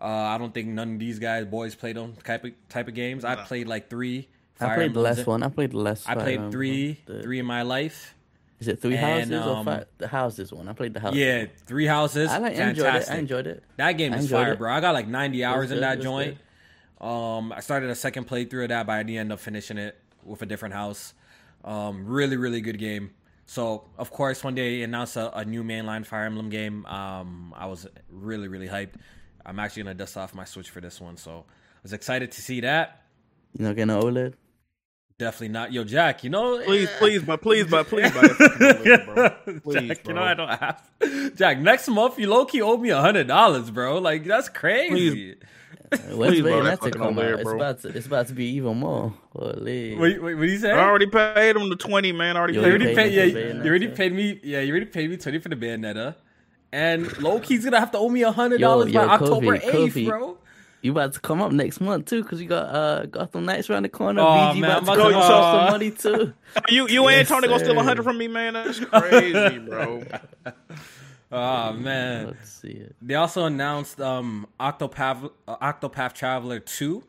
Uh, 0.00 0.06
I 0.06 0.38
don't 0.38 0.52
think 0.54 0.68
none 0.68 0.94
of 0.94 0.98
these 0.98 1.18
guys, 1.18 1.44
boys, 1.44 1.74
played 1.74 1.96
them 1.96 2.14
type 2.24 2.44
of 2.44 2.52
type 2.68 2.88
of 2.88 2.94
games. 2.94 3.24
I 3.24 3.36
played 3.36 3.68
like 3.68 3.88
three. 3.90 4.28
I 4.60 4.74
played 4.74 4.78
the 4.78 4.82
Emblems. 5.00 5.18
last 5.18 5.26
one. 5.26 5.42
I 5.44 5.48
played 5.48 5.70
the 5.70 5.78
last. 5.78 6.08
I 6.08 6.14
played 6.14 6.34
Emblem. 6.34 6.52
three, 6.52 7.00
The- 7.06 7.22
three 7.22 7.38
in 7.38 7.46
my 7.46 7.62
life. 7.62 8.14
Is 8.60 8.66
it 8.66 8.82
three 8.82 8.96
and, 8.96 9.30
houses 9.30 9.46
um, 9.46 9.58
or 9.60 9.64
five? 9.64 9.86
The 9.98 10.08
houses 10.08 10.52
one. 10.52 10.68
I 10.68 10.72
played 10.72 10.92
the 10.92 10.98
houses. 10.98 11.18
Yeah, 11.20 11.46
three 11.66 11.86
houses. 11.86 12.28
I 12.28 12.38
like 12.38 12.56
fantastic. 12.56 12.78
enjoyed 12.84 12.94
it. 13.02 13.08
I 13.08 13.18
enjoyed 13.18 13.46
it. 13.46 13.62
That 13.76 13.92
game 13.92 14.12
I 14.12 14.16
is 14.16 14.30
fire, 14.30 14.54
it. 14.54 14.58
bro. 14.58 14.72
I 14.72 14.80
got 14.80 14.94
like 14.94 15.06
90 15.06 15.44
hours 15.44 15.70
in 15.70 15.80
that 15.80 15.92
it 15.92 15.96
was 15.98 16.04
joint. 16.04 16.38
Um, 17.00 17.52
I 17.52 17.60
started 17.60 17.88
a 17.90 17.94
second 17.94 18.26
playthrough 18.26 18.64
of 18.64 18.68
that, 18.70 18.84
but 18.86 18.94
I 18.94 19.04
didn't 19.04 19.18
end 19.20 19.32
up 19.32 19.38
finishing 19.38 19.78
it 19.78 19.96
with 20.24 20.42
a 20.42 20.46
different 20.46 20.74
house. 20.74 21.14
Um, 21.64 22.06
really, 22.06 22.36
really 22.36 22.60
good 22.60 22.78
game. 22.78 23.10
So 23.46 23.84
of 23.96 24.10
course, 24.10 24.44
when 24.44 24.54
they 24.54 24.82
announced 24.82 25.16
a, 25.16 25.36
a 25.36 25.44
new 25.44 25.64
mainline 25.64 26.04
Fire 26.04 26.24
Emblem 26.26 26.50
game, 26.50 26.84
um, 26.86 27.54
I 27.56 27.66
was 27.66 27.86
really 28.10 28.48
really 28.48 28.68
hyped. 28.68 28.94
I'm 29.44 29.58
actually 29.58 29.84
gonna 29.84 29.94
dust 29.94 30.16
off 30.16 30.34
my 30.34 30.44
Switch 30.44 30.68
for 30.70 30.80
this 30.80 31.00
one, 31.00 31.16
so 31.16 31.44
I 31.48 31.80
was 31.82 31.92
excited 31.92 32.32
to 32.32 32.42
see 32.42 32.60
that. 32.60 33.02
You 33.58 33.64
not 33.64 33.76
getting 33.76 33.94
an 33.94 34.02
OLED? 34.02 34.34
Definitely 35.18 35.48
not. 35.48 35.72
Yo, 35.72 35.82
Jack, 35.82 36.22
you 36.22 36.30
know, 36.30 36.62
Please, 36.62 36.88
please, 36.98 37.22
but 37.22 37.40
please, 37.42 37.66
but 37.66 37.88
please, 37.88 38.12
buy 38.12 38.20
that 38.20 39.02
bro. 39.44 39.60
Please, 39.60 39.88
Jack, 39.88 40.06
you 40.06 40.14
know 40.14 40.22
I 40.22 40.34
don't 40.34 40.48
have. 40.48 41.34
Jack, 41.34 41.58
next 41.58 41.88
month 41.88 42.18
you 42.18 42.28
low 42.28 42.44
key 42.44 42.60
owe 42.62 42.76
me 42.76 42.90
a 42.90 43.00
hundred 43.00 43.26
dollars, 43.26 43.70
bro. 43.70 43.98
Like 43.98 44.24
that's 44.24 44.48
crazy. 44.48 45.34
Please 45.34 45.36
borrow 45.90 46.30
Bayonetta 46.30 46.64
that 46.64 46.80
fucking 46.80 46.92
come 47.00 47.16
OLED, 47.16 47.32
out? 47.34 47.40
It's 47.40 47.50
about 47.50 47.80
to, 47.82 47.88
it's 47.88 48.06
about 48.06 48.26
to 48.28 48.34
be 48.34 48.44
even 48.46 48.78
more. 48.78 49.12
Holy. 49.32 49.96
Wait, 49.96 50.22
wait, 50.22 50.34
what 50.34 50.42
do 50.42 50.46
you 50.46 50.58
say? 50.58 50.70
I 50.70 50.78
already 50.80 51.06
paid 51.06 51.56
him 51.56 51.68
the 51.68 51.76
twenty, 51.76 52.12
man. 52.12 52.36
I 52.36 52.40
already 52.40 52.54
Yo, 52.54 52.60
You 52.60 52.64
paid 52.66 52.70
already 52.70 52.90
him. 52.90 52.96
paid, 52.96 53.12
yeah, 53.12 53.62
you 53.62 53.68
already 53.68 53.88
paid 53.88 54.12
me. 54.12 54.40
Yeah, 54.42 54.60
you 54.60 54.70
already 54.72 54.86
paid 54.86 55.10
me 55.10 55.16
twenty 55.16 55.38
for 55.38 55.48
the 55.48 55.56
Bayonetta, 55.56 56.14
and 56.72 57.18
low 57.20 57.40
key's 57.40 57.64
gonna 57.64 57.80
have 57.80 57.90
to 57.92 57.98
owe 57.98 58.08
me 58.08 58.22
a 58.22 58.32
hundred 58.32 58.60
dollars 58.60 58.92
by 58.92 59.02
yo, 59.02 59.08
October 59.08 59.54
eighth, 59.56 60.04
bro. 60.06 60.38
You 60.80 60.92
about 60.92 61.12
to 61.14 61.20
come 61.20 61.42
up 61.42 61.50
next 61.50 61.80
month 61.80 62.04
too, 62.06 62.22
because 62.22 62.40
you 62.40 62.48
got 62.48 62.72
uh 62.72 63.06
Gotham 63.06 63.44
Knights 63.44 63.68
around 63.68 63.82
the 63.82 63.88
corner. 63.88 64.20
Oh, 64.22 64.24
BG 64.24 64.60
man, 64.60 64.70
I'm 64.70 64.82
about 64.84 64.94
to 64.94 65.00
about 65.00 65.12
come 65.12 65.14
up 65.14 65.30
uh, 65.30 65.52
some 65.52 65.72
money 65.72 65.90
too. 65.90 66.34
You, 66.68 66.88
you 66.88 67.08
ain't 67.08 67.18
Yes, 67.18 67.28
Tony 67.28 67.48
gonna 67.48 67.58
steal 67.64 67.78
a 67.78 67.82
hundred 67.82 68.04
from 68.04 68.16
me, 68.16 68.28
man. 68.28 68.54
That's 68.54 68.78
crazy, 68.80 69.58
bro. 69.58 70.02
Oh 71.30 71.72
man. 71.72 72.28
Let's 72.28 72.50
see 72.50 72.68
it. 72.68 72.96
They 73.02 73.14
also 73.14 73.44
announced 73.44 74.00
um 74.00 74.46
Octopath 74.58 75.30
uh, 75.46 75.56
Octopath 75.58 76.14
Traveler 76.14 76.60
2 76.60 77.04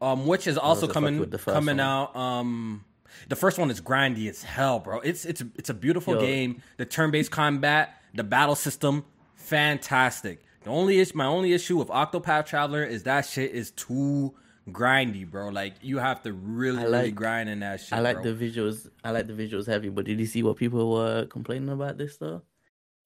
um 0.00 0.26
which 0.26 0.46
is 0.46 0.56
also 0.58 0.86
coming 0.86 1.20
with 1.20 1.30
the 1.30 1.38
first 1.38 1.54
coming 1.54 1.76
one? 1.76 1.86
out 1.86 2.16
um 2.16 2.84
the 3.28 3.36
first 3.36 3.58
one 3.58 3.70
is 3.70 3.80
grindy 3.80 4.28
as 4.28 4.42
hell, 4.42 4.78
bro. 4.80 5.00
It's 5.00 5.24
it's 5.24 5.42
it's 5.56 5.70
a 5.70 5.74
beautiful 5.74 6.14
Yo. 6.14 6.20
game. 6.20 6.62
The 6.78 6.84
turn-based 6.86 7.30
combat, 7.30 8.00
the 8.14 8.24
battle 8.24 8.56
system, 8.56 9.04
fantastic. 9.36 10.42
The 10.64 10.70
only 10.70 10.98
issue, 10.98 11.16
my 11.16 11.26
only 11.26 11.52
issue 11.52 11.76
with 11.76 11.88
Octopath 11.88 12.46
Traveler 12.46 12.82
is 12.84 13.02
that 13.04 13.26
shit 13.26 13.52
is 13.52 13.70
too 13.70 14.34
grindy, 14.70 15.30
bro. 15.30 15.48
Like 15.48 15.74
you 15.82 15.98
have 15.98 16.22
to 16.22 16.32
really, 16.32 16.78
I 16.80 16.84
really 16.84 16.98
like- 17.04 17.14
grind 17.14 17.48
in 17.48 17.60
that 17.60 17.80
shit. 17.80 17.92
I 17.92 18.00
like 18.00 18.22
bro. 18.22 18.32
the 18.32 18.50
visuals. 18.50 18.88
I 19.04 19.10
like 19.10 19.26
the 19.26 19.34
visuals 19.34 19.66
heavy, 19.66 19.90
but 19.90 20.06
did 20.06 20.18
you 20.18 20.26
see 20.26 20.42
what 20.42 20.56
people 20.56 20.90
were 20.90 21.26
complaining 21.26 21.68
about 21.68 21.98
this 21.98 22.16
though? 22.16 22.42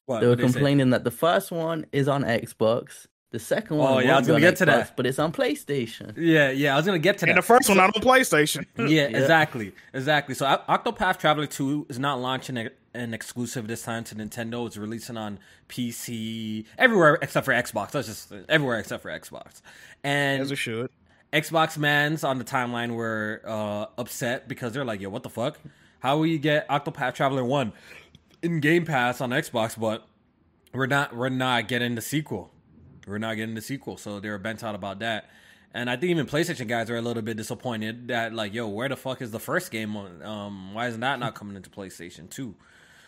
What, 0.08 0.20
They 0.20 0.26
were 0.26 0.32
what'd 0.32 0.46
say? 0.46 0.52
complaining 0.54 0.90
that 0.90 1.04
the 1.04 1.10
first 1.10 1.52
one 1.52 1.84
is 1.92 2.08
on 2.08 2.24
Xbox, 2.24 3.06
the 3.30 3.38
second 3.38 3.76
one 3.76 3.92
Oh, 3.92 3.98
yeah, 3.98 4.14
I 4.14 4.18
was 4.18 4.26
gonna 4.26 4.36
on 4.36 4.40
get 4.40 4.56
to 4.56 4.64
Xbox, 4.64 4.66
that. 4.66 4.96
but 4.96 5.06
it's 5.06 5.18
on 5.18 5.32
PlayStation. 5.32 6.14
Yeah, 6.16 6.48
yeah. 6.50 6.72
I 6.72 6.76
was 6.76 6.86
gonna 6.86 6.98
get 6.98 7.18
to 7.18 7.26
that. 7.26 7.32
And 7.32 7.38
the 7.38 7.42
first 7.42 7.68
one 7.68 7.76
not 7.76 7.94
on 7.94 8.00
PlayStation. 8.02 8.64
Yeah, 8.88 9.02
exactly, 9.02 9.74
exactly. 9.92 10.34
So 10.34 10.46
Octopath 10.46 11.18
Traveler 11.18 11.46
Two 11.46 11.84
is 11.90 11.98
not 11.98 12.20
launching 12.20 12.56
a, 12.56 12.70
an 12.94 13.12
exclusive 13.12 13.68
this 13.68 13.82
time 13.82 14.02
to 14.04 14.14
Nintendo. 14.14 14.66
It's 14.66 14.78
releasing 14.78 15.18
on 15.18 15.38
PC 15.68 16.64
everywhere 16.78 17.18
except 17.20 17.44
for 17.44 17.52
Xbox. 17.52 17.90
That's 17.90 18.08
just 18.08 18.32
everywhere 18.48 18.78
except 18.78 19.02
for 19.02 19.10
Xbox. 19.10 19.60
And 20.02 20.40
As 20.40 20.50
it 20.50 20.56
should. 20.56 20.90
Xbox 21.30 21.76
mans 21.76 22.24
on 22.24 22.38
the 22.38 22.44
timeline 22.44 22.94
were 22.94 23.42
uh, 23.44 23.84
upset 23.98 24.48
because 24.48 24.72
they're 24.72 24.86
like, 24.86 25.02
"Yo, 25.02 25.10
what 25.10 25.22
the 25.22 25.28
fuck? 25.28 25.58
How 26.00 26.16
will 26.16 26.26
you 26.26 26.38
get 26.38 26.66
Octopath 26.68 27.14
Traveler 27.14 27.44
One 27.44 27.72
in 28.42 28.60
Game 28.60 28.84
Pass 28.84 29.20
on 29.20 29.30
Xbox, 29.30 29.78
but 29.78 30.06
we're 30.72 30.86
not 30.86 31.16
we're 31.16 31.28
not 31.28 31.68
getting 31.68 31.94
the 31.94 32.00
sequel. 32.00 32.52
We're 33.06 33.18
not 33.18 33.34
getting 33.34 33.54
the 33.54 33.62
sequel." 33.62 33.96
So 33.96 34.20
they 34.20 34.30
were 34.30 34.38
bent 34.38 34.62
out 34.62 34.74
about 34.74 35.00
that. 35.00 35.30
And 35.74 35.90
I 35.90 35.96
think 35.96 36.10
even 36.10 36.26
PlayStation 36.26 36.66
guys 36.66 36.88
are 36.88 36.96
a 36.96 37.02
little 37.02 37.22
bit 37.22 37.36
disappointed 37.36 38.08
that 38.08 38.32
like, 38.32 38.54
"Yo, 38.54 38.68
where 38.68 38.88
the 38.88 38.96
fuck 38.96 39.20
is 39.20 39.30
the 39.30 39.38
first 39.40 39.70
game? 39.70 39.96
On, 39.96 40.22
um, 40.22 40.74
why 40.74 40.88
is 40.88 40.98
that 40.98 41.18
not 41.18 41.34
coming 41.34 41.56
into 41.56 41.70
PlayStation 41.70 42.30
2? 42.30 42.54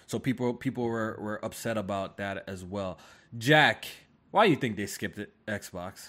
So 0.06 0.18
people 0.18 0.54
people 0.54 0.84
were 0.84 1.16
were 1.20 1.44
upset 1.44 1.78
about 1.78 2.16
that 2.18 2.44
as 2.46 2.64
well. 2.64 2.98
Jack, 3.38 3.86
why 4.30 4.46
do 4.46 4.50
you 4.50 4.56
think 4.56 4.76
they 4.76 4.86
skipped 4.86 5.18
it 5.18 5.32
Xbox 5.46 6.08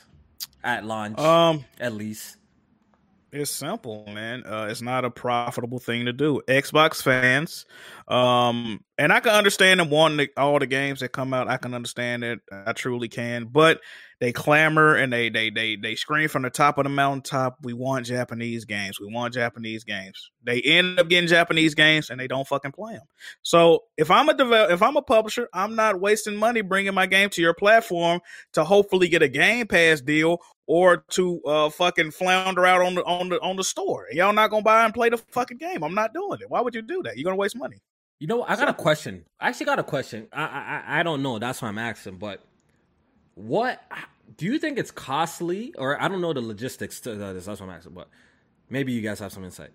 at 0.64 0.86
launch? 0.86 1.20
Um, 1.20 1.66
at 1.80 1.94
least. 1.94 2.38
It's 3.34 3.50
simple, 3.50 4.06
man. 4.08 4.44
Uh, 4.46 4.68
it's 4.70 4.82
not 4.82 5.06
a 5.06 5.10
profitable 5.10 5.80
thing 5.80 6.06
to 6.06 6.12
do. 6.14 6.42
Xbox 6.50 7.02
fans, 7.02 7.66
um, 8.10 8.84
and 8.98 9.14
I 9.14 9.22
can 9.22 9.32
understand 9.32 9.80
them 9.80 9.90
wanting 9.90 10.28
all 10.36 10.60
the 10.60 10.68
games 10.68 11.00
that 11.00 11.14
come 11.14 11.34
out. 11.34 11.48
I 11.48 11.56
can 11.56 11.74
understand 11.74 12.26
it. 12.26 12.42
I 12.52 12.74
truly 12.74 13.08
can. 13.08 13.46
But 13.46 13.80
they 14.22 14.32
clamor 14.32 14.94
and 14.94 15.12
they 15.12 15.30
they 15.30 15.50
they 15.50 15.76
they 15.76 15.96
scream 15.96 16.30
from 16.30 16.44
the 16.44 16.52
top 16.52 16.78
of 16.78 16.84
the 16.84 16.92
mountaintop. 16.92 17.58
We 17.64 17.74
want 17.74 18.06
Japanese 18.06 18.66
games. 18.66 19.00
We 19.00 19.12
want 19.12 19.34
Japanese 19.34 19.84
games. 19.84 20.30
They 20.44 20.62
end 20.62 21.00
up 21.00 21.10
getting 21.10 21.28
Japanese 21.28 21.74
games 21.74 22.12
and 22.12 22.20
they 22.20 22.28
don't 22.28 22.48
fucking 22.48 22.72
play 22.72 22.94
them. 22.94 23.08
So 23.42 23.86
if 23.98 24.12
I'm 24.12 24.30
a 24.30 24.36
develop, 24.36 24.70
if 24.70 24.84
I'm 24.84 24.96
a 24.96 25.02
publisher, 25.02 25.50
I'm 25.56 25.76
not 25.76 26.00
wasting 26.00 26.36
money 26.36 26.62
bringing 26.62 26.94
my 26.94 27.08
game 27.08 27.32
to 27.32 27.42
your 27.42 27.56
platform 27.56 28.22
to 28.54 28.64
hopefully 28.64 29.08
get 29.08 29.24
a 29.24 29.28
Game 29.28 29.66
Pass 29.66 30.02
deal 30.02 30.38
or 30.68 30.98
to 31.14 31.42
uh 31.42 31.70
fucking 31.72 32.12
flounder 32.12 32.64
out 32.64 32.82
on 32.82 32.94
the 32.94 33.04
on 33.06 33.30
the 33.30 33.42
on 33.42 33.56
the 33.56 33.64
store. 33.64 34.06
Y'all 34.12 34.34
not 34.34 34.52
gonna 34.52 34.62
buy 34.62 34.86
and 34.86 34.94
play 34.94 35.10
the 35.10 35.18
fucking 35.18 35.58
game. 35.58 35.84
I'm 35.84 35.96
not 35.96 36.14
doing 36.14 36.38
it. 36.42 36.50
Why 36.50 36.62
would 36.62 36.76
you 36.76 36.84
do 36.84 37.02
that? 37.06 37.18
You're 37.18 37.26
gonna 37.26 37.38
waste 37.38 37.58
money. 37.58 37.82
You 38.20 38.28
know, 38.28 38.44
I 38.44 38.56
got 38.56 38.70
a 38.70 38.74
question. 38.76 39.26
I 39.40 39.50
actually 39.50 39.66
got 39.66 39.80
a 39.80 39.84
question. 39.84 40.28
I 40.32 40.44
I 40.44 41.00
I 41.00 41.04
don't 41.04 41.24
know. 41.24 41.40
That's 41.40 41.60
why 41.60 41.70
I'm 41.70 41.80
asking. 41.80 42.18
But 42.18 42.40
what 43.34 43.82
do 44.38 44.46
you 44.46 44.58
think 44.60 44.78
it's 44.78 44.92
costly, 44.92 45.74
or 45.78 46.02
I 46.02 46.08
don't 46.08 46.22
know 46.22 46.34
the 46.34 46.42
logistics 46.42 47.00
to 47.02 47.16
this. 47.16 47.46
That's 47.46 47.60
what 47.60 47.70
I'm 47.70 47.76
asking. 47.76 47.94
But 47.94 48.08
maybe 48.70 48.92
you 48.92 49.02
guys 49.02 49.20
have 49.20 49.32
some 49.34 49.44
insight. 49.44 49.72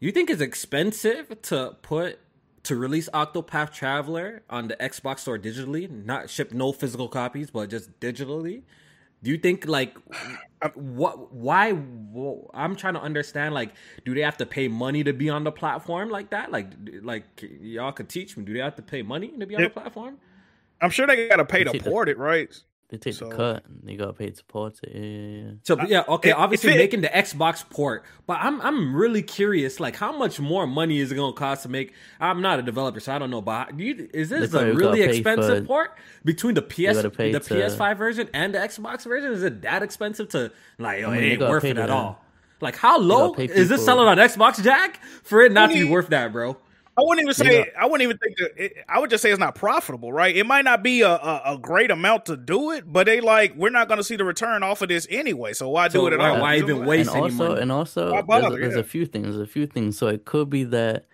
You 0.00 0.10
think 0.12 0.30
it's 0.30 0.40
expensive 0.40 1.40
to 1.42 1.76
put 1.82 2.18
to 2.64 2.76
release 2.76 3.08
Octopath 3.12 3.72
Traveler 3.72 4.42
on 4.48 4.68
the 4.68 4.76
Xbox 4.76 5.20
Store 5.20 5.38
digitally, 5.38 5.90
not 5.90 6.30
ship 6.30 6.52
no 6.52 6.72
physical 6.72 7.08
copies, 7.08 7.50
but 7.50 7.70
just 7.70 7.98
digitally? 8.00 8.62
Do 9.22 9.30
you 9.30 9.38
think 9.38 9.66
like 9.68 9.96
uh, 10.60 10.70
what? 10.74 11.32
Why? 11.32 11.72
wh- 11.72 12.44
I'm 12.54 12.74
trying 12.74 12.94
to 12.94 13.00
understand. 13.00 13.54
Like, 13.54 13.70
do 14.04 14.14
they 14.14 14.22
have 14.22 14.36
to 14.38 14.46
pay 14.46 14.66
money 14.66 15.04
to 15.04 15.12
be 15.12 15.30
on 15.30 15.44
the 15.44 15.52
platform 15.52 16.10
like 16.10 16.30
that? 16.30 16.50
Like, 16.50 16.66
like 17.02 17.24
y'all 17.60 17.92
could 17.92 18.08
teach 18.08 18.36
me. 18.36 18.44
Do 18.44 18.52
they 18.52 18.58
have 18.58 18.74
to 18.76 18.82
pay 18.82 19.02
money 19.02 19.28
to 19.38 19.46
be 19.46 19.54
on 19.54 19.60
Yeah. 19.62 19.68
the 19.68 19.74
platform? 19.74 20.18
I'm 20.80 20.90
sure 20.90 21.06
they 21.06 21.28
gotta 21.28 21.44
pay 21.44 21.62
to 21.62 21.78
port 21.78 22.08
it, 22.08 22.18
right? 22.18 22.52
They 22.92 22.98
take 22.98 23.14
So- 23.14 23.26
the 23.30 23.34
cut. 23.34 23.64
And 23.64 23.80
they 23.84 23.96
got 23.96 24.18
paid 24.18 24.36
to 24.36 24.44
port 24.44 24.78
it. 24.82 24.90
Yeah, 24.94 25.00
yeah, 25.00 25.42
yeah. 25.44 25.50
So 25.62 25.80
yeah, 25.88 26.04
okay. 26.16 26.28
if- 26.30 26.36
obviously 26.36 26.72
it- 26.74 26.76
making 26.76 27.00
the 27.00 27.08
Xbox 27.08 27.64
port, 27.70 28.04
but 28.26 28.36
I'm 28.42 28.60
I'm 28.60 28.94
really 28.94 29.22
curious. 29.22 29.80
Like, 29.80 29.96
how 29.96 30.12
much 30.14 30.38
more 30.38 30.66
money 30.66 30.98
is 31.00 31.10
it 31.10 31.14
going 31.14 31.32
to 31.32 31.38
cost 31.38 31.62
to 31.62 31.70
make? 31.70 31.94
I'm 32.20 32.42
not 32.42 32.58
a 32.58 32.62
developer, 32.62 33.00
so 33.00 33.14
I 33.14 33.18
don't 33.18 33.30
know. 33.30 33.40
But 33.40 33.74
do 33.78 33.82
you, 33.82 34.10
is 34.12 34.28
this 34.28 34.52
a 34.52 34.74
really 34.74 35.00
expensive 35.00 35.60
for- 35.60 35.66
port 35.66 35.98
between 36.22 36.52
the 36.54 36.60
PS 36.60 37.00
the 37.00 37.10
to, 37.10 37.40
PS5 37.40 37.96
version 37.96 38.28
and 38.34 38.54
the 38.54 38.58
Xbox 38.58 39.04
version? 39.04 39.32
Is 39.32 39.42
it 39.42 39.62
that 39.62 39.82
expensive 39.82 40.28
to 40.28 40.52
like? 40.78 41.00
Yo, 41.00 41.08
I 41.08 41.14
mean, 41.14 41.24
it 41.24 41.26
ain't 41.32 41.40
worth 41.40 41.64
it 41.64 41.78
at 41.78 41.86
to- 41.86 41.92
all. 41.94 42.22
Like, 42.60 42.76
how 42.76 42.98
low 43.00 43.32
is 43.34 43.70
this 43.70 43.82
selling 43.84 44.06
on 44.06 44.18
Xbox, 44.18 44.62
Jack? 44.62 45.02
For 45.24 45.40
it 45.40 45.50
not 45.50 45.70
to 45.70 45.74
be 45.76 45.84
worth 45.88 46.08
that, 46.10 46.30
bro. 46.30 46.58
I 46.96 47.00
wouldn't 47.00 47.22
even 47.22 47.34
say. 47.34 47.58
Yeah. 47.60 47.64
I 47.80 47.86
wouldn't 47.86 48.02
even 48.02 48.18
think. 48.18 48.36
That 48.36 48.50
it, 48.62 48.72
I 48.88 48.98
would 48.98 49.08
just 49.08 49.22
say 49.22 49.30
it's 49.30 49.40
not 49.40 49.54
profitable, 49.54 50.12
right? 50.12 50.36
It 50.36 50.44
might 50.46 50.64
not 50.66 50.82
be 50.82 51.00
a, 51.00 51.08
a, 51.10 51.42
a 51.54 51.58
great 51.58 51.90
amount 51.90 52.26
to 52.26 52.36
do 52.36 52.70
it, 52.72 52.84
but 52.90 53.06
they 53.06 53.20
like 53.22 53.54
we're 53.56 53.70
not 53.70 53.88
going 53.88 53.98
to 53.98 54.04
see 54.04 54.16
the 54.16 54.24
return 54.24 54.62
off 54.62 54.82
of 54.82 54.88
this 54.90 55.06
anyway. 55.10 55.54
So 55.54 55.70
why 55.70 55.88
do 55.88 56.06
it 56.06 56.12
at 56.12 56.18
why- 56.18 56.28
all? 56.30 56.40
why 56.42 56.56
even 56.58 56.78
what? 56.80 56.88
waste- 56.88 57.08
and 57.08 57.16
any 57.16 57.24
also, 57.32 57.48
money. 57.48 57.60
and 57.62 57.72
also, 57.72 58.04
Why 58.10 58.16
there's, 58.16 58.26
bother? 58.26 58.56
a, 58.56 58.60
there's 58.60 58.74
Yeah. 58.74 58.80
a 58.80 58.84
few 58.84 59.06
things. 59.06 59.24
There's 59.28 59.38
a 59.38 59.46
few 59.46 59.66
things. 59.66 59.96
So 59.96 60.08
it 60.08 60.24
could 60.26 60.50
be 60.50 60.64
that. 60.64 61.06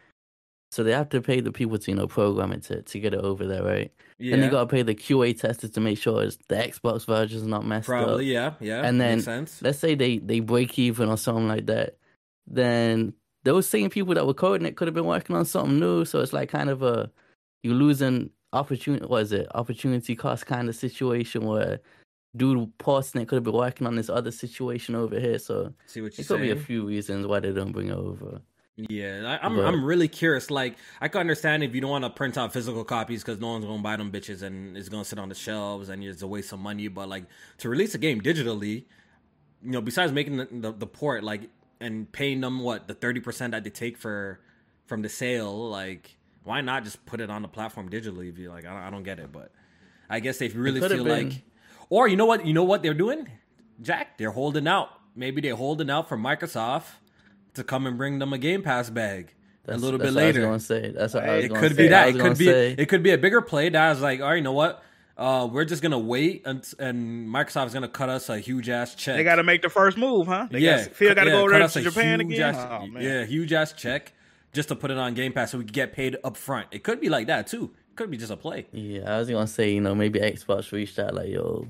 So 0.70 0.82
they 0.82 0.92
have 0.92 1.08
to 1.10 1.22
pay 1.22 1.40
the 1.40 1.50
people 1.52 1.78
to 1.78 1.90
you 1.90 1.96
know 1.96 2.06
program 2.08 2.52
it 2.52 2.64
to, 2.64 2.82
to 2.82 3.00
get 3.00 3.14
it 3.14 3.20
over 3.20 3.46
there, 3.46 3.62
right? 3.62 3.90
Yeah, 4.18 4.34
And 4.34 4.42
they 4.42 4.48
got 4.48 4.62
to 4.62 4.66
pay 4.66 4.82
the 4.82 4.94
QA 4.96 5.38
testers 5.40 5.70
to 5.70 5.80
make 5.80 5.96
sure 5.96 6.22
it's 6.24 6.36
the 6.48 6.56
Xbox 6.56 7.06
version 7.06 7.38
is 7.38 7.46
not 7.46 7.64
messed 7.64 7.86
probably. 7.86 8.36
up. 8.36 8.56
Yeah, 8.60 8.66
yeah. 8.80 8.84
And 8.84 9.00
then 9.00 9.18
makes 9.18 9.24
sense. 9.26 9.62
let's 9.62 9.78
say 9.78 9.94
they 9.94 10.18
they 10.18 10.40
break 10.40 10.76
even 10.78 11.08
or 11.08 11.16
something 11.16 11.46
like 11.48 11.66
that, 11.66 11.96
then 12.48 13.14
those 13.44 13.66
same 13.68 13.90
people 13.90 14.14
that 14.14 14.26
were 14.26 14.34
coding 14.34 14.66
it 14.66 14.76
could 14.76 14.88
have 14.88 14.94
been 14.94 15.04
working 15.06 15.36
on 15.36 15.44
something 15.44 15.78
new. 15.78 16.04
So 16.04 16.20
it's 16.20 16.32
like 16.32 16.48
kind 16.48 16.70
of 16.70 16.82
a 16.82 17.10
you 17.62 17.74
losing 17.74 18.30
opportunity. 18.52 19.06
Was 19.06 19.32
it? 19.32 19.46
Opportunity 19.54 20.16
cost 20.16 20.46
kind 20.46 20.68
of 20.68 20.76
situation 20.76 21.44
where 21.44 21.80
dude 22.36 22.70
posting 22.78 23.22
it 23.22 23.28
could 23.28 23.36
have 23.36 23.44
been 23.44 23.54
working 23.54 23.86
on 23.86 23.96
this 23.96 24.08
other 24.10 24.30
situation 24.30 24.94
over 24.94 25.18
here. 25.18 25.38
So 25.38 25.72
See 25.86 26.00
what 26.00 26.16
you 26.18 26.22
it 26.22 26.28
could 26.28 26.40
be 26.40 26.50
a 26.50 26.56
few 26.56 26.86
reasons 26.86 27.26
why 27.26 27.40
they 27.40 27.52
don't 27.52 27.72
bring 27.72 27.88
it 27.88 27.96
over. 27.96 28.40
Yeah, 28.76 29.38
I, 29.42 29.44
I'm 29.44 29.56
But- 29.56 29.66
I'm 29.66 29.84
really 29.84 30.06
curious. 30.06 30.52
Like, 30.52 30.76
I 31.00 31.08
can 31.08 31.20
understand 31.20 31.64
if 31.64 31.74
you 31.74 31.80
don't 31.80 31.90
want 31.90 32.04
to 32.04 32.10
print 32.10 32.38
out 32.38 32.52
physical 32.52 32.84
copies 32.84 33.24
because 33.24 33.40
no 33.40 33.48
one's 33.48 33.64
gonna 33.64 33.82
buy 33.82 33.96
them 33.96 34.12
bitches 34.12 34.42
and 34.42 34.76
it's 34.76 34.88
gonna 34.88 35.04
sit 35.04 35.18
on 35.18 35.28
the 35.28 35.34
shelves 35.34 35.88
and 35.88 36.04
it's 36.04 36.22
a 36.22 36.28
waste 36.28 36.52
of 36.52 36.60
money. 36.60 36.86
But 36.86 37.08
like 37.08 37.24
to 37.58 37.68
release 37.68 37.96
a 37.96 37.98
game 37.98 38.20
digitally, 38.20 38.84
you 39.64 39.70
know, 39.72 39.80
besides 39.80 40.12
making 40.12 40.36
the, 40.36 40.48
the, 40.52 40.72
the 40.72 40.86
port 40.86 41.24
like 41.24 41.50
and 41.80 42.10
paying 42.10 42.40
them 42.40 42.60
what 42.60 42.88
the 42.88 42.94
thirty 42.94 43.20
percent 43.20 43.52
that 43.52 43.64
they 43.64 43.70
take 43.70 43.96
for 43.98 44.40
from 44.86 45.02
the 45.02 45.08
sale, 45.08 45.68
like 45.70 46.16
why 46.44 46.60
not 46.62 46.82
just 46.84 47.04
put 47.04 47.20
it 47.20 47.28
on 47.30 47.42
the 47.42 47.48
platform 47.48 47.90
digitally? 47.90 48.28
If 48.30 48.38
you 48.38 48.48
like, 48.50 48.64
I 48.64 48.72
don't, 48.72 48.82
I 48.82 48.90
don't 48.90 49.02
get 49.02 49.18
it, 49.18 49.30
but 49.32 49.50
I 50.08 50.20
guess 50.20 50.38
they 50.38 50.48
really 50.48 50.80
feel 50.80 51.04
been- 51.04 51.28
like, 51.28 51.42
or 51.90 52.08
you 52.08 52.16
know 52.16 52.24
what, 52.26 52.46
you 52.46 52.54
know 52.54 52.64
what 52.64 52.82
they're 52.82 52.94
doing, 52.94 53.28
Jack? 53.82 54.16
They're 54.18 54.30
holding 54.30 54.66
out. 54.66 54.88
Maybe 55.14 55.40
they're 55.40 55.56
holding 55.56 55.90
out 55.90 56.08
for 56.08 56.16
Microsoft 56.16 56.84
to 57.54 57.64
come 57.64 57.86
and 57.86 57.98
bring 57.98 58.18
them 58.18 58.32
a 58.32 58.38
Game 58.38 58.62
Pass 58.62 58.88
bag. 58.88 59.34
That's, 59.64 59.82
a 59.82 59.84
little 59.84 59.98
that's 59.98 60.10
bit 60.10 60.14
what 60.16 60.24
later. 60.24 60.46
I 60.48 60.50
was 60.52 60.66
gonna 60.68 60.80
say. 60.82 60.90
That's 60.92 61.12
what 61.14 61.24
I 61.24 61.36
was 61.36 61.44
It 61.44 61.54
could 61.54 61.72
say. 61.72 61.82
be 61.82 61.88
that. 61.88 62.08
It 62.08 62.18
could 62.18 62.38
be. 62.38 62.44
say- 62.46 62.74
It 62.78 62.86
could 62.88 63.02
be 63.02 63.10
a 63.10 63.18
bigger 63.18 63.42
play 63.42 63.68
that 63.68 63.90
was 63.90 64.00
like, 64.00 64.20
all 64.20 64.28
right, 64.28 64.36
you 64.36 64.42
know 64.42 64.52
what? 64.52 64.82
Uh, 65.18 65.48
we're 65.50 65.64
just 65.64 65.82
gonna 65.82 65.98
wait 65.98 66.42
and, 66.46 66.64
and 66.78 67.28
Microsoft's 67.28 67.74
gonna 67.74 67.88
cut 67.88 68.08
us 68.08 68.28
a 68.28 68.38
huge 68.38 68.68
ass 68.68 68.94
check. 68.94 69.16
They 69.16 69.24
got 69.24 69.36
to 69.36 69.42
make 69.42 69.62
the 69.62 69.68
first 69.68 69.98
move, 69.98 70.28
huh? 70.28 70.46
They 70.48 70.60
yeah, 70.60 70.84
got, 70.84 70.94
Phil 70.94 71.12
got 71.12 71.24
to 71.24 71.30
yeah, 71.30 71.36
go 71.36 71.40
over 71.40 71.50
cut 71.50 71.58
there 71.58 71.64
us 71.64 71.72
to 71.72 71.82
Japan 71.82 72.20
again. 72.20 72.54
ass- 72.54 72.68
oh, 72.70 72.98
yeah, 73.00 73.24
huge 73.24 73.52
ass 73.52 73.72
check 73.72 74.12
just 74.52 74.68
to 74.68 74.76
put 74.76 74.92
it 74.92 74.96
on 74.96 75.14
Game 75.14 75.32
Pass 75.32 75.50
so 75.50 75.58
we 75.58 75.64
could 75.64 75.72
get 75.72 75.92
paid 75.92 76.16
up 76.22 76.36
front. 76.36 76.68
It 76.70 76.84
could 76.84 77.00
be 77.00 77.08
like 77.08 77.26
that 77.26 77.48
too. 77.48 77.72
It 77.90 77.96
could 77.96 78.12
be 78.12 78.16
just 78.16 78.30
a 78.30 78.36
play. 78.36 78.66
Yeah, 78.70 79.12
I 79.12 79.18
was 79.18 79.28
gonna 79.28 79.48
say, 79.48 79.72
you 79.72 79.80
know, 79.80 79.94
maybe 79.94 80.20
Xbox 80.20 80.70
reached 80.70 81.00
out 81.00 81.14
like, 81.14 81.28
yo, 81.30 81.66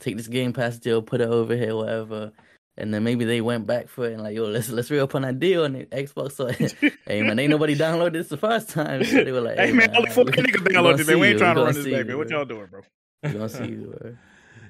take 0.00 0.16
this 0.16 0.28
Game 0.28 0.54
Pass 0.54 0.78
deal, 0.78 1.02
put 1.02 1.20
it 1.20 1.28
over 1.28 1.54
here, 1.54 1.76
whatever. 1.76 2.32
And 2.78 2.94
then 2.94 3.02
maybe 3.02 3.24
they 3.24 3.40
went 3.40 3.66
back 3.66 3.88
for 3.88 4.06
it 4.08 4.12
and 4.14 4.22
like, 4.22 4.36
yo, 4.36 4.44
let's 4.44 4.68
let's 4.70 4.88
re 4.90 5.00
up 5.00 5.14
on 5.14 5.22
that 5.22 5.38
deal. 5.40 5.64
And 5.64 5.74
the 5.74 5.84
Xbox 5.86 6.32
So, 6.32 6.46
hey 7.06 7.22
man, 7.22 7.38
ain't 7.38 7.50
nobody 7.50 7.74
downloaded 7.76 8.12
this 8.12 8.28
the 8.28 8.36
first 8.36 8.70
time. 8.70 9.02
So 9.04 9.24
they 9.24 9.32
were 9.32 9.40
like, 9.40 9.58
Hey, 9.58 9.72
man, 9.72 9.94
only 9.96 10.10
four 10.10 10.24
we- 10.24 10.30
niggas 10.32 10.64
we 10.66 10.72
gonna 10.74 10.88
downloaded 10.88 11.00
it, 11.00 11.06
man. 11.08 11.18
We 11.18 11.26
ain't 11.26 11.38
trying 11.38 11.56
to 11.56 11.62
run 11.64 11.74
this 11.74 11.84
see 11.84 11.90
baby. 11.90 12.10
you, 12.10 12.18
What 12.18 12.30
y'all 12.30 12.44
doing, 12.44 12.66
bro? 12.70 12.80
We 13.24 13.32
gonna 13.32 13.48
see 13.48 13.64
you, 13.66 13.94
bro. 14.00 14.16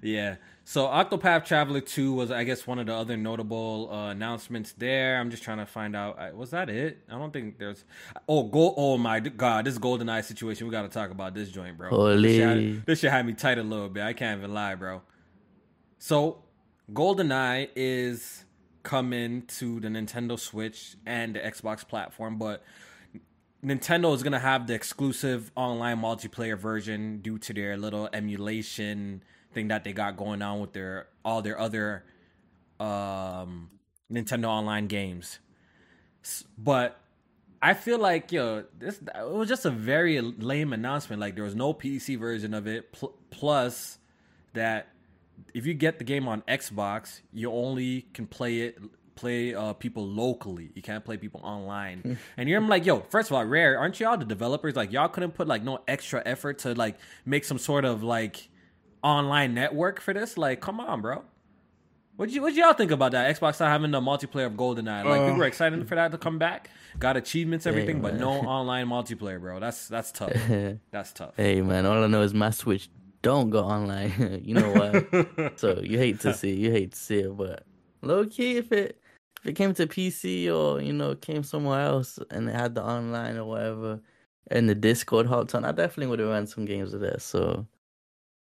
Yeah. 0.03 0.37
So 0.65 0.87
Octopath 0.87 1.45
Traveler 1.47 1.81
2 1.81 2.13
was, 2.13 2.31
I 2.31 2.45
guess, 2.45 2.67
one 2.67 2.79
of 2.79 2.87
the 2.87 2.95
other 2.95 3.17
notable 3.17 3.89
uh, 3.91 4.11
announcements 4.11 4.73
there. 4.73 5.19
I'm 5.19 5.31
just 5.31 5.43
trying 5.43 5.59
to 5.59 5.67
find 5.67 5.97
out. 5.97 6.35
Was 6.37 6.51
that 6.51 6.69
it? 6.71 6.99
I 7.11 7.19
don't 7.19 7.33
think 7.33 7.59
there's. 7.59 7.85
Oh, 8.29 8.43
go, 8.45 8.75
oh 8.77 8.97
my 8.99 9.19
God. 9.21 9.65
This 9.65 9.79
GoldenEye 9.79 10.25
situation. 10.25 10.67
We 10.67 10.71
got 10.71 10.83
to 10.83 10.89
talk 10.89 11.11
about 11.11 11.35
this 11.35 11.51
joint, 11.51 11.77
bro. 11.79 11.89
This 12.17 12.33
shit, 12.33 12.45
Holy. 12.47 12.73
had, 12.75 12.87
this 12.87 13.01
shit 13.01 13.11
had 13.11 13.27
me 13.27 13.33
tight 13.33 13.59
a 13.59 13.63
little 13.63 13.89
bit. 13.89 14.03
I 14.03 14.13
can't 14.13 14.39
even 14.41 14.53
lie, 14.55 14.75
bro. 14.77 15.01
So, 15.99 16.43
GoldenEye 16.93 17.69
is 17.77 18.45
coming 18.83 19.43
to 19.43 19.81
the 19.81 19.89
Nintendo 19.89 20.39
Switch 20.39 20.97
and 21.05 21.35
the 21.35 21.41
Xbox 21.41 21.87
platform, 21.87 22.39
but 22.39 22.63
Nintendo 23.65 24.15
is 24.15 24.23
gonna 24.23 24.39
have 24.39 24.67
the 24.67 24.75
exclusive 24.75 25.51
online 25.57 26.01
multiplayer 26.01 26.57
version 26.57 27.19
due 27.21 27.39
to 27.39 27.53
their 27.53 27.77
little 27.77 28.09
emulation 28.13 29.23
thing 29.53 29.69
that 29.69 29.85
they 29.85 29.93
got 29.93 30.17
going 30.17 30.43
on 30.43 30.61
with 30.61 30.73
their 30.73 31.09
all 31.25 31.43
their 31.43 31.59
other 31.59 32.05
um, 32.79 33.71
Nintendo 34.11 34.47
Online 34.47 34.87
games. 34.87 35.41
But 36.57 37.01
I 37.61 37.75
feel 37.75 37.99
like 37.99 38.31
yo, 38.31 38.65
this 38.79 39.01
it 39.03 39.29
was 39.29 39.49
just 39.49 39.65
a 39.65 39.71
very 39.71 40.21
lame 40.21 40.73
announcement. 40.73 41.21
Like 41.21 41.35
there 41.35 41.45
was 41.45 41.57
no 41.57 41.75
PC 41.75 42.19
version 42.19 42.55
of 42.55 42.67
it. 42.67 42.93
Pl- 42.93 43.15
plus, 43.31 43.99
that 44.55 44.89
if 45.55 45.67
you 45.67 45.75
get 45.75 45.99
the 45.99 46.05
game 46.05 46.29
on 46.29 46.43
Xbox, 46.43 47.21
you 47.33 47.51
only 47.53 48.03
can 48.15 48.27
play 48.27 48.61
it 48.61 48.79
play 49.15 49.53
uh, 49.53 49.73
people 49.73 50.07
locally. 50.07 50.71
You 50.75 50.83
can't 50.83 51.05
play 51.05 51.17
people 51.17 51.41
online. 51.43 52.19
and 52.37 52.49
you're 52.49 52.61
like, 52.61 52.87
yo, 52.87 53.01
first 53.11 53.31
of 53.31 53.37
all, 53.37 53.45
Rare, 53.45 53.77
aren't 53.77 53.99
y'all 53.99 54.17
the 54.17 54.25
developers? 54.25 54.77
Like 54.77 54.93
y'all 54.93 55.09
couldn't 55.09 55.33
put 55.33 55.49
like 55.49 55.65
no 55.65 55.81
extra 55.89 56.23
effort 56.25 56.61
to 56.61 56.75
like 56.75 56.97
make 57.27 57.45
some 57.45 57.59
sort 57.59 57.85
of 57.85 58.05
like 58.05 58.49
online 59.03 59.55
network 59.55 60.01
for 60.01 60.15
this? 60.15 60.39
Like, 60.39 60.61
come 60.61 60.79
on, 60.79 61.01
bro. 61.01 61.25
What 62.15 62.31
you 62.31 62.43
what 62.43 62.55
y'all 62.55 62.73
think 62.73 62.91
about 62.91 63.13
that? 63.13 63.37
Xbox 63.37 63.61
not 63.61 63.69
having 63.71 63.93
the 63.93 64.01
multiplayer 64.01 64.47
of 64.47 64.55
GoldenEye. 64.55 65.05
Like 65.05 65.21
we 65.23 65.29
Uh, 65.31 65.37
were 65.37 65.45
excited 65.45 65.89
for 65.89 65.95
that 65.95 66.11
to 66.11 66.19
come 66.19 66.37
back. 66.39 66.69
Got 66.99 67.17
achievements, 67.17 67.65
everything, 67.65 68.01
but 68.01 68.15
no 68.19 68.31
online 68.57 68.89
multiplayer, 68.89 69.41
bro. 69.41 69.61
That's 69.61 69.87
that's 69.87 70.11
tough. 70.11 70.33
That's 70.91 71.13
tough. 71.13 71.35
Hey 71.37 71.61
man, 71.61 71.87
all 71.87 72.03
I 72.03 72.09
know 72.09 72.23
is 72.23 72.35
my 72.35 72.51
Switch 72.51 72.89
don't 73.23 73.51
go 73.51 73.65
online. 73.65 74.41
you 74.45 74.55
know 74.55 74.71
what? 74.73 75.59
so 75.59 75.81
you 75.83 75.99
hate 75.99 76.21
to 76.21 76.35
see, 76.35 76.51
it, 76.53 76.59
you 76.59 76.71
hate 76.71 76.93
to 76.93 76.99
see 76.99 77.19
it, 77.21 77.37
but 77.37 77.65
low 78.03 78.25
key, 78.27 78.57
if 78.57 78.73
it 78.73 78.99
if 79.43 79.47
it 79.51 79.53
came 79.55 79.73
to 79.75 79.87
PC 79.87 80.53
or 80.55 80.81
you 80.81 80.93
know 80.93 81.15
came 81.15 81.43
somewhere 81.43 81.81
else 81.81 82.19
and 82.31 82.49
it 82.49 82.55
had 82.55 82.75
the 82.75 82.83
online 82.83 83.37
or 83.37 83.45
whatever, 83.45 84.01
and 84.51 84.69
the 84.69 84.75
Discord 84.75 85.27
hopped 85.27 85.55
on, 85.55 85.65
I 85.65 85.73
definitely 85.73 86.07
would 86.07 86.19
have 86.19 86.29
ran 86.29 86.47
some 86.47 86.65
games 86.65 86.93
of 86.95 87.01
that. 87.01 87.23
So 87.23 87.67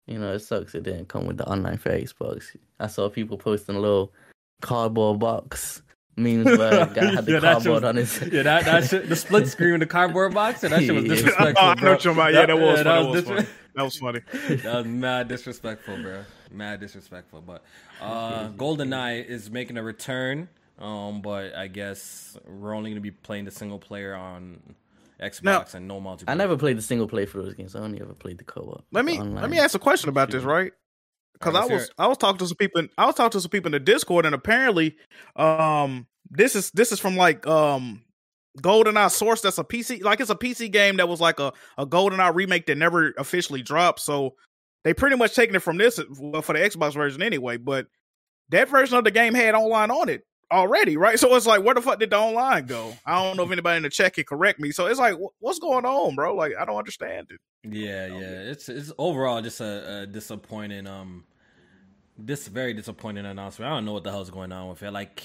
you 0.07 0.19
know, 0.19 0.33
it 0.33 0.39
sucks 0.41 0.75
it 0.75 0.85
didn't 0.85 1.09
come 1.09 1.27
with 1.27 1.37
the 1.37 1.47
online 1.47 1.77
for 1.79 1.91
Xbox. 1.91 2.57
I 2.81 2.87
saw 2.87 3.09
people 3.11 3.37
posting 3.37 3.77
a 3.77 3.81
little 3.81 4.13
cardboard 4.63 5.19
box 5.21 5.83
memes 6.17 6.47
where 6.47 6.83
a 6.83 6.87
guy 6.93 7.15
had 7.15 7.27
the 7.27 7.33
Yeah, 7.35 7.41
cardboard 7.41 7.77
shit 7.83 7.85
on 7.85 7.97
his. 7.97 8.21
yeah, 8.33 8.43
that 8.43 8.65
that 8.65 8.85
shit, 8.89 9.09
the 9.09 9.15
split 9.17 9.47
screen 9.49 9.73
with 9.73 9.81
the 9.81 9.87
cardboard 9.87 10.35
box, 10.35 10.65
and 10.65 10.73
that 10.73 10.83
shit 10.83 10.95
was 10.95 11.05
Yeah. 11.05 11.11
disrespectful. 11.15 11.65
Oh, 11.65 11.71
I 11.71 11.75
know 11.81 11.91
what 11.93 12.05
you're 12.05 12.13
about. 12.15 12.33
Yeah, 12.35 12.47
that 12.47 12.59
was 12.59 12.81
funny. 12.81 12.85
That 12.85 13.09
was 13.09 13.23
disre- 13.23 13.27
funny. 13.37 13.49
That 13.79 13.85
was 13.85 13.97
funny. 13.97 14.21
that 14.33 14.75
was 14.75 14.87
mad 14.87 15.29
disrespectful, 15.29 15.97
bro. 16.03 16.25
Mad 16.51 16.81
disrespectful. 16.81 17.43
But 17.43 17.63
uh 18.01 18.51
GoldenEye 18.51 19.25
is 19.25 19.51
making 19.51 19.77
a 19.77 19.83
return. 19.83 20.49
Um, 20.79 21.23
but 21.23 21.55
I 21.57 21.67
guess 21.67 22.37
we're 22.47 22.75
only 22.75 22.91
gonna 22.91 23.01
be 23.01 23.11
playing 23.11 23.45
the 23.45 23.51
single 23.51 23.79
player 23.79 24.15
on 24.15 24.61
Xbox 25.21 25.43
Now- 25.43 25.65
and 25.75 25.89
no 25.89 26.01
multiplayer. 26.01 26.25
I 26.29 26.35
never 26.35 26.57
played 26.57 26.79
the 26.79 26.83
single 26.83 27.09
play 27.09 27.27
for 27.27 27.43
those 27.43 27.55
games. 27.55 27.75
I 27.75 27.81
only 27.81 28.01
ever 28.01 28.15
played 28.15 28.39
the 28.39 28.45
co-op. 28.45 28.85
Let 28.93 29.05
me 29.05 29.19
online. 29.19 29.43
let 29.43 29.51
me 29.51 29.59
ask 29.59 29.75
a 29.75 29.81
question 29.81 30.09
about 30.09 30.31
this, 30.31 30.45
right? 30.45 30.73
Because 31.33 31.55
Alright, 31.55 31.71
I 31.71 31.75
was 31.75 31.91
I 31.99 32.07
was 32.09 32.19
talking 32.19 32.39
to 32.39 32.47
some 32.47 32.57
people. 32.57 32.87
I 32.97 33.07
was 33.07 33.15
talking 33.15 33.31
to 33.31 33.41
some 33.41 33.51
people 33.51 33.69
in 33.69 33.73
the 33.73 33.81
Discord, 33.81 34.27
and 34.27 34.35
apparently, 34.35 34.97
um, 35.37 36.07
this 36.31 36.57
is 36.57 36.71
this 36.73 36.91
is 36.91 36.99
from 36.99 37.17
like 37.17 37.47
um, 37.47 38.03
GoldenEye 38.61 39.11
source. 39.11 39.41
That's 39.41 39.59
a 39.59 39.65
PC, 39.65 40.03
like 40.03 40.21
it's 40.21 40.31
a 40.31 40.37
PC 40.37 40.71
game 40.71 40.97
that 40.97 41.09
was 41.09 41.21
like 41.21 41.41
a 41.41 41.53
a 41.77 41.87
GoldenEye 41.87 42.35
remake 42.35 42.67
that 42.67 42.79
never 42.79 43.13
officially 43.19 43.63
dropped. 43.63 44.01
So 44.01 44.35
they 44.85 44.95
pretty 44.95 45.17
much 45.17 45.35
taking 45.35 45.55
it 45.55 45.63
from 45.63 45.79
this 45.79 46.01
well, 46.19 46.43
for 46.43 46.53
the 46.53 46.61
Xbox 46.61 46.95
version 46.95 47.23
anyway. 47.23 47.57
But 47.57 47.87
that 48.51 48.69
version 48.69 48.97
of 48.97 49.05
the 49.05 49.11
game 49.11 49.35
had 49.35 49.55
online 49.55 49.91
on 49.91 50.09
it 50.09 50.25
already, 50.51 50.97
right? 50.97 51.19
So 51.19 51.35
it's 51.35 51.47
like, 51.47 51.63
where 51.63 51.75
the 51.75 51.83
fuck 51.83 51.99
did 51.99 52.11
the 52.11 52.19
online 52.19 52.67
go? 52.67 52.95
I 53.05 53.23
don't 53.23 53.37
know 53.37 53.45
if 53.45 53.51
anybody 53.51 53.77
in 53.77 53.83
the 53.83 53.91
chat 53.91 54.15
can 54.15 54.25
correct 54.25 54.61
me. 54.61 54.71
So 54.71 54.87
it's 54.87 54.99
like, 54.99 55.15
what's 55.41 55.59
going 55.59 55.85
on, 55.85 56.15
bro? 56.15 56.35
Like, 56.35 56.53
I 56.59 56.65
don't 56.65 56.77
understand 56.77 57.29
it. 57.31 57.41
Yeah, 57.65 58.07
yeah. 58.07 58.51
It's 58.51 58.69
it's 58.69 58.93
overall 58.99 59.43
just 59.43 59.61
a, 59.61 60.03
a 60.03 60.07
disappointing 60.07 60.87
um 60.87 61.25
this 62.17 62.49
very 62.49 62.73
disappointing 62.73 63.27
announcement. 63.27 63.71
I 63.71 63.75
don't 63.75 63.85
know 63.85 63.93
what 63.93 64.05
the 64.05 64.11
hell's 64.11 64.31
going 64.31 64.53
on 64.53 64.69
with 64.69 64.83
it. 64.83 64.91
Like 64.91 65.25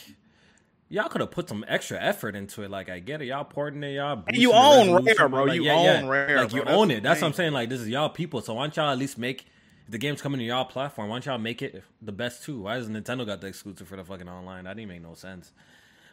y'all 0.94 1.10
could 1.10 1.22
have 1.22 1.32
put 1.32 1.50
some 1.50 1.66
extra 1.68 2.00
effort 2.00 2.36
into 2.36 2.62
it. 2.62 2.70
Like 2.70 2.88
I 2.88 3.00
get 3.00 3.22
it, 3.22 3.26
y'all 3.26 3.44
porting 3.44 3.84
it, 3.84 3.96
y'all. 3.96 4.24
And 4.28 4.38
you 4.38 4.54
own 4.54 5.04
Rare, 5.04 5.28
bro. 5.28 5.46
Like, 5.46 5.56
You 5.56 5.64
yeah, 5.64 5.74
own 5.74 5.86
yeah. 5.86 6.08
Rare, 6.08 6.38
Like 6.38 6.50
bro. 6.52 6.60
you 6.60 6.66
That's 6.66 6.78
own 6.78 6.92
it. 6.92 7.04
That's 7.04 7.22
what 7.22 7.28
I'm 7.28 7.34
saying. 7.34 7.52
Like 7.52 7.70
this 7.70 7.82
is 7.82 7.90
y'all 7.90 8.10
people. 8.10 8.42
So 8.42 8.54
why 8.54 8.64
don't 8.64 8.76
y'all 8.78 8.92
at 8.92 8.98
least 9.00 9.18
make 9.18 9.48
if 9.86 9.90
the 9.92 9.98
game's 9.98 10.22
coming 10.22 10.40
to 10.40 10.46
y'all 10.46 10.66
platform? 10.66 11.10
Why 11.10 11.16
don't 11.16 11.26
y'all 11.26 11.40
make 11.40 11.64
it 11.64 11.84
the 12.02 12.12
best 12.12 12.44
too? 12.44 12.62
Why 12.62 12.78
does 12.78 12.88
Nintendo 12.90 13.26
got 13.26 13.42
the 13.42 13.48
exclusive 13.48 13.88
for 13.88 13.96
the 13.96 14.04
fucking 14.04 14.30
online? 14.30 14.66
That 14.66 14.78
didn't 14.78 14.90
make 14.90 15.02
no 15.02 15.16
sense. 15.16 15.52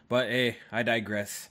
But 0.08 0.28
hey, 0.28 0.56
I 0.72 0.82
digress. 0.82 1.50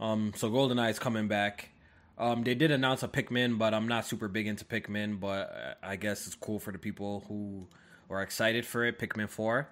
Um, 0.00 0.32
so 0.34 0.50
GoldenEye 0.50 0.90
is 0.90 0.98
coming 0.98 1.28
back. 1.28 1.68
Um, 2.16 2.44
they 2.44 2.54
did 2.54 2.70
announce 2.70 3.02
a 3.02 3.08
Pikmin, 3.08 3.58
but 3.58 3.72
I'm 3.74 3.88
not 3.88 4.06
super 4.06 4.26
big 4.28 4.46
into 4.46 4.64
Pikmin. 4.64 5.20
But 5.20 5.52
uh, 5.82 5.86
I 5.86 5.96
guess 5.96 6.26
it's 6.26 6.34
cool 6.34 6.58
for 6.58 6.72
the 6.72 6.78
people 6.78 7.24
who 7.28 7.66
are 8.08 8.22
excited 8.22 8.64
for 8.64 8.84
it. 8.86 8.98
Pikmin 8.98 9.28
Four. 9.28 9.68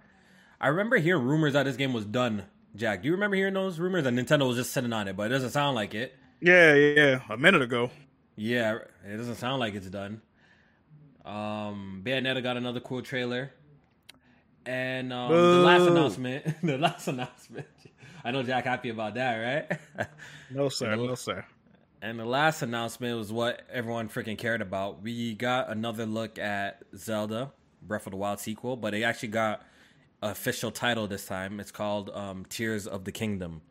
I 0.60 0.68
remember 0.68 0.98
hearing 0.98 1.24
rumors 1.24 1.54
that 1.54 1.62
this 1.64 1.76
game 1.76 1.92
was 1.94 2.04
done. 2.04 2.44
Jack, 2.76 3.02
do 3.02 3.06
you 3.06 3.12
remember 3.12 3.36
hearing 3.36 3.54
those 3.54 3.78
rumors 3.78 4.04
that 4.04 4.12
Nintendo 4.12 4.46
was 4.46 4.56
just 4.56 4.72
sitting 4.72 4.92
on 4.92 5.08
it? 5.08 5.16
But 5.16 5.24
it 5.24 5.28
doesn't 5.30 5.50
sound 5.50 5.74
like 5.74 5.94
it. 5.94 6.14
Yeah, 6.40 6.74
yeah, 6.74 7.20
a 7.28 7.36
minute 7.36 7.62
ago. 7.62 7.90
Yeah, 8.36 8.78
it 9.04 9.16
doesn't 9.16 9.36
sound 9.36 9.58
like 9.58 9.74
it's 9.74 9.88
done. 9.88 10.22
Um, 11.24 12.02
Bayonetta 12.04 12.42
got 12.42 12.56
another 12.56 12.80
cool 12.80 13.02
trailer, 13.02 13.52
and 14.64 15.12
um, 15.12 15.32
the 15.32 15.38
last 15.38 15.82
announcement. 15.88 16.44
The 16.62 16.78
last 16.78 17.08
announcement. 17.08 17.66
I 18.24 18.30
know 18.30 18.42
Jack 18.42 18.64
happy 18.64 18.90
about 18.90 19.14
that, 19.14 19.36
right? 19.98 20.08
No 20.50 20.68
sir, 20.68 20.94
no 20.96 21.14
sir. 21.14 21.44
And 22.00 22.18
the 22.18 22.24
last 22.24 22.62
announcement 22.62 23.18
was 23.18 23.32
what 23.32 23.62
everyone 23.70 24.08
freaking 24.08 24.38
cared 24.38 24.62
about. 24.62 25.02
We 25.02 25.34
got 25.34 25.68
another 25.68 26.06
look 26.06 26.38
at 26.38 26.82
Zelda 26.96 27.50
Breath 27.82 28.06
of 28.06 28.12
the 28.12 28.16
Wild 28.16 28.40
sequel, 28.40 28.76
but 28.76 28.94
it 28.94 29.02
actually 29.02 29.28
got 29.28 29.62
official 30.22 30.70
title 30.70 31.06
this 31.06 31.26
time. 31.26 31.60
It's 31.60 31.70
called 31.70 32.10
um, 32.10 32.44
Tears 32.48 32.86
of 32.86 33.04
the 33.04 33.12
Kingdom. 33.12 33.62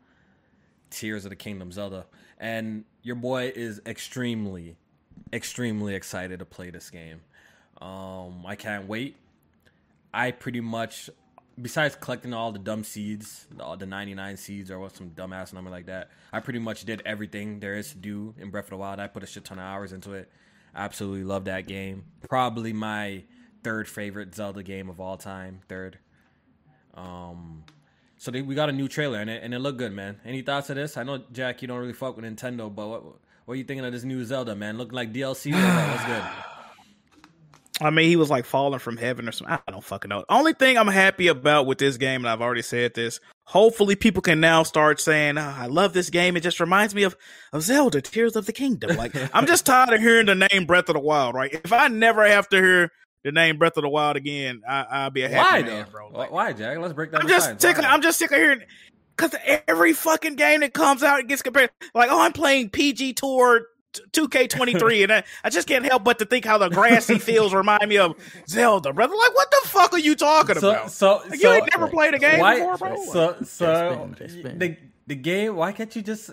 Tears 0.90 1.24
of 1.24 1.30
the 1.30 1.36
Kingdom 1.36 1.72
Zelda. 1.72 2.06
And 2.38 2.84
your 3.02 3.16
boy 3.16 3.52
is 3.54 3.80
extremely, 3.86 4.76
extremely 5.32 5.94
excited 5.94 6.38
to 6.38 6.44
play 6.44 6.70
this 6.70 6.90
game. 6.90 7.20
Um, 7.80 8.44
I 8.46 8.56
can't 8.56 8.88
wait. 8.88 9.16
I 10.12 10.30
pretty 10.30 10.60
much, 10.60 11.10
besides 11.60 11.96
collecting 12.00 12.32
all 12.32 12.52
the 12.52 12.58
dumb 12.58 12.84
seeds, 12.84 13.46
all 13.60 13.76
the 13.76 13.86
99 13.86 14.36
seeds 14.36 14.70
or 14.70 14.78
what 14.78 14.96
some 14.96 15.10
dumbass 15.10 15.52
number 15.52 15.70
like 15.70 15.86
that, 15.86 16.10
I 16.32 16.40
pretty 16.40 16.58
much 16.58 16.84
did 16.84 17.02
everything 17.04 17.60
there 17.60 17.76
is 17.76 17.90
to 17.90 17.96
do 17.98 18.34
in 18.38 18.50
Breath 18.50 18.64
of 18.64 18.70
the 18.70 18.76
Wild. 18.78 19.00
I 19.00 19.06
put 19.06 19.22
a 19.22 19.26
shit 19.26 19.44
ton 19.44 19.58
of 19.58 19.64
hours 19.64 19.92
into 19.92 20.12
it. 20.12 20.30
Absolutely 20.74 21.24
love 21.24 21.44
that 21.44 21.66
game. 21.66 22.04
Probably 22.28 22.72
my 22.72 23.24
third 23.62 23.88
favorite 23.88 24.34
Zelda 24.34 24.62
game 24.62 24.88
of 24.88 25.00
all 25.00 25.16
time. 25.16 25.60
Third. 25.68 25.98
Um, 26.98 27.64
so 28.16 28.30
they, 28.30 28.42
we 28.42 28.54
got 28.54 28.68
a 28.68 28.72
new 28.72 28.88
trailer 28.88 29.20
and 29.20 29.30
it, 29.30 29.42
and 29.42 29.54
it 29.54 29.60
looked 29.60 29.78
good, 29.78 29.92
man. 29.92 30.20
Any 30.24 30.42
thoughts 30.42 30.70
of 30.70 30.76
this? 30.76 30.96
I 30.96 31.04
know 31.04 31.22
Jack, 31.32 31.62
you 31.62 31.68
don't 31.68 31.78
really 31.78 31.92
fuck 31.92 32.16
with 32.16 32.24
Nintendo, 32.24 32.74
but 32.74 32.88
what 32.88 33.04
what 33.44 33.54
are 33.54 33.56
you 33.56 33.64
thinking 33.64 33.84
of 33.86 33.92
this 33.92 34.04
new 34.04 34.24
Zelda, 34.24 34.54
man? 34.54 34.76
Looking 34.76 34.94
like 34.94 35.12
DLC? 35.12 35.52
good? 35.52 36.24
I 37.80 37.90
mean, 37.90 38.08
he 38.08 38.16
was 38.16 38.28
like 38.28 38.44
falling 38.44 38.80
from 38.80 38.96
heaven 38.96 39.28
or 39.28 39.32
something. 39.32 39.56
I 39.66 39.70
don't 39.70 39.84
fucking 39.84 40.08
know. 40.08 40.24
Only 40.28 40.52
thing 40.52 40.76
I'm 40.76 40.88
happy 40.88 41.28
about 41.28 41.66
with 41.66 41.78
this 41.78 41.96
game, 41.96 42.22
and 42.22 42.28
I've 42.28 42.42
already 42.42 42.62
said 42.62 42.94
this, 42.94 43.20
hopefully 43.44 43.94
people 43.94 44.20
can 44.20 44.40
now 44.40 44.64
start 44.64 45.00
saying, 45.00 45.38
oh, 45.38 45.54
"I 45.56 45.66
love 45.66 45.92
this 45.92 46.10
game. 46.10 46.36
It 46.36 46.40
just 46.40 46.58
reminds 46.60 46.94
me 46.94 47.04
of 47.04 47.16
of 47.52 47.62
Zelda: 47.62 48.02
Tears 48.02 48.34
of 48.34 48.46
the 48.46 48.52
Kingdom." 48.52 48.96
Like 48.96 49.14
I'm 49.32 49.46
just 49.46 49.64
tired 49.64 49.94
of 49.94 50.00
hearing 50.00 50.26
the 50.26 50.34
name 50.34 50.66
Breath 50.66 50.88
of 50.88 50.94
the 50.94 51.00
Wild. 51.00 51.34
Right? 51.34 51.54
If 51.54 51.72
I 51.72 51.86
never 51.88 52.26
have 52.26 52.48
to 52.48 52.56
hear 52.56 52.90
the 53.24 53.32
name 53.32 53.58
Breath 53.58 53.76
of 53.76 53.82
the 53.82 53.88
Wild 53.88 54.16
again, 54.16 54.62
I, 54.68 55.04
will 55.04 55.10
be 55.10 55.22
a 55.22 55.28
happy 55.28 55.62
Why 55.62 55.68
man, 55.68 55.84
though? 55.84 55.90
bro. 55.90 56.08
Like, 56.08 56.30
Why, 56.30 56.52
Jack? 56.52 56.78
Let's 56.78 56.94
break 56.94 57.10
that. 57.12 57.22
I'm 57.22 57.28
just 57.28 57.60
sick. 57.60 57.78
Of, 57.78 57.84
I'm 57.84 58.02
just 58.02 58.18
sick 58.18 58.30
of 58.30 58.38
hearing. 58.38 58.60
Because 59.16 59.34
every 59.66 59.92
fucking 59.92 60.36
game 60.36 60.60
that 60.60 60.74
comes 60.74 61.02
out, 61.02 61.18
it 61.18 61.26
gets 61.26 61.42
compared. 61.42 61.70
Like, 61.94 62.10
oh, 62.10 62.20
I'm 62.20 62.32
playing 62.32 62.70
PG 62.70 63.14
Tour 63.14 63.66
2K23, 64.12 65.02
and 65.04 65.12
I, 65.12 65.24
I, 65.42 65.50
just 65.50 65.66
can't 65.66 65.84
help 65.84 66.04
but 66.04 66.18
to 66.20 66.24
think 66.24 66.44
how 66.44 66.58
the 66.58 66.68
grassy 66.68 67.18
fields 67.18 67.54
remind 67.54 67.88
me 67.88 67.98
of 67.98 68.14
Zelda, 68.48 68.92
brother. 68.92 69.14
Like, 69.16 69.34
what 69.34 69.50
the 69.50 69.68
fuck 69.68 69.92
are 69.92 69.98
you 69.98 70.14
talking 70.14 70.56
so, 70.56 70.70
about? 70.70 70.92
So, 70.92 71.22
like, 71.28 71.40
so 71.40 71.50
you 71.50 71.56
ain't 71.56 71.70
never 71.72 71.88
played 71.88 72.14
a 72.14 72.18
game 72.18 72.38
why, 72.38 72.60
before, 72.60 72.76
bro. 72.76 73.04
So, 73.06 73.36
so 73.42 73.42
Just 73.42 73.94
spin, 73.94 74.14
just 74.14 74.38
spin. 74.38 74.58
the 74.58 74.76
the 75.06 75.16
game. 75.16 75.56
Why 75.56 75.72
can't 75.72 75.94
you 75.96 76.02
just 76.02 76.30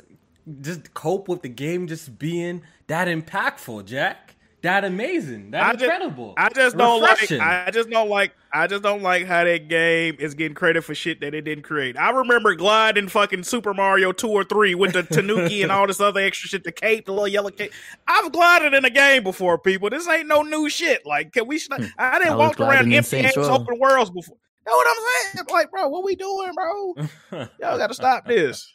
just 0.61 0.93
cope 0.93 1.27
with 1.27 1.41
the 1.41 1.49
game 1.49 1.87
just 1.87 2.19
being 2.19 2.61
that 2.87 3.07
impactful, 3.07 3.85
Jack? 3.85 4.24
That 4.61 4.83
amazing. 4.83 5.51
That 5.51 5.63
I 5.63 5.71
incredible. 5.73 6.33
Just, 6.37 6.39
I 6.39 6.49
just 6.61 6.77
don't 6.77 7.01
like. 7.01 7.31
I 7.31 7.69
just 7.71 7.89
don't 7.89 8.09
like. 8.09 8.33
I 8.51 8.67
just 8.67 8.81
don't 8.81 9.03
like 9.03 9.27
how 9.27 9.43
that 9.43 9.67
game 9.67 10.15
is 10.17 10.33
getting 10.33 10.55
credit 10.55 10.83
for 10.83 10.95
shit 10.95 11.21
that 11.21 11.35
it 11.35 11.41
didn't 11.41 11.63
create. 11.63 11.97
I 11.97 12.09
remember 12.09 12.55
gliding 12.55 13.07
fucking 13.07 13.43
Super 13.43 13.73
Mario 13.73 14.11
two 14.11 14.29
or 14.29 14.43
three 14.43 14.73
with 14.73 14.93
the 14.93 15.03
Tanuki 15.03 15.61
and 15.61 15.71
all 15.71 15.85
this 15.85 15.99
other 15.99 16.21
extra 16.21 16.49
shit, 16.49 16.63
the 16.63 16.71
cape, 16.71 17.05
the 17.05 17.11
little 17.11 17.27
yellow 17.27 17.51
cape. 17.51 17.73
I've 18.07 18.31
glided 18.31 18.73
in 18.73 18.85
a 18.85 18.89
game 18.89 19.23
before, 19.23 19.59
people. 19.59 19.89
This 19.89 20.07
ain't 20.07 20.27
no 20.27 20.41
new 20.41 20.67
shit. 20.69 21.05
Like, 21.05 21.33
can 21.33 21.47
we? 21.47 21.61
I 21.99 22.17
didn't 22.19 22.33
Hmm. 22.33 22.33
I 22.33 22.35
walk 22.35 22.59
around 22.59 22.89
gliding 22.89 22.93
empty 22.95 23.09
Saints 23.21 23.37
open 23.37 23.77
worlds 23.77 24.09
before. 24.09 24.37
Know 24.65 24.73
what 24.73 24.87
I'm 24.89 25.35
saying? 25.35 25.45
Like, 25.51 25.69
bro, 25.69 25.89
what 25.89 26.03
we 26.03 26.15
doing, 26.15 26.51
bro? 26.55 26.95
Y'all 27.59 27.77
got 27.77 27.87
to 27.87 27.93
stop 27.93 28.25
this. 28.25 28.71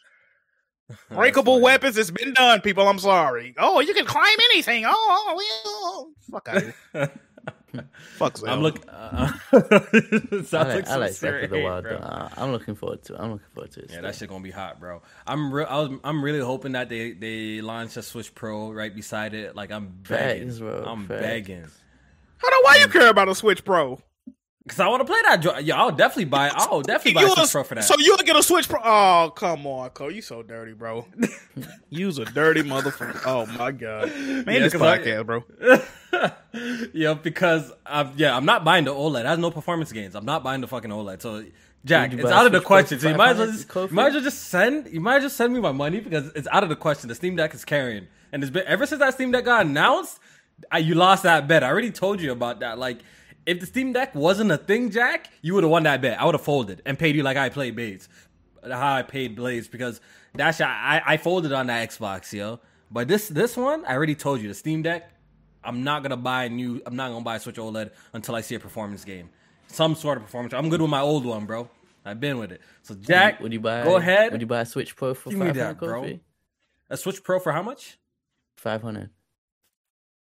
Breakable 1.09 1.59
weapons. 1.61 1.97
It's 1.97 2.11
been 2.11 2.33
done, 2.33 2.61
people. 2.61 2.87
I'm 2.87 2.99
sorry. 2.99 3.53
Oh, 3.57 3.79
you 3.79 3.93
can 3.93 4.05
climb 4.05 4.37
anything. 4.51 4.85
Oh, 4.85 4.91
oh, 4.93 5.41
oh. 5.65 6.11
fuck 6.31 6.49
out. 6.93 7.11
Fuck 8.17 8.37
Zelda. 8.37 8.51
I'm 8.51 8.61
looking. 8.61 8.83
Uh, 8.89 9.31
sounds 10.43 10.53
I 10.53 10.63
like, 10.63 10.75
like, 10.75 10.87
I 10.89 10.95
like 10.97 11.19
Breath 11.19 11.43
of 11.45 11.49
the 11.51 11.61
Wild. 11.63 11.83
bro. 11.83 11.97
Though. 11.99 12.03
I- 12.05 12.29
I'm 12.35 12.51
looking 12.51 12.75
forward 12.75 13.01
to. 13.05 13.13
it. 13.13 13.19
I'm 13.19 13.31
looking 13.31 13.47
forward 13.53 13.71
to 13.71 13.79
it. 13.79 13.85
Yeah, 13.85 13.91
still. 13.93 14.01
that 14.03 14.15
shit 14.15 14.29
gonna 14.29 14.43
be 14.43 14.51
hot, 14.51 14.79
bro. 14.81 15.01
I'm 15.25 15.53
re- 15.53 15.63
I 15.65 15.77
was, 15.79 15.97
I'm 16.03 16.21
really 16.23 16.41
hoping 16.41 16.73
that 16.73 16.89
they 16.89 17.13
they 17.13 17.61
launch 17.61 17.95
a 17.95 18.01
Switch 18.03 18.35
Pro 18.35 18.71
right 18.73 18.93
beside 18.93 19.33
it. 19.33 19.55
Like 19.55 19.71
I'm 19.71 19.87
begging, 20.07 20.47
Facts, 20.49 20.59
bro, 20.59 20.83
I'm 20.85 21.07
facts. 21.07 21.21
begging, 21.21 21.65
Hold 22.41 22.53
on, 22.53 22.59
why 22.63 22.75
you 22.81 22.87
care 22.89 23.09
about 23.09 23.29
a 23.29 23.35
Switch 23.35 23.63
Pro? 23.63 24.01
Cause 24.71 24.79
I 24.79 24.87
want 24.87 25.01
to 25.01 25.05
play 25.05 25.19
that. 25.23 25.37
jo- 25.41 25.57
Yeah, 25.59 25.79
I'll 25.79 25.91
definitely 25.91 26.25
buy. 26.25 26.47
It. 26.47 26.53
I'll 26.55 26.81
definitely 26.81 27.13
buy 27.13 27.21
You 27.21 27.27
a 27.27 27.31
a- 27.31 27.35
Switch 27.35 27.51
Pro 27.51 27.63
for 27.63 27.75
that. 27.75 27.83
So 27.83 27.95
you'll 27.99 28.17
get 28.17 28.35
a 28.35 28.41
Switch 28.43 28.67
Pro? 28.67 28.79
Oh, 28.83 29.31
come 29.35 29.67
on, 29.67 29.89
Cole. 29.91 30.11
You 30.11 30.21
so 30.21 30.41
dirty, 30.43 30.73
bro. 30.73 31.05
You's 31.89 32.17
a 32.17 32.25
dirty 32.25 32.63
motherfucker. 32.63 33.21
Oh 33.25 33.45
my 33.57 33.71
god, 33.71 34.09
man, 34.15 34.45
Yeah, 34.47 34.59
this 34.59 34.73
'cause 34.73 34.81
I- 34.81 34.97
podcast, 34.99 35.25
bro. 35.25 35.43
yeah, 36.93 37.13
because 37.13 37.71
I'm, 37.85 38.13
yeah, 38.15 38.35
I'm 38.35 38.45
not 38.45 38.63
buying 38.63 38.85
the 38.85 38.93
OLED. 38.93 39.21
It 39.21 39.25
has 39.25 39.39
no 39.39 39.51
performance 39.51 39.91
gains. 39.91 40.15
I'm 40.15 40.25
not 40.25 40.43
buying 40.43 40.61
the 40.61 40.67
fucking 40.67 40.91
OLED. 40.91 41.21
So 41.21 41.43
Jack, 41.85 42.13
it's 42.13 42.25
out 42.29 42.45
of 42.45 42.51
the 42.51 42.61
question. 42.61 42.99
So 42.99 43.09
you 43.09 43.15
might 43.15 43.31
as 43.31 43.37
well 43.39 43.47
just, 43.51 43.73
you 43.75 43.87
might 43.95 44.07
as 44.07 44.13
well 44.13 44.23
just 44.23 44.43
send 44.49 44.87
you 44.93 44.99
might 45.01 45.15
as 45.17 45.21
well 45.21 45.25
just 45.27 45.37
send 45.37 45.53
me 45.53 45.59
my 45.59 45.71
money 45.71 45.99
because 45.99 46.31
it's 46.35 46.47
out 46.51 46.63
of 46.63 46.69
the 46.69 46.75
question. 46.75 47.07
The 47.09 47.15
Steam 47.15 47.35
Deck 47.35 47.53
is 47.53 47.65
carrying, 47.65 48.07
and 48.31 48.43
it's 48.43 48.51
been 48.51 48.65
ever 48.67 48.85
since 48.85 48.99
that 48.99 49.13
Steam 49.15 49.31
Deck 49.31 49.45
got 49.45 49.65
announced. 49.65 50.19
I, 50.71 50.77
you 50.77 50.93
lost 50.93 51.23
that 51.23 51.47
bet. 51.47 51.63
I 51.63 51.69
already 51.69 51.89
told 51.89 52.21
you 52.21 52.31
about 52.31 52.59
that. 52.59 52.77
Like, 52.77 52.99
if 53.45 53.59
the 53.59 53.65
Steam 53.65 53.93
Deck 53.93 54.13
wasn't 54.15 54.51
a 54.51 54.57
thing, 54.57 54.91
Jack, 54.91 55.29
you 55.41 55.53
would 55.53 55.63
have 55.63 55.71
won 55.71 55.83
that 55.83 56.01
bet. 56.01 56.19
I 56.19 56.25
would 56.25 56.35
have 56.35 56.41
folded 56.43 56.81
and 56.85 56.97
paid 56.97 57.15
you 57.15 57.23
like 57.23 57.37
I 57.37 57.49
played 57.49 57.75
Blaze, 57.75 58.07
how 58.63 58.93
I 58.93 59.01
paid 59.03 59.35
Blaze 59.35 59.67
because 59.67 59.99
that 60.35 60.51
shit, 60.51 60.67
I 60.67 61.01
I 61.05 61.17
folded 61.17 61.51
on 61.51 61.67
that 61.67 61.89
Xbox, 61.89 62.31
yo. 62.33 62.59
But 62.89 63.07
this 63.07 63.27
this 63.27 63.57
one, 63.57 63.85
I 63.85 63.93
already 63.93 64.15
told 64.15 64.41
you, 64.41 64.47
the 64.47 64.53
Steam 64.53 64.81
Deck. 64.81 65.11
I'm 65.63 65.83
not 65.83 66.01
gonna 66.01 66.17
buy 66.17 66.45
a 66.45 66.49
new. 66.49 66.81
I'm 66.85 66.95
not 66.95 67.09
gonna 67.11 67.23
buy 67.23 67.35
a 67.35 67.39
Switch 67.39 67.57
OLED 67.57 67.91
until 68.13 68.35
I 68.35 68.41
see 68.41 68.55
a 68.55 68.59
performance 68.59 69.05
game, 69.05 69.29
some 69.67 69.95
sort 69.95 70.17
of 70.17 70.23
performance. 70.23 70.53
I'm 70.53 70.69
good 70.69 70.81
with 70.81 70.89
my 70.89 71.01
old 71.01 71.25
one, 71.25 71.45
bro. 71.45 71.69
I've 72.03 72.19
been 72.19 72.39
with 72.39 72.51
it. 72.51 72.61
So 72.81 72.95
Jack, 72.95 73.39
would 73.41 73.53
you 73.53 73.59
buy? 73.59 73.83
Go 73.83 73.97
ahead. 73.97 74.31
Would 74.31 74.41
you 74.41 74.47
buy 74.47 74.61
a 74.61 74.65
Switch 74.65 74.95
Pro 74.95 75.13
for 75.13 75.29
me 75.29 75.51
that, 75.51 75.77
bro. 75.77 76.19
A 76.89 76.97
Switch 76.97 77.23
Pro 77.23 77.39
for 77.39 77.51
how 77.51 77.61
much? 77.61 77.99
Five 78.57 78.81
hundred. 78.81 79.11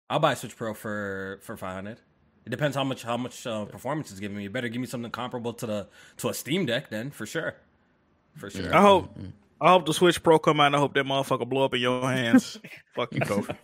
I'll 0.10 0.20
buy 0.20 0.34
a 0.34 0.36
Switch 0.36 0.56
Pro 0.58 0.74
for 0.74 1.40
for 1.42 1.56
500. 1.56 1.98
It 2.46 2.50
depends 2.50 2.76
how 2.76 2.84
much 2.84 3.04
how 3.04 3.18
much 3.18 3.46
uh, 3.46 3.66
performance 3.66 4.12
is 4.12 4.20
giving 4.20 4.38
me. 4.38 4.44
You 4.44 4.50
better 4.50 4.70
give 4.70 4.82
me 4.82 4.88
something 4.88 5.12
comparable 5.12 5.54
to 5.54 5.66
the 5.66 5.88
to 6.18 6.30
a 6.30 6.34
Steam 6.34 6.66
Deck, 6.66 6.90
then 6.90 7.12
for 7.12 7.26
sure, 7.26 7.56
for 8.36 8.50
sure. 8.50 8.74
I 8.76 8.82
hope. 8.82 9.16
I 9.60 9.70
hope 9.70 9.86
the 9.86 9.94
Switch 9.94 10.24
Pro 10.24 10.40
come 10.40 10.60
out. 10.60 10.68
and 10.68 10.76
I 10.76 10.80
hope 10.80 10.96
that 10.96 11.06
motherfucker 11.06 11.48
blow 11.48 11.66
up 11.66 11.76
in 11.76 11.82
your 11.82 12.02
hands. 12.12 12.58
Fuck 12.96 13.14
you, 13.14 13.22
Kofi. 13.22 13.56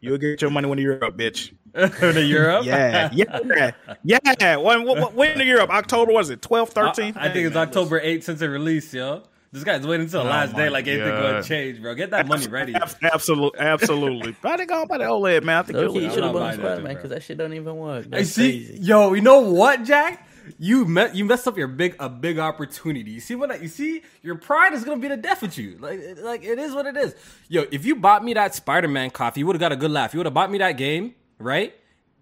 You'll 0.00 0.16
get 0.16 0.40
your 0.40 0.50
money 0.50 0.68
when 0.68 0.78
you're 0.78 1.04
up, 1.04 1.18
bitch. 1.18 1.52
to 1.74 2.24
Europe, 2.24 2.64
Yeah, 2.64 3.10
yeah, 3.12 3.72
yeah. 4.02 4.56
When, 4.56 4.86
when, 4.86 5.02
when 5.14 5.38
in 5.38 5.46
Europe? 5.46 5.68
October 5.68 6.12
was 6.12 6.30
it? 6.30 6.40
12, 6.40 6.70
I, 6.70 6.72
13? 6.72 7.14
I 7.18 7.28
think 7.30 7.46
it's 7.46 7.56
October 7.56 8.00
8th 8.00 8.22
since 8.22 8.40
it 8.40 8.46
released, 8.46 8.94
yo. 8.94 9.24
This 9.56 9.64
guy's 9.64 9.86
waiting 9.86 10.04
until 10.04 10.22
the 10.22 10.28
Oh 10.28 10.30
last 10.32 10.54
day, 10.54 10.68
like 10.68 10.86
anything 10.86 11.08
God. 11.08 11.22
gonna 11.22 11.42
change, 11.42 11.80
bro. 11.80 11.94
Get 11.94 12.10
that 12.10 12.26
money 12.28 12.46
ready. 12.46 12.74
Absolutely, 12.74 13.58
absolutely. 13.58 14.36
I 14.44 14.56
think 14.58 14.70
I'll 14.70 14.86
buy 14.86 14.98
the 14.98 15.04
OLED, 15.04 15.44
man. 15.44 15.56
I 15.60 15.62
think 15.62 15.76
Low 15.76 15.82
you'll 15.84 15.92
key, 15.94 16.00
you 16.00 16.06
I'm 16.08 16.12
should 16.12 16.24
have 16.24 16.32
bought 16.34 16.40
that 16.40 16.60
Spider 16.60 16.82
Man 16.82 16.94
because 16.94 17.08
that 17.08 17.22
shit 17.22 17.38
don't 17.38 17.54
even 17.54 17.74
work. 17.74 18.04
I 18.12 18.18
That's 18.18 18.28
see, 18.32 18.66
crazy. 18.66 18.82
yo, 18.82 19.14
you 19.14 19.22
know 19.22 19.40
what, 19.40 19.84
Jack? 19.84 20.28
You 20.58 20.84
met 20.84 21.14
you 21.14 21.24
messed 21.24 21.48
up 21.48 21.56
your 21.56 21.68
big 21.68 21.96
a 21.98 22.10
big 22.10 22.38
opportunity. 22.38 23.12
You 23.12 23.20
see 23.20 23.34
what 23.34 23.50
I, 23.50 23.56
you 23.56 23.68
see? 23.68 24.02
Your 24.22 24.34
pride 24.34 24.74
is 24.74 24.84
gonna 24.84 25.00
be 25.00 25.08
the 25.08 25.16
death 25.16 25.40
with 25.40 25.56
you. 25.56 25.78
Like 25.80 26.00
like 26.18 26.44
it 26.44 26.58
is 26.58 26.74
what 26.74 26.84
it 26.84 26.98
is. 26.98 27.14
Yo, 27.48 27.64
if 27.72 27.86
you 27.86 27.96
bought 27.96 28.22
me 28.22 28.34
that 28.34 28.54
Spider 28.54 28.88
Man 28.88 29.08
coffee, 29.08 29.40
you 29.40 29.46
would 29.46 29.56
have 29.56 29.60
got 29.60 29.72
a 29.72 29.76
good 29.76 29.90
laugh. 29.90 30.12
You 30.12 30.18
would 30.18 30.26
have 30.26 30.34
bought 30.34 30.50
me 30.50 30.58
that 30.58 30.72
game, 30.72 31.14
right? 31.38 31.74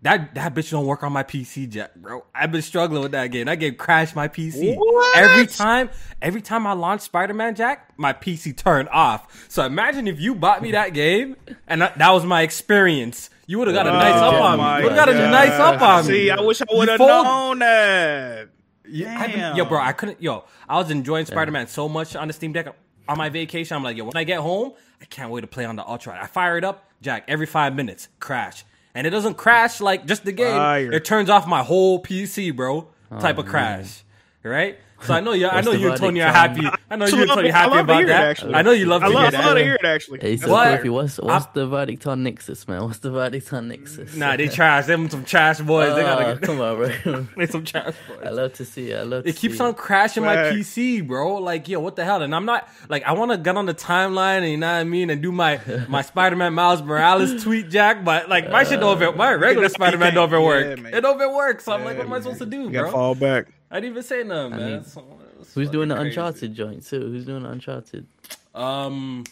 That 0.04 0.34
that 0.34 0.54
bitch 0.54 0.70
don't 0.70 0.84
work 0.84 1.02
on 1.02 1.12
my 1.14 1.22
PC, 1.22 1.66
Jack, 1.70 1.94
bro. 1.96 2.24
I've 2.34 2.52
been 2.52 2.60
struggling 2.60 3.02
with 3.02 3.12
that 3.12 3.28
game. 3.28 3.46
That 3.46 3.54
game 3.54 3.74
crashed 3.74 4.14
my 4.14 4.28
PC 4.28 4.76
What? 4.76 5.16
every 5.16 5.46
time. 5.46 5.88
Every 6.20 6.42
time 6.42 6.66
I 6.66 6.74
launch 6.74 7.00
Spider 7.00 7.32
Man, 7.32 7.54
Jack, 7.54 7.90
my 7.96 8.12
PC 8.12 8.54
turned 8.54 8.90
off. 8.90 9.46
So 9.48 9.64
imagine 9.64 10.06
if 10.06 10.20
you 10.20 10.34
bought 10.34 10.60
me 10.60 10.72
that 10.72 10.92
game 10.92 11.36
and 11.66 11.80
that, 11.80 11.96
that 11.96 12.10
was 12.10 12.24
my 12.26 12.42
experience. 12.42 13.30
You 13.46 13.58
would 13.58 13.68
have 13.68 13.74
got 13.74 13.86
a 13.86 13.92
nice 13.92 14.20
oh 14.20 14.26
up 14.36 14.42
on 14.42 14.58
me. 14.58 14.64
Oh 14.64 14.76
You 14.76 14.82
would 14.84 14.92
have 14.92 15.06
got 15.06 15.08
a 15.14 15.30
nice 15.30 15.52
up 15.52 15.80
on 15.80 16.06
me. 16.06 16.12
See, 16.12 16.30
I 16.30 16.40
wish 16.42 16.60
I 16.60 16.66
would 16.70 16.88
have 16.88 16.98
fold- 16.98 17.24
known 17.24 17.58
that. 17.60 18.48
Yeah, 18.86 19.18
I've 19.18 19.32
been- 19.32 19.56
yo, 19.56 19.64
bro, 19.64 19.80
I 19.80 19.92
couldn't. 19.92 20.22
Yo, 20.22 20.44
I 20.68 20.76
was 20.76 20.90
enjoying 20.90 21.24
Spider 21.24 21.50
Man 21.50 21.66
so 21.66 21.88
much 21.88 22.14
on 22.14 22.28
the 22.28 22.34
Steam 22.34 22.52
Deck. 22.52 22.68
On 23.08 23.16
my 23.16 23.30
vacation, 23.30 23.74
I'm 23.74 23.82
like, 23.82 23.96
yo, 23.96 24.04
when 24.04 24.16
I 24.16 24.24
get 24.24 24.40
home, 24.40 24.72
I 25.00 25.06
can't 25.06 25.30
wait 25.30 25.40
to 25.42 25.46
play 25.46 25.64
on 25.64 25.76
the 25.76 25.86
Ultra. 25.86 26.18
I 26.22 26.26
fire 26.26 26.58
it 26.58 26.64
up, 26.64 26.90
Jack. 27.00 27.24
Every 27.28 27.46
five 27.46 27.74
minutes, 27.74 28.08
crash, 28.20 28.64
and 28.94 29.06
it 29.06 29.10
doesn't 29.10 29.34
crash 29.34 29.80
like 29.80 30.06
just 30.06 30.24
the 30.24 30.32
game. 30.32 30.56
Fire. 30.56 30.92
It 30.92 31.04
turns 31.04 31.28
off 31.30 31.46
my 31.46 31.62
whole 31.62 32.02
PC, 32.02 32.54
bro. 32.54 32.88
Oh, 33.10 33.20
Type 33.20 33.36
Oh, 33.38 33.42
of 33.42 33.46
crash, 33.46 34.02
right? 34.42 34.78
So 35.04 35.14
I 35.14 35.20
know 35.20 35.32
you. 35.32 35.48
I 35.48 35.60
know 35.60 35.72
you 35.72 35.90
and 35.90 36.00
Tony 36.00 36.20
are 36.22 36.32
verdict 36.32 36.64
happy. 36.64 36.78
I 36.90 36.96
know 36.96 37.06
you 37.06 37.20
and 37.22 37.30
Tony 37.30 37.48
it- 37.48 37.52
are 37.52 37.56
I 37.56 37.60
happy 37.60 37.78
about 37.78 37.96
hear 37.96 38.04
it, 38.04 38.08
that. 38.08 38.24
actually. 38.24 38.54
I 38.54 38.62
know 38.62 38.70
you 38.72 38.86
love 38.86 39.02
to 39.02 39.08
love, 39.08 39.32
hear 39.32 39.40
I 39.40 39.46
love 39.46 39.56
to 39.56 39.62
hear 39.64 39.74
it, 39.74 39.84
actually. 39.84 40.18
Hey, 40.20 40.36
so 40.36 40.50
What? 40.50 40.80
Kofi, 40.82 40.90
what's 40.90 41.18
I'm- 41.18 41.28
what's 41.28 41.46
the 41.46 41.66
verdict 41.66 42.06
on 42.06 42.24
Nixxes, 42.24 42.66
man? 42.68 42.84
What's 42.84 42.98
the 42.98 43.10
verdict 43.10 43.52
on 43.52 43.68
Nixxes? 43.68 44.16
Nah, 44.16 44.36
they 44.36 44.48
trash. 44.48 44.86
Them 44.86 45.08
some 45.10 45.24
trash 45.24 45.60
boys. 45.60 45.94
they 45.94 46.02
gotta 46.02 46.32
ah, 46.32 46.36
come 46.36 46.60
on, 46.60 46.76
bro. 46.76 47.26
they 47.36 47.46
some 47.46 47.64
trash 47.64 47.94
boys. 48.08 48.18
I 48.24 48.30
love 48.30 48.52
to 48.54 48.64
see 48.64 48.90
it. 48.90 48.98
I 48.98 49.02
love. 49.02 49.24
To 49.24 49.28
It 49.30 49.36
keeps 49.36 49.58
see 49.58 49.64
on 49.64 49.74
crashing 49.74 50.22
my 50.24 50.36
PC, 50.36 51.06
bro. 51.06 51.34
Like, 51.36 51.68
yo, 51.68 51.80
what 51.80 51.96
the 51.96 52.04
hell? 52.04 52.22
And 52.22 52.34
I'm 52.34 52.44
not 52.46 52.68
like 52.88 53.02
I 53.04 53.12
want 53.12 53.30
to 53.32 53.38
get 53.38 53.56
on 53.56 53.66
the 53.66 53.74
timeline 53.74 54.38
and 54.38 54.50
you 54.50 54.56
know 54.56 54.66
what 54.72 54.78
I 54.80 54.84
mean, 54.84 55.10
and 55.10 55.20
do 55.22 55.32
my 55.32 55.60
my 55.88 56.02
Spider-Man 56.14 56.54
Miles 56.54 56.82
Morales 56.82 57.42
tweet, 57.42 57.70
Jack. 57.70 58.04
But 58.04 58.28
like 58.28 58.50
my 58.50 58.64
shit 58.64 58.80
don't 58.80 58.96
even 59.00 59.16
my 59.16 59.32
regular 59.34 59.68
Spider-Man 59.68 60.14
don't 60.14 60.28
even 60.28 60.42
work. 60.42 60.78
it 60.78 61.00
don't 61.00 61.16
even 61.16 61.34
work. 61.34 61.60
So 61.60 61.72
I'm 61.72 61.84
like, 61.84 61.96
what 61.98 62.06
am 62.06 62.12
I 62.12 62.20
supposed 62.20 62.38
to 62.40 62.46
do, 62.46 62.62
You 62.62 62.70
gotta 62.70 62.84
bro? 62.84 62.92
fall 62.92 63.14
back. 63.14 63.46
I 63.74 63.80
didn't 63.80 63.92
even 63.92 64.02
say 64.04 64.22
nothing, 64.22 64.50
man. 64.56 64.72
mean, 64.72 64.84
So, 64.84 65.04
it's 65.40 65.52
Who's 65.54 65.68
doing 65.68 65.88
the 65.88 65.96
crazy. 65.96 66.08
Uncharted 66.10 66.54
joint 66.54 66.86
too? 66.86 67.00
Who's 67.00 67.24
doing 67.26 67.42
the 67.42 67.50
Uncharted? 67.50 68.06
Um, 68.54 69.24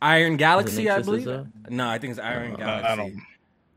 Iron 0.00 0.36
Galaxy, 0.36 0.88
I 0.88 1.02
believe. 1.02 1.26
as? 1.26 1.46
No, 1.68 1.88
I 1.88 1.98
think 1.98 2.12
it's 2.12 2.20
Iron 2.20 2.54
I 2.54 2.56
Galaxy. 2.56 2.96
don't. 2.96 3.22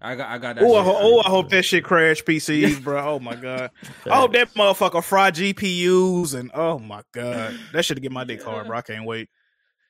I 0.05 0.15
got 0.15 0.29
I 0.29 0.37
got 0.37 0.55
that. 0.57 0.63
Oh, 0.65 0.75
I, 0.75 0.83
ho- 0.83 0.97
oh, 0.99 1.21
I 1.25 1.29
hope 1.29 1.49
that 1.49 1.63
shit 1.63 1.83
crash 1.83 2.23
PCs, 2.23 2.83
bro. 2.83 3.15
Oh 3.15 3.19
my 3.19 3.35
god. 3.35 3.71
I 4.05 4.17
hope 4.19 4.33
that 4.33 4.53
motherfucker 4.53 5.03
fry 5.03 5.31
GPUs 5.31 6.35
and 6.35 6.51
oh 6.53 6.77
my 6.77 7.01
god, 7.13 7.57
that 7.71 7.83
should 7.85 8.01
get 8.01 8.11
my 8.11 8.23
dick 8.23 8.43
hard, 8.43 8.67
bro. 8.67 8.77
I 8.77 8.81
can't 8.81 9.05
wait. 9.05 9.29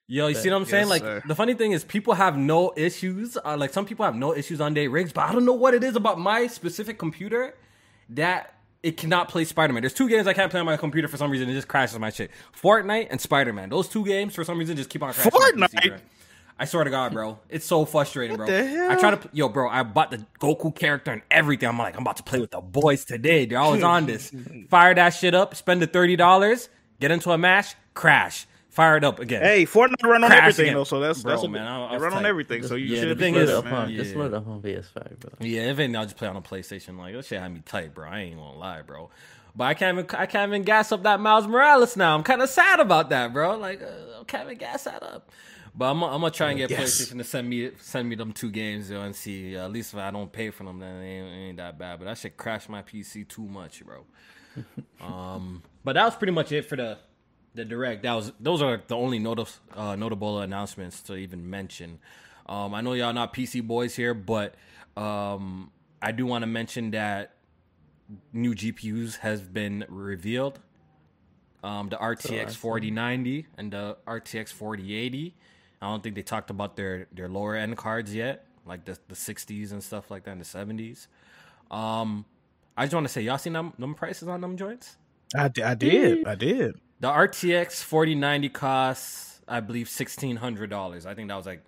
Yo, 0.08 0.28
you 0.28 0.36
see 0.36 0.50
what 0.50 0.58
I'm 0.58 0.66
saying? 0.66 0.84
Yes, 0.84 0.90
like 0.90 1.02
sir. 1.02 1.24
the 1.26 1.34
funny 1.34 1.56
thing 1.56 1.72
is, 1.72 1.84
people 1.84 2.14
have 2.14 2.38
no 2.38 2.74
issues. 2.78 3.38
Uh, 3.44 3.58
like 3.58 3.74
some 3.74 3.86
people 3.86 4.06
have 4.06 4.16
no 4.16 4.36
issues 4.36 4.62
on 4.62 4.74
their 4.74 4.90
rigs, 4.90 5.12
but 5.12 5.28
I 5.28 5.34
don't 5.34 5.46
know 5.46 5.54
what 5.54 5.74
it 5.74 5.84
is 5.84 5.96
about 5.96 6.20
my 6.20 6.46
specific 6.48 7.00
computer 7.00 7.56
that 8.10 8.54
it 8.84 8.98
cannot 8.98 9.30
play 9.30 9.46
Spider 9.46 9.74
Man. 9.74 9.82
There's 9.82 9.94
two 9.94 10.10
games 10.10 10.28
I 10.28 10.34
can't 10.34 10.52
play 10.52 10.60
on 10.60 10.66
my 10.66 10.78
computer 10.78 11.08
for 11.08 11.18
some 11.18 11.32
reason. 11.32 11.50
It 11.50 11.54
just 11.54 11.70
crashes 11.70 11.98
my 11.98 12.10
shit. 12.10 12.30
Fortnite 12.62 13.08
and 13.10 13.20
Spider 13.20 13.54
Man. 13.54 13.70
Those 13.70 13.88
two 13.88 14.06
games 14.06 14.36
for 14.36 14.44
some 14.44 14.60
reason 14.60 14.76
just 14.76 14.90
keep 14.90 15.02
on 15.02 15.14
crashing. 15.14 15.32
Fortnite? 15.32 16.00
I 16.60 16.66
swear 16.66 16.84
to 16.84 16.90
God, 16.92 17.14
bro, 17.14 17.40
it's 17.50 17.66
so 17.66 17.84
frustrating, 17.84 18.38
bro. 18.38 18.46
the 18.46 18.68
hell? 18.68 18.92
I 18.92 18.96
try 18.96 19.16
to, 19.16 19.30
yo, 19.34 19.50
bro. 19.50 19.68
I 19.70 19.82
bought 19.82 20.12
the 20.12 20.24
Goku 20.40 20.76
character 20.76 21.12
and 21.12 21.24
everything. 21.32 21.68
I'm 21.68 21.80
like, 21.80 21.96
I'm 21.96 22.04
about 22.04 22.18
to 22.18 22.24
play 22.24 22.40
with 22.40 22.52
the 22.52 22.62
boys 22.62 23.06
today. 23.06 23.46
They're 23.46 23.58
always 23.58 23.82
on 23.82 24.06
this. 24.06 24.32
Fire 24.70 24.94
that 24.94 25.10
shit 25.12 25.34
up. 25.34 25.56
Spend 25.56 25.82
the 25.82 25.88
thirty 25.88 26.16
dollars. 26.16 26.70
Get 27.00 27.10
into 27.10 27.32
a 27.32 27.38
match, 27.38 27.76
crash, 27.96 28.46
fire 28.74 28.98
it 28.98 29.04
up 29.04 29.20
again. 29.20 29.42
Hey, 29.44 29.66
Fortnite 29.66 30.04
run 30.04 30.24
on 30.24 30.30
Crash 30.30 30.42
everything 30.42 30.66
again. 30.66 30.76
though, 30.76 30.84
so 30.84 31.00
that's 31.00 31.22
Bro, 31.24 31.32
that's 31.32 31.44
a, 31.44 31.48
man, 31.50 31.68
I- 31.68 31.86
I 31.86 31.88
they 31.90 31.94
was 31.96 32.04
run 32.04 32.14
on 32.14 32.24
tight. 32.24 32.30
everything. 32.30 32.64
So 32.64 32.76
you 32.76 32.86
Yeah, 32.96 33.00
should 33.02 33.10
the 33.10 33.16
be 33.16 33.22
thing 33.22 33.36
is- 33.36 33.50
it 33.50 33.56
up 33.56 33.66
on, 33.72 33.90
Yeah. 33.90 33.98
Just 34.04 34.16
load 34.16 34.34
up 34.34 34.48
on 34.48 34.62
PS5, 34.62 35.20
bro. 35.20 35.32
Yeah, 35.40 35.62
if 35.62 35.80
anything, 35.80 35.96
I'll 35.96 36.04
just 36.06 36.18
play 36.18 36.28
on 36.28 36.36
a 36.36 36.42
PlayStation. 36.42 36.98
Like 36.98 37.14
that 37.16 37.26
shit 37.26 37.40
had 37.40 37.54
me 37.54 37.62
tight, 37.66 37.94
bro. 37.94 38.10
I 38.10 38.20
ain't 38.22 38.38
gonna 38.38 38.58
lie, 38.58 38.82
bro. 38.82 39.10
But 39.56 39.66
I 39.66 39.74
can't 39.76 39.98
even 40.00 40.20
I 40.20 40.26
can't 40.26 40.50
even 40.50 40.64
gas 40.64 40.92
up 40.92 41.04
that 41.04 41.20
Miles 41.20 41.46
Morales 41.48 41.96
now. 41.96 42.16
I'm 42.16 42.24
kind 42.24 42.42
of 42.42 42.50
sad 42.50 42.80
about 42.80 43.10
that, 43.12 43.32
bro. 43.34 43.56
Like 43.58 43.82
uh, 43.84 44.22
I 44.22 44.24
can't 44.26 44.46
even 44.46 44.58
gas 44.58 44.86
that 44.86 45.04
up. 45.04 45.32
But 45.76 45.92
I'm, 45.92 46.04
I'm 46.04 46.22
gonna 46.22 46.32
try 46.32 46.50
and 46.50 46.58
get 46.60 46.70
Yes. 46.72 46.82
PlayStation 47.02 47.18
to 47.20 47.24
send 47.24 47.50
me 47.50 47.70
send 47.80 48.10
me 48.10 48.16
them 48.16 48.32
two 48.32 48.50
games 48.52 48.90
yo, 48.90 49.02
and 49.02 49.16
see. 49.16 49.56
Uh, 49.56 49.66
at 49.66 49.72
least 49.72 49.94
if 49.94 50.00
I 50.00 50.10
don't 50.12 50.32
pay 50.32 50.50
for 50.50 50.64
them, 50.64 50.80
then 50.80 50.96
it 50.96 51.06
ain't, 51.06 51.28
it 51.28 51.32
ain't 51.50 51.58
that 51.58 51.78
bad. 51.78 52.00
But 52.00 52.06
that 52.06 52.18
should 52.18 52.36
crash 52.38 52.68
my 52.70 52.82
PC 52.82 53.28
too 53.28 53.48
much, 53.48 53.84
bro. 53.86 54.06
um, 55.02 55.64
but 55.84 55.94
that 55.94 56.06
was 56.06 56.16
pretty 56.16 56.34
much 56.34 56.52
it 56.52 56.66
for 56.66 56.76
the 56.76 56.98
the 57.54 57.66
direct. 57.66 58.04
That 58.04 58.14
was 58.14 58.32
those 58.40 58.62
are 58.62 58.82
the 58.88 58.96
only 58.96 59.20
notice, 59.20 59.60
uh, 59.76 59.96
notable 59.96 60.40
announcements 60.40 61.02
to 61.04 61.16
even 61.16 61.50
mention. 61.50 62.00
Um, 62.46 62.74
I 62.74 62.82
know 62.82 62.94
y'all 62.94 63.14
not 63.14 63.34
PC 63.34 63.66
boys 63.66 63.96
here, 63.96 64.14
but 64.14 64.56
um, 64.98 65.72
I 66.02 66.12
do 66.12 66.26
want 66.26 66.44
to 66.44 66.48
mention 66.48 66.92
that 66.92 67.36
new 68.32 68.54
GPUs 68.54 69.18
has 69.18 69.42
been 69.42 69.86
revealed. 69.88 70.60
Um, 71.64 71.88
the 71.88 71.96
RTX 71.96 72.56
4090 72.58 73.48
and 73.58 73.72
the 73.72 73.98
RTX 74.06 74.50
4080. 74.50 75.34
I 75.82 75.86
don't 75.86 76.04
think 76.04 76.16
they 76.16 76.22
talked 76.22 76.50
about 76.50 76.76
their 76.76 77.08
their 77.14 77.30
lower 77.30 77.56
end 77.56 77.78
cards 77.78 78.14
yet, 78.14 78.46
like 78.66 78.86
the 78.86 78.98
the 79.08 79.16
60s 79.16 79.72
and 79.72 79.82
stuff 79.84 80.12
like 80.12 80.26
that, 80.26 80.32
and 80.32 80.42
the 80.42 80.46
70s. 80.46 81.08
Um, 81.72 82.26
I 82.76 82.86
just 82.86 82.94
want 82.94 83.06
to 83.08 83.14
say, 83.14 83.22
y'all 83.22 83.38
seen 83.38 83.54
them, 83.54 83.74
them 83.78 83.94
prices 83.94 84.28
on 84.28 84.42
them 84.42 84.58
joints? 84.58 84.98
I, 85.36 85.48
di- 85.48 85.64
I 85.64 85.74
did, 85.76 86.28
I 86.28 86.36
did. 86.36 86.76
The 87.04 87.10
RTX 87.10 87.84
4090 87.84 88.48
costs, 88.48 89.42
I 89.46 89.60
believe, 89.60 89.90
sixteen 89.90 90.38
hundred 90.38 90.70
dollars. 90.70 91.06
I 91.06 91.14
think 91.14 91.28
that 91.28 91.36
was 91.36 91.46
like, 91.46 91.62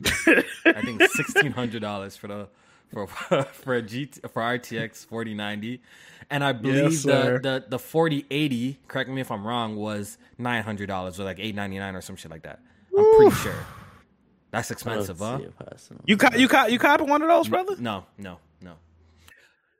I 0.66 0.82
think 0.82 1.03
sixteen 1.12 1.52
hundred 1.52 1.82
dollars 1.82 2.16
for 2.16 2.28
the 2.28 2.48
for 2.94 3.06
for 3.52 3.74
a 3.74 3.82
G 3.82 4.10
for 4.32 4.41
RTX 4.41 5.06
4090, 5.06 5.82
and 6.30 6.41
I 6.41 6.53
believe 6.53 6.94
sir. 6.94 7.40
the, 7.40 7.49
the 7.49 7.66
the 7.72 7.80
4080. 7.80 8.80
Correct 8.88 9.10
me 9.10 9.20
if 9.20 9.30
I'm 9.30 9.45
wrong. 9.45 9.76
Was 9.76 10.18
nine 10.38 10.64
hundred 10.64 10.88
dollars 10.88 11.20
or 11.20 11.26
like 11.26 11.40
eight 11.41 11.53
ninety 11.53 11.80
nine 11.80 11.95
or 11.95 12.02
some 12.02 12.16
shit 12.16 12.32
like 12.32 12.44
that. 12.44 12.62
I'm 12.98 13.16
pretty 13.18 13.36
sure. 13.36 13.66
That's 14.52 14.72
expensive, 14.72 15.20
huh? 15.20 15.26
I 15.26 15.32
don't 15.32 15.40
see 15.41 15.48
it 15.48 15.70
personally. 15.70 16.03
You 16.07 16.16
cop, 16.16 16.38
you 16.38 16.48
cop, 16.48 16.70
you 16.70 16.80
copping 16.80 17.10
one 17.10 17.22
of 17.22 17.28
those, 17.28 17.49
brother? 17.49 17.76
No, 17.78 18.06
no, 18.18 18.40
no. 18.62 18.76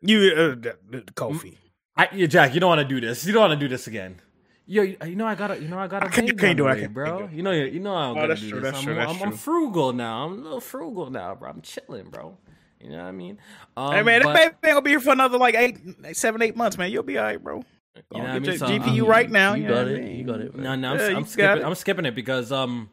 You, 0.02 0.34
uh, 0.36 0.48
the, 0.50 0.78
the 0.90 1.02
Kofi. 1.14 1.56
I, 1.96 2.10
yeah, 2.12 2.28
Jack, 2.28 2.54
you 2.54 2.60
don't 2.60 2.68
want 2.68 2.82
to 2.82 2.94
do 2.94 3.00
this. 3.00 3.26
You 3.26 3.32
don't 3.32 3.48
want 3.48 3.58
to 3.58 3.66
do 3.66 3.70
this 3.70 3.88
again. 3.88 4.20
Yo, 4.68 4.82
you, 4.82 4.98
you 5.06 5.16
know 5.16 5.28
I 5.28 5.36
got 5.36 5.48
to 5.48 5.62
You 5.62 5.68
know 5.68 5.78
I 5.78 5.88
got 5.88 6.00
to 6.00 6.06
I 6.08 6.10
can't- 6.10 6.28
baby 6.28 6.40
can't 6.40 6.58
do 6.58 6.68
it, 6.68 6.72
I 6.72 6.74
way, 6.76 6.88
bro. 6.88 7.30
You 7.32 7.44
know, 7.44 7.52
you 7.52 7.80
know 7.80 7.96
I'm 7.96 8.12
Oh, 8.12 8.16
gonna 8.16 8.28
that's 8.30 8.42
do 8.42 8.50
true, 8.50 8.60
this. 8.62 8.72
that's 8.72 8.80
I'm, 8.80 8.94
true, 8.94 9.00
I'm, 9.00 9.22
I'm 9.24 9.32
frugal 9.38 9.94
now. 9.94 10.26
I'm 10.26 10.34
a 10.34 10.36
little 10.36 10.62
frugal 10.62 11.10
now, 11.12 11.36
bro. 11.36 11.50
I'm 11.52 11.62
chilling, 11.62 12.10
bro. 12.10 12.36
You 12.82 12.90
know 12.90 12.98
what 12.98 13.06
I 13.06 13.12
mean? 13.12 13.38
Um, 13.78 13.94
hey 13.94 14.02
man, 14.04 14.22
but- 14.24 14.34
that 14.34 14.62
baby 14.62 14.68
ain't 14.72 14.76
gonna 14.76 14.82
be 14.82 14.90
here 14.92 15.00
for 15.00 15.12
another 15.12 15.38
like 15.38 15.56
eight, 15.56 15.78
seven, 16.14 16.42
eight 16.42 16.56
months, 16.56 16.78
man. 16.78 16.92
You'll 16.92 17.04
be 17.04 17.18
all 17.18 17.26
right, 17.26 17.42
bro. 17.42 17.58
You 17.96 18.02
know 18.12 18.20
on, 18.20 18.22
what 18.24 18.30
I 18.30 18.34
get 18.34 18.42
mean? 18.42 18.50
your 18.50 18.58
So, 18.58 18.68
GPU 18.68 19.02
um, 19.04 19.08
right 19.08 19.32
now. 19.32 19.54
You 19.54 19.64
know 19.64 19.70
got 19.70 19.78
what 19.78 19.88
I 19.88 19.92
it. 19.92 20.04
mean? 20.04 20.18
You 20.18 20.24
got 20.26 20.42
it. 20.42 20.54
Bro. 20.54 20.64
No, 20.64 20.76
no, 20.76 20.94
I'm, 20.94 21.00
Yeah, 21.00 21.18
I'm 21.18 21.26
skipping. 21.26 21.62
it. 21.62 21.66
I'm 21.66 21.76
skipping 21.76 22.06
it 22.06 22.16
because, 22.16 22.52
um, 22.52 22.90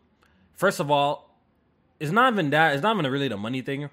first 0.53 0.79
of 0.79 0.91
all, 0.91 1.37
it's 1.99 2.13
not 2.13 2.33
even 2.35 2.51
that. 2.51 2.75
It's 2.75 2.83
not 2.83 2.97
even 2.97 3.11
really 3.11 3.29
the 3.29 3.37
money 3.37 3.63
thing. 3.63 3.89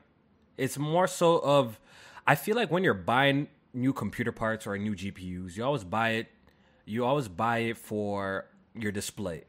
It's 0.57 0.77
more 0.77 1.07
so 1.07 1.39
of, 1.39 1.80
I 2.27 2.35
feel 2.35 2.56
like 2.56 2.69
when 2.69 2.84
you're 2.84 2.93
buying 2.93 3.47
new 3.73 3.91
computer 3.93 4.31
parts 4.31 4.68
or 4.68 4.77
new 4.77 4.93
GPUs, 4.95 5.56
you 5.57 5.64
always 5.64 5.84
buy 5.84 6.10
it. 6.11 6.27
You 6.90 7.06
always 7.06 7.28
buy 7.28 7.60
it 7.60 7.78
for 7.78 8.45
your 8.74 8.91
display. 8.91 9.44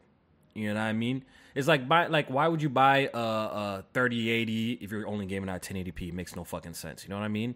You 0.55 0.69
know 0.69 0.75
what 0.75 0.87
I 0.87 0.93
mean? 0.93 1.25
It's 1.55 1.69
like 1.69 1.89
buy 1.89 2.07
like 2.07 2.29
why 2.29 2.49
would 2.49 2.63
you 2.63 2.69
buy 2.69 3.11
a, 3.13 3.19
a 3.19 3.85
3080 3.95 4.73
if 4.75 4.91
you're 4.91 5.07
only 5.07 5.27
gaming 5.27 5.49
at 5.49 5.63
1080p? 5.63 6.09
It 6.09 6.15
makes 6.15 6.37
no 6.37 6.45
fucking 6.45 6.75
sense. 6.75 7.03
You 7.05 7.11
know 7.11 7.17
what 7.17 7.25
I 7.25 7.29
mean? 7.29 7.55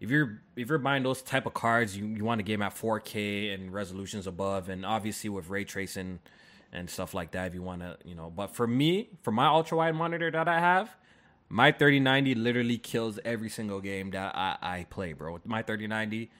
If 0.00 0.10
you're 0.10 0.42
if 0.56 0.68
you're 0.68 0.78
buying 0.78 1.02
those 1.02 1.22
type 1.22 1.46
of 1.46 1.54
cards, 1.54 1.96
you, 1.96 2.06
you 2.06 2.24
want 2.24 2.40
to 2.40 2.42
game 2.42 2.60
at 2.62 2.74
4K 2.74 3.54
and 3.54 3.72
resolutions 3.72 4.26
above, 4.26 4.68
and 4.68 4.84
obviously 4.84 5.30
with 5.30 5.48
ray 5.48 5.64
tracing 5.64 6.18
and 6.72 6.90
stuff 6.90 7.14
like 7.14 7.30
that. 7.30 7.46
If 7.46 7.54
you 7.54 7.62
want 7.62 7.80
to, 7.80 7.96
you 8.04 8.14
know. 8.14 8.30
But 8.30 8.54
for 8.54 8.66
me, 8.66 9.10
for 9.22 9.30
my 9.30 9.46
ultra 9.46 9.78
wide 9.78 9.94
monitor 9.94 10.30
that 10.30 10.48
I 10.48 10.60
have, 10.60 10.94
my 11.48 11.72
3090 11.72 12.34
literally 12.34 12.78
kills 12.78 13.18
every 13.24 13.48
single 13.48 13.80
game 13.80 14.10
that 14.10 14.36
I, 14.36 14.56
I 14.60 14.86
play, 14.90 15.12
bro. 15.12 15.40
My 15.44 15.62
3090 15.62 16.30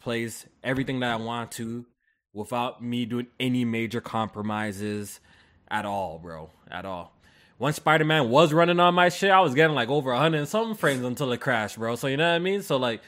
plays 0.00 0.46
everything 0.64 1.00
that 1.00 1.10
I 1.12 1.16
want 1.16 1.50
to 1.52 1.84
without 2.32 2.82
me 2.82 3.04
doing 3.04 3.26
any 3.38 3.64
major 3.64 4.00
compromises 4.00 5.20
at 5.70 5.84
all, 5.84 6.18
bro. 6.18 6.50
At 6.70 6.84
all. 6.84 7.12
When 7.58 7.72
Spider 7.72 8.04
Man 8.04 8.30
was 8.30 8.52
running 8.52 8.80
on 8.80 8.94
my 8.94 9.08
shit, 9.10 9.30
I 9.30 9.40
was 9.40 9.54
getting 9.54 9.74
like 9.74 9.88
over 9.90 10.10
100 10.12 10.38
and 10.38 10.48
something 10.48 10.74
frames 10.76 11.04
until 11.04 11.30
it 11.32 11.40
crashed, 11.40 11.76
bro. 11.78 11.94
So, 11.96 12.06
you 12.06 12.16
know 12.16 12.28
what 12.28 12.34
I 12.36 12.38
mean? 12.38 12.62
So, 12.62 12.76
like, 12.78 13.02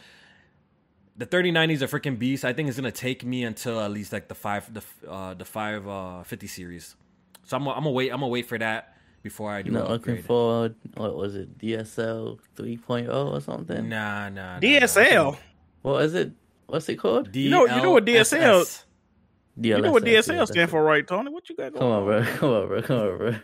the 1.16 1.24
3090 1.26 1.74
is 1.74 1.82
a 1.82 1.86
freaking 1.86 2.18
beast. 2.18 2.44
I 2.44 2.52
think 2.52 2.68
it's 2.68 2.76
gonna 2.78 2.90
take 2.92 3.24
me 3.24 3.44
until 3.44 3.80
at 3.80 3.90
least 3.90 4.12
like 4.12 4.28
the 4.28 4.34
five 4.34 4.72
the 4.72 4.82
uh 5.08 5.34
the 5.34 5.44
five 5.44 5.86
uh 5.86 6.22
50 6.22 6.46
series. 6.46 6.96
So 7.44 7.56
I'm 7.56 7.64
gonna- 7.64 7.76
I'm 7.76 7.82
gonna 7.84 7.92
wait 7.94 8.10
I'm 8.10 8.16
gonna 8.20 8.28
wait 8.28 8.46
for 8.46 8.58
that 8.58 8.96
before 9.22 9.50
I 9.50 9.62
do 9.62 9.70
You 9.70 9.76
an 9.78 9.84
know, 9.84 9.90
looking 9.90 10.14
upgrade. 10.18 10.24
for 10.24 10.74
what 10.96 11.14
was 11.16 11.34
it, 11.34 11.58
DSL 11.58 12.38
3.0 12.56 13.08
or 13.32 13.40
something? 13.40 13.88
Nah, 13.88 14.28
nah. 14.30 14.54
nah, 14.54 14.60
DSL. 14.60 15.36
What 15.82 16.02
is 16.04 16.14
it? 16.14 16.32
What's 16.66 16.88
it 16.88 16.96
called? 16.96 17.26
Nah. 17.26 17.40
You 17.40 17.50
know- 17.50 17.66
you 17.66 17.82
know 17.82 17.90
what 17.92 18.04
DSL 18.06 18.84
DLSS. 19.60 19.76
You 19.76 19.82
know 19.82 19.92
what 19.92 20.04
DSL 20.04 20.34
yeah, 20.36 20.44
stand 20.46 20.70
for, 20.70 20.82
right, 20.82 21.06
Tony? 21.06 21.30
What 21.30 21.48
you 21.48 21.56
got 21.56 21.68
it. 21.68 21.74
going 21.74 21.82
Come 21.82 21.90
on, 21.92 22.04
bro. 22.04 22.24
Come 22.36 22.50
on, 22.50 22.68
bro. 22.68 22.82
Come 22.82 22.98
on, 22.98 23.18
bro. 23.18 23.34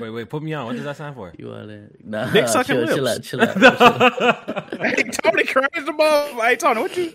Wait, 0.00 0.10
wait, 0.10 0.28
put 0.30 0.42
me 0.42 0.54
on. 0.54 0.64
What 0.66 0.76
does 0.76 0.84
that 0.84 0.94
stand 0.96 1.14
for? 1.14 1.32
You 1.38 1.52
are 1.52 1.66
there. 1.66 1.90
Nah, 2.02 2.30
Dick 2.30 2.48
sucking 2.48 2.74
chill, 2.74 2.86
chill 2.86 3.08
out, 3.08 3.16
lips. 3.16 3.28
chill 3.28 3.42
out. 3.42 3.54
Chill 3.58 3.66
out. 3.66 4.74
Hey, 4.80 5.02
Tony, 5.02 5.44
crazy 5.44 5.88
above. 5.88 6.30
Hey, 6.36 6.56
Tony, 6.56 6.80
what 6.80 6.96
you? 6.96 7.12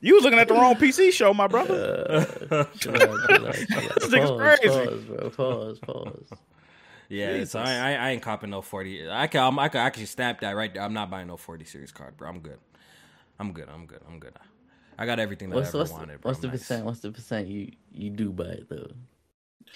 You 0.00 0.14
was 0.14 0.24
looking 0.24 0.38
at 0.38 0.48
the 0.48 0.54
wrong 0.54 0.74
PC 0.74 1.12
show, 1.12 1.32
my 1.32 1.46
brother. 1.46 2.26
Uh, 2.50 2.64
chill 2.78 2.94
out, 2.94 3.00
chill 3.28 3.46
out, 3.46 3.54
chill 3.54 3.78
out. 3.78 3.94
This 3.94 4.08
nigga's 4.08 4.30
Pause, 4.30 4.40
crazy. 4.40 4.68
pause, 4.68 5.04
bro. 5.04 5.30
Pause, 5.30 5.78
pause. 5.78 6.38
Yeah, 7.08 7.44
so 7.44 7.60
I, 7.60 7.72
I 7.72 7.92
I 7.92 8.10
ain't 8.10 8.22
copping 8.22 8.50
no 8.50 8.60
40. 8.60 9.10
I 9.10 9.26
can 9.26 9.42
I'm, 9.42 9.58
I 9.58 9.68
can 9.68 9.80
actually 9.80 10.06
snap 10.06 10.40
that 10.40 10.56
right 10.56 10.72
there. 10.72 10.82
I'm 10.82 10.94
not 10.94 11.10
buying 11.10 11.28
no 11.28 11.36
40 11.36 11.64
series 11.64 11.92
card, 11.92 12.16
bro. 12.16 12.28
I'm 12.28 12.40
good. 12.40 12.58
I'm 13.38 13.52
good. 13.52 13.68
I'm 13.72 13.86
good. 13.86 14.00
I'm 14.08 14.18
good. 14.18 14.34
I 14.98 15.06
got 15.06 15.18
everything 15.18 15.50
that 15.50 15.56
What's, 15.56 15.68
I 15.68 15.70
ever 15.70 15.78
what's, 15.78 15.92
wanted, 15.92 16.20
bro. 16.20 16.30
what's 16.30 16.40
the 16.40 16.48
nice. 16.48 16.58
percent? 16.58 16.84
What's 16.84 17.00
the 17.00 17.10
percent 17.12 17.48
you 17.48 17.72
you 17.92 18.10
do 18.10 18.30
buy 18.32 18.44
it 18.44 18.68
though? 18.68 18.90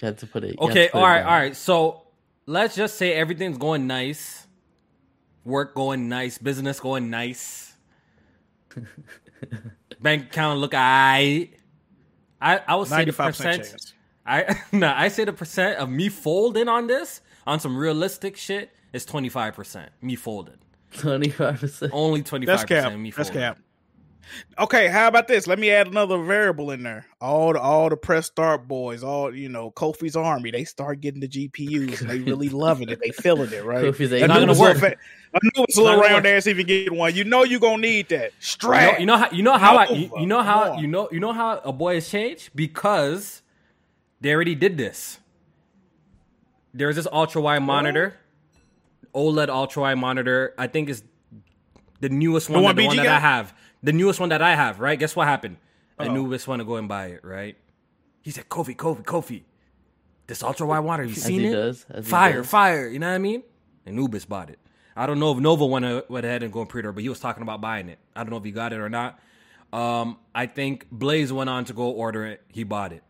You 0.01 0.05
have 0.05 0.17
to 0.17 0.27
put 0.27 0.43
it. 0.43 0.57
Okay, 0.59 0.85
to 0.87 0.91
put 0.91 0.97
all 0.99 1.05
it 1.05 1.07
right, 1.09 1.19
down. 1.19 1.27
all 1.27 1.33
right. 1.39 1.55
So 1.55 2.03
let's 2.45 2.75
just 2.75 2.97
say 2.97 3.13
everything's 3.13 3.57
going 3.57 3.85
nice, 3.87 4.47
work 5.43 5.75
going 5.75 6.07
nice, 6.09 6.37
business 6.37 6.79
going 6.79 7.09
nice, 7.09 7.73
bank 10.01 10.23
account 10.25 10.59
look 10.59 10.73
alright. 10.73 11.53
I 12.41 12.59
I 12.67 12.75
would 12.75 12.87
say 12.87 12.91
the 12.91 12.97
Ninety-five 12.97 13.27
percent. 13.31 13.57
percent 13.59 13.69
chance. 13.81 13.93
I 14.25 14.59
no, 14.71 14.93
I 14.95 15.07
say 15.09 15.25
the 15.25 15.33
percent 15.33 15.77
of 15.79 15.89
me 15.89 16.09
folding 16.09 16.67
on 16.67 16.87
this 16.87 17.21
on 17.45 17.59
some 17.59 17.75
realistic 17.77 18.37
shit 18.37 18.71
is 18.93 19.05
twenty 19.05 19.29
five 19.29 19.55
percent. 19.55 19.91
Me 20.01 20.15
folding, 20.15 20.57
Twenty-five 20.97 21.59
percent. 21.59 21.91
only 21.93 22.21
twenty 22.23 22.45
five. 22.45 22.59
That's 22.59 22.65
cap. 22.65 22.93
Me 22.97 23.11
That's 23.11 23.29
folding. 23.29 23.41
cap. 23.43 23.59
Okay, 24.57 24.87
how 24.87 25.07
about 25.07 25.27
this? 25.27 25.47
Let 25.47 25.59
me 25.59 25.69
add 25.71 25.87
another 25.87 26.21
variable 26.21 26.71
in 26.71 26.83
there. 26.83 27.05
All 27.21 27.53
the 27.53 27.59
all 27.59 27.89
the 27.89 27.97
press 27.97 28.27
start 28.27 28.67
boys, 28.67 29.03
all 29.03 29.33
you 29.33 29.49
know, 29.49 29.71
Kofi's 29.71 30.15
army, 30.15 30.51
they 30.51 30.63
start 30.63 31.01
getting 31.01 31.21
the 31.21 31.27
GPUs 31.27 32.01
and 32.01 32.09
they 32.09 32.19
really 32.19 32.49
loving 32.49 32.89
it. 32.89 32.99
They 33.01 33.11
feeling 33.11 33.51
it, 33.51 33.63
right? 33.63 33.85
Kofi's 33.85 34.11
not 34.11 34.39
gonna 34.39 34.53
a 34.53 34.59
work. 34.59 34.75
little 34.75 34.89
fa- 34.89 34.97
I 35.33 35.39
knew 35.43 35.63
it 35.63 35.67
was 35.67 35.77
a 35.77 35.81
little 35.81 36.01
round 36.01 36.25
ass 36.25 36.47
if 36.47 36.57
you 36.57 36.63
get 36.63 36.91
one. 36.91 37.15
You 37.15 37.23
know 37.23 37.43
you're 37.43 37.59
gonna 37.59 37.81
need 37.81 38.09
that. 38.09 38.17
You 38.19 38.25
know, 38.25 38.31
Strap. 38.39 38.99
you 38.99 39.05
know 39.05 39.17
how 39.17 39.31
you 39.31 39.43
know 39.43 39.57
how 39.57 39.77
I 39.77 39.89
you, 39.89 40.11
you 40.19 40.25
know 40.25 40.41
how 40.41 40.77
you 40.77 40.87
know 40.87 41.09
you 41.11 41.19
know 41.19 41.33
how 41.33 41.59
a 41.59 41.71
boy 41.71 41.95
has 41.95 42.09
changed 42.09 42.51
because 42.55 43.41
they 44.21 44.33
already 44.33 44.55
did 44.55 44.77
this. 44.77 45.19
There's 46.73 46.95
this 46.95 47.07
ultra 47.11 47.41
wide 47.41 47.63
monitor, 47.63 48.15
OLED 49.13 49.49
ultra 49.49 49.83
wide 49.83 49.97
monitor. 49.97 50.53
I 50.57 50.67
think 50.67 50.89
is 50.89 51.03
the 51.99 52.09
newest 52.09 52.49
one, 52.49 52.63
one 52.63 52.75
the 52.75 52.85
one 52.85 52.97
that 52.97 53.07
I 53.07 53.19
have. 53.19 53.53
The 53.83 53.93
newest 53.93 54.19
one 54.19 54.29
that 54.29 54.41
I 54.41 54.55
have. 54.55 54.79
Right? 54.79 54.97
Guess 54.99 55.15
what 55.15 55.27
happened? 55.27 55.57
Anubis 55.99 56.47
want 56.47 56.61
to 56.61 56.65
go 56.65 56.77
and 56.77 56.87
buy 56.87 57.07
it. 57.07 57.23
Right? 57.23 57.57
He 58.21 58.31
said, 58.31 58.47
"Kofi, 58.49 58.75
Kofi, 58.75 59.03
Kofi, 59.03 59.43
this 60.27 60.43
ultra 60.43 60.65
wide 60.67 60.79
water, 60.79 61.03
You 61.03 61.13
seen 61.15 61.41
he 61.41 61.47
it? 61.47 61.51
does, 61.51 61.85
fire, 62.03 62.37
does. 62.37 62.49
fire. 62.49 62.87
You 62.87 62.99
know 62.99 63.07
what 63.09 63.15
I 63.15 63.19
mean?" 63.19 63.43
Anubis 63.85 64.25
bought 64.25 64.49
it. 64.49 64.59
I 64.95 65.05
don't 65.05 65.19
know 65.19 65.31
if 65.31 65.37
Nova 65.39 65.65
went, 65.65 66.09
went 66.09 66.25
ahead 66.25 66.43
and 66.43 66.51
go 66.51 66.59
and 66.59 66.67
pre-order, 66.69 66.91
but 66.91 67.01
he 67.03 67.09
was 67.09 67.19
talking 67.19 67.41
about 67.41 67.61
buying 67.61 67.87
it. 67.89 67.99
I 68.15 68.21
don't 68.23 68.31
know 68.31 68.37
if 68.37 68.43
he 68.43 68.51
got 68.51 68.73
it 68.73 68.79
or 68.79 68.89
not. 68.89 69.19
Um, 69.71 70.17
I 70.35 70.45
think 70.45 70.87
Blaze 70.91 71.31
went 71.31 71.49
on 71.49 71.63
to 71.65 71.73
go 71.73 71.83
order 71.89 72.25
it. 72.25 72.41
He 72.49 72.63
bought 72.63 72.91
it. 72.91 73.03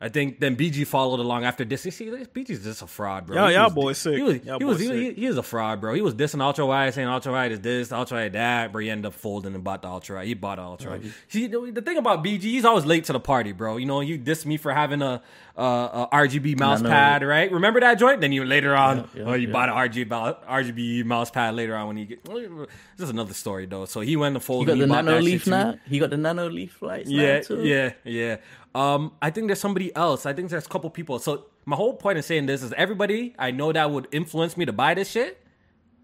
I 0.00 0.08
think 0.08 0.38
then 0.38 0.54
BG 0.54 0.86
followed 0.86 1.18
along 1.18 1.44
after 1.44 1.64
this. 1.64 1.84
You 1.84 1.90
see, 1.90 2.06
BG's 2.06 2.62
just 2.62 2.82
a 2.82 2.86
fraud, 2.86 3.26
bro. 3.26 3.34
Y'all- 3.36 3.48
He 3.48 3.54
y'all 3.54 3.64
was- 3.64 3.74
boys 3.74 3.98
sick. 3.98 4.14
He 4.14 4.22
was, 4.22 4.44
Y'all 4.44 4.58
he 4.60 4.64
was, 4.64 4.78
he, 4.78 4.86
sick. 4.86 4.94
he, 5.16 5.22
he 5.22 5.26
was 5.26 5.36
a 5.38 5.42
fraud, 5.42 5.80
bro. 5.80 5.92
He 5.92 6.02
was 6.02 6.14
dissing 6.14 6.40
Ultra 6.40 6.64
Wide, 6.66 6.94
saying 6.94 7.08
Ultra 7.08 7.32
Wide 7.32 7.50
is 7.50 7.60
this, 7.60 7.90
Ultra 7.90 8.18
Wide 8.18 8.32
that, 8.34 8.72
but 8.72 8.78
he 8.78 8.90
ended 8.90 9.06
up 9.06 9.14
folding 9.14 9.56
and 9.56 9.64
bought 9.64 9.82
the 9.82 9.88
Ultra 9.88 10.16
Wide. 10.18 10.28
He 10.28 10.34
bought 10.34 10.56
the 10.58 10.62
Ultra 10.62 10.90
Wide. 10.92 11.12
See, 11.26 11.48
the 11.48 11.82
thing 11.84 11.96
about 11.96 12.22
BG, 12.22 12.42
he's 12.42 12.64
always 12.64 12.84
late 12.86 13.04
to 13.06 13.12
the 13.12 13.18
party, 13.18 13.50
bro. 13.50 13.76
You 13.76 13.86
know, 13.86 14.00
you 14.00 14.18
diss 14.18 14.46
me 14.46 14.56
for 14.56 14.72
having 14.72 15.02
a, 15.02 15.20
a, 15.56 15.62
a 15.62 16.08
RGB 16.12 16.56
mouse 16.60 16.80
pad, 16.80 17.24
right? 17.24 17.50
Remember 17.50 17.80
that 17.80 17.98
joint? 17.98 18.20
Then 18.20 18.30
you 18.30 18.44
later 18.44 18.76
on, 18.76 18.98
Yeah, 18.98 19.04
yeah, 19.16 19.22
oh, 19.26 19.34
you 19.34 19.48
yeah. 19.48 19.52
bought 19.52 19.68
an 19.68 19.74
RGB, 19.74 20.46
RGB 20.48 21.04
mouse 21.06 21.32
pad 21.32 21.56
later 21.56 21.74
on 21.74 21.88
when 21.88 21.96
you 21.96 22.04
get. 22.04 22.24
This 22.24 22.68
is 23.04 23.10
another 23.10 23.34
story 23.34 23.66
though. 23.66 23.84
So 23.84 23.98
he 24.00 24.14
went 24.16 24.34
to 24.36 24.40
fold. 24.40 24.68
He 24.68 24.78
got 24.78 24.78
the 24.78 24.94
Nanoleaf 24.94 25.46
now. 25.48 25.74
He 25.88 25.98
got 25.98 26.10
the 26.10 26.16
Nanoleaf 26.16 26.80
lights 26.80 27.10
Yeah, 27.10 27.36
now 27.38 27.40
too. 27.42 27.64
yeah, 27.64 27.92
yeah. 28.04 28.36
Um, 28.78 29.12
I 29.20 29.30
think 29.30 29.48
there's 29.48 29.60
somebody 29.60 29.94
else. 29.96 30.24
I 30.24 30.32
think 30.32 30.50
there's 30.50 30.66
a 30.66 30.68
couple 30.68 30.88
people. 30.90 31.18
So 31.18 31.46
my 31.64 31.74
whole 31.74 31.94
point 31.94 32.16
in 32.16 32.22
saying 32.22 32.46
this 32.46 32.62
is 32.62 32.72
everybody 32.76 33.34
I 33.36 33.50
know 33.50 33.72
that 33.72 33.90
would 33.90 34.06
influence 34.12 34.56
me 34.56 34.66
to 34.66 34.72
buy 34.72 34.94
this 34.94 35.10
shit, 35.10 35.44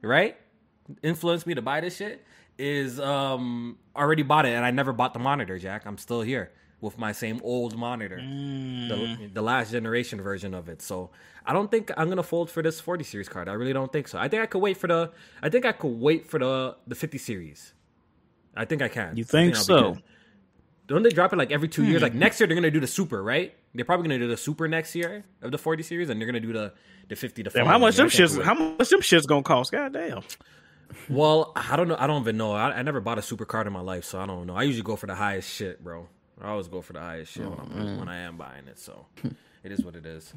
right? 0.03 0.37
Influence 1.03 1.47
me 1.47 1.55
to 1.55 1.63
buy 1.63 1.81
this 1.81 1.97
shit 1.97 2.25
is 2.59 2.99
um 2.99 3.79
already 3.95 4.25
bought 4.25 4.45
it, 4.47 4.51
and 4.55 4.65
I 4.65 4.73
never 4.73 4.93
bought 4.93 5.13
the 5.13 5.21
monitor, 5.21 5.57
Jack. 5.57 5.87
I'm 5.87 5.99
still 5.99 6.23
here 6.23 6.51
with 6.81 6.99
my 6.99 7.13
same 7.13 7.41
old 7.45 7.77
monitor, 7.77 8.17
the, 8.17 9.31
the 9.33 9.41
last 9.43 9.71
generation 9.71 10.21
version 10.21 10.53
of 10.53 10.69
it. 10.69 10.83
So 10.83 11.11
I 11.47 11.53
don't 11.53 11.71
think 11.71 11.93
I'm 11.97 12.09
gonna 12.09 12.25
fold 12.25 12.51
for 12.51 12.61
this 12.61 12.81
40 12.81 13.05
series 13.05 13.29
card. 13.29 13.49
I 13.49 13.53
really 13.53 13.73
don't 13.73 13.93
think 13.93 14.09
so. 14.09 14.19
I 14.19 14.27
think 14.27 14.43
I 14.43 14.47
could 14.47 14.59
wait 14.61 14.77
for 14.77 14.89
the. 14.89 15.13
I 15.43 15.49
think 15.49 15.65
I 15.65 15.73
could 15.73 16.01
wait 16.01 16.27
for 16.27 16.41
the 16.41 16.77
the 16.89 16.97
50 16.97 17.19
series. 17.19 17.73
I 18.57 18.65
think 18.65 18.83
I 18.83 18.89
can. 18.89 19.17
You 19.17 19.23
I 19.23 19.27
think 19.27 19.55
I'll 19.55 19.63
so? 19.63 19.97
Don't 20.87 21.03
they 21.03 21.11
drop 21.11 21.33
it 21.33 21.37
like 21.37 21.51
every 21.51 21.69
two 21.69 21.85
years? 21.85 22.01
Hmm. 22.01 22.05
Like 22.05 22.15
next 22.15 22.41
year, 22.41 22.47
they're 22.47 22.55
gonna 22.55 22.71
do 22.71 22.81
the 22.81 22.87
super, 22.87 23.23
right? 23.23 23.55
They're 23.75 23.85
probably 23.85 24.09
gonna 24.09 24.19
do 24.19 24.29
the 24.29 24.37
super 24.37 24.69
next 24.69 24.95
year 24.95 25.25
of 25.43 25.51
the 25.51 25.59
40 25.59 25.83
series, 25.83 26.11
and 26.11 26.21
they're 26.21 26.27
gonna 26.27 26.41
do 26.41 26.53
the 26.53 26.73
the 27.09 27.17
50 27.17 27.43
to. 27.45 27.51
Damn, 27.51 27.67
how 27.67 27.79
much 27.79 27.97
them 27.97 28.09
shits? 28.09 28.43
How 28.43 28.55
much 28.55 28.89
them 28.91 29.01
shits 29.01 29.27
gonna 29.27 29.43
cost? 29.43 29.73
God 29.73 29.93
damn. 29.93 30.23
well, 31.09 31.53
I 31.57 31.77
don't 31.77 31.89
know. 31.89 31.97
I 31.99 32.07
don't 32.07 32.23
even 32.23 32.37
know. 32.37 32.53
I, 32.53 32.71
I 32.71 32.83
never 32.83 33.01
bought 33.01 33.19
a 33.19 33.23
super 33.23 33.45
card 33.45 33.67
in 33.67 33.73
my 33.73 33.81
life, 33.81 34.05
so 34.05 34.21
I 34.21 34.27
don't 34.27 34.47
know. 34.47 34.55
I 34.57 34.63
usually 34.65 34.83
go 34.85 34.97
for 34.97 35.07
the 35.07 35.15
highest 35.15 35.51
shit, 35.51 35.83
bro. 35.83 36.09
I 36.41 36.51
always 36.51 36.69
go 36.69 36.83
for 36.83 36.93
the 36.93 37.01
highest 37.01 37.33
shit 37.33 37.49
when, 37.49 37.59
I'm, 37.59 37.99
when 37.99 38.09
I 38.09 38.19
am 38.19 38.37
buying 38.37 38.67
it. 38.69 38.79
So 38.79 39.07
it 39.63 39.73
is 39.73 39.85
what 39.85 39.97
it 39.97 40.05
is. 40.05 40.35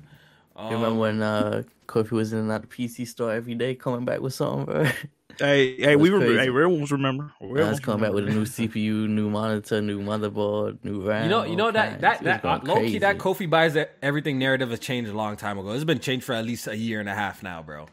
Um, 0.55 0.67
You 0.71 0.75
remember 0.77 0.99
when 0.99 1.21
uh, 1.21 1.63
Kofi 1.87 2.11
was 2.11 2.33
in 2.33 2.47
that 2.47 2.69
PC 2.69 3.07
store 3.07 3.33
every 3.33 3.55
day, 3.55 3.75
coming 3.75 4.05
back 4.05 4.21
with 4.21 4.33
something, 4.33 4.65
bro? 4.65 4.87
Hey, 5.39 5.75
hey, 5.77 5.95
we 5.95 6.09
That's 6.09 6.13
remember. 6.13 6.25
crazy. 6.25 6.39
Hey, 6.39 6.49
real 6.49 6.69
ones 6.69 6.91
remember. 6.91 7.31
Real 7.39 7.65
ones 7.65 7.79
coming 7.79 8.01
back 8.01 8.13
with 8.13 8.27
a 8.27 8.31
new 8.31 8.43
CPU, 8.45 9.07
new 9.07 9.29
monitor, 9.29 9.81
new 9.81 10.01
motherboard, 10.01 10.77
new 10.83 11.07
RAM. 11.07 11.23
You 11.25 11.29
know, 11.29 11.43
you 11.43 11.55
know 11.55 11.71
that 11.71 12.01
that 12.01 12.21
It 12.21 12.23
that 12.25 12.45
uh, 12.45 12.59
low 12.63 12.79
key 12.81 12.99
that. 12.99 13.17
Kofi 13.17 13.49
buys 13.49 13.75
that 13.75 13.95
everything 14.01 14.39
narrative 14.39 14.71
has 14.71 14.79
changed 14.79 15.11
a 15.11 15.13
long 15.15 15.35
time 15.37 15.59
ago. 15.59 15.71
It's 15.71 15.83
been 15.83 15.99
changed 15.99 16.25
for 16.25 16.33
at 16.33 16.45
least 16.45 16.67
a 16.67 16.75
year 16.75 16.99
and 16.99 17.09
a 17.09 17.15
half 17.15 17.43
now, 17.43 17.61
bro. 17.61 17.87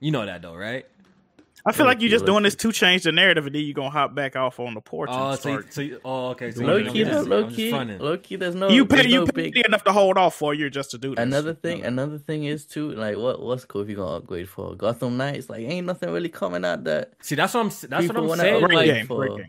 You 0.00 0.10
know 0.10 0.26
that 0.26 0.42
though, 0.42 0.54
right? 0.54 0.86
I 1.64 1.72
feel 1.72 1.86
like 1.86 2.00
you're 2.00 2.10
just 2.10 2.24
doing 2.24 2.42
this 2.42 2.54
to 2.56 2.72
change 2.72 3.02
the 3.02 3.12
narrative, 3.12 3.46
and 3.46 3.54
then 3.54 3.62
you're 3.62 3.74
gonna 3.74 3.90
hop 3.90 4.14
back 4.14 4.36
off 4.36 4.58
on 4.60 4.74
the 4.74 4.80
porch. 4.80 5.10
Oh, 5.12 5.30
and 5.30 5.38
so, 5.38 5.48
you, 5.48 5.54
start. 5.54 5.74
so 5.74 5.80
you, 5.80 6.00
oh, 6.04 6.28
okay. 6.28 6.50
So 6.50 6.64
low 6.64 6.90
key, 6.90 7.04
just, 7.04 7.28
low 7.28 7.48
key, 7.48 7.72
low 7.72 8.16
key. 8.16 8.36
There's 8.36 8.54
no, 8.54 8.68
you 8.68 8.86
pay 8.86 9.06
you 9.06 9.20
no 9.20 9.26
pay 9.26 9.50
big. 9.50 9.66
enough 9.66 9.84
to 9.84 9.92
hold 9.92 10.16
off 10.16 10.34
for 10.34 10.54
you 10.54 10.70
just 10.70 10.90
to 10.92 10.98
do 10.98 11.14
this. 11.14 11.22
Another 11.22 11.54
thing, 11.54 11.84
another 11.84 12.18
thing 12.18 12.44
is 12.44 12.64
too 12.64 12.92
like 12.92 13.16
what 13.16 13.42
what's 13.42 13.66
Kofi 13.66 13.94
gonna 13.94 14.16
upgrade 14.16 14.48
for? 14.48 14.74
Gotham 14.74 15.16
Knights, 15.16 15.50
like 15.50 15.60
ain't 15.60 15.86
nothing 15.86 16.10
really 16.10 16.28
coming 16.28 16.64
out 16.64 16.84
that 16.84 17.12
See, 17.20 17.34
that's 17.34 17.54
what 17.54 17.60
I'm. 17.60 17.68
That's 17.68 18.06
what 18.08 18.16
I'm 18.16 18.26
wanna 18.26 18.42
saying. 18.42 18.62
Like, 18.62 18.86
game, 18.86 19.06
for- 19.06 19.46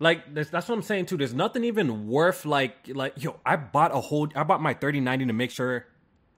like 0.00 0.34
that's, 0.34 0.50
that's 0.50 0.68
what 0.68 0.74
I'm 0.74 0.82
saying 0.82 1.06
too. 1.06 1.18
There's 1.18 1.34
nothing 1.34 1.62
even 1.64 2.08
worth 2.08 2.44
like 2.44 2.88
like 2.88 3.22
yo. 3.22 3.38
I 3.44 3.56
bought 3.56 3.94
a 3.94 4.00
whole. 4.00 4.28
I 4.34 4.42
bought 4.42 4.62
my 4.62 4.74
3090 4.74 5.26
to 5.26 5.32
make 5.32 5.50
sure. 5.50 5.86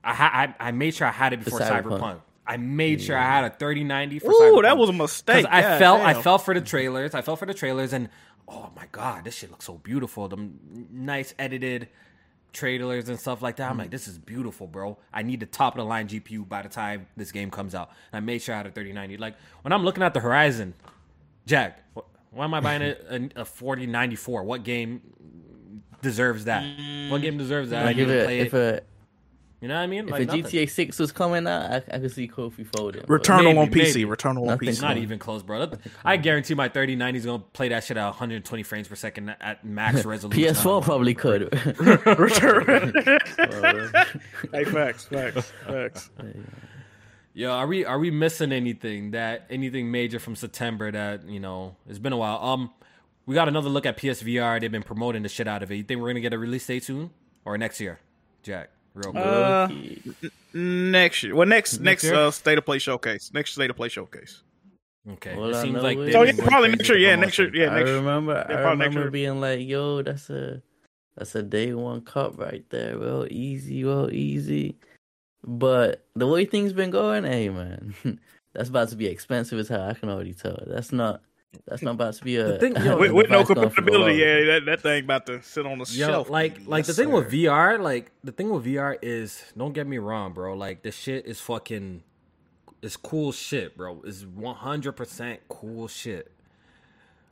I 0.03 0.13
had. 0.13 0.55
I, 0.59 0.67
I 0.67 0.71
made 0.71 0.93
sure 0.93 1.07
I 1.07 1.11
had 1.11 1.31
it 1.31 1.43
before 1.43 1.61
Cyberpunk. 1.61 1.99
Cyberpunk. 1.99 2.21
I 2.45 2.57
made 2.57 3.01
sure 3.01 3.17
I 3.17 3.23
had 3.23 3.45
a 3.45 3.55
3090 3.55 4.19
for 4.19 4.31
Ooh, 4.31 4.33
Cyberpunk. 4.33 4.61
that 4.63 4.77
was 4.77 4.89
a 4.89 4.93
mistake. 4.93 5.45
I 5.49 5.61
God 5.61 5.79
fell. 5.79 5.95
I 6.01 6.13
damn. 6.13 6.21
fell 6.23 6.37
for 6.37 6.53
the 6.53 6.61
trailers. 6.61 7.15
I 7.15 7.21
fell 7.21 7.35
for 7.35 7.45
the 7.45 7.53
trailers, 7.53 7.93
and 7.93 8.09
oh 8.47 8.69
my 8.75 8.85
god, 8.91 9.23
this 9.23 9.37
shit 9.37 9.49
looks 9.51 9.65
so 9.65 9.75
beautiful. 9.75 10.27
The 10.27 10.49
nice 10.91 11.33
edited 11.39 11.87
trailers 12.51 13.09
and 13.09 13.19
stuff 13.19 13.41
like 13.41 13.55
that. 13.57 13.69
I'm 13.69 13.77
like, 13.77 13.89
this 13.89 14.07
is 14.07 14.17
beautiful, 14.17 14.67
bro. 14.67 14.97
I 15.11 15.23
need 15.23 15.39
the 15.39 15.45
top 15.45 15.73
of 15.73 15.77
the 15.77 15.85
line 15.85 16.07
GPU 16.07 16.47
by 16.47 16.61
the 16.61 16.69
time 16.69 17.07
this 17.17 17.31
game 17.31 17.49
comes 17.49 17.73
out. 17.75 17.89
And 18.11 18.17
I 18.17 18.25
made 18.25 18.41
sure 18.41 18.53
I 18.53 18.57
had 18.57 18.67
a 18.67 18.71
3090. 18.71 19.17
Like 19.17 19.35
when 19.63 19.71
I'm 19.73 19.83
looking 19.83 20.03
at 20.03 20.13
the 20.13 20.19
Horizon, 20.19 20.73
Jack, 21.45 21.83
why 22.31 22.45
am 22.45 22.53
I 22.53 22.59
buying 22.59 22.81
a, 22.81 22.95
a, 23.37 23.41
a 23.41 23.45
4094? 23.45 24.43
What 24.43 24.63
game 24.63 25.01
deserves 26.01 26.45
that? 26.45 26.61
What 27.09 27.21
game 27.21 27.37
deserves 27.37 27.71
that? 27.71 27.85
Like 27.85 27.97
need 27.97 28.03
if 28.03 28.07
to 28.09 28.21
a, 28.21 28.23
play 28.25 28.39
if 28.39 28.53
it. 28.53 28.87
A 29.63 29.65
You 29.65 29.69
know 29.69 29.75
what 29.75 29.81
I 29.81 29.87
mean? 29.87 30.05
if 30.05 30.11
Like 30.11 30.23
a 30.23 30.25
nothing. 30.25 30.43
GTA 30.43 30.69
Six 30.69 30.99
was 30.99 31.11
coming 31.11 31.47
out, 31.47 31.71
I, 31.71 31.75
I 31.95 31.99
could 31.99 32.11
see 32.11 32.27
Kofi 32.27 32.67
folding. 32.75 33.03
bro. 33.05 33.17
Returnal 33.17 33.43
Maybe, 33.45 33.57
on 33.59 33.67
PC. 33.69 33.95
maybe. 33.95 34.05
Returnal 34.05 34.41
on 34.41 34.47
Nothing 34.47 34.69
PC. 34.69 34.81
Not 34.81 34.97
even 34.97 35.19
close, 35.19 35.41
bro. 35.41 35.71
I 36.03 36.17
guarantee 36.17 36.53
my 36.53 36.67
3090 36.67 37.19
is 37.19 37.25
gonna 37.25 37.39
play 37.39 37.69
that 37.69 37.83
shit 37.83 37.97
at 37.97 38.05
120 38.05 38.63
frames 38.63 38.87
per 38.87 38.95
second 38.95 39.35
at 39.39 39.63
max 39.65 40.03
resolution. 40.13 40.43
PS4 40.53 40.83
probably 40.83 41.13
could. 41.13 41.53
hey, 44.51 44.63
facts, 44.65 45.05
facts, 45.05 45.51
facts. 45.65 46.09
Yo, 47.33 47.51
are 47.51 47.65
we 47.65 47.85
are 47.85 47.97
we 47.97 48.11
missing 48.11 48.51
anything 48.51 49.11
that 49.11 49.47
anything 49.49 49.89
major 49.89 50.19
from 50.19 50.35
September 50.35 50.91
that 50.91 51.27
you 51.27 51.39
know? 51.39 51.75
It's 51.87 51.97
been 51.99 52.13
a 52.13 52.17
while. 52.17 52.37
Um, 52.43 52.71
we 53.25 53.33
got 53.33 53.47
another 53.47 53.69
look 53.69 53.85
at 53.85 53.97
PSVR. 53.97 54.59
They've 54.59 54.71
been 54.71 54.83
promoting 54.83 55.23
the 55.23 55.29
shit 55.29 55.47
out 55.47 55.63
of 55.63 55.71
it. 55.71 55.75
You 55.77 55.83
think 55.83 56.01
we're 56.01 56.09
gonna 56.09 56.19
get 56.19 56.33
a 56.33 56.37
release 56.37 56.67
date 56.67 56.83
soon 56.83 57.09
or 57.45 57.57
next 57.57 57.79
year, 57.79 57.99
Jack? 58.43 58.69
Real. 58.95 59.17
Uh, 59.17 59.67
next 60.53 61.23
year. 61.23 61.35
Well, 61.35 61.47
next 61.47 61.79
next, 61.79 62.03
year? 62.03 62.13
uh, 62.15 62.31
state 62.31 62.57
of 62.57 62.65
play 62.65 62.79
showcase. 62.79 63.31
Next 63.33 63.53
state 63.53 63.69
of 63.69 63.75
play 63.75 63.89
showcase. 63.89 64.43
okay, 65.13 65.35
Well, 65.35 65.49
it 65.49 65.61
seems 65.61 65.81
like 65.81 65.97
is- 65.97 66.05
they've 66.07 66.15
Oh 66.15 66.23
yeah, 66.23 66.31
probably 66.45 66.69
crazy 66.69 66.77
next 66.77 66.89
year. 66.89 66.97
Yeah, 66.99 67.15
next 67.15 67.39
year. 67.39 67.55
Yeah, 67.55 67.69
I 67.71 67.75
next 67.79 67.87
year. 67.89 67.97
remember. 67.97 68.37
I 68.37 68.43
probably 68.43 68.61
next 68.77 68.95
remember 68.95 68.99
year. 69.01 69.11
being 69.11 69.41
like, 69.41 69.67
"Yo, 69.67 70.01
that's 70.03 70.29
a 70.29 70.61
that's 71.17 71.33
a 71.35 71.43
day 71.43 71.73
one 71.73 72.01
cup 72.01 72.37
right 72.39 72.63
there, 72.69 72.97
real 72.97 73.27
easy, 73.29 73.83
real 73.83 74.09
easy." 74.11 74.75
But 75.45 76.05
the 76.15 76.27
way 76.27 76.45
things 76.45 76.71
been 76.71 76.91
going, 76.91 77.23
hey 77.25 77.49
man, 77.49 77.93
that's 78.53 78.69
about 78.69 78.89
to 78.89 78.95
be 78.95 79.07
expensive 79.07 79.59
as 79.59 79.67
hell. 79.69 79.89
I 79.89 79.93
can 79.95 80.09
already 80.09 80.33
tell. 80.33 80.57
That's 80.67 80.91
not. 80.91 81.21
That's 81.67 81.81
not 81.81 81.91
about 81.91 82.13
to 82.15 82.23
be 82.23 82.37
a. 82.37 82.57
Thing- 82.59 82.75
yo, 82.75 82.97
With, 82.99 83.11
with 83.11 83.29
no 83.29 83.39
device 83.43 83.55
going 83.55 83.69
for 83.69 83.75
compatibility, 83.75 84.19
yeah, 84.19 84.43
that, 84.45 84.65
that 84.65 84.81
thing 84.81 85.03
about 85.03 85.25
to 85.27 85.41
sit 85.41 85.65
on 85.65 85.77
the 85.79 85.85
Yo, 85.91 86.07
shelf. 86.07 86.29
like 86.29 86.57
like 86.65 86.85
the 86.85 86.89
Yes, 86.91 86.97
thing 86.97 87.11
with. 87.11 87.31
VR, 87.31 87.79
like 87.79 88.11
the 88.23 88.31
thing 88.31 88.49
with 88.49 88.65
VR 88.65 88.97
is 89.01 89.43
don't 89.57 89.73
get 89.73 89.87
me 89.87 89.97
wrong, 89.97 90.33
bro. 90.33 90.55
Like 90.55 90.83
the 90.83 90.91
shit 90.91 91.25
is 91.25 91.39
fucking 91.39 92.03
it's 92.81 92.97
cool 92.97 93.31
shit, 93.31 93.77
bro. 93.77 94.01
It's 94.05 94.23
one 94.25 94.55
hundred 94.55 94.93
percent 94.93 95.41
cool 95.49 95.87
shit. 95.87 96.31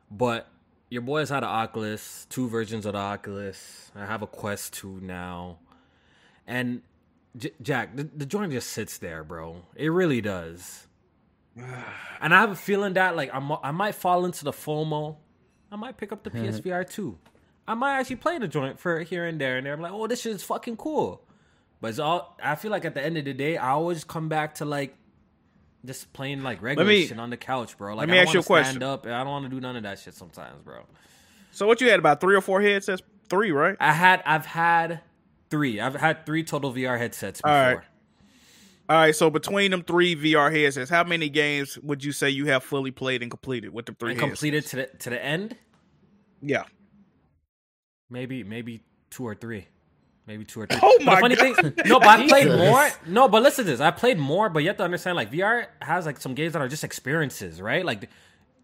But 0.09 0.47
your 0.89 1.01
boys 1.01 1.29
had 1.29 1.43
an 1.43 1.49
Oculus, 1.49 2.27
two 2.29 2.47
versions 2.49 2.85
of 2.85 2.93
the 2.93 2.99
Oculus. 2.99 3.91
I 3.95 4.05
have 4.05 4.21
a 4.21 4.27
Quest 4.27 4.73
2 4.73 4.99
now. 5.01 5.57
And 6.45 6.81
J- 7.37 7.53
Jack, 7.61 7.95
the, 7.95 8.03
the 8.03 8.25
joint 8.25 8.51
just 8.51 8.71
sits 8.71 8.97
there, 8.97 9.23
bro. 9.23 9.61
It 9.77 9.87
really 9.87 10.19
does. 10.19 10.87
And 12.21 12.33
I 12.35 12.41
have 12.41 12.51
a 12.51 12.55
feeling 12.55 12.93
that 12.93 13.15
like 13.15 13.31
I'm, 13.33 13.51
I 13.63 13.71
might 13.71 13.95
fall 13.95 14.25
into 14.25 14.43
the 14.43 14.51
FOMO. 14.51 15.15
I 15.71 15.75
might 15.75 15.97
pick 15.97 16.11
up 16.11 16.23
the 16.23 16.29
PSVR 16.31 16.87
too. 16.87 17.17
I 17.67 17.73
might 17.73 17.97
actually 17.99 18.17
play 18.17 18.37
the 18.37 18.47
joint 18.47 18.79
for 18.79 18.99
here 19.01 19.25
and 19.25 19.39
there 19.41 19.57
and 19.57 19.65
there. 19.65 19.73
I'm 19.73 19.81
like, 19.81 19.91
oh, 19.91 20.05
this 20.07 20.21
shit 20.21 20.33
is 20.33 20.43
fucking 20.43 20.77
cool. 20.77 21.23
But 21.79 21.89
it's 21.89 21.99
all. 21.99 22.37
I 22.43 22.55
feel 22.55 22.69
like 22.71 22.85
at 22.85 22.93
the 22.93 23.03
end 23.03 23.17
of 23.17 23.25
the 23.25 23.33
day, 23.33 23.57
I 23.57 23.69
always 23.71 24.03
come 24.03 24.29
back 24.29 24.55
to 24.55 24.65
like 24.65 24.95
just 25.83 26.13
playing 26.13 26.43
like 26.43 26.61
regular 26.61 26.87
me- 26.87 27.07
shit 27.07 27.19
on 27.19 27.31
the 27.31 27.37
couch, 27.37 27.75
bro. 27.77 27.95
Like 27.95 28.07
let 28.07 28.09
me 28.09 28.19
I 28.19 28.21
ask 28.21 28.27
don't 28.27 28.33
you 28.33 28.37
want 28.37 28.43
a 28.43 28.43
to 28.43 28.47
question. 28.47 28.71
stand 28.73 28.83
up. 28.83 29.05
and 29.05 29.15
I 29.15 29.19
don't 29.23 29.31
want 29.31 29.45
to 29.45 29.49
do 29.49 29.59
none 29.59 29.75
of 29.75 29.83
that 29.83 29.97
shit 29.99 30.13
sometimes, 30.13 30.61
bro. 30.63 30.81
So 31.51 31.65
what 31.65 31.81
you 31.81 31.89
had 31.89 31.97
about 31.99 32.21
three 32.21 32.35
or 32.35 32.41
four 32.41 32.61
headsets? 32.61 33.01
Three, 33.29 33.51
right? 33.51 33.75
I 33.79 33.93
had, 33.93 34.21
I've 34.25 34.45
had 34.45 35.01
three. 35.49 35.79
I've 35.79 35.95
had 35.95 36.25
three 36.25 36.43
total 36.43 36.71
VR 36.73 36.97
headsets 36.99 37.41
before. 37.41 37.51
All 37.57 37.75
right. 37.75 37.83
All 38.91 38.97
right. 38.97 39.15
So 39.15 39.29
between 39.29 39.71
them 39.71 39.83
three 39.83 40.17
VR 40.17 40.51
headsets, 40.51 40.89
how 40.89 41.05
many 41.05 41.29
games 41.29 41.79
would 41.79 42.03
you 42.03 42.11
say 42.11 42.29
you 42.29 42.47
have 42.47 42.61
fully 42.61 42.91
played 42.91 43.21
and 43.21 43.31
completed 43.31 43.69
with 43.71 43.85
the 43.85 43.93
three? 43.93 44.11
And 44.11 44.19
completed 44.19 44.65
to 44.65 44.75
the 44.75 44.85
to 44.99 45.09
the 45.11 45.23
end. 45.23 45.55
Yeah. 46.41 46.63
Maybe 48.09 48.43
maybe 48.43 48.83
two 49.09 49.25
or 49.25 49.33
three. 49.33 49.65
Maybe 50.27 50.43
two 50.43 50.59
or 50.59 50.67
three. 50.67 50.79
Oh 50.83 50.99
my 51.03 51.15
the 51.15 51.21
funny 51.21 51.35
God. 51.35 51.55
thing, 51.55 51.73
no, 51.85 51.99
but 51.99 52.09
I 52.09 52.27
played 52.27 52.49
more. 52.49 52.89
No, 53.07 53.29
but 53.29 53.41
listen 53.41 53.63
to 53.63 53.71
this. 53.71 53.79
I 53.79 53.91
played 53.91 54.19
more, 54.19 54.49
but 54.49 54.59
you 54.59 54.67
have 54.67 54.77
to 54.77 54.83
understand, 54.83 55.15
like 55.15 55.31
VR 55.31 55.67
has 55.81 56.05
like 56.05 56.19
some 56.19 56.33
games 56.33 56.51
that 56.51 56.61
are 56.61 56.67
just 56.67 56.83
experiences, 56.83 57.61
right? 57.61 57.85
Like 57.85 58.09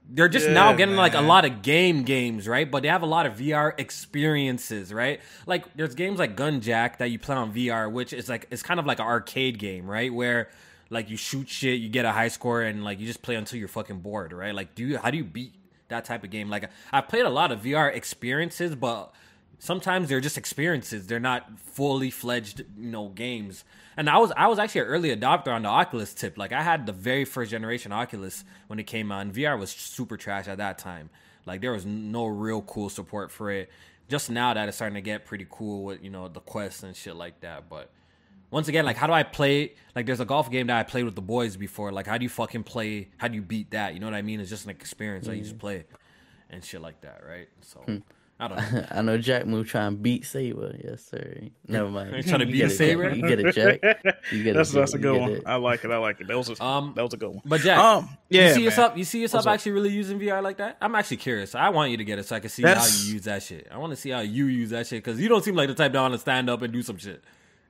they're 0.10 0.30
just 0.30 0.48
now 0.50 0.72
Yeah, 0.72 0.78
getting 0.78 0.96
like 0.96 1.14
a 1.14 1.22
lot 1.22 1.46
of 1.46 1.62
game 1.62 2.04
games, 2.04 2.48
right? 2.48 2.70
But 2.70 2.84
they 2.84 2.90
have 2.90 3.02
a 3.02 3.08
lot 3.08 3.26
of 3.26 3.34
VR 3.38 3.74
experiences, 3.80 4.94
right? 4.94 5.20
Like 5.46 5.66
there's 5.76 5.96
games 5.96 6.20
like 6.20 6.36
Gunjack 6.36 6.98
that 6.98 7.12
you 7.12 7.20
play 7.20 7.36
on 7.36 7.54
VR, 7.54 7.92
which 7.92 8.14
is 8.14 8.30
like 8.30 8.48
it's 8.52 8.64
kind 8.64 8.80
of 8.80 8.86
like 8.86 9.00
an 9.00 9.06
arcade 9.06 9.60
game, 9.60 9.90
right? 9.90 10.14
Where 10.14 10.50
like 10.90 11.10
you 11.10 11.18
shoot 11.18 11.50
shit, 11.50 11.80
you 11.80 11.90
get 11.90 12.06
a 12.06 12.12
high 12.12 12.30
score, 12.30 12.62
and 12.62 12.84
like 12.84 13.00
you 13.00 13.08
just 13.08 13.22
play 13.22 13.36
until 13.36 13.60
you're 13.60 13.68
fucking 13.68 14.00
bored, 14.00 14.32
right? 14.34 14.56
Like 14.56 14.76
do 14.76 14.86
you 14.86 14.98
how 14.98 15.12
do 15.12 15.18
you 15.18 15.26
beat 15.26 15.54
that 15.90 16.06
type 16.06 16.24
of 16.24 16.30
game? 16.30 16.50
Like 16.50 16.70
I 16.92 17.02
played 17.02 17.26
a 17.26 17.30
lot 17.30 17.52
of 17.52 17.62
VR 17.62 17.94
experiences, 17.94 18.76
but 18.76 19.14
sometimes 19.60 20.10
they're 20.10 20.22
just 20.22 20.38
experiences. 20.38 21.08
They're 21.08 21.20
not 21.20 21.60
fully 21.60 22.12
fledged, 22.12 22.64
you 22.78 22.90
know, 22.92 23.10
games. 23.10 23.64
And 23.96 24.10
I 24.10 24.18
was 24.18 24.32
I 24.36 24.48
was 24.48 24.60
actually 24.60 24.82
an 24.82 24.88
early 24.88 25.16
adopter 25.16 25.48
on 25.48 25.64
the 25.64 25.70
Oculus 25.70 26.14
tip. 26.14 26.38
Like 26.38 26.52
I 26.52 26.62
had 26.62 26.86
the 26.86 26.92
very 26.92 27.26
first 27.26 27.52
generation 27.52 27.92
Oculus 27.92 28.44
when 28.68 28.80
it 28.80 28.84
came 28.84 29.12
out. 29.12 29.22
And 29.22 29.34
VR 29.34 29.58
was 29.58 29.72
super 29.72 30.18
trash 30.18 30.48
at 30.48 30.58
that 30.58 30.78
time. 30.78 31.10
Like 31.46 31.62
there 31.62 31.72
was 31.72 31.86
no 31.86 32.26
real 32.26 32.62
cool 32.62 32.90
support 32.90 33.32
for 33.32 33.52
it. 33.52 33.70
Just 34.10 34.30
now 34.30 34.54
that 34.54 34.68
it's 34.68 34.78
starting 34.78 34.96
to 34.96 35.02
get 35.02 35.26
pretty 35.26 35.48
cool 35.50 35.84
with 35.84 36.04
you 36.04 36.10
know 36.10 36.28
the 36.28 36.40
Quest 36.40 36.84
and 36.84 36.96
shit 36.96 37.16
like 37.16 37.42
that. 37.42 37.70
But 37.70 37.90
once 38.52 38.68
again, 38.68 38.86
like 38.86 38.98
how 38.98 39.08
do 39.08 39.14
I 39.14 39.24
play? 39.24 39.74
Like 39.96 40.06
there's 40.06 40.20
a 40.20 40.26
golf 40.26 40.52
game 40.52 40.68
that 40.68 40.78
I 40.78 40.84
played 40.84 41.06
with 41.06 41.16
the 41.16 41.22
boys 41.22 41.58
before. 41.58 41.92
Like 41.92 42.08
how 42.08 42.18
do 42.18 42.24
you 42.24 42.30
fucking 42.30 42.64
play? 42.64 43.10
How 43.18 43.28
do 43.28 43.36
you 43.36 43.42
beat 43.42 43.72
that? 43.72 43.94
You 43.94 44.00
know 44.00 44.08
what 44.08 44.14
I 44.14 44.22
mean? 44.22 44.40
It's 44.40 44.50
just 44.50 44.66
an 44.66 44.72
experience 44.72 45.28
that 45.28 45.36
you 45.36 45.42
just 45.42 45.58
mm. 45.58 45.60
play 45.60 45.86
and 46.50 46.64
shit 46.64 46.82
like 46.82 47.02
that, 47.02 47.24
right? 47.28 47.50
So 47.62 47.80
hmm. 47.80 47.98
I 48.40 48.48
don't 48.48 48.58
know. 48.74 48.86
I 48.92 49.02
know 49.02 49.18
Jack 49.18 49.48
Move 49.48 49.68
trying 49.68 49.94
to 49.94 49.98
beat 49.98 50.26
Saber. 50.26 50.76
Yes, 50.84 51.04
sir. 51.06 51.40
Never 51.68 51.90
mind. 51.90 52.16
You 52.16 52.22
trying 52.24 52.42
to 52.42 52.46
beat 52.46 52.58
get 52.58 52.72
it, 52.72 52.76
Saber? 52.76 53.10
Jack. 53.10 53.18
You 53.18 53.28
get 53.28 53.40
it, 53.40 53.56
Jack. 53.56 54.18
You 54.32 54.44
get 54.44 54.56
That's 54.56 54.72
it. 54.72 54.76
that's 54.76 54.94
a 54.94 54.98
good 55.00 55.20
one. 55.20 55.32
it. 55.32 55.44
I 55.46 55.56
like 55.56 55.84
it. 55.86 55.90
I 55.92 55.98
like 55.98 56.20
it. 56.22 56.28
That 56.28 56.38
was 56.38 56.50
a, 56.50 56.64
Um, 56.64 56.94
that 56.96 57.02
was 57.02 57.14
a 57.14 57.18
good 57.18 57.30
one. 57.30 57.42
But 57.46 57.62
Jack, 57.62 57.80
Um, 57.80 58.10
yeah, 58.30 58.44
you 58.44 58.50
see 58.50 58.56
man. 58.56 58.64
yourself, 58.66 58.98
you 58.98 59.04
see 59.06 59.22
yourself 59.22 59.40
What's 59.40 59.48
up? 59.48 59.54
actually 59.56 59.72
really 59.72 59.90
using 59.90 60.20
VR 60.20 60.44
like 60.44 60.58
that? 60.58 60.78
I'm 60.82 60.94
actually 60.96 61.18
curious. 61.18 61.56
I 61.56 61.70
want 61.70 61.92
you 61.92 61.98
to 61.98 62.04
get 62.04 62.20
it 62.20 62.26
so 62.28 62.36
I 62.36 62.40
can 62.42 62.50
see 62.50 62.62
That's- 62.62 63.02
how 63.02 63.06
you 63.08 63.14
use 63.14 63.24
that 63.24 63.42
shit. 63.42 63.68
I 63.72 63.78
want 63.78 63.92
to 63.92 63.96
see 63.96 64.10
how 64.12 64.20
you 64.20 64.46
use 64.46 64.70
that 64.72 64.86
shit 64.86 65.04
because 65.04 65.20
you 65.20 65.30
don't 65.30 65.44
seem 65.44 65.56
like 65.56 65.70
the 65.70 65.74
type 65.76 65.94
that 65.94 66.02
want 66.02 66.14
to 66.14 66.20
stand 66.20 66.50
up 66.50 66.62
and 66.62 66.72
do 66.74 66.82
some 66.84 66.98
shit. 66.98 67.24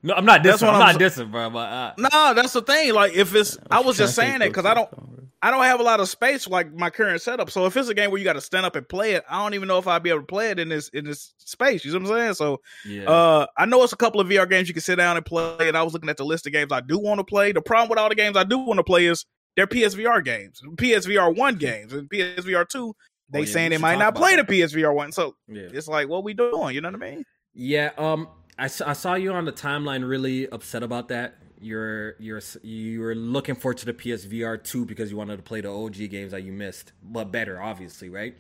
No, 0.08 0.14
I'm 0.16 0.26
not 0.26 0.42
That's 0.44 0.62
dissing. 0.62 0.66
what 0.68 0.76
I'm, 0.76 0.82
I'm 0.82 0.94
not 0.94 1.02
s- 1.02 1.18
dissing, 1.18 1.32
bro. 1.32 1.50
But 1.50 1.72
uh, 1.72 1.94
No, 1.98 2.34
that's 2.34 2.54
the 2.54 2.62
thing. 2.62 2.94
Like 2.94 3.14
if 3.14 3.36
it's, 3.36 3.58
I 3.70 3.82
was 3.82 3.98
just 3.98 4.16
saying 4.16 4.32
stay 4.36 4.40
that 4.40 4.50
because 4.50 4.66
I 4.66 4.74
don't, 4.74 4.90
to 4.90 4.96
the 4.96 5.02
phone, 5.02 5.32
I 5.42 5.52
don't 5.52 5.64
have 5.64 5.80
a 5.80 5.84
lot 5.84 6.00
of 6.00 6.10
space 6.10 6.48
like 6.48 6.74
my 6.74 6.90
current 6.90 7.22
setup. 7.22 7.52
So 7.52 7.66
if 7.66 7.76
it's 7.78 7.90
a 7.90 7.94
game 7.94 8.10
where 8.10 8.18
you 8.18 8.24
got 8.24 8.34
to 8.34 8.42
stand 8.42 8.66
up 8.66 8.76
and 8.76 8.88
play 8.88 9.14
it, 9.14 9.24
I 9.30 9.44
don't 9.44 9.54
even 9.54 9.68
know 9.68 9.78
if 9.78 9.88
I'd 9.88 10.02
be 10.02 10.10
able 10.10 10.22
to 10.22 10.26
play 10.26 10.50
it 10.50 10.60
in 10.60 10.70
this 10.70 10.90
in 10.90 11.06
this 11.06 11.34
space. 11.38 11.84
You 11.86 11.92
know 11.92 12.00
what 12.00 12.12
I'm 12.12 12.18
saying? 12.18 12.34
So 12.36 12.62
yeah, 12.86 13.10
uh, 13.10 13.46
I 13.58 13.66
know 13.66 13.84
it's 13.84 13.94
a 13.94 13.98
couple 13.98 14.20
of 14.22 14.28
VR 14.28 14.50
games 14.50 14.68
you 14.68 14.74
can 14.74 14.82
sit 14.82 14.96
down 14.96 15.18
and 15.18 15.26
play. 15.26 15.68
And 15.68 15.78
I 15.78 15.84
was 15.84 15.94
looking 15.94 16.10
at 16.10 16.18
the 16.18 16.26
list 16.26 16.48
of 16.48 16.54
games 16.54 16.72
I 16.72 16.82
do 16.82 16.98
want 16.98 17.20
to 17.20 17.24
play. 17.24 17.52
The 17.52 17.62
problem 17.62 17.90
with 17.90 18.00
all 18.00 18.10
the 18.10 18.16
games 18.16 18.36
I 18.38 18.44
do 18.46 18.58
want 18.58 18.78
to 18.80 18.84
play 18.84 19.06
is 19.06 19.26
they're 19.56 19.68
PSVR 19.68 20.24
games, 20.24 20.62
PSVR 20.76 21.36
one 21.36 21.56
games, 21.56 21.94
and 21.94 22.10
PSVR 22.10 22.68
two. 22.68 22.96
They 23.30 23.40
Oh, 23.40 23.42
yeah, 23.42 23.52
saying 23.52 23.70
they 23.72 23.78
might 23.78 24.00
not 24.00 24.16
play 24.16 24.38
that. 24.38 24.48
the 24.48 24.62
PSVR 24.62 24.94
one. 24.96 25.12
So 25.12 25.36
yeah, 25.50 25.64
it's 25.74 25.88
like, 25.90 26.08
what 26.08 26.24
we 26.24 26.34
doing? 26.34 26.74
You 26.74 26.82
know 26.82 26.90
what 26.92 27.04
I 27.04 27.12
mean? 27.12 27.26
yeah. 27.54 27.92
Um, 27.98 28.28
I, 28.58 28.66
I 28.66 28.94
saw 28.94 29.14
you 29.16 29.32
on 29.34 29.46
the 29.46 29.52
timeline 29.52 30.08
really 30.08 30.50
upset 30.50 30.84
about 30.84 31.10
that. 31.10 31.36
You're 31.60 32.16
you're 32.20 32.42
you 32.62 33.02
were 33.02 33.16
looking 33.16 33.56
forward 33.56 33.78
to 33.80 33.86
the 33.86 33.94
PSVR 33.94 34.64
two 34.64 34.86
because 34.86 35.10
you 35.10 35.18
wanted 35.18 35.38
to 35.38 35.44
play 35.44 35.62
the 35.62 35.72
OG 35.72 35.96
games 36.10 36.32
that 36.32 36.44
you 36.44 36.52
missed, 36.52 36.92
but 37.04 37.32
better, 37.32 37.62
obviously, 37.62 38.10
right? 38.10 38.36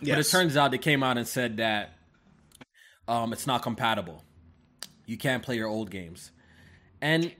But 0.00 0.18
it 0.18 0.24
turns 0.24 0.56
out 0.56 0.70
they 0.70 0.78
came 0.78 1.02
out 1.02 1.16
and 1.16 1.26
said 1.26 1.58
that 1.58 1.94
um, 3.06 3.32
it's 3.32 3.46
not 3.46 3.62
compatible. 3.62 4.24
You 5.06 5.16
can't 5.16 5.42
play 5.42 5.56
your 5.56 5.68
old 5.68 5.90
games, 5.90 6.32
and 7.00 7.32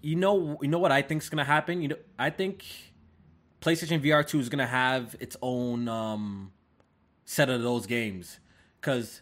you 0.00 0.16
know, 0.16 0.58
you 0.62 0.68
know 0.68 0.78
what 0.78 0.92
I 0.92 1.02
think 1.02 1.22
is 1.22 1.28
gonna 1.28 1.44
happen. 1.44 1.82
You 1.82 1.88
know, 1.88 1.96
I 2.18 2.30
think 2.30 2.64
PlayStation 3.60 4.02
VR 4.02 4.26
two 4.26 4.40
is 4.40 4.48
gonna 4.48 4.66
have 4.66 5.16
its 5.20 5.36
own 5.42 5.86
um, 5.88 6.52
set 7.26 7.50
of 7.50 7.62
those 7.62 7.86
games 7.86 8.40
because 8.80 9.20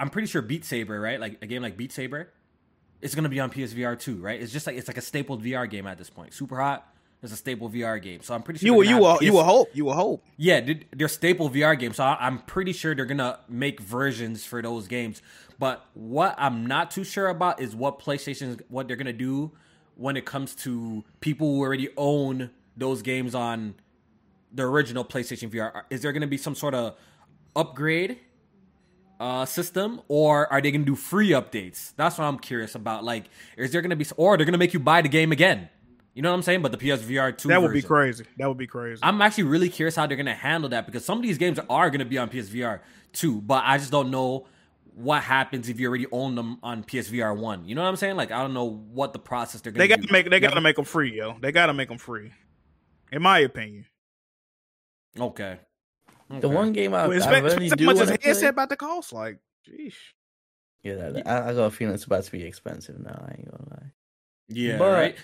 I'm 0.00 0.10
pretty 0.10 0.28
sure 0.28 0.42
Beat 0.42 0.64
Saber, 0.64 1.00
right? 1.00 1.18
Like 1.20 1.38
a 1.42 1.46
game 1.46 1.62
like 1.62 1.76
Beat 1.76 1.92
Saber, 1.92 2.32
it's 3.00 3.14
gonna 3.14 3.28
be 3.28 3.40
on 3.40 3.50
PSVR 3.50 3.98
too, 3.98 4.16
right? 4.16 4.40
It's 4.40 4.52
just 4.52 4.66
like 4.66 4.76
it's 4.76 4.88
like 4.88 4.96
a 4.98 5.02
stapled 5.02 5.42
VR 5.42 5.68
game 5.68 5.86
at 5.86 5.98
this 5.98 6.10
point. 6.10 6.32
Super 6.34 6.60
Hot 6.60 6.86
is 7.22 7.32
a 7.32 7.36
staple 7.36 7.68
VR 7.68 8.00
game, 8.00 8.20
so 8.22 8.32
I'm 8.32 8.42
pretty 8.44 8.60
sure 8.60 8.66
You 8.66 8.74
will, 8.74 8.84
you 8.84 8.98
will, 8.98 9.12
have 9.14 9.22
you 9.22 9.30
PS 9.30 9.34
will 9.34 9.44
hope, 9.44 9.68
you 9.74 9.84
will 9.86 9.92
hope. 9.94 10.24
yeah, 10.36 10.60
they- 10.60 10.86
they're 10.94 11.08
staple 11.08 11.50
VR 11.50 11.76
games, 11.76 11.96
so 11.96 12.04
I- 12.04 12.16
I'm 12.26 12.38
pretty 12.40 12.72
sure 12.72 12.94
they're 12.94 13.04
gonna 13.06 13.40
make 13.48 13.80
versions 13.80 14.44
for 14.44 14.62
those 14.62 14.86
games. 14.86 15.20
But 15.58 15.84
what 15.94 16.36
I'm 16.38 16.64
not 16.66 16.92
too 16.92 17.02
sure 17.02 17.26
about 17.26 17.60
is 17.60 17.74
what 17.74 17.98
PlayStation, 17.98 18.60
what 18.68 18.86
they're 18.86 18.96
gonna 18.96 19.12
do 19.12 19.50
when 19.96 20.16
it 20.16 20.26
comes 20.26 20.54
to 20.56 21.02
people 21.20 21.56
who 21.56 21.60
already 21.60 21.88
own 21.96 22.50
those 22.76 23.02
games 23.02 23.34
on 23.34 23.74
the 24.52 24.62
original 24.62 25.04
PlayStation 25.04 25.50
VR. 25.50 25.82
Is 25.90 26.02
there 26.02 26.12
gonna 26.12 26.28
be 26.28 26.36
some 26.38 26.54
sort 26.54 26.74
of 26.74 26.94
upgrade 27.56 28.18
uh, 29.20 29.44
system, 29.44 30.00
or 30.08 30.50
are 30.52 30.60
they 30.60 30.70
gonna 30.70 30.84
do 30.84 30.94
free 30.94 31.30
updates? 31.30 31.92
That's 31.96 32.18
what 32.18 32.24
I'm 32.24 32.38
curious 32.38 32.74
about. 32.74 33.04
Like, 33.04 33.24
is 33.56 33.72
there 33.72 33.82
gonna 33.82 33.96
be, 33.96 34.06
or 34.16 34.36
they're 34.36 34.46
gonna 34.46 34.58
make 34.58 34.74
you 34.74 34.80
buy 34.80 35.02
the 35.02 35.08
game 35.08 35.32
again? 35.32 35.68
You 36.14 36.22
know 36.22 36.30
what 36.30 36.36
I'm 36.36 36.42
saying? 36.42 36.62
But 36.62 36.72
the 36.72 36.78
PSVR 36.78 37.36
two 37.36 37.48
That 37.48 37.62
would 37.62 37.72
be 37.72 37.82
crazy. 37.82 38.24
That 38.38 38.48
would 38.48 38.58
be 38.58 38.66
crazy. 38.66 39.00
I'm 39.02 39.20
actually 39.22 39.44
really 39.44 39.68
curious 39.68 39.96
how 39.96 40.06
they're 40.06 40.16
gonna 40.16 40.34
handle 40.34 40.68
that 40.70 40.86
because 40.86 41.04
some 41.04 41.18
of 41.18 41.22
these 41.22 41.38
games 41.38 41.58
are 41.68 41.90
gonna 41.90 42.04
be 42.04 42.18
on 42.18 42.28
PSVR 42.28 42.80
too, 43.12 43.40
but 43.40 43.62
I 43.64 43.78
just 43.78 43.90
don't 43.90 44.10
know 44.10 44.46
what 44.94 45.22
happens 45.22 45.68
if 45.68 45.78
you 45.78 45.86
already 45.86 46.06
own 46.10 46.34
them 46.34 46.58
on 46.62 46.82
PSVR 46.82 47.36
one. 47.36 47.68
You 47.68 47.76
know 47.76 47.82
what 47.82 47.88
I'm 47.88 47.96
saying? 47.96 48.16
Like 48.16 48.32
I 48.32 48.42
don't 48.42 48.54
know 48.54 48.82
what 48.92 49.12
the 49.12 49.20
process 49.20 49.60
they're 49.60 49.72
going 49.72 49.88
to 49.88 49.94
They 49.94 50.00
got 50.00 50.06
to 50.06 50.12
make, 50.12 50.28
they 50.28 50.40
got 50.40 50.54
to 50.54 50.60
make 50.60 50.76
them 50.76 50.84
free, 50.84 51.16
yo. 51.16 51.36
They 51.40 51.52
got 51.52 51.66
to 51.66 51.74
make 51.74 51.88
them 51.88 51.98
free, 51.98 52.32
in 53.12 53.22
my 53.22 53.38
opinion. 53.40 53.86
Okay. 55.18 55.58
The 56.30 56.48
one 56.48 56.72
game 56.72 56.94
I, 56.94 57.06
Well, 57.06 57.22
I 57.22 57.40
really 57.40 57.66
expect 57.66 57.78
do 57.78 57.84
how 57.84 57.92
much 57.92 57.96
want 57.96 58.08
his 58.08 58.10
to 58.10 58.18
play. 58.18 58.28
headset 58.28 58.50
about 58.50 58.68
the 58.68 58.76
cost. 58.76 59.12
Like, 59.12 59.38
jeez. 59.68 59.94
Yeah, 60.82 60.94
that, 61.10 61.26
I, 61.26 61.50
I 61.50 61.54
got 61.54 61.62
a 61.64 61.70
feeling 61.70 61.94
it's 61.94 62.04
about 62.04 62.24
to 62.24 62.32
be 62.32 62.44
expensive 62.44 62.98
now. 63.00 63.24
I 63.26 63.34
ain't 63.38 63.50
gonna 63.50 63.70
lie. 63.70 63.92
Yeah. 64.48 64.78
But- 64.78 64.92
right. 64.92 65.16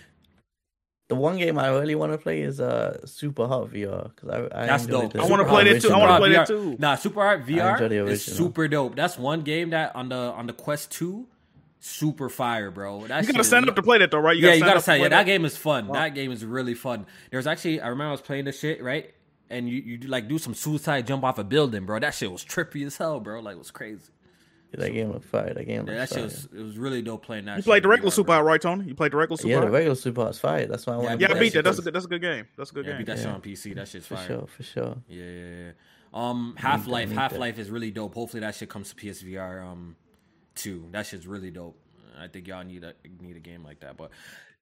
The 1.08 1.14
one 1.16 1.36
game 1.36 1.58
I 1.58 1.68
really 1.68 1.94
want 1.94 2.12
to 2.12 2.18
play 2.18 2.40
is 2.40 2.60
uh 2.62 3.06
Super 3.06 3.46
Hot 3.46 3.68
VR 3.70 4.14
because 4.14 4.30
I, 4.30 4.62
I 4.62 4.66
That's 4.66 4.86
dope. 4.86 5.12
the 5.12 5.20
I 5.20 5.26
wanna 5.26 5.44
play 5.44 5.64
Hot 5.64 5.74
that 5.74 5.82
too. 5.82 5.92
I 5.92 5.98
wanna 5.98 6.16
play 6.18 6.32
that 6.32 6.46
too. 6.46 6.76
Nah, 6.78 6.94
Super 6.94 7.20
Hot 7.22 7.46
VR 7.46 7.78
enjoy 7.78 8.06
is 8.06 8.24
super 8.24 8.68
dope. 8.68 8.96
That's 8.96 9.18
one 9.18 9.42
game 9.42 9.70
that 9.70 9.94
on 9.94 10.08
the 10.08 10.16
on 10.16 10.46
the 10.46 10.54
Quest 10.54 10.90
two, 10.90 11.26
super 11.78 12.30
fire, 12.30 12.70
bro. 12.70 13.06
That 13.06 13.20
You 13.22 13.26
gotta 13.28 13.40
is- 13.40 13.46
stand 13.48 13.68
up 13.68 13.76
to 13.76 13.82
play 13.82 13.98
that 13.98 14.10
though, 14.10 14.18
right? 14.18 14.34
yeah, 14.36 14.48
you 14.52 14.56
stand 14.56 14.60
gotta 14.62 14.78
up 14.78 14.82
to 14.82 14.84
say, 14.86 14.92
play 14.96 15.02
yeah, 15.04 15.08
that 15.10 15.26
game 15.26 15.44
is 15.44 15.56
fun. 15.58 15.88
That 15.92 16.14
game 16.14 16.32
is 16.32 16.42
really 16.42 16.74
fun. 16.74 17.04
There's 17.30 17.46
actually, 17.46 17.82
I 17.82 17.88
remember 17.88 18.08
I 18.08 18.12
was 18.12 18.22
playing 18.22 18.46
this 18.46 18.58
shit, 18.58 18.82
right? 18.82 19.12
And 19.50 19.68
you, 19.68 19.76
you 19.76 19.98
like 20.08 20.26
do 20.28 20.38
some 20.38 20.54
suicide 20.54 21.06
jump 21.06 21.22
off 21.22 21.38
a 21.38 21.44
building, 21.44 21.84
bro. 21.84 21.98
That 21.98 22.14
shit 22.14 22.30
was 22.32 22.44
trippy 22.44 22.86
as 22.86 22.96
hell, 22.96 23.20
bro. 23.20 23.40
Like 23.40 23.56
it 23.56 23.58
was 23.58 23.70
crazy. 23.70 24.10
Yeah, 24.72 24.80
that 24.80 24.90
game 24.92 25.12
looked 25.12 25.26
fire. 25.26 25.52
That 25.54 25.64
game 25.64 25.86
Yeah, 25.86 25.94
looked 25.94 26.10
that 26.10 26.14
shit 26.14 26.24
was, 26.24 26.48
it 26.56 26.62
was 26.62 26.78
really 26.78 27.02
dope 27.02 27.24
playing 27.24 27.44
that. 27.44 27.58
You 27.58 27.62
played 27.62 27.82
the 27.82 27.86
in 27.88 27.90
regular 27.90 28.10
Super 28.10 28.26
bro. 28.28 28.36
Hot, 28.36 28.44
right, 28.44 28.60
Tony? 28.60 28.86
You 28.86 28.94
played 28.94 29.12
the 29.12 29.16
regular 29.18 29.36
Super 29.36 29.48
Yeah, 29.50 29.60
the 29.60 29.70
regular 29.70 29.94
Super 29.94 30.22
Hot's 30.24 30.38
fire. 30.38 30.66
That's 30.66 30.86
why 30.86 30.94
I 30.94 30.96
want 30.96 31.20
Yeah, 31.20 31.28
to 31.28 31.34
Yeah, 31.34 31.38
I 31.38 31.40
beat 31.40 31.52
shit 31.52 31.64
that. 31.64 31.64
That's 31.64 31.78
a 31.78 31.82
good. 31.82 31.94
That's 31.94 32.04
a 32.06 32.08
good 32.08 32.20
game. 32.22 32.48
That's 32.56 32.70
a 32.70 32.74
good 32.74 32.86
Yeah, 32.86 32.92
beat 32.92 33.06
game. 33.06 33.16
that 33.16 33.18
shit 33.18 33.26
on 33.30 33.40
PC. 33.42 33.74
That 33.74 33.88
shit's 33.88 34.06
for 34.06 34.16
fire. 34.16 34.26
sure, 34.26 34.46
for 34.46 34.62
sure. 34.62 34.96
Yeah, 35.08 35.24
yeah, 35.24 35.46
yeah. 35.66 35.70
Um, 36.12 36.54
Half 36.58 36.86
Life, 36.86 37.12
Half. 37.12 37.36
Life 37.36 37.58
is 37.58 37.70
really 37.70 37.90
dope. 37.90 38.14
Hopefully 38.14 38.40
that 38.40 38.54
shit 38.54 38.68
comes 38.70 38.92
to 38.92 38.96
PSVR 38.96 39.62
um 39.62 39.96
too. 40.54 40.88
That 40.92 41.06
shit's 41.06 41.26
really 41.26 41.50
dope. 41.50 41.78
I 42.18 42.28
think 42.28 42.48
y'all 42.48 42.64
need 42.64 42.84
a 42.84 42.94
need 43.20 43.36
a 43.36 43.40
game 43.40 43.62
like 43.64 43.80
that. 43.80 43.96
But 43.96 44.10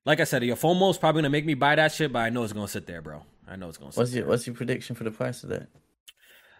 like 0.05 0.21
I 0.21 0.25
said, 0.25 0.43
your 0.43 0.57
FOMO's 0.57 0.99
probably 0.99 1.21
gonna 1.23 1.31
make 1.31 1.47
me 1.47 1.55
buy 1.55 1.75
that 1.77 1.93
shit, 1.93 2.13
but 2.13 2.21
I 2.21 2.31
know 2.31 2.43
it's 2.43 2.53
gonna 2.53 2.67
sit 2.69 2.87
there, 2.87 3.01
bro. 3.03 3.23
I 3.49 3.57
know 3.57 3.69
it's 3.69 3.79
gonna 3.79 3.93
What's 3.93 4.13
there. 4.13 4.21
your 4.21 4.29
What's 4.29 4.47
your 4.47 4.55
prediction 4.55 4.97
for 4.97 5.05
the 5.05 5.11
price 5.11 5.43
of 5.43 5.51
that? 5.51 5.69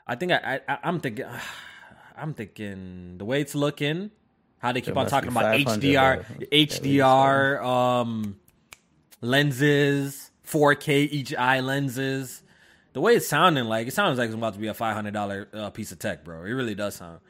I 0.07 0.17
think 0.17 0.33
I, 0.33 0.61
I 0.69 0.79
I'm 0.83 1.01
thinking 1.01 1.27
I'm 2.17 2.35
thinking 2.35 3.19
the 3.19 3.25
way 3.25 3.41
it's 3.41 3.55
looking, 3.55 4.11
how 4.59 4.73
they 4.73 4.81
keep 4.81 4.91
It 4.91 4.97
on 4.97 5.07
talking 5.07 5.31
about 5.31 5.55
HDR, 5.55 6.49
HDR 6.51 7.63
um 7.65 8.37
lenses, 9.21 10.31
4K 10.47 11.09
each 11.11 11.35
eye 11.35 11.61
lenses. 11.61 12.43
The 12.93 13.01
way 13.01 13.15
it's 13.15 13.27
sounding 13.27 13.65
like 13.65 13.89
it 13.89 13.95
sounds 13.95 14.19
like 14.19 14.27
it's 14.27 14.35
about 14.35 14.55
to 14.55 14.59
be 14.59 14.67
a 14.67 14.75
five 14.75 14.95
hundred 14.95 15.15
dollar 15.15 15.49
uh, 15.55 15.71
piece 15.71 15.93
of 15.93 15.99
tech, 15.99 16.25
bro. 16.25 16.45
It 16.45 16.53
really 16.53 16.75
does 16.75 16.97
sound. 16.97 17.21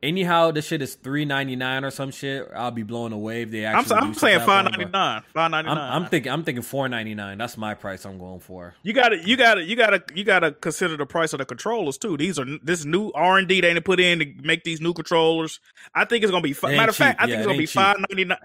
Anyhow, 0.00 0.52
this 0.52 0.66
shit 0.66 0.80
is 0.80 0.94
three 0.94 1.24
ninety 1.24 1.56
nine 1.56 1.84
or 1.84 1.90
some 1.90 2.12
shit. 2.12 2.48
I'll 2.54 2.70
be 2.70 2.84
blown 2.84 3.12
away 3.12 3.42
if 3.42 3.50
they 3.50 3.66
I'm, 3.66 3.78
actually. 3.78 3.96
I'm 3.96 4.12
do 4.12 4.18
saying 4.18 4.40
five 4.46 4.64
ninety 4.64 4.84
nine. 4.84 5.22
Five 5.34 5.50
ninety 5.50 5.70
I'm. 5.70 5.78
I'm 5.78 6.06
thinking. 6.08 6.30
I'm 6.30 6.44
thinking 6.44 6.62
four 6.62 6.88
ninety 6.88 7.16
nine. 7.16 7.36
That's 7.38 7.56
my 7.56 7.74
price. 7.74 8.04
I'm 8.04 8.16
going 8.16 8.38
for. 8.38 8.74
You 8.84 8.92
got 8.92 9.08
to 9.08 9.18
You 9.18 9.36
got 9.36 9.54
to 9.54 9.64
You 9.64 9.74
got 9.74 9.90
to 9.90 10.02
You 10.14 10.22
got 10.22 10.40
to 10.40 10.52
consider 10.52 10.96
the 10.96 11.06
price 11.06 11.32
of 11.32 11.40
the 11.40 11.44
controllers 11.44 11.98
too. 11.98 12.16
These 12.16 12.38
are 12.38 12.46
this 12.62 12.84
new 12.84 13.10
R 13.10 13.38
and 13.38 13.48
D 13.48 13.60
they 13.60 13.80
put 13.80 13.98
in 13.98 14.20
to 14.20 14.32
make 14.42 14.62
these 14.62 14.80
new 14.80 14.92
controllers. 14.92 15.58
I 15.94 16.04
think 16.04 16.22
it's 16.22 16.30
gonna 16.30 16.42
be. 16.42 16.54
Matter 16.62 16.90
of 16.90 16.96
fact. 16.96 17.20
I 17.20 17.26
think 17.26 17.38
it's 17.38 17.46
gonna 17.46 17.58
be 17.58 17.66
five 17.66 17.96
ninety 18.08 18.24
nine. 18.24 18.38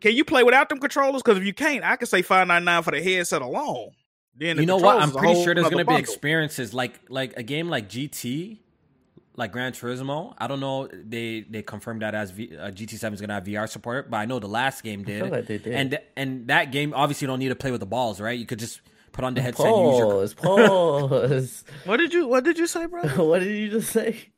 Can 0.00 0.14
you 0.14 0.24
play 0.24 0.44
without 0.44 0.68
them 0.68 0.78
controllers? 0.78 1.22
Because 1.22 1.38
if 1.38 1.44
you 1.44 1.54
can't, 1.54 1.84
I 1.84 1.96
can 1.96 2.06
say 2.06 2.22
five 2.22 2.46
ninety 2.46 2.66
nine 2.66 2.82
for 2.84 2.92
the 2.92 3.02
headset 3.02 3.42
alone. 3.42 3.90
Then 4.36 4.56
the 4.56 4.62
you 4.62 4.66
know 4.66 4.76
what? 4.76 5.02
I'm 5.02 5.10
pretty 5.10 5.42
sure 5.42 5.54
there's 5.54 5.68
gonna 5.68 5.84
be 5.84 5.96
experiences 5.96 6.72
like 6.72 7.00
like 7.08 7.34
a 7.36 7.42
game 7.42 7.68
like 7.68 7.88
GT, 7.88 8.58
like 9.36 9.52
Gran 9.52 9.72
Turismo. 9.72 10.34
I 10.38 10.46
don't 10.46 10.60
know. 10.60 10.88
They 10.92 11.40
they 11.48 11.62
confirmed 11.62 12.02
that 12.02 12.14
as 12.14 12.30
v, 12.30 12.56
uh, 12.56 12.70
GT7 12.70 13.14
is 13.14 13.20
gonna 13.20 13.34
have 13.34 13.44
VR 13.44 13.68
support, 13.68 14.10
but 14.10 14.16
I 14.18 14.24
know 14.26 14.38
the 14.38 14.48
last 14.48 14.82
game 14.82 15.04
did. 15.04 15.22
feel 15.22 15.30
like 15.30 15.46
they 15.46 15.58
did. 15.58 15.74
And 15.74 15.98
and 16.16 16.48
that 16.48 16.72
game 16.72 16.92
obviously 16.94 17.26
you 17.26 17.28
don't 17.28 17.38
need 17.38 17.48
to 17.48 17.56
play 17.56 17.70
with 17.70 17.80
the 17.80 17.86
balls, 17.86 18.20
right? 18.20 18.38
You 18.38 18.46
could 18.46 18.58
just 18.58 18.80
put 19.12 19.24
on 19.24 19.34
the 19.34 19.42
headset. 19.42 19.66
and 19.66 19.88
use 19.88 19.98
your, 19.98 20.10
Pause. 20.10 20.34
Pause. 20.34 21.64
What 21.84 21.96
did 21.98 22.12
you 22.12 22.26
What 22.26 22.44
did 22.44 22.58
you 22.58 22.66
say, 22.66 22.86
bro? 22.86 23.02
what 23.24 23.40
did 23.40 23.56
you 23.56 23.70
just 23.70 23.90
say? 23.92 24.31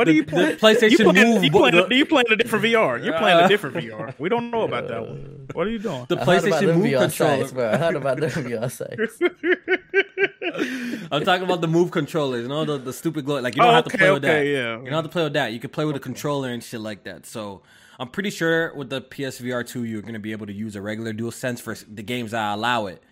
What 0.00 0.06
The- 0.06 0.12
do 0.12 0.16
you 0.16 0.24
the? 0.24 0.56
PlayStation 0.56 0.90
you 0.98 1.12
playing, 1.12 1.34
Move, 1.34 1.44
You 1.44 1.50
playing, 1.50 1.74
the- 1.88 1.94
you 1.94 2.06
playing 2.06 2.26
a 2.30 2.36
different 2.36 2.64
VR. 2.64 2.96
You're 3.04 3.18
playing 3.18 3.38
Uh, 3.38 3.44
a 3.44 3.48
different 3.48 3.76
VR. 3.76 4.14
We 4.18 4.30
don't 4.30 4.50
know 4.50 4.62
about 4.62 4.88
that 4.88 5.02
one. 5.02 5.46
What 5.52 5.66
are 5.66 5.70
you 5.70 5.78
doing? 5.78 6.06
the 6.08 6.16
I 6.18 6.24
heard 6.24 6.42
PlayStation 6.42 6.74
Move 6.76 6.84
VR 6.86 7.00
controller. 7.00 7.36
sites, 7.40 7.52
bro. 7.52 7.70
I 7.70 7.76
heard 7.76 7.96
about 7.96 8.16
them 8.20 8.30
VR 8.30 8.68
sites. 8.70 9.18
I'm 11.12 11.24
talking 11.24 11.44
about 11.44 11.60
the 11.60 11.68
move 11.68 11.90
controllers, 11.90 12.42
you 12.42 12.48
know, 12.48 12.64
the, 12.64 12.78
the 12.78 12.92
stupid 12.92 13.24
glow. 13.26 13.40
Like 13.40 13.54
you 13.56 13.62
don't 13.62 13.70
Oh, 13.70 13.74
have 13.74 13.84
to 13.84 13.90
okay, 13.90 13.98
play 13.98 14.10
with 14.10 14.22
that. 14.22 14.46
yeah. 14.46 14.78
You 14.78 14.84
don't 14.84 14.94
have 14.94 15.04
to 15.04 15.10
play 15.10 15.24
with 15.24 15.32
that. 15.34 15.52
You 15.52 15.60
can 15.60 15.70
play 15.70 15.84
with 15.84 15.96
a 15.96 16.00
controller 16.00 16.48
and 16.48 16.62
shit 16.62 16.80
like 16.80 17.04
that. 17.04 17.26
So 17.26 17.62
I'm 17.98 18.08
pretty 18.08 18.30
sure 18.30 18.74
with 18.74 18.90
the 18.90 19.00
PSVR 19.02 19.62
2, 19.66 19.84
you're 19.84 20.02
gonna 20.02 20.18
be 20.18 20.32
able 20.32 20.46
to 20.46 20.52
use 20.52 20.76
a 20.76 20.82
regular 20.82 21.12
dual 21.12 21.30
sense 21.30 21.60
for 21.60 21.74
the 21.74 22.02
games 22.02 22.30
that 22.30 22.54
allow 22.54 22.86
it. 22.86 23.02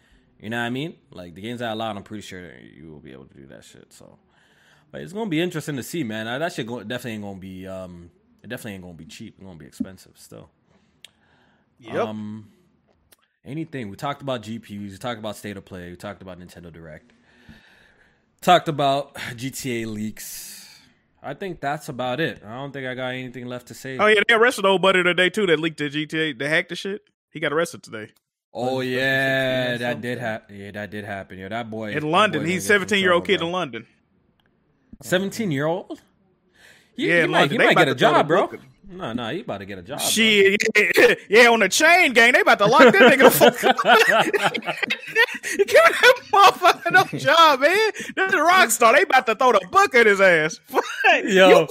You 0.41 0.49
know 0.51 0.59
what 0.59 0.67
I 0.67 0.71
mean? 0.71 0.95
Like 1.11 1.35
the 1.35 1.43
games 1.43 1.61
that 1.61 1.73
allow 1.73 1.91
it, 1.91 1.97
I'm 1.97 2.03
pretty 2.03 2.23
sure 2.23 2.51
you 2.77 2.91
will 2.91 3.01
be 3.01 3.13
able 3.13 3.25
to 3.27 3.35
do 3.35 3.47
that 3.47 3.65
shit. 3.65 3.93
So, 3.93 4.19
but 4.91 5.01
it's 5.01 5.13
gonna 5.13 5.31
be 5.31 5.41
interesting 5.41 5.77
to 5.77 5.83
see, 5.83 6.05
man. 6.05 6.27
That 6.27 6.53
shit 6.53 6.67
go- 6.67 6.83
definitely 6.83 7.13
ain't 7.13 7.23
gonna 7.23 7.39
be. 7.39 7.67
Um, 7.67 8.11
it 8.43 8.49
definitely 8.49 8.75
ain't 8.75 8.83
gonna 8.83 8.95
be 8.95 9.05
cheap. 9.05 9.35
It's 9.37 9.45
gonna 9.45 9.59
be 9.59 9.67
expensive 9.67 10.13
still. 10.17 10.51
Yep. 11.81 11.95
Um, 11.95 12.51
anything. 13.45 13.89
We 13.89 13.97
talked 13.97 14.23
about 14.23 14.43
GPUs. 14.43 14.91
We 14.91 14.97
talked 14.99 15.19
about 15.19 15.37
state 15.37 15.57
of 15.57 15.65
play. 15.65 15.91
We 15.91 15.97
talked 15.97 16.23
about 16.23 16.39
Nintendo 16.41 16.73
Direct. 16.73 17.13
Talked 18.41 18.69
about 18.69 19.15
GTA 19.15 19.87
leaks. 19.87 20.81
I 21.23 21.35
think 21.35 21.61
that's 21.61 21.89
about 21.89 22.21
it. 22.21 22.43
I 22.47 22.55
don't 22.55 22.73
think 22.73 22.87
I 22.87 22.95
got 22.95 23.09
anything 23.09 23.47
left 23.47 23.69
to 23.69 23.75
say. 23.75 23.99
oh 23.99 24.07
yeah, 24.07 24.21
they 24.27 24.35
arrested 24.35 24.65
old 24.65 24.83
buddy 24.83 25.03
today 25.03 25.31
too. 25.31 25.47
That 25.47 25.59
leaked 25.61 25.79
the 25.79 25.91
GTA. 25.91 26.39
They 26.39 26.49
hacked 26.49 26.69
the 26.69 26.77
shit. 26.77 27.03
He 27.31 27.41
got 27.41 27.53
arrested 27.53 27.83
today 27.83 28.13
Oh 28.53 28.81
yeah, 28.81 29.77
that 29.77 30.01
did 30.01 30.19
happen. 30.19 30.57
Yeah, 30.57 30.71
that 30.73 30.91
did 30.91 31.05
happen. 31.05 31.39
Yeah, 31.39 31.49
that 31.49 31.71
boy 31.71 31.93
in 31.93 32.11
London. 32.11 32.43
boy 32.43 32.49
He's 32.49 32.67
gonna 32.67 32.81
get 32.81 32.89
some 32.89 32.89
17 32.89 33.03
year 33.03 33.13
old 33.13 33.27
kid 33.27 33.43
in 33.43 33.53
London. 33.53 33.87
17 35.03 35.51
year 35.51 35.67
old? 35.67 36.01
You, 36.97 37.09
Yeah, 37.09 37.23
you 37.23 37.29
might, 37.29 37.53
you 37.53 37.59
might 37.59 37.77
get 37.77 37.89
a 37.89 37.95
job, 37.95 38.27
bro. 38.29 38.51
No, 38.91 39.13
no, 39.13 39.29
you 39.29 39.43
about 39.43 39.59
to 39.59 39.67
get 39.67 39.79
a 39.79 39.83
job. 39.83 40.01
Shit, 40.01 40.57
yeah, 40.75 41.15
yeah, 41.43 41.49
on 41.51 41.61
the 41.61 41.69
chain 41.69 42.15
gang, 42.15 42.33
they 42.33 42.41
about 42.41 42.59
to 42.59 42.67
lock 42.67 42.85
that 42.85 42.95
nigga 42.95 43.25
the 43.25 43.31
fuck 43.31 43.63
up. 43.65 43.77
Give 45.59 45.69
that 45.69 46.15
motherfucker 46.33 46.93
no 46.93 47.05
job, 47.19 47.61
man. 47.61 47.71
This 48.17 48.29
is 48.29 48.33
a 48.35 48.39
Rockstar. 48.39 48.95
They 48.97 49.03
about 49.03 49.27
to 49.27 49.35
throw 49.35 49.53
the 49.53 49.61
book 49.71 49.95
at 49.95 50.07
his 50.07 50.21
ass. 50.23 50.59
Yo. 51.25 51.67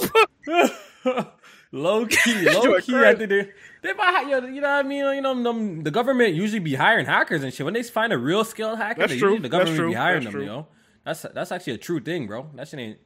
Low 1.72 2.06
key, 2.06 2.48
low 2.48 2.80
key. 2.80 2.94
I 2.96 3.14
think 3.14 3.28
they, 3.30 3.50
they 3.82 3.92
might, 3.94 4.22
you 4.22 4.40
know 4.40 4.60
what 4.60 4.64
I 4.70 4.82
mean? 4.84 5.04
You 5.16 5.20
know, 5.20 5.42
them, 5.42 5.82
the 5.82 5.90
government 5.90 6.34
usually 6.34 6.60
be 6.60 6.74
hiring 6.76 7.04
hackers 7.04 7.42
and 7.42 7.52
shit. 7.52 7.64
When 7.64 7.74
they 7.74 7.82
find 7.82 8.12
a 8.12 8.16
real 8.18 8.44
skilled 8.44 8.78
hacker, 8.78 9.00
That's 9.00 9.12
they 9.12 9.18
true. 9.18 9.38
the 9.40 9.48
That's 9.48 9.64
government 9.64 9.88
be 9.90 9.94
hiring 9.94 10.22
That's 10.24 10.32
them. 10.34 10.44
true. 10.44 10.44
Yo, 10.46 10.66
that's 11.08 11.22
that's 11.34 11.52
actually 11.52 11.74
a 11.74 11.78
true 11.78 12.00
thing, 12.00 12.26
bro. 12.26 12.48
That 12.54 12.68
shit 12.68 12.80
ain't. 12.80 12.98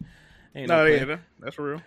ain't 0.55 0.69
no 0.69 0.85
no, 0.85 0.87
yeah, 0.87 1.05
that- 1.05 1.21
that's 1.41 1.59
real. 1.59 1.81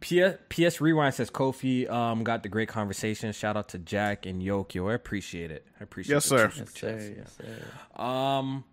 PS, 0.00 0.36
PS 0.50 0.80
Rewind 0.82 1.14
says 1.14 1.30
Kofi 1.30 1.88
um 1.90 2.22
got 2.22 2.42
the 2.42 2.50
great 2.50 2.68
conversation. 2.68 3.32
Shout 3.32 3.56
out 3.56 3.70
to 3.70 3.78
Jack 3.78 4.26
and 4.26 4.42
Yokio. 4.42 4.90
I 4.90 4.94
appreciate 4.94 5.50
it. 5.50 5.66
I 5.80 5.84
appreciate 5.84 6.14
Yes, 6.16 6.28
the 6.28 6.38
sir. 6.38 6.52
Yes, 6.58 6.72
sir. 6.74 7.14
Yes, 7.16 7.38
sir. 7.38 8.02
Um, 8.02 8.64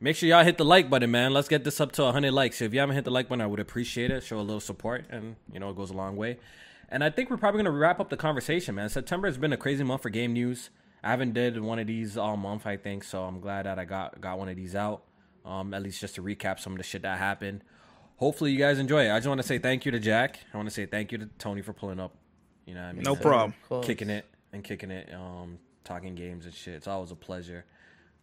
make 0.00 0.14
sure 0.14 0.28
y'all 0.28 0.44
hit 0.44 0.56
the 0.56 0.64
like 0.64 0.88
button, 0.88 1.10
man. 1.10 1.32
Let's 1.34 1.48
get 1.48 1.64
this 1.64 1.80
up 1.80 1.90
to 1.92 2.04
100 2.04 2.30
likes. 2.32 2.62
If 2.62 2.72
you 2.72 2.78
haven't 2.80 2.94
hit 2.94 3.04
the 3.04 3.10
like 3.10 3.28
button, 3.28 3.42
I 3.42 3.46
would 3.46 3.58
appreciate 3.58 4.12
it. 4.12 4.22
Show 4.22 4.38
a 4.38 4.40
little 4.40 4.60
support, 4.60 5.04
and 5.10 5.34
you 5.52 5.58
know 5.58 5.68
it 5.70 5.76
goes 5.76 5.90
a 5.90 5.94
long 5.94 6.14
way. 6.14 6.38
And 6.88 7.02
I 7.02 7.10
think 7.10 7.28
we're 7.28 7.36
probably 7.38 7.58
gonna 7.58 7.76
wrap 7.76 7.98
up 7.98 8.08
the 8.08 8.16
conversation, 8.16 8.76
man. 8.76 8.88
September 8.88 9.26
has 9.26 9.36
been 9.36 9.52
a 9.52 9.56
crazy 9.58 9.82
month 9.82 10.02
for 10.02 10.10
game 10.10 10.32
news. 10.32 10.70
I 11.02 11.10
haven't 11.10 11.34
did 11.34 11.60
one 11.60 11.80
of 11.80 11.86
these 11.88 12.16
all 12.16 12.36
month, 12.36 12.66
I 12.66 12.76
think, 12.76 13.02
so 13.04 13.24
I'm 13.24 13.40
glad 13.40 13.66
that 13.66 13.80
I 13.80 13.84
got 13.84 14.20
got 14.20 14.38
one 14.38 14.48
of 14.48 14.54
these 14.56 14.76
out. 14.76 15.02
Um, 15.48 15.72
at 15.72 15.82
least 15.82 16.00
just 16.00 16.14
to 16.16 16.22
recap 16.22 16.60
some 16.60 16.72
of 16.74 16.78
the 16.78 16.84
shit 16.84 17.02
that 17.02 17.18
happened. 17.18 17.62
Hopefully 18.16 18.50
you 18.52 18.58
guys 18.58 18.78
enjoy 18.78 19.06
it. 19.06 19.10
I 19.12 19.16
just 19.18 19.28
want 19.28 19.40
to 19.40 19.46
say 19.46 19.58
thank 19.58 19.86
you 19.86 19.92
to 19.92 19.98
Jack. 19.98 20.40
I 20.52 20.56
want 20.58 20.68
to 20.68 20.74
say 20.74 20.84
thank 20.84 21.10
you 21.10 21.18
to 21.18 21.26
Tony 21.38 21.62
for 21.62 21.72
pulling 21.72 21.98
up. 22.00 22.14
You 22.66 22.74
know 22.74 22.82
what 22.82 22.88
I 22.88 22.92
mean? 22.92 23.02
No 23.02 23.14
So- 23.14 23.20
problem. 23.22 23.54
Kicking 23.82 24.10
it 24.10 24.26
and 24.52 24.62
kicking 24.62 24.90
it, 24.90 25.12
um, 25.14 25.58
talking 25.84 26.14
games 26.14 26.44
and 26.44 26.52
shit. 26.52 26.74
It's 26.74 26.86
always 26.86 27.10
a 27.12 27.16
pleasure. 27.16 27.64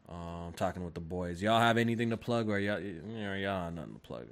Um, 0.07 0.53
talking 0.56 0.85
with 0.85 0.93
the 0.93 0.99
boys. 0.99 1.41
Y'all 1.41 1.60
have 1.60 1.80
anything 1.80 2.11
to 2.11 2.18
plug, 2.18 2.47
or 2.47 2.60
y'all, 2.60 2.80
you 2.80 3.02
know, 3.02 3.34
y'all 3.34 3.64
have 3.65 3.73
nothing 3.73 3.93
to 3.93 3.99
plug? 3.99 4.27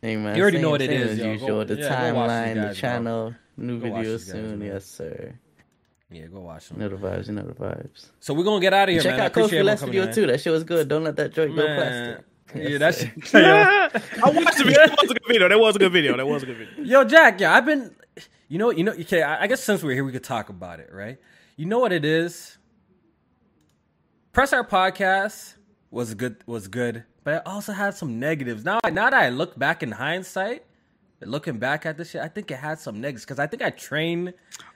Hey 0.00 0.14
man, 0.16 0.36
You 0.36 0.42
already 0.42 0.58
same- 0.58 0.62
know 0.62 0.70
what 0.70 0.82
it 0.82 0.92
is. 0.92 1.18
same 1.18 1.30
is, 1.30 1.42
As 1.42 1.48
yo. 1.48 1.48
Go- 1.48 1.64
the 1.64 1.74
yeah, 1.80 2.10
go 2.12 2.14
watch 2.16 2.28
these 2.28 2.36
timeline, 2.38 2.54
the 2.54 2.60
guys, 2.60 2.64
bro. 2.66 2.74
channel, 2.74 3.34
new 3.56 3.80
Go 3.80 3.88
watch 3.88 4.04
videos 4.04 4.04
these 4.04 4.24
guys, 4.24 4.32
soon. 4.32 4.60
Yes, 4.60 4.84
sir. 4.84 5.34
Yeah, 6.10 6.26
go 6.26 6.40
watch 6.40 6.70
You 6.70 6.76
them. 6.78 6.90
know 6.90 6.96
the 6.96 7.06
vibes. 7.06 7.26
You 7.28 7.34
know 7.34 7.42
the 7.42 7.52
vibes. 7.54 8.06
So 8.20 8.32
we're 8.32 8.44
gonna 8.44 8.60
get 8.60 8.72
out 8.72 8.88
of 8.88 8.92
here, 8.94 9.02
Check 9.02 9.12
man. 9.12 9.20
I 9.20 9.24
out 9.24 9.30
appreciate 9.30 9.60
Kofi 9.60 9.64
last 9.64 9.84
video 9.84 10.04
in. 10.04 10.14
too. 10.14 10.26
That 10.26 10.40
shit 10.40 10.52
was 10.52 10.64
good. 10.64 10.88
Don't 10.88 11.04
let 11.04 11.16
that 11.16 11.32
joint 11.34 11.54
go 11.54 11.64
plastic. 11.66 12.24
Yeah, 12.54 12.78
that's 12.78 12.98
sir. 13.28 13.90
I 14.24 14.30
watched 14.30 14.56
the 14.58 14.64
video. 14.64 14.86
That 14.86 14.98
was 15.02 15.10
a 15.10 15.14
good 15.14 15.26
video. 15.28 15.48
That 15.48 15.60
was 15.60 15.76
a 15.76 15.78
good 15.78 15.92
video. 15.92 16.16
That 16.16 16.26
was 16.26 16.42
a 16.42 16.46
good 16.46 16.56
video. 16.56 16.84
Yo, 16.84 17.04
Jack. 17.04 17.40
Yeah, 17.40 17.54
I've 17.54 17.66
been. 17.66 17.94
You 18.48 18.56
know, 18.58 18.70
you 18.70 18.84
know. 18.84 18.92
Okay, 18.92 19.22
I 19.22 19.42
I 19.42 19.46
guess 19.48 19.62
since 19.62 19.82
we're 19.82 19.92
here, 19.92 20.04
we 20.04 20.12
could 20.12 20.24
talk 20.24 20.48
about 20.48 20.80
it, 20.80 20.88
right? 20.92 21.18
You 21.56 21.66
know 21.66 21.78
what 21.78 21.92
it 21.92 22.06
is. 22.06 22.56
Press 24.32 24.54
our 24.54 24.64
podcast 24.66 25.56
was 25.90 26.14
good. 26.14 26.36
Was 26.46 26.68
good, 26.68 27.04
but 27.24 27.34
it 27.34 27.42
also 27.44 27.72
had 27.72 27.94
some 27.94 28.18
negatives. 28.18 28.64
Now, 28.64 28.80
now 28.84 29.10
that 29.10 29.14
I 29.14 29.28
look 29.28 29.58
back 29.58 29.82
in 29.82 29.92
hindsight, 29.92 30.64
looking 31.20 31.58
back 31.58 31.84
at 31.86 31.96
this 31.96 32.10
shit, 32.10 32.22
I 32.22 32.28
think 32.28 32.50
it 32.50 32.56
had 32.58 32.78
some 32.78 33.00
negatives 33.00 33.24
because 33.24 33.38
I 33.38 33.46
think 33.46 33.62
I 33.62 33.70
trained 33.70 34.34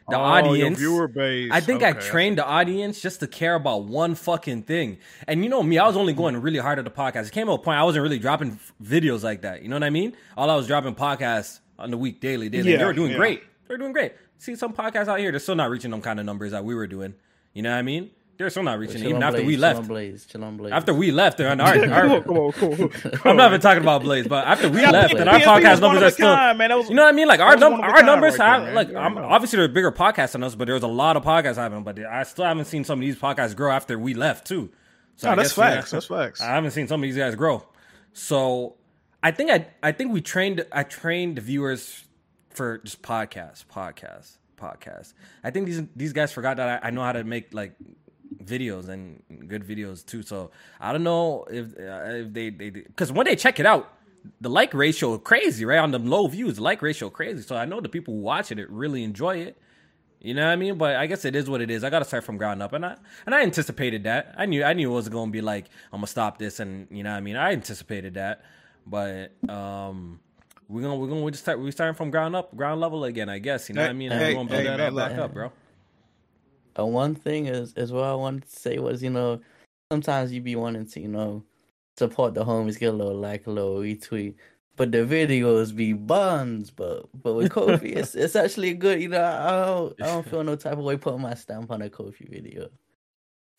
the 0.09 0.17
Oh, 0.17 0.21
audience. 0.21 0.79
viewer 0.79 1.07
base. 1.07 1.51
I 1.53 1.61
think 1.61 1.83
I 1.83 1.91
Okay, 1.91 2.01
trained 2.01 2.39
the 2.39 2.45
audience 2.45 3.01
just 3.01 3.21
to 3.21 3.27
care 3.29 3.55
about 3.55 3.85
one 3.85 4.15
fucking 4.17 4.63
thing. 4.65 4.99
And 5.29 5.45
you 5.45 5.51
know 5.51 5.63
me, 5.63 5.79
I 5.79 5.87
was 5.87 5.97
only 5.97 6.13
going 6.13 6.37
really 6.37 6.59
hard 6.59 6.79
at 6.79 6.85
the 6.85 6.91
podcast. 6.91 7.27
It 7.27 7.33
came 7.33 7.47
to 7.47 7.53
a 7.53 7.59
point 7.59 7.79
I 7.79 7.85
wasn't 7.85 8.03
really 8.03 8.19
dropping 8.19 8.59
videos 8.83 9.23
like 9.23 9.43
that. 9.43 9.63
You 9.63 9.69
know 9.69 9.77
what 9.77 9.85
I 9.85 9.91
mean? 9.91 10.15
All 10.37 10.51
I 10.51 10.57
was 10.57 10.67
dropping 10.67 10.95
podcasts 10.97 11.61
on 11.79 11.91
the 11.91 11.99
week 11.99 12.21
daily, 12.21 12.49
daily. 12.49 12.73
Yeah, 12.73 12.79
they 12.79 12.85
were 12.85 12.93
doing 12.93 13.13
yeah. 13.13 13.19
great. 13.19 13.43
They 13.69 13.75
were 13.75 13.79
doing 13.79 13.93
great. 13.93 14.13
See 14.39 14.57
some 14.57 14.73
podcasts 14.73 15.07
out 15.07 15.21
here, 15.21 15.31
they're 15.31 15.39
still 15.39 15.55
not 15.55 15.71
reaching 15.71 15.93
them 15.93 16.03
kind 16.03 16.19
of 16.19 16.27
numbers 16.27 16.51
that 16.51 16.65
we 16.65 16.75
were 16.75 16.89
doing. 16.89 17.15
You 17.55 17.63
know 17.63 17.71
what 17.71 17.79
I 17.79 17.83
mean? 17.83 18.11
They're 18.43 18.51
still 18.51 18.63
not 18.63 18.79
reaching 18.79 19.03
it, 19.03 19.09
even 19.09 19.23
after 19.23 19.39
Blaze, 19.39 19.47
we 19.47 19.53
chill 19.55 19.61
left. 19.63 19.79
on 19.79 19.87
Blaze, 19.87 20.27
chill 20.27 20.45
on 20.45 20.57
Blaze. 20.57 20.73
After 20.73 20.93
we 20.95 21.11
left, 21.11 21.39
they're 21.39 21.49
on 21.55 21.61
our, 21.61 21.75
Come 21.75 21.93
our 21.93 22.07
on, 22.17 22.23
come 22.23 22.37
on, 22.37 22.53
come 22.53 22.69
on. 22.73 22.89
come 22.89 23.21
I'm 23.25 23.37
not 23.37 23.51
even 23.51 23.61
talking 23.61 23.83
about 23.83 24.03
Blaze, 24.03 24.27
but 24.27 24.47
after 24.47 24.69
we 24.69 24.81
Yeah, 24.81 24.91
left, 24.91 25.15
and 25.15 25.29
our 25.29 25.39
podcast 25.39 25.81
numbers 25.81 26.03
are 26.03 26.11
still, 26.11 26.35
kind, 26.35 26.59
man. 26.59 26.77
Was- 26.77 26.89
you 26.89 26.95
know 26.95 27.03
what 27.03 27.09
I 27.09 27.13
mean? 27.13 27.29
Like 27.29 27.41
our 27.41 27.57
that 27.57 27.57
was 27.57 27.61
num- 27.61 27.73
one 27.73 27.81
of 27.81 27.85
a 27.85 27.89
our 27.89 27.95
kind 27.95 28.07
numbers 28.07 28.39
right 28.39 28.39
there, 28.39 28.47
have 28.49 28.63
man. 28.65 28.75
like 28.75 28.91
Yeah, 28.91 28.99
I 28.99 29.05
I'm, 29.07 29.19
obviously 29.19 29.57
there 29.59 29.65
are 29.65 29.69
bigger 29.69 29.93
podcasts 29.93 30.33
than 30.33 30.43
us, 30.43 30.55
but 30.55 30.67
there's 30.67 30.83
a 30.83 30.87
lot 30.89 31.17
of 31.17 31.25
podcasts 31.25 31.57
having. 31.57 31.83
But 31.85 31.99
I 31.99 32.23
still 32.25 32.45
haven't 32.45 32.67
seen 32.67 32.85
some 32.85 32.99
of 32.99 33.03
these 33.03 33.17
podcasts 33.17 33.57
grow 33.57 33.71
after 33.73 33.99
we 33.99 34.15
left 34.15 34.47
too. 34.47 34.71
So 35.17 35.29
No, 35.29 35.33
I 35.33 35.37
that's 35.37 35.51
guess, 35.51 35.59
yeah, 35.59 35.75
facts. 35.77 35.91
That's 35.93 36.07
facts. 36.07 36.41
I 36.41 36.47
haven't 36.55 36.71
seen 36.73 36.89
some 36.89 37.01
of 37.01 37.03
these 37.03 37.17
guys 37.17 37.35
grow. 37.35 37.65
So 38.13 38.77
I 39.23 39.31
think 39.31 39.51
I 39.51 39.67
I 39.83 39.93
think 39.93 40.13
we 40.13 40.21
trained 40.21 40.65
I 40.73 40.83
trained 40.83 41.37
the 41.37 41.41
viewers 41.43 42.05
for 42.51 42.79
just 42.79 43.03
podcasts, 43.03 43.65
podcasts, 43.65 44.37
podcasts. 44.59 45.15
I 45.45 45.51
think 45.51 45.67
these 45.67 45.83
these 45.97 46.13
guys 46.13 46.33
forgot 46.33 46.57
that 46.59 46.83
I, 46.85 46.89
I 46.89 46.91
know 46.91 47.03
how 47.03 47.13
to 47.13 47.25
make 47.25 47.55
like 47.55 47.75
videos 48.45 48.89
and 48.89 49.23
good 49.49 49.65
videos 49.65 50.05
too. 50.05 50.23
So 50.23 50.51
I 50.81 50.93
don't 50.93 51.03
know 51.03 51.45
if 51.51 51.67
uh, 51.79 52.27
if 52.27 52.33
they 52.33 52.51
they 52.51 52.71
because 52.71 53.13
when 53.13 53.27
they 53.27 53.37
check 53.37 53.61
it 53.61 53.67
out, 53.67 53.93
the 54.41 54.51
like 54.51 54.75
ratio 54.75 55.19
crazy 55.19 55.65
right 55.65 55.79
on 55.79 55.91
the 55.91 55.99
low 55.99 56.27
views. 56.27 56.57
The 56.57 56.63
like 56.63 56.83
ratio 56.83 57.11
crazy. 57.11 57.43
So 57.43 57.57
I 57.57 57.65
know 57.65 57.81
the 57.81 57.89
people 57.89 58.15
watching 58.15 58.59
it 58.59 58.71
really 58.71 59.03
enjoy 59.03 59.39
it. 59.39 59.57
You 60.21 60.35
know 60.35 60.47
what 60.47 60.53
I 60.53 60.57
mean? 60.57 60.79
But 60.79 60.97
I 60.97 61.07
guess 61.07 61.25
it 61.25 61.35
is 61.35 61.51
what 61.51 61.61
it 61.61 61.71
is. 61.71 61.83
I 61.83 61.91
got 61.91 61.99
to 61.99 62.05
start 62.05 62.23
from 62.23 62.39
ground 62.39 62.63
up, 62.63 62.73
and 62.73 62.87
I 62.87 62.97
and 63.27 63.35
I 63.35 63.43
anticipated 63.43 64.05
that. 64.05 64.35
I 64.39 64.47
knew 64.47 64.63
I 64.63 64.73
knew 64.73 64.91
it 64.91 64.95
was 64.95 65.09
going 65.09 65.29
to 65.29 65.33
be 65.33 65.41
like 65.41 65.67
I'm 65.93 65.99
gonna 65.99 66.07
stop 66.07 66.39
this, 66.39 66.61
and 66.61 66.87
you 66.91 67.03
know 67.03 67.11
what 67.11 67.17
I 67.17 67.21
mean. 67.21 67.37
I 67.37 67.53
anticipated 67.53 68.15
that, 68.15 68.43
but 68.87 69.33
um, 69.49 70.21
we're 70.69 70.83
gonna 70.83 70.97
we're 70.97 71.09
gonna 71.09 71.23
we 71.23 71.33
just 71.33 71.43
start 71.43 71.59
we 71.59 71.71
starting 71.73 71.97
from 71.97 72.11
ground 72.11 72.37
up, 72.37 72.57
ground 72.57 72.81
level 72.81 73.05
again. 73.05 73.29
I 73.29 73.41
guess 73.41 73.69
you 73.69 73.75
know 73.75 73.83
what 73.83 73.91
I 73.91 73.95
mean. 73.95 74.13
Hey, 74.13 74.29
we're 74.29 74.35
gonna 74.35 74.49
build 74.49 74.61
hey, 74.61 74.67
that 74.69 74.79
man, 74.79 74.89
up, 74.89 75.11
back 75.11 75.19
up, 75.19 75.35
bro. 75.35 75.53
Uh, 76.79 76.87
one 76.87 77.15
thing 77.15 77.47
is 77.47 77.75
as 77.75 77.93
well 77.93 78.05
I 78.05 78.15
wanted 78.15 78.49
to 78.49 78.57
say 78.61 78.79
was, 78.79 79.03
you 79.03 79.11
know, 79.11 79.41
sometimes 79.91 80.33
you 80.33 80.41
be 80.41 80.57
wanting 80.57 80.87
to, 80.87 81.01
you 81.01 81.09
know, 81.09 81.43
support 81.99 82.35
the 82.35 82.45
homies, 82.45 82.79
get 82.79 82.95
a 82.95 82.97
little 82.97 83.15
like, 83.19 83.47
a 83.47 83.51
little 83.51 83.77
retweet. 83.79 84.35
But 84.77 84.91
the 84.91 84.99
videos 84.99 85.77
be 85.77 85.93
buns, 85.93 86.71
but 86.71 87.07
but 87.23 87.35
with 87.35 87.53
Kofi, 87.55 87.95
it's 87.97 88.15
it's 88.15 88.35
actually 88.37 88.73
good. 88.75 89.03
You 89.03 89.09
know, 89.11 89.23
I 89.23 89.67
don't 89.67 90.03
I 90.03 90.07
don't 90.07 90.27
feel 90.29 90.43
no 90.45 90.57
type 90.57 90.73
of 90.79 90.79
way 90.85 90.97
putting 90.97 91.21
my 91.21 91.35
stamp 91.35 91.71
on 91.71 91.83
a 91.83 91.91
Kofi 91.91 92.29
video. 92.31 92.71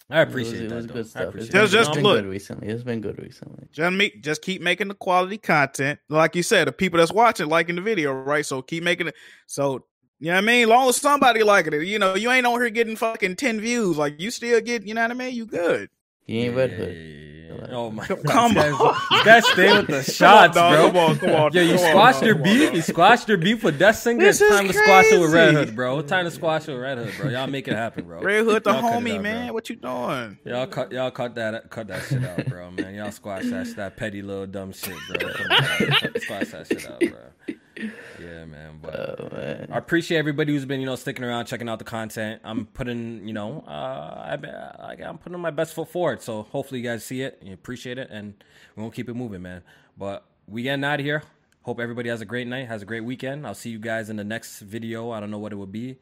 I 0.09 0.21
It 0.21 0.25
was- 0.25 0.31
appreciate 0.33 0.61
it 0.63 0.69
that. 0.69 0.75
was 0.75 0.87
though. 0.87 0.93
good 0.93 1.07
stuff. 1.07 1.35
It's 1.35 1.49
that. 1.49 1.53
Just- 1.53 1.71
been, 1.71 1.79
just 1.83 1.93
been 1.93 2.03
look. 2.03 2.17
good 2.17 2.25
recently. 2.29 2.67
It's 2.67 2.83
been 2.83 2.99
good 2.99 3.19
recently. 3.21 3.67
Just, 3.71 3.93
me, 3.95 4.11
just 4.21 4.41
keep 4.41 4.61
making 4.61 4.87
the 4.89 4.95
quality 4.95 5.37
content. 5.37 5.99
Like 6.09 6.35
you 6.35 6.41
said, 6.43 6.67
the 6.67 6.71
people 6.71 6.97
that's 6.97 7.13
watching 7.13 7.47
liking 7.47 7.75
the 7.75 7.81
video, 7.81 8.11
right? 8.11 8.45
So 8.45 8.61
keep 8.63 8.83
making 8.83 9.07
it. 9.07 9.15
So 9.45 9.85
you 10.23 10.29
know 10.29 10.35
what 10.35 10.43
I 10.45 10.47
mean? 10.47 10.69
Long 10.69 10.87
as 10.87 10.95
somebody 10.95 11.43
liking 11.43 11.73
it, 11.73 11.83
you 11.83 11.99
know, 11.99 12.15
you 12.15 12.31
ain't 12.31 12.45
on 12.45 12.57
here 12.61 12.69
getting 12.69 12.95
fucking 12.95 13.35
ten 13.35 13.59
views. 13.59 13.97
Like 13.97 14.21
you 14.21 14.31
still 14.31 14.61
get, 14.61 14.87
you 14.87 14.93
know 14.93 15.01
what 15.01 15.11
I 15.11 15.15
mean? 15.15 15.35
You 15.35 15.45
good. 15.45 15.89
He 16.25 16.45
ain't 16.45 16.55
Red 16.55 16.71
Hood. 16.71 16.95
yeah, 16.95 17.01
yeah, 17.03 17.57
yeah. 17.59 17.75
Oh 17.75 17.91
my 17.91 18.05
Come 18.05 18.53
god! 18.53 18.57
on. 18.57 18.71
Guys, 18.71 19.01
you 19.11 19.25
guys 19.25 19.47
stay 19.47 19.73
with 19.77 19.87
the 19.87 19.91
Come 19.91 19.97
on, 19.97 20.03
shots, 20.03 20.53
bro. 20.53 20.87
Come 20.87 20.97
on, 20.97 21.17
come 21.17 21.29
on. 21.31 21.51
Yeah, 21.53 21.61
you 21.63 21.75
come 21.75 21.83
on, 21.85 21.91
squashed 21.91 22.23
your 22.23 22.35
Come 22.35 22.43
on, 22.43 22.49
beef. 22.57 22.73
You 22.73 22.81
squashed 22.81 23.27
your 23.27 23.37
beef 23.37 23.63
with 23.65 23.77
Death 23.79 23.97
Singer. 23.97 24.25
It's 24.25 24.39
time 24.39 24.65
is 24.65 24.71
to 24.71 24.81
squash 24.81 25.05
it 25.11 25.19
with 25.19 25.33
Red. 25.33 25.53
Hood, 25.55 25.75
bro. 25.75 25.99
It's 25.99 26.09
time 26.09 26.23
to 26.25 26.31
squash 26.31 26.67
it 26.69 26.71
with 26.71 26.81
Red 26.81 26.97
Hood, 26.99 27.13
bro. 27.19 27.29
Y'all 27.29 27.47
make 27.47 27.67
it 27.67 27.73
happen, 27.75 28.05
bro. 28.05 28.21
Red 28.21 28.45
Hood, 28.45 28.63
the 28.63 28.71
Y'all 28.71 28.81
homie, 28.81 29.15
out, 29.17 29.21
man. 29.23 29.47
bro. 29.47 29.53
What 29.55 29.69
you 29.69 29.75
doing? 29.75 30.39
Y'all 30.45 30.67
cut, 30.67 30.91
y'all 30.93 31.11
cut 31.11 31.35
that, 31.35 31.69
cut 31.69 31.87
that 31.87 32.01
shit 32.03 32.23
out, 32.23 32.45
bro. 32.45 32.71
Man, 32.71 32.95
y'all 32.95 33.11
squash 33.11 33.43
that, 33.47 33.73
that 33.75 33.97
petty 33.97 34.21
little 34.21 34.47
dumb 34.47 34.71
shit, 34.71 34.95
bro. 35.09 35.29
Come 35.33 35.51
on, 35.51 35.89
man. 35.89 36.21
squash 36.21 36.47
that 36.51 36.67
shit 36.67 36.89
out, 36.89 36.99
bro. 37.01 37.55
Yeah, 37.77 38.45
man. 38.45 38.79
But 38.81 39.19
Oh 39.19 39.29
man. 39.31 39.69
I 39.71 39.77
appreciate 39.77 40.17
everybody 40.17 40.53
who's 40.53 40.65
been, 40.65 40.79
you 40.79 40.85
know, 40.85 40.95
sticking 40.95 41.23
around, 41.23 41.45
checking 41.45 41.69
out 41.69 41.79
the 41.79 41.85
content. 41.85 42.41
I'm 42.43 42.65
putting, 42.65 43.27
you 43.27 43.33
know, 43.33 43.63
uh, 43.67 44.37
I, 44.37 44.95
I'm 45.03 45.17
putting 45.17 45.39
my 45.39 45.51
best 45.51 45.73
foot 45.73 45.89
forward. 45.89 46.21
So 46.21 46.43
hopefully 46.43 46.81
you 46.81 46.87
guys 46.87 47.03
see 47.03 47.21
it, 47.21 47.39
you 47.41 47.53
appreciate 47.53 47.97
it, 47.97 48.09
and 48.11 48.33
we're 48.75 48.83
gonna 48.83 48.95
keep 48.95 49.09
it 49.09 49.15
moving, 49.15 49.41
man. 49.41 49.63
But 49.97 50.25
we 50.47 50.63
getting 50.63 50.83
out 50.83 50.99
of 50.99 51.05
here. 51.05 51.23
Hope 51.63 51.79
everybody 51.79 52.09
has 52.09 52.21
a 52.21 52.25
great 52.25 52.47
night, 52.47 52.67
has 52.67 52.81
a 52.81 52.85
great 52.85 53.05
weekend. 53.05 53.47
I'll 53.47 53.55
see 53.55 53.69
you 53.69 53.79
guys 53.79 54.09
in 54.09 54.17
the 54.17 54.23
next 54.23 54.59
video. 54.59 55.11
I 55.11 55.19
don't 55.19 55.31
know 55.31 55.39
what 55.39 55.53
it 55.53 55.55
will 55.55 55.65
be. 55.65 55.97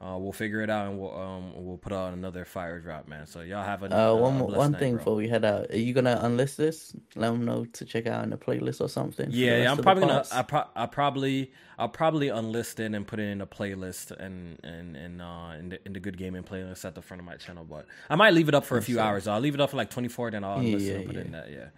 Uh, 0.00 0.16
we'll 0.16 0.32
figure 0.32 0.60
it 0.62 0.70
out 0.70 0.86
and 0.88 0.96
we'll 0.96 1.12
um, 1.18 1.52
we'll 1.56 1.76
put 1.76 1.92
out 1.92 2.12
another 2.12 2.44
fire 2.44 2.78
drop, 2.78 3.08
man. 3.08 3.26
So 3.26 3.40
y'all 3.40 3.64
have 3.64 3.82
a 3.82 3.86
Uh, 3.86 4.14
one 4.14 4.38
more, 4.38 4.46
one 4.48 4.70
night, 4.70 4.78
thing 4.78 4.92
bro. 4.92 4.98
before 4.98 5.14
we 5.16 5.26
head 5.26 5.44
out. 5.44 5.70
Are 5.70 5.76
you 5.76 5.92
gonna 5.92 6.20
unlist 6.22 6.54
this? 6.54 6.94
Let 7.16 7.30
them 7.32 7.44
know 7.44 7.64
to 7.64 7.84
check 7.84 8.06
out 8.06 8.22
in 8.22 8.30
the 8.30 8.36
playlist 8.36 8.80
or 8.80 8.88
something. 8.88 9.28
Yeah, 9.32 9.60
yeah, 9.62 9.72
I'm 9.72 9.78
probably 9.78 10.02
gonna. 10.02 10.24
I 10.30 10.42
pro- 10.42 10.68
I'll 10.76 10.86
probably 10.86 11.50
I'll 11.80 11.88
probably 11.88 12.28
unlist 12.28 12.78
it 12.78 12.94
and 12.94 13.04
put 13.08 13.18
it 13.18 13.24
in 13.28 13.40
a 13.40 13.46
playlist 13.46 14.12
and 14.12 14.60
and 14.62 14.94
and 14.96 15.20
uh 15.20 15.54
in 15.58 15.70
the 15.70 15.84
in 15.84 15.94
the 15.94 16.00
good 16.00 16.16
gaming 16.16 16.44
playlist 16.44 16.84
at 16.84 16.94
the 16.94 17.02
front 17.02 17.20
of 17.20 17.26
my 17.26 17.34
channel. 17.34 17.64
But 17.68 17.86
I 18.08 18.14
might 18.14 18.34
leave 18.34 18.48
it 18.48 18.54
up 18.54 18.64
for 18.64 18.78
a 18.78 18.82
few 18.82 19.00
hours. 19.00 19.26
I'll 19.26 19.40
leave 19.40 19.54
it 19.54 19.60
up 19.60 19.70
for 19.70 19.76
like 19.78 19.90
24, 19.90 20.30
then 20.30 20.44
I'll 20.44 20.62
Yeah, 20.62 20.76
unlist 20.76 20.86
it 20.90 20.94
and 20.96 21.06
put 21.06 21.16
it 21.16 21.26
in 21.26 21.32
that. 21.32 21.50
Yeah. 21.50 21.68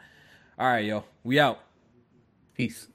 All 0.59 0.66
right, 0.66 0.84
yo, 0.84 1.05
we 1.24 1.40
out. 1.40 1.59
Peace. 2.55 2.86